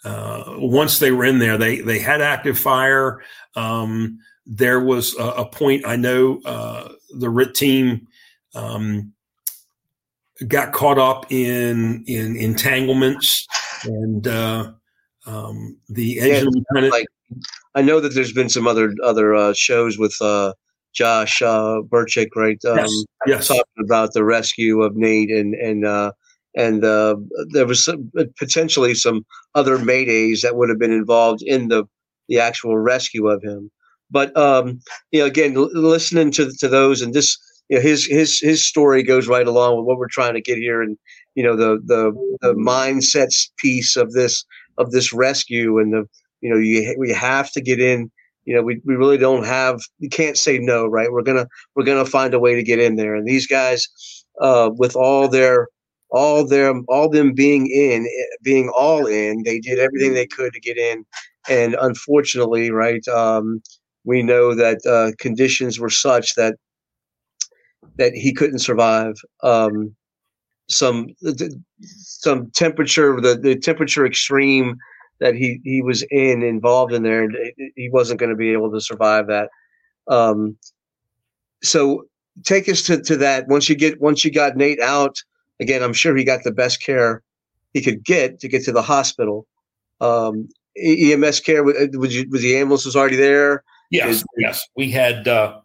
uh, 0.03 0.43
once 0.57 0.99
they 0.99 1.11
were 1.11 1.25
in 1.25 1.39
there, 1.39 1.57
they 1.57 1.81
they 1.81 1.99
had 1.99 2.21
active 2.21 2.57
fire. 2.57 3.21
Um, 3.55 4.19
there 4.45 4.79
was 4.79 5.15
a, 5.17 5.23
a, 5.23 5.45
point 5.45 5.85
I 5.85 5.95
know 5.95 6.41
uh, 6.45 6.89
the 7.17 7.29
RIT 7.29 7.53
team 7.53 8.07
um, 8.55 9.13
got 10.47 10.73
caught 10.73 10.97
up 10.97 11.31
in 11.31 12.03
in 12.07 12.35
entanglements 12.35 13.47
and 13.83 14.27
uh, 14.27 14.71
um, 15.25 15.77
the 15.89 16.19
engine 16.19 16.51
yeah, 16.53 16.61
lieutenant. 16.73 16.91
Like, 16.91 17.07
I 17.75 17.81
know 17.81 17.99
that 17.99 18.13
there's 18.13 18.33
been 18.33 18.49
some 18.49 18.67
other 18.67 18.93
other 19.03 19.35
uh, 19.35 19.53
shows 19.53 19.97
with 19.97 20.15
uh, 20.21 20.53
Josh 20.93 21.41
uh, 21.41 21.81
Burchick, 21.81 22.35
right? 22.35 22.59
Um, 22.65 22.77
yes. 22.77 23.03
yes. 23.27 23.47
Talking 23.47 23.85
about 23.85 24.13
the 24.13 24.23
rescue 24.23 24.81
of 24.81 24.95
Nate 24.95 25.29
and 25.29 25.53
and 25.53 25.85
uh, 25.85 26.11
and 26.55 26.83
uh, 26.83 27.15
there 27.51 27.65
was 27.65 27.83
some, 27.83 28.11
potentially 28.37 28.93
some 28.93 29.25
other 29.55 29.77
maydays 29.77 30.41
that 30.41 30.55
would 30.55 30.69
have 30.69 30.79
been 30.79 30.91
involved 30.91 31.41
in 31.43 31.67
the 31.69 31.85
the 32.27 32.39
actual 32.39 32.77
rescue 32.77 33.27
of 33.27 33.43
him. 33.43 33.69
But 34.09 34.35
um, 34.37 34.79
you 35.11 35.19
know, 35.19 35.25
again, 35.25 35.55
l- 35.55 35.69
listening 35.73 36.31
to 36.31 36.51
to 36.59 36.67
those 36.67 37.01
and 37.01 37.13
this, 37.13 37.37
you 37.69 37.77
know, 37.77 37.81
his 37.81 38.05
his 38.05 38.39
his 38.39 38.65
story 38.65 39.03
goes 39.03 39.27
right 39.27 39.47
along 39.47 39.77
with 39.77 39.85
what 39.85 39.97
we're 39.97 40.07
trying 40.07 40.33
to 40.33 40.41
get 40.41 40.57
here, 40.57 40.81
and 40.81 40.97
you 41.35 41.43
know, 41.43 41.55
the 41.55 41.79
the 41.85 42.11
the 42.41 42.53
mindsets 42.53 43.49
piece 43.57 43.95
of 43.95 44.11
this 44.11 44.45
of 44.77 44.91
this 44.91 45.13
rescue, 45.13 45.79
and 45.79 45.93
the 45.93 46.05
you 46.41 46.49
know, 46.49 46.57
you 46.59 46.95
we 46.99 47.11
have 47.11 47.51
to 47.53 47.61
get 47.61 47.79
in. 47.79 48.11
You 48.45 48.55
know, 48.55 48.63
we, 48.63 48.81
we 48.85 48.95
really 48.95 49.19
don't 49.19 49.45
have. 49.45 49.79
We 49.99 50.09
can't 50.09 50.37
say 50.37 50.57
no, 50.57 50.87
right? 50.87 51.11
We're 51.11 51.21
gonna 51.21 51.47
we're 51.75 51.85
gonna 51.85 52.05
find 52.05 52.33
a 52.33 52.39
way 52.39 52.55
to 52.55 52.63
get 52.63 52.79
in 52.79 52.95
there, 52.95 53.15
and 53.15 53.27
these 53.27 53.47
guys, 53.47 53.87
uh, 54.41 54.71
with 54.75 54.95
all 54.95 55.27
their 55.27 55.67
all 56.11 56.45
them 56.45 56.85
all 56.87 57.09
them 57.09 57.33
being 57.33 57.67
in 57.67 58.07
being 58.41 58.69
all 58.69 59.05
in 59.05 59.43
they 59.43 59.59
did 59.59 59.79
everything 59.79 60.13
they 60.13 60.27
could 60.27 60.53
to 60.53 60.59
get 60.59 60.77
in. 60.77 61.05
And 61.49 61.75
unfortunately 61.79 62.71
right 62.71 63.05
um, 63.07 63.61
we 64.03 64.21
know 64.21 64.53
that 64.55 64.85
uh, 64.85 65.11
conditions 65.19 65.79
were 65.79 65.89
such 65.89 66.35
that 66.35 66.55
that 67.97 68.13
he 68.13 68.33
couldn't 68.33 68.59
survive 68.59 69.15
um, 69.43 69.95
some 70.69 71.07
some 71.83 72.49
temperature 72.51 73.19
the, 73.21 73.35
the 73.35 73.55
temperature 73.55 74.05
extreme 74.05 74.77
that 75.19 75.35
he 75.35 75.59
he 75.63 75.81
was 75.81 76.03
in 76.11 76.43
involved 76.43 76.93
in 76.93 77.03
there 77.03 77.29
he 77.75 77.89
wasn't 77.89 78.19
going 78.19 78.29
to 78.29 78.35
be 78.35 78.51
able 78.51 78.71
to 78.71 78.81
survive 78.81 79.27
that. 79.27 79.49
Um, 80.07 80.57
so 81.63 82.05
take 82.43 82.67
us 82.67 82.81
to, 82.83 83.01
to 83.01 83.17
that. 83.17 83.47
Once 83.47 83.69
you 83.69 83.75
get 83.75 84.01
once 84.01 84.25
you 84.25 84.31
got 84.31 84.57
nate 84.57 84.81
out 84.81 85.15
again, 85.61 85.81
I'm 85.83 85.93
sure 85.93 86.15
he 86.17 86.25
got 86.25 86.43
the 86.43 86.51
best 86.51 86.83
care 86.83 87.23
he 87.73 87.81
could 87.81 88.03
get 88.03 88.39
to 88.41 88.49
get 88.49 88.65
to 88.65 88.71
the 88.71 88.81
hospital. 88.81 89.47
Um, 90.01 90.49
EMS 90.77 91.39
care 91.41 91.63
was, 91.63 91.75
you, 92.15 92.27
was 92.29 92.41
the 92.41 92.57
ambulance 92.57 92.85
was 92.85 92.95
already 92.95 93.15
there. 93.15 93.63
Yes, 93.91 94.17
Is, 94.17 94.25
yes, 94.37 94.67
we 94.75 94.89
had 94.89 95.27
uh, 95.27 95.59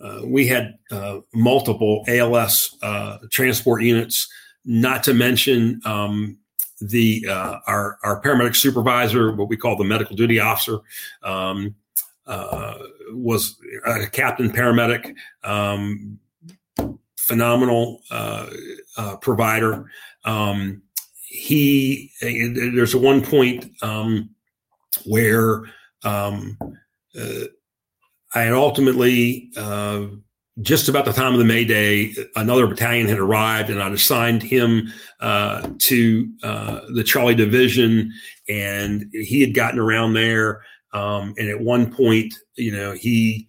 uh, 0.00 0.20
we 0.24 0.46
had 0.46 0.74
uh, 0.90 1.20
multiple 1.34 2.04
ALS 2.08 2.76
uh, 2.82 3.18
transport 3.30 3.82
units. 3.82 4.28
Not 4.64 5.02
to 5.04 5.14
mention 5.14 5.80
um, 5.84 6.36
the 6.80 7.26
uh, 7.28 7.58
our 7.66 7.98
our 8.02 8.20
paramedic 8.20 8.56
supervisor, 8.56 9.32
what 9.34 9.48
we 9.48 9.56
call 9.56 9.76
the 9.76 9.84
medical 9.84 10.16
duty 10.16 10.38
officer. 10.38 10.78
Um, 11.22 11.74
uh, 12.26 12.78
was 13.12 13.56
a 13.86 14.06
captain 14.06 14.50
paramedic 14.50 15.14
um, 15.42 16.18
phenomenal 17.30 18.02
uh, 18.10 18.50
uh, 18.96 19.16
provider. 19.18 19.88
Um, 20.24 20.82
he 21.22 22.10
there's 22.20 22.92
a 22.92 22.98
one 22.98 23.22
point 23.22 23.70
um, 23.82 24.30
where 25.06 25.62
um, 26.02 26.58
uh, 27.18 27.44
I 28.34 28.40
had 28.40 28.52
ultimately 28.52 29.48
uh, 29.56 30.06
just 30.60 30.88
about 30.88 31.04
the 31.04 31.12
time 31.12 31.32
of 31.32 31.38
the 31.38 31.44
May 31.44 31.64
Day, 31.64 32.14
another 32.34 32.66
battalion 32.66 33.06
had 33.06 33.20
arrived, 33.20 33.70
and 33.70 33.80
I'd 33.80 33.92
assigned 33.92 34.42
him 34.42 34.92
uh, 35.20 35.68
to 35.82 36.28
uh, 36.42 36.80
the 36.94 37.04
Charlie 37.04 37.36
Division, 37.36 38.12
and 38.48 39.08
he 39.12 39.40
had 39.40 39.54
gotten 39.54 39.78
around 39.78 40.14
there. 40.14 40.62
Um, 40.92 41.34
and 41.38 41.48
at 41.48 41.60
one 41.60 41.94
point, 41.94 42.34
you 42.56 42.72
know, 42.72 42.90
he 42.90 43.46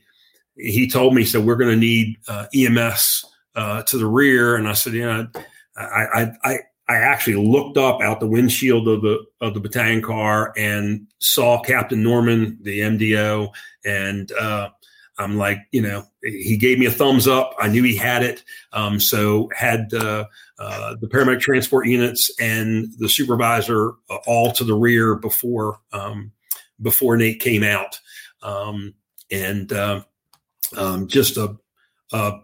he 0.55 0.87
told 0.87 1.15
me, 1.15 1.25
so 1.25 1.41
we're 1.41 1.55
going 1.55 1.71
to 1.71 1.75
need 1.75 2.17
EMS 2.53 3.25
uh, 3.55 3.83
to 3.83 3.97
the 3.97 4.07
rear, 4.07 4.55
and 4.55 4.67
I 4.67 4.73
said, 4.73 4.93
"Yeah." 4.93 5.25
I, 5.77 6.33
I, 6.43 6.59
I 6.91 6.95
actually 6.95 7.35
looked 7.35 7.77
up 7.77 8.01
out 8.01 8.19
the 8.19 8.27
windshield 8.27 8.87
of 8.87 9.01
the 9.01 9.23
of 9.39 9.53
the 9.53 9.61
battalion 9.61 10.01
car 10.01 10.53
and 10.57 11.07
saw 11.19 11.61
Captain 11.61 12.03
Norman, 12.03 12.57
the 12.61 12.79
MDO, 12.79 13.49
and 13.85 14.31
uh, 14.33 14.69
I'm 15.17 15.37
like, 15.37 15.59
you 15.71 15.81
know, 15.81 16.03
he 16.21 16.57
gave 16.57 16.79
me 16.79 16.87
a 16.87 16.91
thumbs 16.91 17.27
up. 17.27 17.55
I 17.57 17.69
knew 17.69 17.83
he 17.83 17.95
had 17.95 18.23
it, 18.23 18.43
um, 18.73 18.99
so 18.99 19.49
had 19.55 19.93
uh, 19.93 20.25
uh, 20.59 20.95
the 20.99 21.07
paramedic 21.07 21.39
transport 21.39 21.87
units 21.87 22.29
and 22.39 22.91
the 22.97 23.07
supervisor 23.07 23.93
uh, 24.09 24.17
all 24.27 24.51
to 24.51 24.65
the 24.65 24.75
rear 24.75 25.15
before 25.15 25.79
um, 25.93 26.33
before 26.81 27.15
Nate 27.15 27.39
came 27.39 27.63
out, 27.63 27.99
um, 28.43 28.93
and 29.31 29.71
uh, 29.71 30.03
um, 30.75 31.07
just 31.07 31.37
a, 31.37 31.55
a 32.11 32.39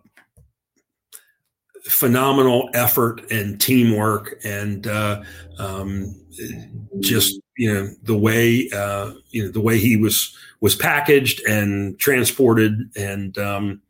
phenomenal 1.89 2.69
effort 2.73 3.21
and 3.31 3.59
teamwork 3.59 4.39
and 4.43 4.87
uh, 4.87 5.21
um, 5.59 6.15
just 6.99 7.39
you 7.57 7.73
know 7.73 7.89
the 8.03 8.17
way 8.17 8.69
uh, 8.73 9.11
you 9.29 9.43
know 9.43 9.51
the 9.51 9.61
way 9.61 9.77
he 9.77 9.97
was 9.97 10.35
was 10.61 10.75
packaged 10.75 11.41
and 11.47 11.99
transported 11.99 12.73
and 12.95 13.37
um, 13.37 13.81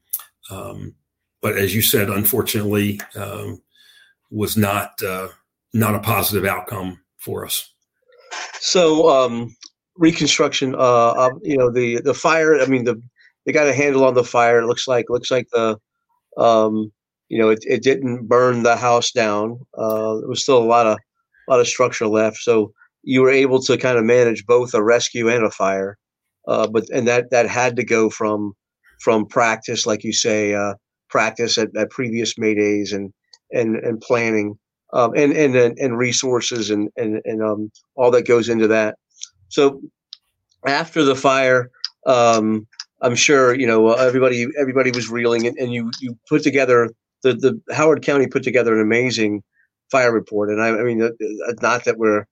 um, 0.50 0.94
but 1.42 1.58
as 1.58 1.76
you 1.76 1.82
said 1.82 2.10
unfortunately 2.10 3.00
um, 3.16 3.62
was 4.32 4.58
not 4.58 5.02
uh, 5.02 5.28
not 5.74 5.96
a 5.96 6.00
positive 6.00 6.46
outcome 6.46 7.00
for 7.18 7.46
us. 7.46 7.72
So 8.60 9.10
um, 9.10 9.56
reconstruction 9.96 10.76
uh, 10.78 11.30
you 11.42 11.58
know 11.58 11.72
the 11.72 12.02
the 12.02 12.14
fire 12.14 12.60
i 12.62 12.66
mean 12.66 12.84
the 12.84 13.02
they 13.48 13.54
got 13.54 13.68
a 13.68 13.74
handle 13.74 14.04
on 14.04 14.14
the 14.14 14.26
fire. 14.26 14.60
It 14.60 14.68
looks 14.68 14.88
like 14.88 15.10
looks 15.10 15.32
like 15.32 15.48
the 15.52 15.80
um, 16.38 16.92
you 17.30 17.38
know, 17.38 17.50
it, 17.50 17.60
it 17.64 17.84
didn't 17.84 18.28
burn 18.28 18.64
the 18.64 18.76
house 18.76 19.12
down. 19.12 19.60
Uh, 19.78 20.18
there 20.20 20.30
was 20.30 20.42
still 20.42 20.58
a 20.58 20.64
lot 20.64 20.86
of 20.86 20.98
a 21.48 21.52
lot 21.52 21.60
of 21.60 21.68
structure 21.68 22.08
left, 22.08 22.38
so 22.38 22.72
you 23.04 23.22
were 23.22 23.32
able 23.32 23.62
to 23.62 23.78
kind 23.78 23.98
of 23.98 24.04
manage 24.04 24.46
both 24.46 24.74
a 24.74 24.84
rescue 24.84 25.30
and 25.30 25.46
a 25.46 25.52
fire. 25.52 25.98
Uh, 26.48 26.68
but 26.68 26.90
and 26.90 27.08
that 27.08 27.30
that 27.32 27.48
had 27.48 27.76
to 27.76 27.84
go 27.84 28.10
from 28.10 28.54
from 29.02 29.26
practice, 29.26 29.86
like 29.86 30.04
you 30.04 30.14
say, 30.14 30.54
uh, 30.54 30.74
practice 31.10 31.58
at, 31.58 31.70
at 31.78 31.90
previous 31.90 32.36
maydays 32.36 32.94
and 32.94 33.14
and 33.52 33.78
and 33.78 34.02
planning 34.02 34.58
um, 34.94 35.14
and 35.16 35.34
and 35.34 35.56
and 35.56 35.98
resources 35.98 36.70
and 36.70 36.90
and 36.98 37.22
and 37.26 37.44
um, 37.44 37.72
all 37.96 38.12
that 38.12 38.28
goes 38.28 38.50
into 38.50 38.68
that. 38.68 38.96
So 39.50 39.82
after 40.66 41.04
the 41.04 41.16
fire, 41.16 41.70
um, 42.06 42.68
I'm 43.02 43.16
sure 43.16 43.54
you 43.54 43.68
know 43.68 43.92
everybody 43.94 44.48
everybody 44.58 44.92
was 44.92 45.10
reeling, 45.10 45.48
and, 45.48 45.58
and 45.58 45.74
you 45.74 45.92
you 46.00 46.18
put 46.28 46.44
together 46.44 46.90
the 47.34 47.62
the 47.68 47.74
Howard 47.74 48.04
County 48.04 48.28
put 48.28 48.44
together 48.44 48.74
an 48.74 48.82
amazing 48.82 49.44
fire 49.92 50.12
report, 50.12 50.50
and 50.50 50.62
I, 50.62 50.70
I 50.70 50.84
mean, 50.84 51.02
uh, 51.02 51.08
uh, 51.08 51.54
not 51.62 51.86
that 51.86 51.98
we're 51.98 52.26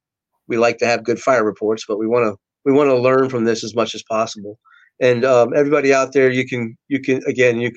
we 0.48 0.58
like 0.58 0.78
to 0.80 0.86
have 0.86 1.04
good 1.04 1.20
fire 1.20 1.44
reports, 1.44 1.86
but 1.88 1.98
we 1.98 2.08
want 2.08 2.26
to 2.26 2.38
we 2.66 2.72
want 2.72 2.90
to 2.90 2.98
learn 2.98 3.30
from 3.30 3.46
this 3.46 3.64
as 3.64 3.76
much 3.76 3.96
as 3.96 4.04
possible. 4.04 4.60
And 5.02 5.26
um, 5.26 5.54
everybody 5.56 5.94
out 5.94 6.14
there, 6.14 6.30
you 6.30 6.48
can 6.48 6.78
you 6.88 7.00
can 7.02 7.22
again 7.28 7.60
you 7.60 7.72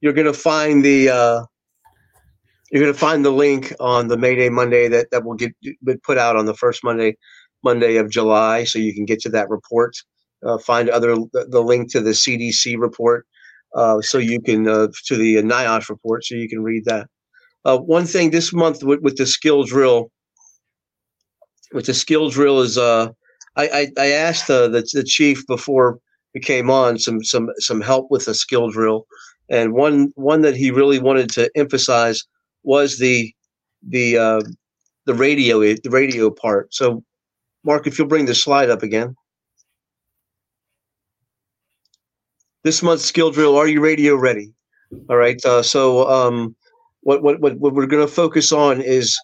you're 0.00 0.12
going 0.12 0.26
to 0.26 0.32
find 0.32 0.84
the 0.84 1.08
uh, 1.08 1.42
you're 2.70 2.82
going 2.82 2.92
to 2.92 2.98
find 2.98 3.24
the 3.24 3.30
link 3.30 3.72
on 3.80 4.08
the 4.08 4.16
Mayday 4.16 4.48
Monday 4.48 4.88
that 4.88 5.10
that 5.10 5.24
will 5.24 5.34
get 5.34 5.52
put 6.02 6.18
out 6.18 6.36
on 6.36 6.46
the 6.46 6.54
first 6.54 6.84
Monday 6.84 7.16
Monday 7.64 7.96
of 7.96 8.10
July, 8.10 8.64
so 8.64 8.78
you 8.78 8.94
can 8.94 9.04
get 9.04 9.20
to 9.20 9.28
that 9.30 9.48
report. 9.48 9.96
Uh, 10.42 10.56
find 10.56 10.88
other 10.88 11.16
the 11.32 11.62
link 11.62 11.92
to 11.92 12.00
the 12.00 12.10
CDC 12.10 12.78
report 12.78 13.26
uh, 13.74 14.00
so 14.00 14.18
you 14.18 14.40
can 14.40 14.66
uh, 14.68 14.88
to 15.06 15.16
the 15.16 15.36
NIOSH 15.36 15.88
report, 15.88 16.24
so 16.24 16.34
you 16.34 16.48
can 16.48 16.62
read 16.62 16.84
that. 16.86 17.08
Uh, 17.64 17.78
one 17.78 18.06
thing 18.06 18.30
this 18.30 18.52
month 18.52 18.82
with, 18.82 19.00
with, 19.00 19.16
the 19.16 19.26
skill 19.26 19.64
drill, 19.64 20.10
with 21.72 21.86
the 21.86 21.94
skill 21.94 22.30
drill 22.30 22.60
is 22.60 22.78
uh, 22.78 23.08
I, 23.56 23.68
I, 23.68 23.86
I 23.98 24.06
asked 24.12 24.48
the, 24.48 24.68
the 24.92 25.04
chief 25.04 25.46
before 25.46 25.98
we 26.34 26.40
came 26.40 26.70
on 26.70 26.98
some 26.98 27.22
some 27.24 27.50
some 27.58 27.80
help 27.80 28.10
with 28.10 28.26
the 28.26 28.34
skill 28.34 28.70
drill, 28.70 29.06
and 29.48 29.72
one 29.72 30.12
one 30.14 30.42
that 30.42 30.56
he 30.56 30.70
really 30.70 30.98
wanted 30.98 31.28
to 31.30 31.50
emphasize 31.56 32.22
was 32.62 32.98
the 32.98 33.32
the 33.86 34.16
uh, 34.16 34.40
the 35.06 35.14
radio 35.14 35.60
the 35.60 35.90
radio 35.90 36.30
part. 36.30 36.72
So, 36.72 37.02
Mark, 37.64 37.86
if 37.86 37.98
you'll 37.98 38.08
bring 38.08 38.26
the 38.26 38.34
slide 38.34 38.70
up 38.70 38.82
again. 38.82 39.14
This 42.62 42.82
month's 42.82 43.04
skill 43.04 43.30
drill 43.30 43.56
are 43.56 43.68
you 43.68 43.80
radio 43.80 44.16
ready? 44.16 44.52
All 45.08 45.16
right 45.16 45.42
uh, 45.44 45.62
so 45.62 46.08
um, 46.08 46.54
what, 47.02 47.22
what, 47.22 47.40
what, 47.40 47.58
what 47.58 47.74
we're 47.74 47.86
going 47.86 48.06
to 48.06 48.12
focus 48.12 48.52
on 48.52 48.80
is 48.80 49.18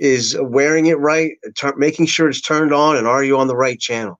is 0.00 0.36
wearing 0.40 0.86
it 0.86 0.98
right 0.98 1.32
making 1.76 2.06
sure 2.06 2.28
it's 2.28 2.40
turned 2.40 2.72
on 2.72 2.96
and 2.96 3.06
are 3.06 3.22
you 3.22 3.38
on 3.38 3.48
the 3.48 3.56
right 3.56 3.78
channel? 3.78 4.18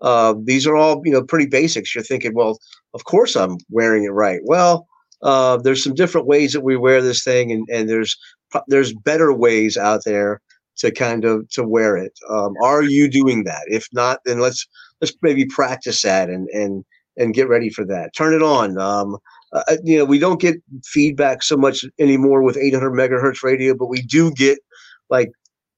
Uh, 0.00 0.34
these 0.42 0.66
are 0.66 0.76
all 0.76 1.00
you 1.04 1.12
know 1.12 1.22
pretty 1.22 1.46
basics. 1.46 1.94
You're 1.94 2.04
thinking 2.04 2.34
well 2.34 2.58
of 2.94 3.04
course 3.04 3.36
i'm 3.36 3.56
wearing 3.70 4.04
it 4.04 4.08
right. 4.08 4.40
Well 4.44 4.86
uh, 5.22 5.58
there's 5.58 5.82
some 5.82 5.94
different 5.94 6.26
ways 6.26 6.52
that 6.52 6.62
we 6.62 6.76
wear 6.76 7.00
this 7.00 7.22
thing 7.22 7.52
and, 7.52 7.66
and 7.72 7.88
there's 7.88 8.16
there's 8.66 8.92
better 8.92 9.32
ways 9.32 9.76
out 9.76 10.02
there 10.04 10.40
to 10.76 10.90
kind 10.90 11.24
of 11.24 11.48
to 11.50 11.62
wear 11.64 11.96
it. 11.96 12.18
Um, 12.28 12.54
are 12.62 12.82
you 12.82 13.08
doing 13.08 13.44
that? 13.44 13.62
If 13.68 13.86
not 13.92 14.20
then 14.24 14.40
let's 14.40 14.66
let's 15.00 15.14
maybe 15.22 15.46
practice 15.46 16.02
that 16.02 16.28
and 16.28 16.48
and 16.48 16.84
and 17.16 17.34
get 17.34 17.48
ready 17.48 17.70
for 17.70 17.84
that. 17.86 18.14
Turn 18.16 18.34
it 18.34 18.42
on. 18.42 18.78
Um, 18.78 19.16
uh, 19.52 19.62
uh, 19.68 19.76
you 19.84 19.98
know, 19.98 20.04
we 20.04 20.18
don't 20.18 20.40
get 20.40 20.56
feedback 20.84 21.42
so 21.42 21.56
much 21.56 21.84
anymore 21.98 22.42
with 22.42 22.56
800 22.56 22.90
megahertz 22.92 23.42
radio, 23.42 23.74
but 23.74 23.88
we 23.88 24.02
do 24.02 24.32
get 24.32 24.58
like 25.10 25.30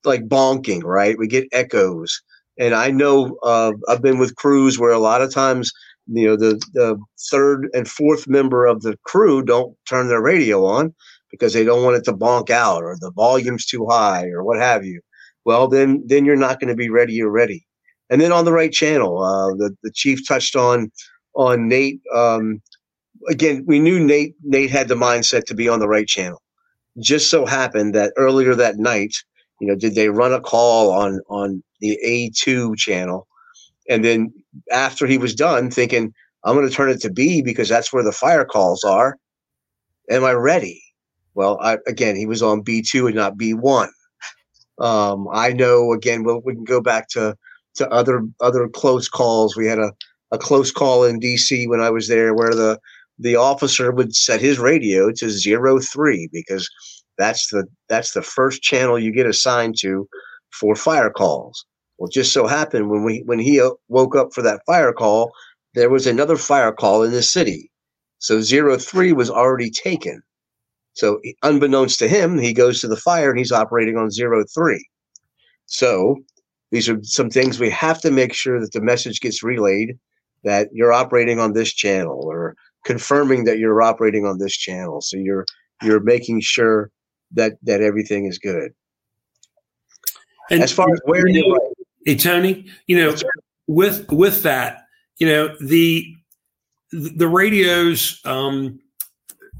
like 0.04 0.28
bonking, 0.28 0.82
right? 0.84 1.18
We 1.18 1.26
get 1.26 1.48
echoes, 1.52 2.20
and 2.58 2.74
I 2.74 2.90
know 2.90 3.36
uh, 3.42 3.72
I've 3.88 4.02
been 4.02 4.18
with 4.18 4.36
crews 4.36 4.78
where 4.78 4.92
a 4.92 4.98
lot 4.98 5.22
of 5.22 5.32
times, 5.32 5.72
you 6.06 6.26
know, 6.26 6.36
the 6.36 6.60
the 6.72 6.98
third 7.30 7.68
and 7.74 7.88
fourth 7.88 8.28
member 8.28 8.66
of 8.66 8.82
the 8.82 8.96
crew 9.04 9.42
don't 9.42 9.76
turn 9.88 10.08
their 10.08 10.22
radio 10.22 10.64
on 10.64 10.94
because 11.30 11.52
they 11.52 11.64
don't 11.64 11.82
want 11.82 11.96
it 11.96 12.04
to 12.04 12.12
bonk 12.12 12.50
out 12.50 12.84
or 12.84 12.96
the 13.00 13.10
volume's 13.10 13.66
too 13.66 13.86
high 13.90 14.26
or 14.26 14.44
what 14.44 14.58
have 14.58 14.84
you. 14.84 15.00
Well, 15.44 15.68
then 15.68 16.02
then 16.06 16.24
you're 16.24 16.36
not 16.36 16.60
going 16.60 16.68
to 16.68 16.76
be 16.76 16.90
ready. 16.90 17.14
You're 17.14 17.30
ready, 17.30 17.66
and 18.08 18.20
then 18.20 18.30
on 18.30 18.44
the 18.44 18.52
right 18.52 18.72
channel. 18.72 19.20
Uh, 19.22 19.54
the 19.56 19.76
the 19.82 19.90
chief 19.92 20.26
touched 20.28 20.54
on 20.54 20.90
on 21.34 21.68
Nate. 21.68 22.00
Um, 22.14 22.62
again, 23.28 23.64
we 23.66 23.78
knew 23.78 24.00
Nate 24.00 24.34
Nate 24.42 24.70
had 24.70 24.88
the 24.88 24.94
mindset 24.94 25.44
to 25.46 25.54
be 25.54 25.68
on 25.68 25.80
the 25.80 25.88
right 25.88 26.06
channel. 26.06 26.42
Just 27.00 27.30
so 27.30 27.46
happened 27.46 27.94
that 27.94 28.12
earlier 28.16 28.54
that 28.54 28.78
night, 28.78 29.14
you 29.60 29.66
know, 29.66 29.74
did 29.74 29.94
they 29.94 30.08
run 30.08 30.32
a 30.32 30.40
call 30.40 30.92
on 30.92 31.20
on 31.28 31.62
the 31.80 31.98
A2 32.04 32.76
channel, 32.76 33.26
and 33.88 34.04
then 34.04 34.32
after 34.72 35.06
he 35.06 35.18
was 35.18 35.34
done, 35.34 35.70
thinking 35.70 36.12
I'm 36.44 36.54
going 36.54 36.68
to 36.68 36.74
turn 36.74 36.90
it 36.90 37.00
to 37.02 37.10
B 37.10 37.42
because 37.42 37.68
that's 37.68 37.92
where 37.92 38.04
the 38.04 38.12
fire 38.12 38.44
calls 38.44 38.84
are. 38.84 39.16
Am 40.10 40.24
I 40.24 40.32
ready? 40.32 40.82
Well, 41.34 41.58
I, 41.60 41.78
again, 41.86 42.16
he 42.16 42.26
was 42.26 42.42
on 42.42 42.62
B2 42.62 43.06
and 43.06 43.16
not 43.16 43.36
B1. 43.36 43.88
Um, 44.78 45.28
I 45.32 45.52
know. 45.52 45.92
Again, 45.92 46.22
we'll, 46.24 46.42
we 46.44 46.54
can 46.54 46.64
go 46.64 46.80
back 46.80 47.08
to 47.10 47.36
to 47.76 47.88
other 47.90 48.22
other 48.40 48.68
close 48.68 49.08
calls. 49.08 49.56
We 49.56 49.66
had 49.66 49.78
a 49.78 49.92
a 50.34 50.38
close 50.38 50.72
call 50.72 51.04
in 51.04 51.20
DC 51.20 51.68
when 51.68 51.80
I 51.80 51.90
was 51.90 52.08
there 52.08 52.34
where 52.34 52.54
the 52.54 52.78
the 53.18 53.36
officer 53.36 53.92
would 53.92 54.14
set 54.14 54.40
his 54.40 54.58
radio 54.58 55.12
to 55.12 55.30
zero 55.30 55.78
three 55.78 56.28
because 56.32 56.68
that's 57.16 57.48
the 57.50 57.64
that's 57.88 58.12
the 58.12 58.22
first 58.22 58.60
channel 58.62 58.98
you 58.98 59.12
get 59.12 59.26
assigned 59.26 59.76
to 59.80 60.08
for 60.50 60.74
fire 60.74 61.10
calls. 61.10 61.64
Well, 61.98 62.08
just 62.08 62.32
so 62.32 62.46
happened 62.46 62.90
when 62.90 63.04
we 63.04 63.22
when 63.24 63.38
he 63.38 63.60
uh, 63.60 63.70
woke 63.88 64.16
up 64.16 64.34
for 64.34 64.42
that 64.42 64.62
fire 64.66 64.92
call, 64.92 65.32
there 65.74 65.90
was 65.90 66.06
another 66.06 66.36
fire 66.36 66.72
call 66.72 67.04
in 67.04 67.12
the 67.12 67.22
city, 67.22 67.70
so 68.18 68.40
zero 68.40 68.76
three 68.76 69.12
was 69.12 69.30
already 69.30 69.70
taken. 69.70 70.20
So 70.94 71.20
unbeknownst 71.42 71.98
to 72.00 72.08
him, 72.08 72.38
he 72.38 72.52
goes 72.52 72.80
to 72.80 72.88
the 72.88 72.96
fire 72.96 73.30
and 73.30 73.38
he's 73.38 73.52
operating 73.52 73.96
on 73.96 74.10
zero 74.10 74.44
three. 74.52 74.84
So 75.66 76.16
these 76.72 76.88
are 76.88 76.98
some 77.02 77.30
things 77.30 77.60
we 77.60 77.70
have 77.70 78.00
to 78.00 78.10
make 78.10 78.32
sure 78.32 78.60
that 78.60 78.72
the 78.72 78.80
message 78.80 79.20
gets 79.20 79.44
relayed 79.44 79.96
that 80.44 80.68
you're 80.72 80.92
operating 80.92 81.40
on 81.40 81.52
this 81.52 81.72
channel 81.72 82.20
or 82.24 82.56
confirming 82.84 83.44
that 83.44 83.58
you're 83.58 83.82
operating 83.82 84.26
on 84.26 84.38
this 84.38 84.56
channel. 84.56 85.00
So 85.00 85.16
you're 85.16 85.46
you're 85.82 86.00
making 86.00 86.40
sure 86.40 86.90
that 87.32 87.54
that 87.62 87.80
everything 87.80 88.26
is 88.26 88.38
good. 88.38 88.72
And 90.50 90.62
as 90.62 90.72
far 90.72 90.92
as 90.92 91.00
where 91.04 91.26
you 91.26 91.48
know, 91.48 91.58
hey 92.04 92.16
Tony, 92.16 92.66
you 92.86 92.96
know, 92.96 93.14
with 93.66 94.06
with 94.10 94.42
that, 94.42 94.84
you 95.18 95.26
know 95.26 95.56
the 95.60 96.14
the 96.92 97.28
radios 97.28 98.20
um, 98.24 98.78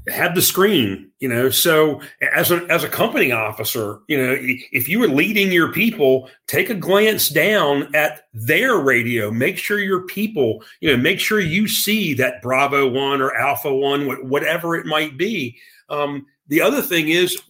had 0.07 0.35
the 0.35 0.41
screen, 0.41 1.11
you 1.19 1.27
know. 1.27 1.49
So 1.49 2.01
as 2.33 2.51
a 2.51 2.65
as 2.69 2.83
a 2.83 2.89
company 2.89 3.31
officer, 3.31 3.99
you 4.07 4.17
know, 4.17 4.37
if 4.39 4.87
you 4.87 4.99
were 4.99 5.07
leading 5.07 5.51
your 5.51 5.71
people, 5.71 6.29
take 6.47 6.69
a 6.69 6.75
glance 6.75 7.29
down 7.29 7.93
at 7.95 8.27
their 8.33 8.77
radio. 8.77 9.31
Make 9.31 9.57
sure 9.57 9.79
your 9.79 10.03
people, 10.03 10.63
you 10.79 10.89
know, 10.89 11.01
make 11.01 11.19
sure 11.19 11.39
you 11.39 11.67
see 11.67 12.13
that 12.15 12.41
Bravo 12.41 12.87
one 12.87 13.21
or 13.21 13.35
Alpha 13.35 13.73
one, 13.73 14.29
whatever 14.29 14.75
it 14.75 14.85
might 14.85 15.17
be. 15.17 15.57
Um, 15.89 16.25
the 16.47 16.61
other 16.61 16.81
thing 16.81 17.09
is, 17.09 17.41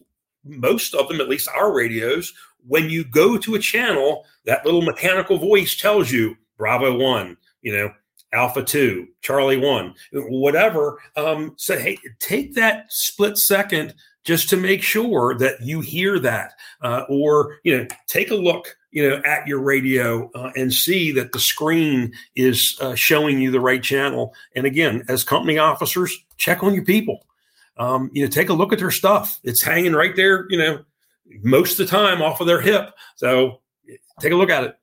most 0.44 0.94
of 0.94 1.08
them, 1.08 1.20
at 1.20 1.30
least 1.30 1.50
our 1.56 1.74
radios, 1.74 2.34
when 2.68 2.90
you 2.90 3.04
go 3.04 3.38
to 3.38 3.56
a 3.56 3.60
channel, 3.60 4.26
that 4.46 4.66
little 4.66 4.82
mechanical 4.82 5.38
voice 5.38 5.76
tells 5.76 6.12
you 6.12 6.36
Bravo 6.58 6.98
one, 6.98 7.38
you 7.62 7.76
know, 7.76 7.92
Alpha 8.36 8.64
2, 8.64 9.08
Charlie 9.22 9.58
1, 9.58 9.94
whatever. 10.14 11.00
Um, 11.16 11.54
so, 11.58 11.78
hey, 11.80 11.98
take 12.20 12.54
that 12.56 12.86
split 12.90 13.38
second 13.38 13.94
just 14.24 14.50
to 14.50 14.58
make 14.58 14.84
sure 14.84 15.36
that 15.38 15.62
you 15.62 15.82
hear 15.82 16.20
that. 16.20 16.54
Uh, 16.82 17.04
or, 17.10 17.58
you 17.64 17.78
know, 17.78 17.88
take 18.08 18.32
a 18.32 18.36
look, 18.36 18.76
you 18.92 19.08
know, 19.08 19.22
at 19.26 19.48
your 19.48 19.60
radio 19.60 20.30
uh, 20.36 20.52
and 20.56 20.74
see 20.74 21.12
that 21.12 21.32
the 21.32 21.40
screen 21.40 22.12
is 22.36 22.78
uh, 22.82 22.96
showing 22.96 23.40
you 23.40 23.52
the 23.52 23.60
right 23.60 23.84
channel. 23.84 24.34
And 24.56 24.66
again, 24.66 25.04
as 25.08 25.24
company 25.24 25.58
officers, 25.58 26.16
check 26.38 26.64
on 26.64 26.74
your 26.74 26.86
people. 26.86 27.26
um, 27.78 28.10
you 28.14 28.24
know, 28.24 28.30
take 28.30 28.50
a 28.50 28.54
look 28.54 28.74
at 28.74 28.80
their 28.80 28.92
stuff. 28.92 29.40
It's 29.44 29.62
hanging 29.64 29.94
right 29.94 30.16
there, 30.16 30.46
you 30.50 30.58
know, 30.58 30.84
most 31.44 31.80
of 31.80 31.86
the 31.86 31.92
time 31.92 32.22
off 32.22 32.42
of 32.42 32.48
their 32.48 32.62
hip. 32.62 32.94
So 33.16 33.62
take 34.20 34.32
a 34.32 34.36
look 34.36 34.50
at 34.50 34.64
it. 34.64 34.78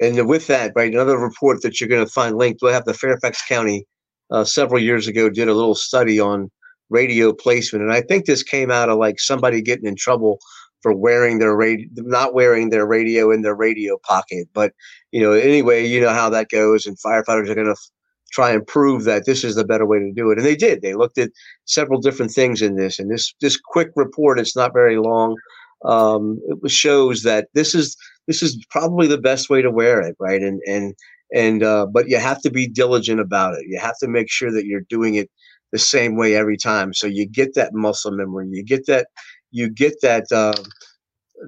And 0.00 0.28
with 0.28 0.46
that, 0.46 0.72
right, 0.76 0.92
another 0.92 1.18
report 1.18 1.62
that 1.62 1.80
you're 1.80 1.88
going 1.88 2.04
to 2.04 2.10
find 2.10 2.36
linked, 2.36 2.60
we'll 2.62 2.72
have 2.72 2.84
the 2.84 2.94
Fairfax 2.94 3.44
County 3.46 3.84
uh, 4.30 4.44
several 4.44 4.80
years 4.80 5.08
ago 5.08 5.28
did 5.28 5.48
a 5.48 5.54
little 5.54 5.74
study 5.74 6.20
on 6.20 6.50
radio 6.90 7.32
placement. 7.32 7.82
And 7.82 7.92
I 7.92 8.00
think 8.00 8.24
this 8.24 8.42
came 8.42 8.70
out 8.70 8.88
of 8.88 8.98
like 8.98 9.20
somebody 9.20 9.60
getting 9.60 9.86
in 9.86 9.96
trouble 9.96 10.38
for 10.82 10.94
wearing 10.94 11.38
their 11.38 11.56
radio, 11.56 11.86
not 11.96 12.34
wearing 12.34 12.70
their 12.70 12.86
radio 12.86 13.30
in 13.32 13.42
their 13.42 13.54
radio 13.54 13.98
pocket. 13.98 14.48
But, 14.52 14.72
you 15.10 15.20
know, 15.20 15.32
anyway, 15.32 15.84
you 15.86 16.00
know 16.00 16.10
how 16.10 16.30
that 16.30 16.50
goes. 16.50 16.86
And 16.86 16.96
firefighters 16.98 17.48
are 17.48 17.54
going 17.54 17.66
to 17.66 17.72
f- 17.72 17.90
try 18.30 18.52
and 18.52 18.66
prove 18.66 19.04
that 19.04 19.26
this 19.26 19.42
is 19.42 19.56
the 19.56 19.64
better 19.64 19.86
way 19.86 19.98
to 19.98 20.12
do 20.12 20.30
it. 20.30 20.38
And 20.38 20.46
they 20.46 20.54
did. 20.54 20.82
They 20.82 20.94
looked 20.94 21.18
at 21.18 21.30
several 21.64 22.00
different 22.00 22.30
things 22.30 22.62
in 22.62 22.76
this. 22.76 22.98
And 22.98 23.10
this, 23.10 23.34
this 23.40 23.56
quick 23.56 23.88
report, 23.96 24.38
it's 24.38 24.54
not 24.54 24.72
very 24.72 24.98
long. 24.98 25.36
Um, 25.84 26.40
it 26.64 26.70
shows 26.70 27.22
that 27.22 27.48
this 27.54 27.74
is 27.74 27.96
this 28.26 28.42
is 28.42 28.64
probably 28.70 29.06
the 29.06 29.18
best 29.18 29.48
way 29.50 29.62
to 29.62 29.70
wear 29.70 30.00
it, 30.00 30.16
right? 30.18 30.42
And 30.42 30.60
and 30.66 30.94
and 31.34 31.62
uh, 31.62 31.86
but 31.86 32.08
you 32.08 32.18
have 32.18 32.40
to 32.42 32.50
be 32.50 32.66
diligent 32.66 33.20
about 33.20 33.54
it. 33.54 33.66
You 33.68 33.78
have 33.78 33.98
to 33.98 34.08
make 34.08 34.30
sure 34.30 34.52
that 34.52 34.66
you're 34.66 34.82
doing 34.88 35.14
it 35.16 35.30
the 35.72 35.78
same 35.78 36.16
way 36.16 36.34
every 36.34 36.56
time, 36.56 36.94
so 36.94 37.06
you 37.06 37.26
get 37.26 37.54
that 37.54 37.74
muscle 37.74 38.10
memory. 38.10 38.48
You 38.50 38.64
get 38.64 38.86
that 38.86 39.08
you 39.50 39.68
get 39.68 40.00
that 40.02 40.30
uh, 40.32 40.54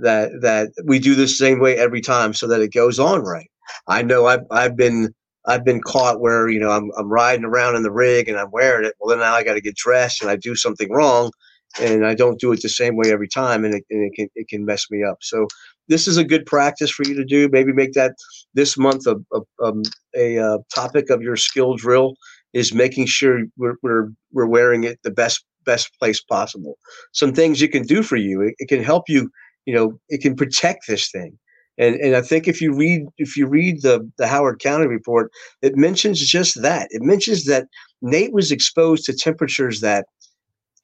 that 0.02 0.30
that 0.40 0.70
we 0.84 0.98
do 0.98 1.14
the 1.14 1.28
same 1.28 1.60
way 1.60 1.76
every 1.76 2.00
time, 2.00 2.34
so 2.34 2.46
that 2.48 2.60
it 2.60 2.72
goes 2.72 2.98
on 2.98 3.22
right. 3.22 3.50
I 3.88 4.02
know 4.02 4.26
I've 4.26 4.44
I've 4.50 4.76
been 4.76 5.14
I've 5.46 5.64
been 5.64 5.80
caught 5.80 6.20
where 6.20 6.48
you 6.48 6.60
know 6.60 6.70
I'm 6.70 6.90
I'm 6.98 7.08
riding 7.08 7.44
around 7.44 7.76
in 7.76 7.82
the 7.82 7.92
rig 7.92 8.28
and 8.28 8.38
I'm 8.38 8.50
wearing 8.50 8.86
it. 8.86 8.94
Well, 9.00 9.10
then 9.10 9.20
now 9.20 9.34
I 9.34 9.42
got 9.42 9.54
to 9.54 9.60
get 9.60 9.76
dressed 9.76 10.22
and 10.22 10.30
I 10.30 10.36
do 10.36 10.54
something 10.54 10.90
wrong, 10.90 11.30
and 11.78 12.06
I 12.06 12.14
don't 12.14 12.40
do 12.40 12.52
it 12.52 12.62
the 12.62 12.68
same 12.68 12.96
way 12.96 13.12
every 13.12 13.28
time, 13.28 13.64
and 13.64 13.74
it, 13.74 13.84
and 13.90 14.04
it 14.04 14.14
can 14.14 14.28
it 14.34 14.48
can 14.48 14.64
mess 14.64 14.86
me 14.90 15.04
up. 15.04 15.18
So 15.20 15.46
this 15.88 16.08
is 16.08 16.16
a 16.16 16.24
good 16.24 16.46
practice 16.46 16.90
for 16.90 17.04
you 17.06 17.14
to 17.14 17.24
do. 17.24 17.48
Maybe 17.50 17.72
make 17.72 17.92
that 17.92 18.14
this 18.54 18.76
month 18.76 19.06
a 19.06 19.16
a, 19.32 19.40
um, 19.64 19.82
a, 20.16 20.38
uh, 20.38 20.58
topic 20.74 21.10
of 21.10 21.22
your 21.22 21.36
skill 21.36 21.76
drill 21.76 22.14
is 22.52 22.74
making 22.74 23.06
sure 23.06 23.42
we're, 23.56 23.76
we're 23.82 24.08
we're 24.32 24.46
wearing 24.46 24.84
it 24.84 24.98
the 25.04 25.10
best 25.10 25.44
best 25.64 25.90
place 25.98 26.20
possible. 26.20 26.78
Some 27.12 27.32
things 27.32 27.60
you 27.60 27.68
can 27.68 27.84
do 27.84 28.02
for 28.02 28.16
you. 28.16 28.40
It, 28.42 28.54
it 28.58 28.68
can 28.68 28.82
help 28.82 29.04
you. 29.08 29.30
You 29.66 29.74
know, 29.74 30.00
it 30.08 30.22
can 30.22 30.34
protect 30.34 30.86
this 30.88 31.10
thing. 31.10 31.38
And, 31.78 31.94
and 31.96 32.16
I 32.16 32.20
think 32.20 32.48
if 32.48 32.60
you 32.60 32.74
read 32.74 33.02
if 33.16 33.36
you 33.36 33.46
read 33.46 33.82
the 33.82 34.08
the 34.18 34.26
Howard 34.26 34.60
County 34.60 34.86
report, 34.86 35.30
it 35.62 35.76
mentions 35.76 36.20
just 36.20 36.60
that. 36.62 36.88
It 36.90 37.02
mentions 37.02 37.44
that 37.44 37.68
Nate 38.02 38.32
was 38.32 38.50
exposed 38.52 39.04
to 39.04 39.14
temperatures 39.14 39.80
that 39.80 40.06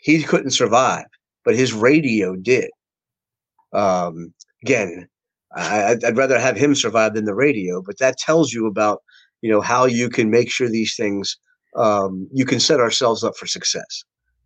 he 0.07 0.23
couldn't 0.23 0.53
survive, 0.53 1.07
but 1.45 1.57
his 1.57 1.73
radio 1.73 2.37
did. 2.37 2.71
Um, 3.73 4.33
again, 4.63 5.09
I, 5.57 5.97
would 6.01 6.17
rather 6.17 6.39
have 6.39 6.57
him 6.57 6.77
survive 6.77 7.15
than 7.15 7.25
the 7.25 7.35
radio, 7.35 7.83
but 7.83 7.99
that 7.99 8.17
tells 8.17 8.53
you 8.53 8.69
about 8.69 9.03
you 9.43 9.51
know 9.51 9.61
how 9.61 9.85
you 9.85 10.09
can 10.09 10.31
make 10.31 10.49
sure 10.49 10.69
these 10.69 10.95
things 10.95 11.37
um, 11.77 12.29
you 12.33 12.45
can 12.45 12.61
set 12.61 12.79
ourselves 12.79 13.25
up 13.25 13.37
for 13.37 13.47
success. 13.49 14.05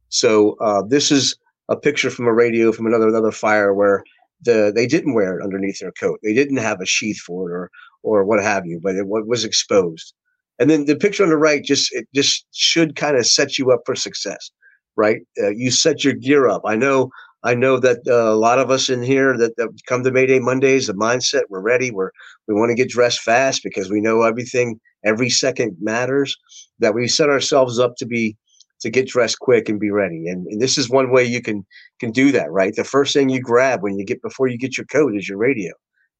So 0.08 0.56
uh, 0.62 0.82
this 0.88 1.12
is 1.12 1.36
a 1.68 1.76
picture 1.76 2.10
from 2.10 2.26
a 2.26 2.32
radio 2.32 2.72
from 2.72 2.86
another 2.86 3.08
another 3.08 3.30
fire 3.30 3.74
where 3.74 4.02
the 4.42 4.72
they 4.74 4.86
didn't 4.86 5.12
wear 5.12 5.38
it 5.38 5.44
underneath 5.44 5.78
their 5.80 5.92
coat. 5.92 6.20
They 6.22 6.32
didn't 6.32 6.56
have 6.56 6.80
a 6.80 6.86
sheath 6.86 7.18
for 7.18 7.50
it 7.50 7.52
or 7.52 7.70
or 8.02 8.24
what 8.24 8.42
have 8.42 8.64
you, 8.64 8.80
but 8.82 8.96
it 8.96 9.06
was 9.06 9.44
exposed. 9.44 10.14
And 10.58 10.70
then 10.70 10.86
the 10.86 10.96
picture 10.96 11.22
on 11.22 11.28
the 11.28 11.36
right 11.36 11.62
just 11.62 11.94
it 11.94 12.08
just 12.14 12.46
should 12.52 12.96
kind 12.96 13.18
of 13.18 13.26
set 13.26 13.58
you 13.58 13.70
up 13.72 13.82
for 13.84 13.94
success, 13.94 14.50
right? 14.96 15.20
Uh, 15.42 15.50
you 15.50 15.70
set 15.70 16.04
your 16.04 16.14
gear 16.14 16.48
up. 16.48 16.62
I 16.64 16.76
know 16.76 17.10
I 17.42 17.54
know 17.54 17.78
that 17.78 18.00
uh, 18.06 18.32
a 18.32 18.36
lot 18.36 18.58
of 18.58 18.70
us 18.70 18.90
in 18.90 19.02
here 19.02 19.36
that, 19.38 19.56
that 19.56 19.70
come 19.86 20.04
to 20.04 20.10
Mayday 20.10 20.40
Mondays, 20.40 20.86
the 20.86 20.92
mindset 20.92 21.42
we're 21.48 21.60
ready. 21.60 21.90
We're 21.90 22.10
we 22.46 22.54
want 22.54 22.70
to 22.70 22.74
get 22.74 22.90
dressed 22.90 23.20
fast 23.20 23.62
because 23.62 23.90
we 23.90 24.00
know 24.00 24.22
everything, 24.22 24.78
every 25.04 25.30
second 25.30 25.76
matters. 25.80 26.36
That 26.80 26.94
we 26.94 27.08
set 27.08 27.30
ourselves 27.30 27.78
up 27.78 27.96
to 27.96 28.06
be 28.06 28.36
to 28.80 28.90
get 28.90 29.08
dressed 29.08 29.38
quick 29.38 29.68
and 29.68 29.78
be 29.78 29.90
ready. 29.90 30.26
And, 30.26 30.46
and 30.46 30.60
this 30.60 30.78
is 30.78 30.90
one 30.90 31.10
way 31.10 31.24
you 31.24 31.40
can 31.40 31.64
can 31.98 32.10
do 32.10 32.30
that. 32.32 32.50
Right, 32.50 32.74
the 32.74 32.84
first 32.84 33.14
thing 33.14 33.30
you 33.30 33.40
grab 33.40 33.82
when 33.82 33.98
you 33.98 34.04
get 34.04 34.22
before 34.22 34.48
you 34.48 34.58
get 34.58 34.76
your 34.76 34.86
coat 34.86 35.16
is 35.16 35.28
your 35.28 35.38
radio. 35.38 35.72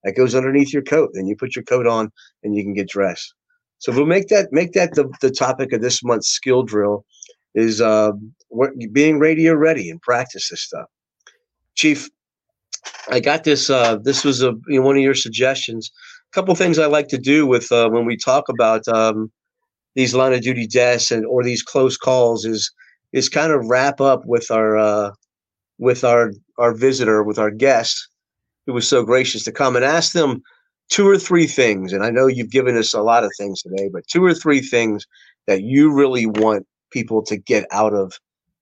That 0.04 0.16
goes 0.16 0.34
underneath 0.34 0.72
your 0.72 0.82
coat. 0.82 1.10
Then 1.12 1.26
you 1.26 1.36
put 1.36 1.54
your 1.54 1.64
coat 1.64 1.86
on 1.86 2.10
and 2.42 2.56
you 2.56 2.62
can 2.62 2.72
get 2.72 2.88
dressed. 2.88 3.34
So 3.78 3.92
we'll 3.92 4.06
make 4.06 4.28
that 4.28 4.52
make 4.52 4.72
that 4.72 4.94
the, 4.94 5.10
the 5.20 5.30
topic 5.30 5.72
of 5.72 5.82
this 5.82 6.02
month's 6.02 6.28
skill 6.28 6.62
drill 6.62 7.04
is 7.54 7.80
uh, 7.80 8.12
being 8.92 9.18
radio 9.18 9.54
ready 9.54 9.90
and 9.90 10.00
practice 10.00 10.48
this 10.50 10.62
stuff. 10.62 10.86
Chief, 11.74 12.08
I 13.10 13.20
got 13.20 13.44
this. 13.44 13.70
Uh, 13.70 13.96
this 14.02 14.24
was 14.24 14.42
a 14.42 14.54
you 14.68 14.80
know, 14.80 14.82
one 14.82 14.96
of 14.96 15.02
your 15.02 15.14
suggestions. 15.14 15.90
A 16.32 16.34
couple 16.34 16.54
things 16.54 16.78
I 16.78 16.86
like 16.86 17.08
to 17.08 17.18
do 17.18 17.46
with 17.46 17.70
uh, 17.72 17.88
when 17.88 18.06
we 18.06 18.16
talk 18.16 18.48
about 18.48 18.86
um, 18.88 19.30
these 19.94 20.14
line 20.14 20.32
of 20.32 20.42
duty 20.42 20.66
deaths 20.66 21.10
and 21.10 21.26
or 21.26 21.42
these 21.42 21.62
close 21.62 21.96
calls 21.96 22.44
is 22.44 22.70
is 23.12 23.28
kind 23.28 23.52
of 23.52 23.66
wrap 23.66 24.00
up 24.00 24.22
with 24.24 24.50
our 24.50 24.78
uh, 24.78 25.10
with 25.78 26.04
our 26.04 26.32
our 26.58 26.74
visitor 26.74 27.22
with 27.22 27.38
our 27.38 27.50
guest 27.50 28.08
who 28.66 28.72
was 28.72 28.88
so 28.88 29.02
gracious 29.02 29.42
to 29.44 29.52
come 29.52 29.74
and 29.74 29.84
ask 29.84 30.12
them 30.12 30.42
two 30.90 31.08
or 31.08 31.18
three 31.18 31.46
things. 31.46 31.92
And 31.92 32.04
I 32.04 32.10
know 32.10 32.26
you've 32.26 32.50
given 32.50 32.76
us 32.76 32.92
a 32.92 33.02
lot 33.02 33.24
of 33.24 33.32
things 33.38 33.62
today, 33.62 33.88
but 33.92 34.06
two 34.06 34.24
or 34.24 34.34
three 34.34 34.60
things 34.60 35.06
that 35.46 35.62
you 35.62 35.92
really 35.92 36.26
want 36.26 36.66
people 36.90 37.22
to 37.22 37.36
get 37.36 37.66
out 37.70 37.94
of 37.94 38.12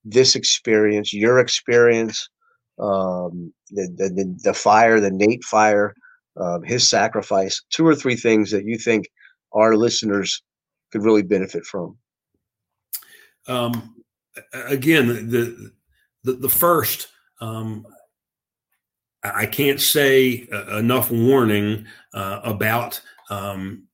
this 0.05 0.35
experience, 0.35 1.13
your 1.13 1.39
experience, 1.39 2.29
um, 2.79 3.53
the, 3.71 3.89
the, 3.97 4.39
the 4.43 4.55
fire, 4.55 5.01
the 5.01 5.11
Nate 5.11 5.45
fire, 5.45 5.95
uh, 6.37 6.61
his 6.61 6.89
sacrifice, 6.89 7.63
two 7.71 7.87
or 7.87 7.95
three 7.95 8.17
things 8.17 8.51
that 8.51 8.65
you 8.65 8.79
think 8.79 9.07
our 9.53 9.77
listeners 9.77 10.43
could 10.93 11.05
really 11.05 11.23
benefit 11.23 11.65
from? 11.65 11.97
Um, 13.47 13.97
again, 14.53 15.09
the, 15.31 15.73
the, 16.23 16.33
the 16.35 16.49
first, 16.49 17.09
um, 17.41 17.87
I 19.23 19.47
can't 19.47 19.81
say 19.81 20.47
uh, 20.53 20.79
enough 20.79 21.11
warning 21.11 21.87
uh, 22.15 22.41
about 22.45 23.01
um, 23.31 23.85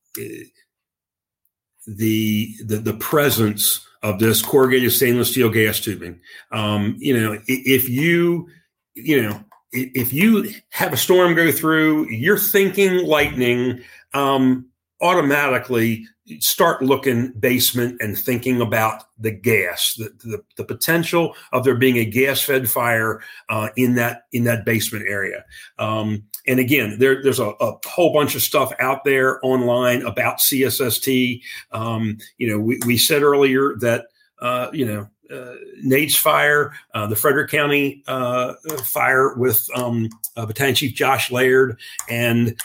the, 1.87 2.55
the 2.65 2.77
the 2.77 2.95
presence 2.95 3.87
of 4.03 4.19
this 4.19 4.43
corrugated 4.43 4.93
stainless 4.93 5.31
steel 5.31 5.51
gas 5.51 5.81
tubing. 5.81 6.21
Um, 6.51 6.97
you 6.99 7.19
know, 7.19 7.39
if 7.47 7.89
you 7.89 8.49
you 8.95 9.23
know, 9.23 9.45
if 9.73 10.13
you 10.13 10.53
have 10.71 10.93
a 10.93 10.97
storm 10.97 11.35
go 11.35 11.51
through, 11.51 12.09
you're 12.11 12.39
thinking 12.39 13.05
lightning, 13.05 13.83
um, 14.13 14.67
automatically 15.01 16.07
start 16.39 16.81
looking 16.81 17.33
basement 17.33 18.01
and 18.01 18.17
thinking 18.17 18.61
about 18.61 19.05
the 19.19 19.31
gas, 19.31 19.95
the, 19.99 20.11
the, 20.25 20.43
the 20.57 20.65
potential 20.65 21.35
of 21.53 21.65
there 21.65 21.75
being 21.75 21.99
a 21.99 22.05
gas 22.05 22.41
fed 22.41 22.71
fire 22.71 23.21
uh, 23.51 23.69
in 23.77 23.95
that 23.97 24.23
in 24.33 24.45
that 24.45 24.65
basement 24.65 25.05
area. 25.09 25.45
Um, 25.79 26.25
and 26.47 26.61
again, 26.61 26.99
there, 26.99 27.23
there's 27.23 27.41
a, 27.41 27.51
a, 27.61 27.75
whole 27.87 28.13
bunch 28.13 28.35
of 28.35 28.43
stuff 28.43 28.73
out 28.79 29.05
there 29.05 29.45
online 29.45 30.03
about 30.03 30.39
CSST. 30.39 31.41
Um, 31.73 32.19
you 32.39 32.49
know, 32.49 32.59
we, 32.59 32.79
we 32.87 32.99
said 32.99 33.23
earlier 33.23 33.77
that 33.81 34.07
uh, 34.41 34.69
you 34.73 34.85
know 34.85 35.09
uh, 35.35 35.55
Nate's 35.83 36.17
fire, 36.17 36.73
uh, 36.95 37.07
the 37.07 37.17
Frederick 37.17 37.51
County 37.51 38.03
uh, 38.07 38.55
fire 38.83 39.35
with 39.37 39.67
um, 39.75 40.09
uh, 40.37 40.47
Battalion 40.47 40.75
Chief 40.75 40.95
Josh 40.95 41.31
Laird, 41.31 41.79
and 42.11 42.61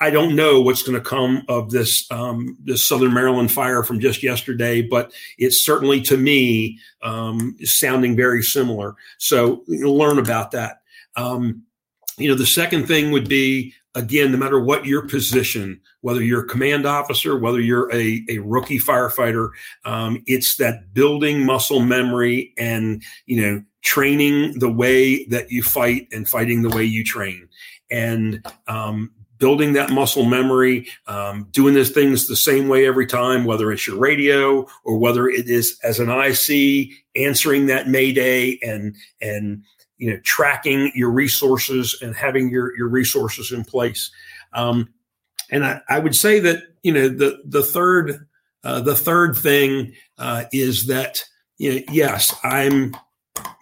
I 0.00 0.10
don't 0.10 0.34
know 0.34 0.60
what's 0.60 0.82
going 0.82 1.00
to 1.00 1.08
come 1.08 1.42
of 1.48 1.70
this 1.70 2.10
um, 2.10 2.56
this 2.64 2.86
Southern 2.86 3.14
Maryland 3.14 3.52
fire 3.52 3.82
from 3.82 4.00
just 4.00 4.22
yesterday, 4.22 4.82
but 4.82 5.12
it's 5.36 5.64
certainly 5.64 6.00
to 6.02 6.16
me 6.16 6.78
um, 7.02 7.56
sounding 7.62 8.16
very 8.16 8.42
similar. 8.42 8.96
So 9.18 9.64
learn 9.68 10.18
about 10.18 10.50
that. 10.52 10.80
Um, 11.16 11.62
you 12.18 12.28
know, 12.28 12.34
the 12.34 12.46
second 12.46 12.86
thing 12.86 13.10
would 13.10 13.28
be 13.28 13.74
again, 13.94 14.32
no 14.32 14.38
matter 14.38 14.60
what 14.60 14.86
your 14.86 15.06
position, 15.06 15.80
whether 16.02 16.22
you're 16.22 16.44
a 16.44 16.48
command 16.48 16.86
officer, 16.86 17.36
whether 17.38 17.60
you're 17.60 17.92
a, 17.92 18.22
a 18.28 18.38
rookie 18.38 18.78
firefighter, 18.78 19.50
um, 19.84 20.22
it's 20.26 20.56
that 20.56 20.94
building 20.94 21.44
muscle 21.44 21.80
memory 21.80 22.52
and, 22.56 23.02
you 23.26 23.40
know, 23.40 23.62
training 23.82 24.58
the 24.58 24.70
way 24.70 25.24
that 25.26 25.50
you 25.50 25.62
fight 25.62 26.06
and 26.12 26.28
fighting 26.28 26.62
the 26.62 26.68
way 26.68 26.84
you 26.84 27.02
train. 27.02 27.48
And, 27.90 28.46
um, 28.66 29.10
building 29.38 29.72
that 29.72 29.90
muscle 29.90 30.24
memory, 30.24 30.88
um, 31.06 31.46
doing 31.52 31.74
those 31.74 31.90
things 31.90 32.26
the 32.26 32.36
same 32.36 32.68
way 32.68 32.86
every 32.86 33.06
time, 33.06 33.44
whether 33.44 33.70
it's 33.70 33.86
your 33.86 33.96
radio 33.96 34.66
or 34.84 34.98
whether 34.98 35.28
it 35.28 35.48
is 35.48 35.78
as 35.84 36.00
an 36.00 36.10
IC 36.10 36.90
answering 37.16 37.66
that 37.66 37.88
Mayday 37.88 38.58
and 38.62 38.96
and 39.20 39.62
you 39.98 40.10
know 40.10 40.18
tracking 40.24 40.90
your 40.94 41.10
resources 41.10 41.98
and 42.02 42.16
having 42.16 42.48
your 42.50 42.76
your 42.76 42.88
resources 42.88 43.52
in 43.52 43.64
place 43.64 44.10
um, 44.54 44.88
and 45.50 45.64
I, 45.64 45.80
I, 45.88 45.98
would 45.98 46.16
say 46.16 46.40
that 46.40 46.62
you 46.82 46.92
know 46.92 47.08
the 47.08 47.42
the 47.44 47.62
third 47.62 48.26
uh, 48.64 48.80
the 48.80 48.94
third 48.94 49.36
thing 49.36 49.92
uh, 50.18 50.44
is 50.52 50.86
that 50.86 51.22
you 51.58 51.74
know, 51.74 51.80
yes, 51.90 52.34
I'm, 52.42 52.96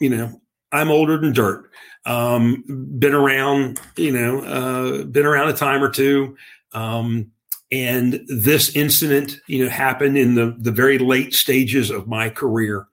you 0.01 0.11
know, 0.11 0.41
I'm 0.71 0.91
older 0.91 1.19
than 1.19 1.33
dirt. 1.33 1.71
Um, 2.05 2.65
been 2.99 3.15
around, 3.15 3.81
you 3.97 4.13
know, 4.13 4.41
uh, 4.41 5.05
been 5.05 5.27
around 5.27 5.49
a 5.49 5.55
time 5.55 5.83
or 5.83 5.91
two. 5.91 6.37
Um, 6.73 7.33
and 7.73 8.21
this 8.29 8.77
incident, 8.77 9.41
you 9.49 9.65
know, 9.65 9.71
happened 9.71 10.17
in 10.17 10.35
the, 10.37 10.55
the 10.59 10.71
very 10.71 10.99
late 10.99 11.35
stages 11.35 11.91
of 11.91 12.07
my 12.07 12.31
career. 12.31 12.87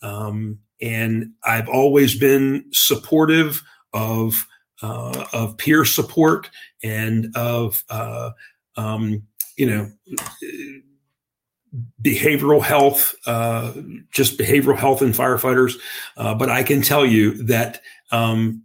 Um, 0.00 0.60
and 0.80 1.32
I've 1.44 1.68
always 1.68 2.18
been 2.18 2.64
supportive 2.72 3.62
of, 3.92 4.46
uh, 4.82 5.24
of 5.32 5.56
peer 5.56 5.84
support 5.84 6.50
and 6.82 7.34
of, 7.36 7.84
uh, 7.88 8.30
um, 8.76 9.22
you 9.56 9.66
know, 9.66 9.90
behavioral 12.02 12.62
health, 12.62 13.14
uh, 13.26 13.72
just 14.12 14.38
behavioral 14.38 14.76
health 14.76 15.02
in 15.02 15.12
firefighters. 15.12 15.74
Uh, 16.16 16.34
but 16.34 16.50
I 16.50 16.62
can 16.62 16.82
tell 16.82 17.04
you 17.04 17.42
that 17.44 17.80
um, 18.12 18.62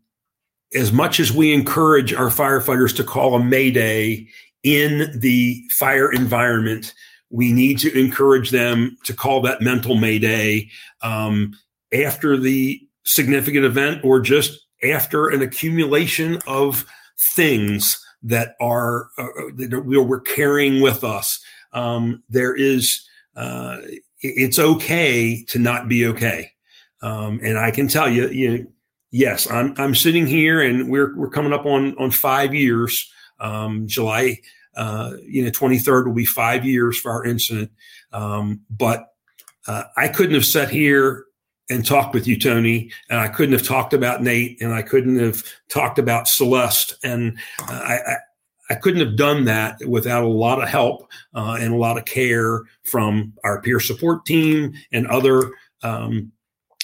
as 0.73 0.91
much 0.91 1.19
as 1.19 1.31
we 1.31 1.53
encourage 1.53 2.13
our 2.13 2.29
firefighters 2.29 2.95
to 2.97 3.03
call 3.03 3.35
a 3.35 3.43
mayday 3.43 4.27
in 4.63 5.19
the 5.19 5.63
fire 5.71 6.11
environment, 6.11 6.93
we 7.29 7.51
need 7.51 7.79
to 7.79 7.97
encourage 7.97 8.49
them 8.49 8.97
to 9.05 9.13
call 9.13 9.41
that 9.41 9.61
mental 9.61 9.95
mayday 9.95 10.69
um, 11.01 11.53
after 11.93 12.37
the 12.37 12.79
significant 13.05 13.65
event 13.65 14.03
or 14.03 14.19
just 14.19 14.59
after 14.83 15.27
an 15.27 15.41
accumulation 15.41 16.39
of 16.47 16.85
things 17.35 17.97
that 18.21 18.55
are 18.61 19.07
uh, 19.17 19.25
that 19.55 19.83
we're 19.85 20.19
carrying 20.19 20.81
with 20.81 21.03
us 21.03 21.39
um, 21.73 22.23
there 22.29 22.55
is 22.55 23.07
uh, 23.35 23.77
it's 24.21 24.59
okay 24.59 25.43
to 25.45 25.59
not 25.59 25.87
be 25.87 26.05
okay. 26.07 26.51
Um, 27.01 27.39
and 27.43 27.57
I 27.57 27.71
can 27.71 27.87
tell 27.87 28.09
you, 28.09 28.27
you 28.29 28.57
know, 28.57 28.65
yes, 29.11 29.49
I'm 29.49 29.73
I'm 29.77 29.95
sitting 29.95 30.27
here, 30.27 30.61
and 30.61 30.89
we're 30.89 31.15
we're 31.15 31.29
coming 31.29 31.53
up 31.53 31.65
on 31.65 31.95
on 31.97 32.11
five 32.11 32.53
years. 32.53 33.09
Um, 33.39 33.87
July, 33.87 34.39
uh, 34.75 35.13
you 35.25 35.43
know, 35.43 35.51
23rd 35.51 36.07
will 36.07 36.13
be 36.13 36.25
five 36.25 36.65
years 36.65 36.99
for 36.99 37.11
our 37.11 37.23
incident. 37.23 37.71
Um, 38.11 38.61
but 38.69 39.07
uh, 39.67 39.83
I 39.95 40.09
couldn't 40.09 40.33
have 40.33 40.45
sat 40.45 40.69
here 40.69 41.23
and 41.69 41.85
talked 41.85 42.13
with 42.13 42.27
you, 42.27 42.37
Tony, 42.37 42.91
and 43.09 43.19
I 43.19 43.27
couldn't 43.27 43.53
have 43.53 43.67
talked 43.67 43.93
about 43.93 44.23
Nate, 44.23 44.59
and 44.61 44.73
I 44.73 44.81
couldn't 44.81 45.19
have 45.19 45.43
talked 45.69 45.99
about 45.99 46.27
Celeste, 46.27 46.95
and 47.03 47.37
uh, 47.61 47.73
I, 47.73 48.15
I 48.69 48.75
couldn't 48.75 49.05
have 49.05 49.15
done 49.15 49.45
that 49.45 49.79
without 49.87 50.23
a 50.23 50.27
lot 50.27 50.61
of 50.61 50.69
help 50.69 51.09
uh, 51.33 51.57
and 51.59 51.73
a 51.73 51.77
lot 51.77 51.97
of 51.97 52.05
care 52.05 52.63
from 52.83 53.33
our 53.43 53.61
peer 53.61 53.79
support 53.79 54.25
team 54.25 54.73
and 54.91 55.07
other, 55.07 55.51
um, 55.81 56.31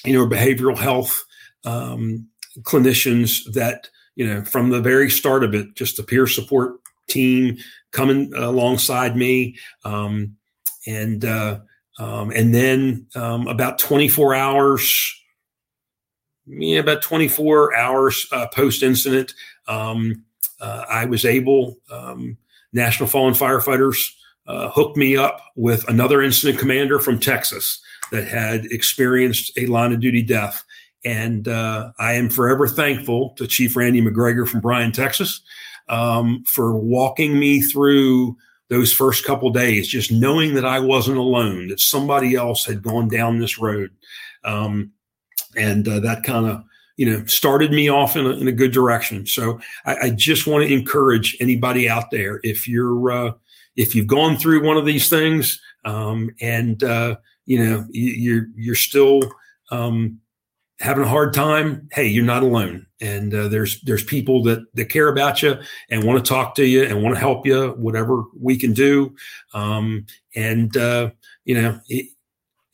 you 0.03 0.13
know, 0.13 0.27
behavioral 0.27 0.77
health 0.77 1.25
um, 1.63 2.27
clinicians 2.61 3.51
that, 3.53 3.89
you 4.15 4.25
know, 4.25 4.43
from 4.43 4.69
the 4.69 4.81
very 4.81 5.09
start 5.11 5.43
of 5.43 5.53
it, 5.53 5.75
just 5.75 5.97
the 5.97 6.03
peer 6.03 6.25
support 6.25 6.73
team 7.07 7.57
coming 7.91 8.33
alongside 8.35 9.15
me. 9.15 9.55
Um, 9.83 10.37
and, 10.87 11.23
uh, 11.23 11.59
um, 11.97 12.31
and 12.31 12.53
then 12.53 13.07
um, 13.15 13.47
about 13.47 13.79
24 13.79 14.35
hours, 14.35 15.13
yeah, 16.45 16.79
about 16.79 17.01
24 17.01 17.75
hours 17.75 18.27
uh, 18.31 18.47
post 18.47 18.83
incident, 18.83 19.33
um, 19.67 20.23
uh, 20.59 20.85
I 20.89 21.05
was 21.05 21.25
able, 21.25 21.77
um, 21.89 22.37
National 22.73 23.07
Fallen 23.07 23.33
Firefighters 23.33 24.13
uh, 24.47 24.69
hooked 24.69 24.97
me 24.97 25.17
up 25.17 25.41
with 25.55 25.87
another 25.87 26.21
incident 26.21 26.59
commander 26.59 26.99
from 26.99 27.19
Texas 27.19 27.81
that 28.11 28.27
had 28.27 28.65
experienced 28.65 29.51
a 29.57 29.65
line 29.65 29.93
of 29.93 29.99
duty 29.99 30.21
death. 30.21 30.63
And 31.03 31.47
uh, 31.47 31.91
I 31.99 32.13
am 32.13 32.29
forever 32.29 32.67
thankful 32.67 33.31
to 33.37 33.47
Chief 33.47 33.75
Randy 33.75 34.01
McGregor 34.01 34.47
from 34.47 34.59
Bryan, 34.59 34.91
Texas, 34.91 35.41
um, 35.87 36.43
for 36.47 36.75
walking 36.75 37.39
me 37.39 37.61
through 37.61 38.35
those 38.69 38.91
first 38.91 39.25
couple 39.25 39.49
days, 39.51 39.87
just 39.87 40.11
knowing 40.11 40.55
that 40.55 40.65
I 40.65 40.79
wasn't 40.79 41.17
alone, 41.17 41.67
that 41.67 41.79
somebody 41.79 42.35
else 42.35 42.65
had 42.65 42.81
gone 42.81 43.07
down 43.07 43.39
this 43.39 43.59
road. 43.59 43.91
Um, 44.43 44.91
and 45.55 45.87
uh, 45.87 45.99
that 46.01 46.23
kind 46.23 46.45
of 46.47 46.63
you 46.97 47.09
know, 47.09 47.25
started 47.25 47.71
me 47.71 47.89
off 47.89 48.15
in 48.15 48.25
a, 48.25 48.29
in 48.31 48.47
a 48.47 48.53
good 48.53 48.71
direction. 48.71 49.25
So 49.25 49.59
I, 49.85 49.95
I, 49.95 50.09
just 50.11 50.47
want 50.47 50.65
to 50.65 50.73
encourage 50.73 51.35
anybody 51.41 51.89
out 51.89 52.09
there 52.09 52.39
if 52.43 52.67
you're 52.67 53.11
uh, 53.11 53.31
if 53.75 53.93
you've 53.93 54.07
gone 54.07 54.37
through 54.37 54.65
one 54.65 54.77
of 54.77 54.85
these 54.85 55.09
things 55.09 55.59
um, 55.83 56.29
and 56.39 56.81
uh, 56.83 57.17
you 57.45 57.63
know 57.63 57.85
you're 57.89 58.47
you're 58.55 58.75
still 58.75 59.21
um, 59.71 60.19
having 60.79 61.03
a 61.03 61.07
hard 61.09 61.33
time. 61.33 61.87
Hey, 61.91 62.07
you're 62.07 62.25
not 62.25 62.43
alone, 62.43 62.87
and 62.99 63.33
uh, 63.33 63.47
there's 63.47 63.81
there's 63.81 64.03
people 64.03 64.43
that 64.43 64.65
that 64.75 64.85
care 64.85 65.07
about 65.07 65.41
you 65.41 65.57
and 65.89 66.03
want 66.03 66.23
to 66.23 66.29
talk 66.29 66.55
to 66.55 66.65
you 66.65 66.83
and 66.83 67.03
want 67.03 67.15
to 67.15 67.19
help 67.19 67.45
you. 67.45 67.69
Whatever 67.77 68.23
we 68.39 68.57
can 68.57 68.73
do, 68.73 69.15
um, 69.53 70.05
and 70.35 70.75
uh, 70.77 71.11
you 71.43 71.61
know. 71.61 71.79
It, 71.87 72.09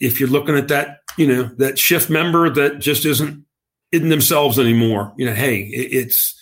if 0.02 0.19
you're 0.19 0.30
looking 0.30 0.57
at 0.57 0.68
that, 0.68 1.02
you 1.15 1.28
know, 1.28 1.44
that 1.57 1.78
shift 1.80 2.10
member 2.10 2.49
that 2.49 2.80
just 2.80 3.06
isn't 3.06 3.45
in 3.91 4.10
themselves 4.10 4.60
anymore. 4.60 5.14
You 5.15 5.28
know, 5.28 5.34
hey, 5.34 5.60
it, 5.61 5.94
it's 5.94 6.40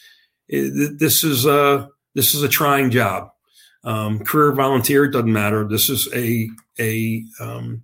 it, 0.47 0.97
this 0.97 1.23
is 1.23 1.45
a 1.45 1.89
this 2.15 2.33
is 2.33 2.41
a 2.41 2.49
trying 2.49 2.89
job. 2.89 3.29
Um, 3.83 4.19
career 4.19 4.53
volunteer 4.53 5.07
doesn't 5.07 5.31
matter. 5.31 5.67
This 5.67 5.89
is 5.89 6.07
a 6.13 6.49
a 6.79 7.23
um, 7.39 7.83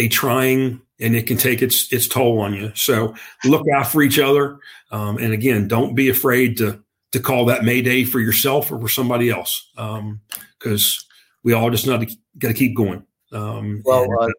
a 0.00 0.08
trying, 0.08 0.80
and 0.98 1.14
it 1.14 1.26
can 1.26 1.36
take 1.36 1.62
its 1.62 1.92
its 1.92 2.08
toll 2.08 2.40
on 2.40 2.54
you. 2.54 2.72
So 2.74 3.14
look 3.44 3.66
out 3.74 3.86
for 3.86 4.02
each 4.02 4.18
other, 4.18 4.58
um, 4.90 5.18
and 5.18 5.32
again, 5.32 5.68
don't 5.68 5.94
be 5.94 6.08
afraid 6.08 6.56
to 6.58 6.82
to 7.12 7.20
call 7.20 7.44
that 7.46 7.64
Mayday 7.64 8.04
for 8.04 8.20
yourself 8.20 8.70
or 8.72 8.80
for 8.80 8.88
somebody 8.88 9.30
else, 9.30 9.70
because 9.74 11.06
um, 11.08 11.16
we 11.42 11.52
all 11.52 11.70
just 11.70 11.84
to 11.84 12.06
got 12.38 12.48
to 12.48 12.54
keep 12.54 12.76
going. 12.76 13.04
Um, 13.32 13.82
well, 13.84 14.04
and, 14.04 14.32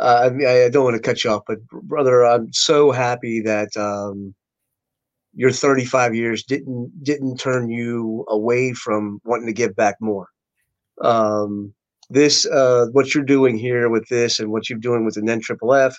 uh, 0.00 0.04
uh, 0.04 0.30
I, 0.46 0.64
I, 0.64 0.68
don't 0.68 0.84
want 0.84 0.96
to 0.96 1.02
cut 1.02 1.24
you 1.24 1.30
off, 1.30 1.42
but 1.46 1.64
brother, 1.66 2.24
I'm 2.24 2.52
so 2.52 2.92
happy 2.92 3.40
that 3.40 3.76
um, 3.76 4.34
your 5.34 5.50
35 5.50 6.14
years 6.14 6.44
didn't 6.44 6.92
didn't 7.02 7.38
turn 7.38 7.70
you 7.70 8.24
away 8.28 8.72
from 8.72 9.20
wanting 9.24 9.46
to 9.46 9.52
give 9.52 9.74
back 9.74 9.96
more. 10.00 10.28
Um, 11.00 11.74
this, 12.10 12.46
uh, 12.46 12.86
what 12.92 13.14
you're 13.14 13.24
doing 13.24 13.58
here 13.58 13.88
with 13.88 14.08
this, 14.08 14.38
and 14.38 14.50
what 14.50 14.68
you're 14.68 14.78
doing 14.78 15.04
with 15.04 15.14
the 15.14 15.22
NEN 15.22 15.40
Triple 15.40 15.74
F, 15.74 15.96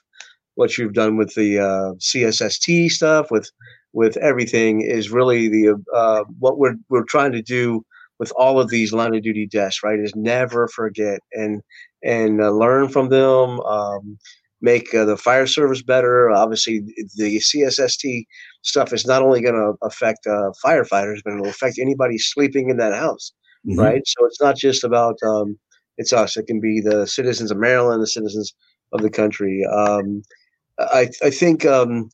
what 0.56 0.78
you've 0.78 0.94
done 0.94 1.18
with 1.18 1.34
the 1.36 1.60
uh, 1.60 1.94
CSST 2.00 2.90
stuff, 2.90 3.32
with 3.32 3.50
with 3.94 4.18
everything, 4.18 4.82
is 4.82 5.10
really 5.10 5.48
the 5.48 5.76
uh, 5.94 6.24
what 6.40 6.58
we're 6.58 6.76
we're 6.90 7.06
trying 7.06 7.32
to 7.34 7.42
do 7.42 7.84
with 8.20 8.32
all 8.38 8.60
of 8.60 8.70
these 8.70 8.94
line 8.94 9.14
of 9.16 9.24
duty 9.24 9.48
deaths. 9.48 9.84
Right, 9.84 10.00
is 10.00 10.16
never 10.16 10.68
forget 10.68 11.20
and 11.34 11.62
and 12.04 12.42
uh, 12.42 12.52
learn 12.52 12.90
from 12.90 13.10
them, 13.10 13.60
um, 13.62 14.18
make 14.62 14.94
uh, 14.94 15.06
the 15.06 15.18
fire 15.18 15.48
service 15.48 15.82
better. 15.82 16.30
Obviously, 16.30 16.82
the 17.16 17.38
CSST 17.38 18.26
stuff 18.62 18.94
is 18.94 19.06
not 19.06 19.22
only 19.22 19.42
going 19.42 19.56
to 19.56 19.74
affect 19.86 20.26
uh, 20.28 20.52
firefighters, 20.64 21.20
but 21.24 21.34
it'll 21.34 21.48
affect 21.48 21.80
anybody 21.80 22.18
sleeping 22.18 22.70
in 22.70 22.78
that 22.78 22.94
house, 22.94 23.34
mm-hmm. 23.68 23.80
right? 23.80 24.02
So 24.06 24.26
it's 24.26 24.42
not 24.42 24.56
just 24.56 24.84
about 24.84 25.16
um, 25.26 25.58
it's 25.98 26.14
us. 26.14 26.38
It 26.38 26.48
can 26.48 26.60
be 26.60 26.82
the 26.82 27.08
citizens 27.08 27.52
of 27.52 27.58
Maryland, 27.58 28.02
the 28.02 28.08
citizens 28.08 28.54
of 28.94 29.02
the 29.02 29.10
country. 29.10 29.66
Um, 29.72 30.22
I, 30.80 31.10
I 31.24 31.30
think 31.30 31.66
um, 31.66 32.10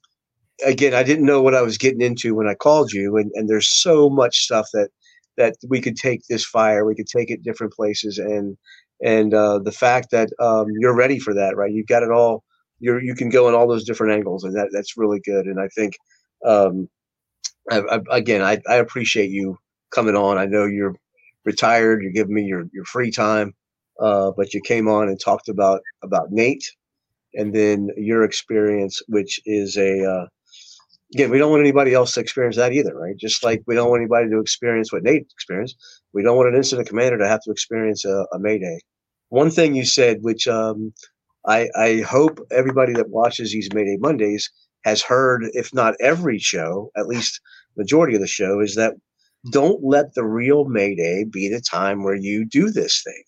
again, 0.65 0.93
I 0.93 1.03
didn't 1.03 1.25
know 1.25 1.41
what 1.41 1.55
I 1.55 1.61
was 1.61 1.77
getting 1.77 2.01
into 2.01 2.35
when 2.35 2.47
I 2.47 2.53
called 2.53 2.91
you, 2.91 3.17
and, 3.17 3.31
and 3.35 3.49
there's 3.49 3.67
so 3.67 4.09
much 4.09 4.39
stuff 4.39 4.67
that 4.73 4.89
that 5.37 5.55
we 5.69 5.81
could 5.81 5.95
take 5.95 6.21
this 6.29 6.45
fire, 6.45 6.85
we 6.85 6.95
could 6.95 7.07
take 7.07 7.31
it 7.31 7.43
different 7.43 7.73
places, 7.73 8.17
and 8.17 8.57
and 9.01 9.33
uh, 9.33 9.59
the 9.59 9.71
fact 9.71 10.11
that 10.11 10.29
um, 10.39 10.67
you're 10.79 10.95
ready 10.95 11.19
for 11.19 11.33
that, 11.33 11.55
right? 11.55 11.71
You've 11.71 11.87
got 11.87 12.03
it 12.03 12.11
all. 12.11 12.43
You're 12.79 13.01
you 13.01 13.15
can 13.15 13.29
go 13.29 13.47
in 13.49 13.55
all 13.55 13.67
those 13.67 13.85
different 13.85 14.13
angles, 14.13 14.43
and 14.43 14.55
that 14.55 14.69
that's 14.71 14.97
really 14.97 15.19
good. 15.23 15.45
And 15.45 15.59
I 15.59 15.67
think, 15.69 15.93
um, 16.45 16.89
I, 17.71 17.79
I, 17.79 18.17
again, 18.17 18.41
I, 18.41 18.59
I 18.69 18.75
appreciate 18.75 19.31
you 19.31 19.57
coming 19.91 20.15
on. 20.15 20.37
I 20.37 20.45
know 20.45 20.65
you're 20.65 20.95
retired. 21.45 22.03
You're 22.03 22.11
giving 22.11 22.33
me 22.35 22.43
your 22.43 22.65
your 22.73 22.85
free 22.85 23.11
time, 23.11 23.53
uh, 24.02 24.32
but 24.36 24.53
you 24.53 24.61
came 24.61 24.88
on 24.88 25.07
and 25.07 25.19
talked 25.19 25.49
about 25.49 25.82
about 26.03 26.32
Nate, 26.32 26.65
and 27.34 27.53
then 27.53 27.90
your 27.98 28.23
experience, 28.23 29.02
which 29.07 29.40
is 29.45 29.78
a 29.78 30.03
uh, 30.03 30.26
again, 31.14 31.30
we 31.30 31.38
don't 31.38 31.52
want 31.52 31.61
anybody 31.61 31.94
else 31.94 32.14
to 32.14 32.19
experience 32.19 32.56
that 32.56 32.73
either, 32.73 32.95
right? 32.95 33.18
Just 33.18 33.44
like 33.44 33.64
we 33.68 33.76
don't 33.76 33.90
want 33.90 34.02
anybody 34.02 34.30
to 34.30 34.40
experience 34.40 34.91
what 34.91 35.03
Nate 35.03 35.28
experienced. 35.32 35.78
We 36.14 36.23
don't 36.23 36.38
want 36.38 36.49
an 36.49 36.56
incident 36.56 36.88
commander 36.88 37.18
to 37.18 37.28
have 37.28 37.41
to 37.41 37.52
experience 37.52 38.06
a, 38.06 38.26
a 38.34 38.40
Mayday. 38.40 38.80
One 39.30 39.49
thing 39.49 39.76
you 39.76 39.86
said, 39.86 40.18
which 40.22 40.48
um, 40.48 40.94
I, 41.45 41.69
I 41.76 42.02
hope 42.02 42.40
everybody 42.52 42.94
that 42.94 43.10
watches 43.10 43.52
these 43.52 43.69
Mayday 43.73 43.98
Mondays 43.98 44.49
has 44.84 45.02
heard, 45.02 45.44
if 45.53 45.73
not 45.73 45.95
every 45.99 46.40
show, 46.40 46.91
at 46.98 47.07
least 47.07 47.40
majority 47.78 48.15
of 48.15 48.22
the 48.22 48.28
show, 48.28 48.60
is 48.60 48.76
that 48.76 48.95
don't 49.52 49.84
let 49.84 50.14
the 50.14 50.26
real 50.26 50.65
Mayday 50.65 51.23
be 51.23 51.49
the 51.49 51.61
time 51.61 52.03
where 52.03 52.15
you 52.15 52.45
do 52.45 52.69
this 52.69 53.02
thing, 53.03 53.23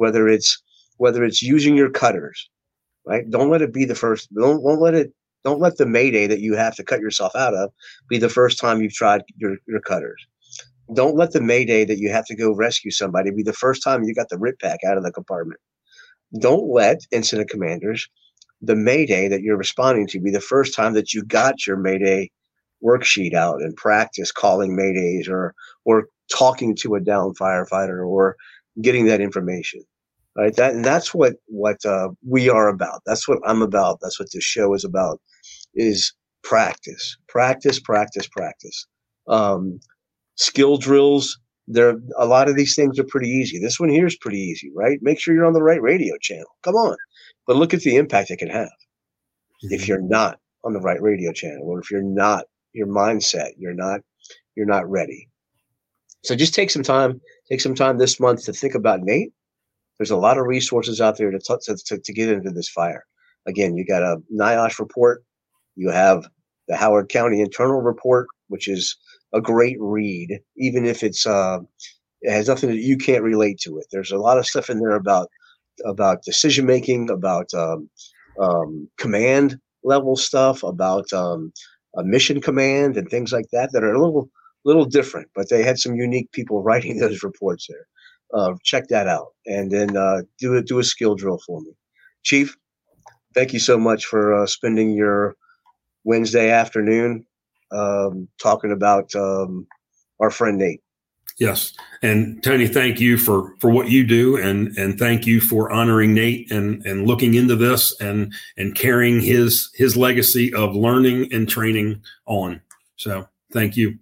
whether 0.00 0.28
it's 0.28 0.62
whether 0.96 1.24
it's 1.24 1.42
using 1.42 1.76
your 1.76 1.90
cutters, 1.90 2.48
right? 3.06 3.28
Don't 3.28 3.50
let 3.50 3.62
it 3.62 3.72
be 3.72 3.84
the 3.84 3.94
first. 3.94 4.32
Don't, 4.34 4.62
don't 4.64 4.80
let 4.80 4.94
it. 4.94 5.12
Don't 5.44 5.60
let 5.60 5.76
the 5.76 5.86
mayday 5.86 6.26
that 6.26 6.40
you 6.40 6.54
have 6.56 6.74
to 6.76 6.84
cut 6.84 7.00
yourself 7.00 7.34
out 7.36 7.54
of 7.54 7.70
be 8.08 8.18
the 8.18 8.28
first 8.28 8.58
time 8.58 8.80
you've 8.80 8.94
tried 8.94 9.22
your, 9.36 9.56
your 9.66 9.80
cutters. 9.80 10.26
Don't 10.94 11.16
let 11.16 11.32
the 11.32 11.40
mayday 11.40 11.84
that 11.84 11.98
you 11.98 12.10
have 12.10 12.26
to 12.26 12.36
go 12.36 12.54
rescue 12.54 12.90
somebody 12.90 13.30
be 13.30 13.42
the 13.42 13.52
first 13.52 13.82
time 13.82 14.02
you 14.02 14.14
got 14.14 14.28
the 14.28 14.38
RIT 14.38 14.58
pack 14.60 14.80
out 14.86 14.98
of 14.98 15.04
the 15.04 15.12
compartment. 15.12 15.60
Don't 16.40 16.70
let 16.70 17.00
incident 17.12 17.50
commanders 17.50 18.08
the 18.62 18.76
mayday 18.76 19.28
that 19.28 19.42
you're 19.42 19.56
responding 19.56 20.06
to 20.08 20.20
be 20.20 20.30
the 20.30 20.40
first 20.40 20.74
time 20.74 20.94
that 20.94 21.14
you 21.14 21.24
got 21.24 21.66
your 21.66 21.76
mayday 21.76 22.30
worksheet 22.84 23.34
out 23.34 23.62
and 23.62 23.76
practice 23.76 24.32
calling 24.32 24.76
maydays 24.76 25.28
or 25.28 25.54
or 25.84 26.06
talking 26.32 26.74
to 26.76 26.94
a 26.94 27.00
down 27.00 27.34
firefighter 27.34 28.06
or 28.06 28.36
getting 28.82 29.06
that 29.06 29.20
information 29.20 29.82
right? 30.40 30.56
That 30.56 30.74
and 30.74 30.84
that's 30.84 31.12
what 31.14 31.34
what 31.46 31.84
uh, 31.84 32.08
we 32.26 32.48
are 32.48 32.68
about. 32.68 33.02
That's 33.04 33.28
what 33.28 33.38
i'm 33.44 33.62
about. 33.62 33.98
That's 34.00 34.18
what 34.18 34.30
this 34.32 34.44
show 34.44 34.72
is 34.74 34.84
about 34.84 35.20
is 35.74 36.14
practice. 36.42 37.16
Practice 37.28 37.78
practice 37.78 38.26
practice. 38.26 38.86
Um, 39.28 39.80
skill 40.36 40.78
drills 40.78 41.38
there 41.68 42.00
a 42.16 42.26
lot 42.26 42.48
of 42.48 42.56
these 42.56 42.74
things 42.74 42.98
are 42.98 43.04
pretty 43.04 43.28
easy. 43.28 43.58
This 43.58 43.78
one 43.78 43.90
here 43.90 44.06
is 44.06 44.16
pretty 44.16 44.40
easy 44.40 44.70
right? 44.74 44.98
Make 45.02 45.20
sure 45.20 45.34
you're 45.34 45.46
on 45.46 45.52
the 45.52 45.62
right 45.62 45.82
radio 45.82 46.16
channel. 46.20 46.56
Come 46.62 46.74
on. 46.74 46.96
But 47.46 47.56
look 47.56 47.74
at 47.74 47.80
the 47.80 47.96
impact 47.96 48.30
it 48.30 48.38
can 48.38 48.48
have 48.48 48.68
mm-hmm. 48.68 49.74
if 49.74 49.86
you're 49.86 50.00
not 50.00 50.38
on 50.64 50.72
the 50.72 50.80
right 50.80 51.00
radio 51.00 51.32
channel 51.32 51.64
or 51.64 51.80
if 51.80 51.90
you're 51.90 52.02
not 52.02 52.44
your 52.72 52.86
mindset 52.86 53.50
you're 53.58 53.74
not 53.74 54.00
you're 54.56 54.66
not 54.66 54.88
ready. 54.88 55.28
So 56.24 56.34
just 56.34 56.54
take 56.54 56.70
some 56.70 56.82
time 56.82 57.20
take 57.50 57.60
some 57.60 57.74
time 57.74 57.98
this 57.98 58.18
month 58.18 58.46
to 58.46 58.54
think 58.54 58.74
about 58.74 59.00
nate 59.02 59.32
there's 60.00 60.10
a 60.10 60.16
lot 60.16 60.38
of 60.38 60.46
resources 60.46 60.98
out 60.98 61.18
there 61.18 61.30
to, 61.30 61.38
t- 61.38 61.74
to, 61.84 61.98
to 61.98 62.12
get 62.14 62.30
into 62.30 62.50
this 62.50 62.70
fire. 62.70 63.04
Again 63.46 63.76
you 63.76 63.84
got 63.84 64.02
a 64.02 64.16
NIOSH 64.34 64.78
report. 64.78 65.22
You 65.76 65.90
have 65.90 66.26
the 66.68 66.76
howard 66.76 67.10
county 67.10 67.42
internal 67.42 67.82
report 67.82 68.26
which 68.48 68.66
is 68.66 68.96
a 69.34 69.42
great 69.42 69.76
read 69.78 70.40
even 70.56 70.86
if 70.86 71.02
it's 71.02 71.26
uh, 71.26 71.58
it 72.22 72.32
has 72.32 72.48
nothing 72.48 72.70
that 72.70 72.78
you 72.78 72.96
can't 72.96 73.22
relate 73.22 73.58
to 73.60 73.78
it. 73.78 73.88
There's 73.92 74.10
a 74.10 74.16
lot 74.18 74.38
of 74.38 74.46
stuff 74.46 74.70
in 74.70 74.80
there 74.80 74.96
about 74.96 75.28
about 75.84 76.22
decision 76.22 76.64
making 76.64 77.10
about 77.10 77.52
um, 77.52 77.90
um, 78.40 78.88
command 78.96 79.58
level 79.84 80.16
stuff 80.16 80.62
about 80.62 81.12
um, 81.12 81.52
a 81.96 82.04
mission 82.04 82.40
command 82.40 82.96
and 82.96 83.10
things 83.10 83.32
like 83.32 83.48
that 83.52 83.72
that 83.72 83.84
are 83.84 83.92
a 83.92 84.00
little 84.00 84.30
little 84.64 84.86
different, 84.86 85.28
but 85.34 85.50
they 85.50 85.62
had 85.62 85.78
some 85.78 85.94
unique 85.94 86.32
people 86.32 86.62
writing 86.68 86.98
those 86.98 87.22
reports 87.22 87.66
there. 87.68 87.86
Uh, 88.32 88.54
check 88.62 88.88
that 88.88 89.08
out, 89.08 89.28
and 89.46 89.70
then 89.70 89.96
uh, 89.96 90.22
do 90.38 90.56
a 90.56 90.62
do 90.62 90.78
a 90.78 90.84
skill 90.84 91.14
drill 91.14 91.40
for 91.46 91.60
me, 91.60 91.72
Chief. 92.22 92.56
Thank 93.34 93.52
you 93.52 93.58
so 93.58 93.78
much 93.78 94.06
for 94.06 94.34
uh, 94.34 94.46
spending 94.46 94.92
your 94.92 95.34
Wednesday 96.04 96.50
afternoon 96.50 97.26
um, 97.72 98.28
talking 98.40 98.72
about 98.72 99.14
um, 99.14 99.66
our 100.20 100.30
friend 100.30 100.58
Nate. 100.58 100.80
Yes, 101.38 101.72
and 102.02 102.42
Tony, 102.42 102.68
thank 102.68 103.00
you 103.00 103.16
for 103.16 103.54
for 103.60 103.70
what 103.70 103.88
you 103.88 104.06
do, 104.06 104.36
and 104.36 104.76
and 104.76 104.98
thank 104.98 105.26
you 105.26 105.40
for 105.40 105.70
honoring 105.70 106.12
Nate 106.12 106.50
and 106.50 106.84
and 106.84 107.06
looking 107.06 107.34
into 107.34 107.56
this 107.56 107.98
and 108.00 108.34
and 108.58 108.74
carrying 108.74 109.20
his 109.20 109.70
his 109.74 109.96
legacy 109.96 110.52
of 110.52 110.76
learning 110.76 111.32
and 111.32 111.48
training 111.48 112.02
on. 112.26 112.60
So 112.96 113.26
thank 113.52 113.76
you. 113.76 113.98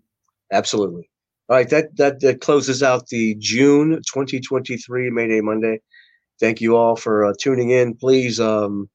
Absolutely. 0.52 1.08
All 1.48 1.56
right, 1.56 1.68
that 1.70 1.96
that, 1.96 2.20
that 2.20 2.42
closes 2.42 2.82
out 2.82 3.06
the 3.08 3.34
June 3.38 4.02
2023 4.12 5.10
Mayday 5.10 5.40
Monday. 5.40 5.80
Thank 6.38 6.60
you 6.60 6.76
all 6.76 6.94
for 6.94 7.24
uh, 7.24 7.32
tuning 7.40 7.70
in. 7.70 7.94
Please, 7.94 8.38
um, 8.38 8.90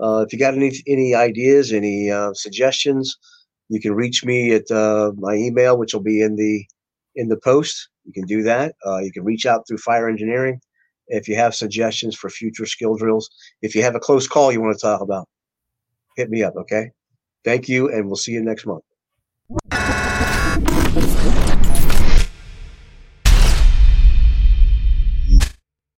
uh, 0.00 0.24
if 0.24 0.32
you 0.32 0.38
got 0.38 0.54
any 0.54 0.72
any 0.86 1.16
ideas, 1.16 1.72
any 1.72 2.10
uh, 2.10 2.32
suggestions, 2.32 3.16
you 3.68 3.80
can 3.80 3.92
reach 3.92 4.24
me 4.24 4.52
at 4.52 4.70
uh, 4.70 5.12
my 5.16 5.34
email, 5.34 5.76
which 5.76 5.94
will 5.94 6.02
be 6.02 6.22
in 6.22 6.36
the 6.36 6.64
in 7.16 7.28
the 7.28 7.36
post. 7.36 7.88
You 8.04 8.12
can 8.12 8.24
do 8.26 8.44
that. 8.44 8.76
Uh, 8.86 8.98
you 8.98 9.10
can 9.10 9.24
reach 9.24 9.44
out 9.44 9.66
through 9.66 9.78
fire 9.78 10.08
engineering 10.08 10.60
if 11.08 11.26
you 11.26 11.34
have 11.34 11.56
suggestions 11.56 12.14
for 12.14 12.30
future 12.30 12.66
skill 12.66 12.96
drills. 12.96 13.28
If 13.62 13.74
you 13.74 13.82
have 13.82 13.96
a 13.96 14.00
close 14.00 14.28
call 14.28 14.52
you 14.52 14.60
want 14.60 14.78
to 14.78 14.80
talk 14.80 15.00
about, 15.00 15.28
hit 16.16 16.30
me 16.30 16.44
up. 16.44 16.54
Okay. 16.56 16.92
Thank 17.44 17.68
you, 17.68 17.92
and 17.92 18.06
we'll 18.06 18.14
see 18.14 18.32
you 18.32 18.42
next 18.42 18.64
month. 18.64 18.84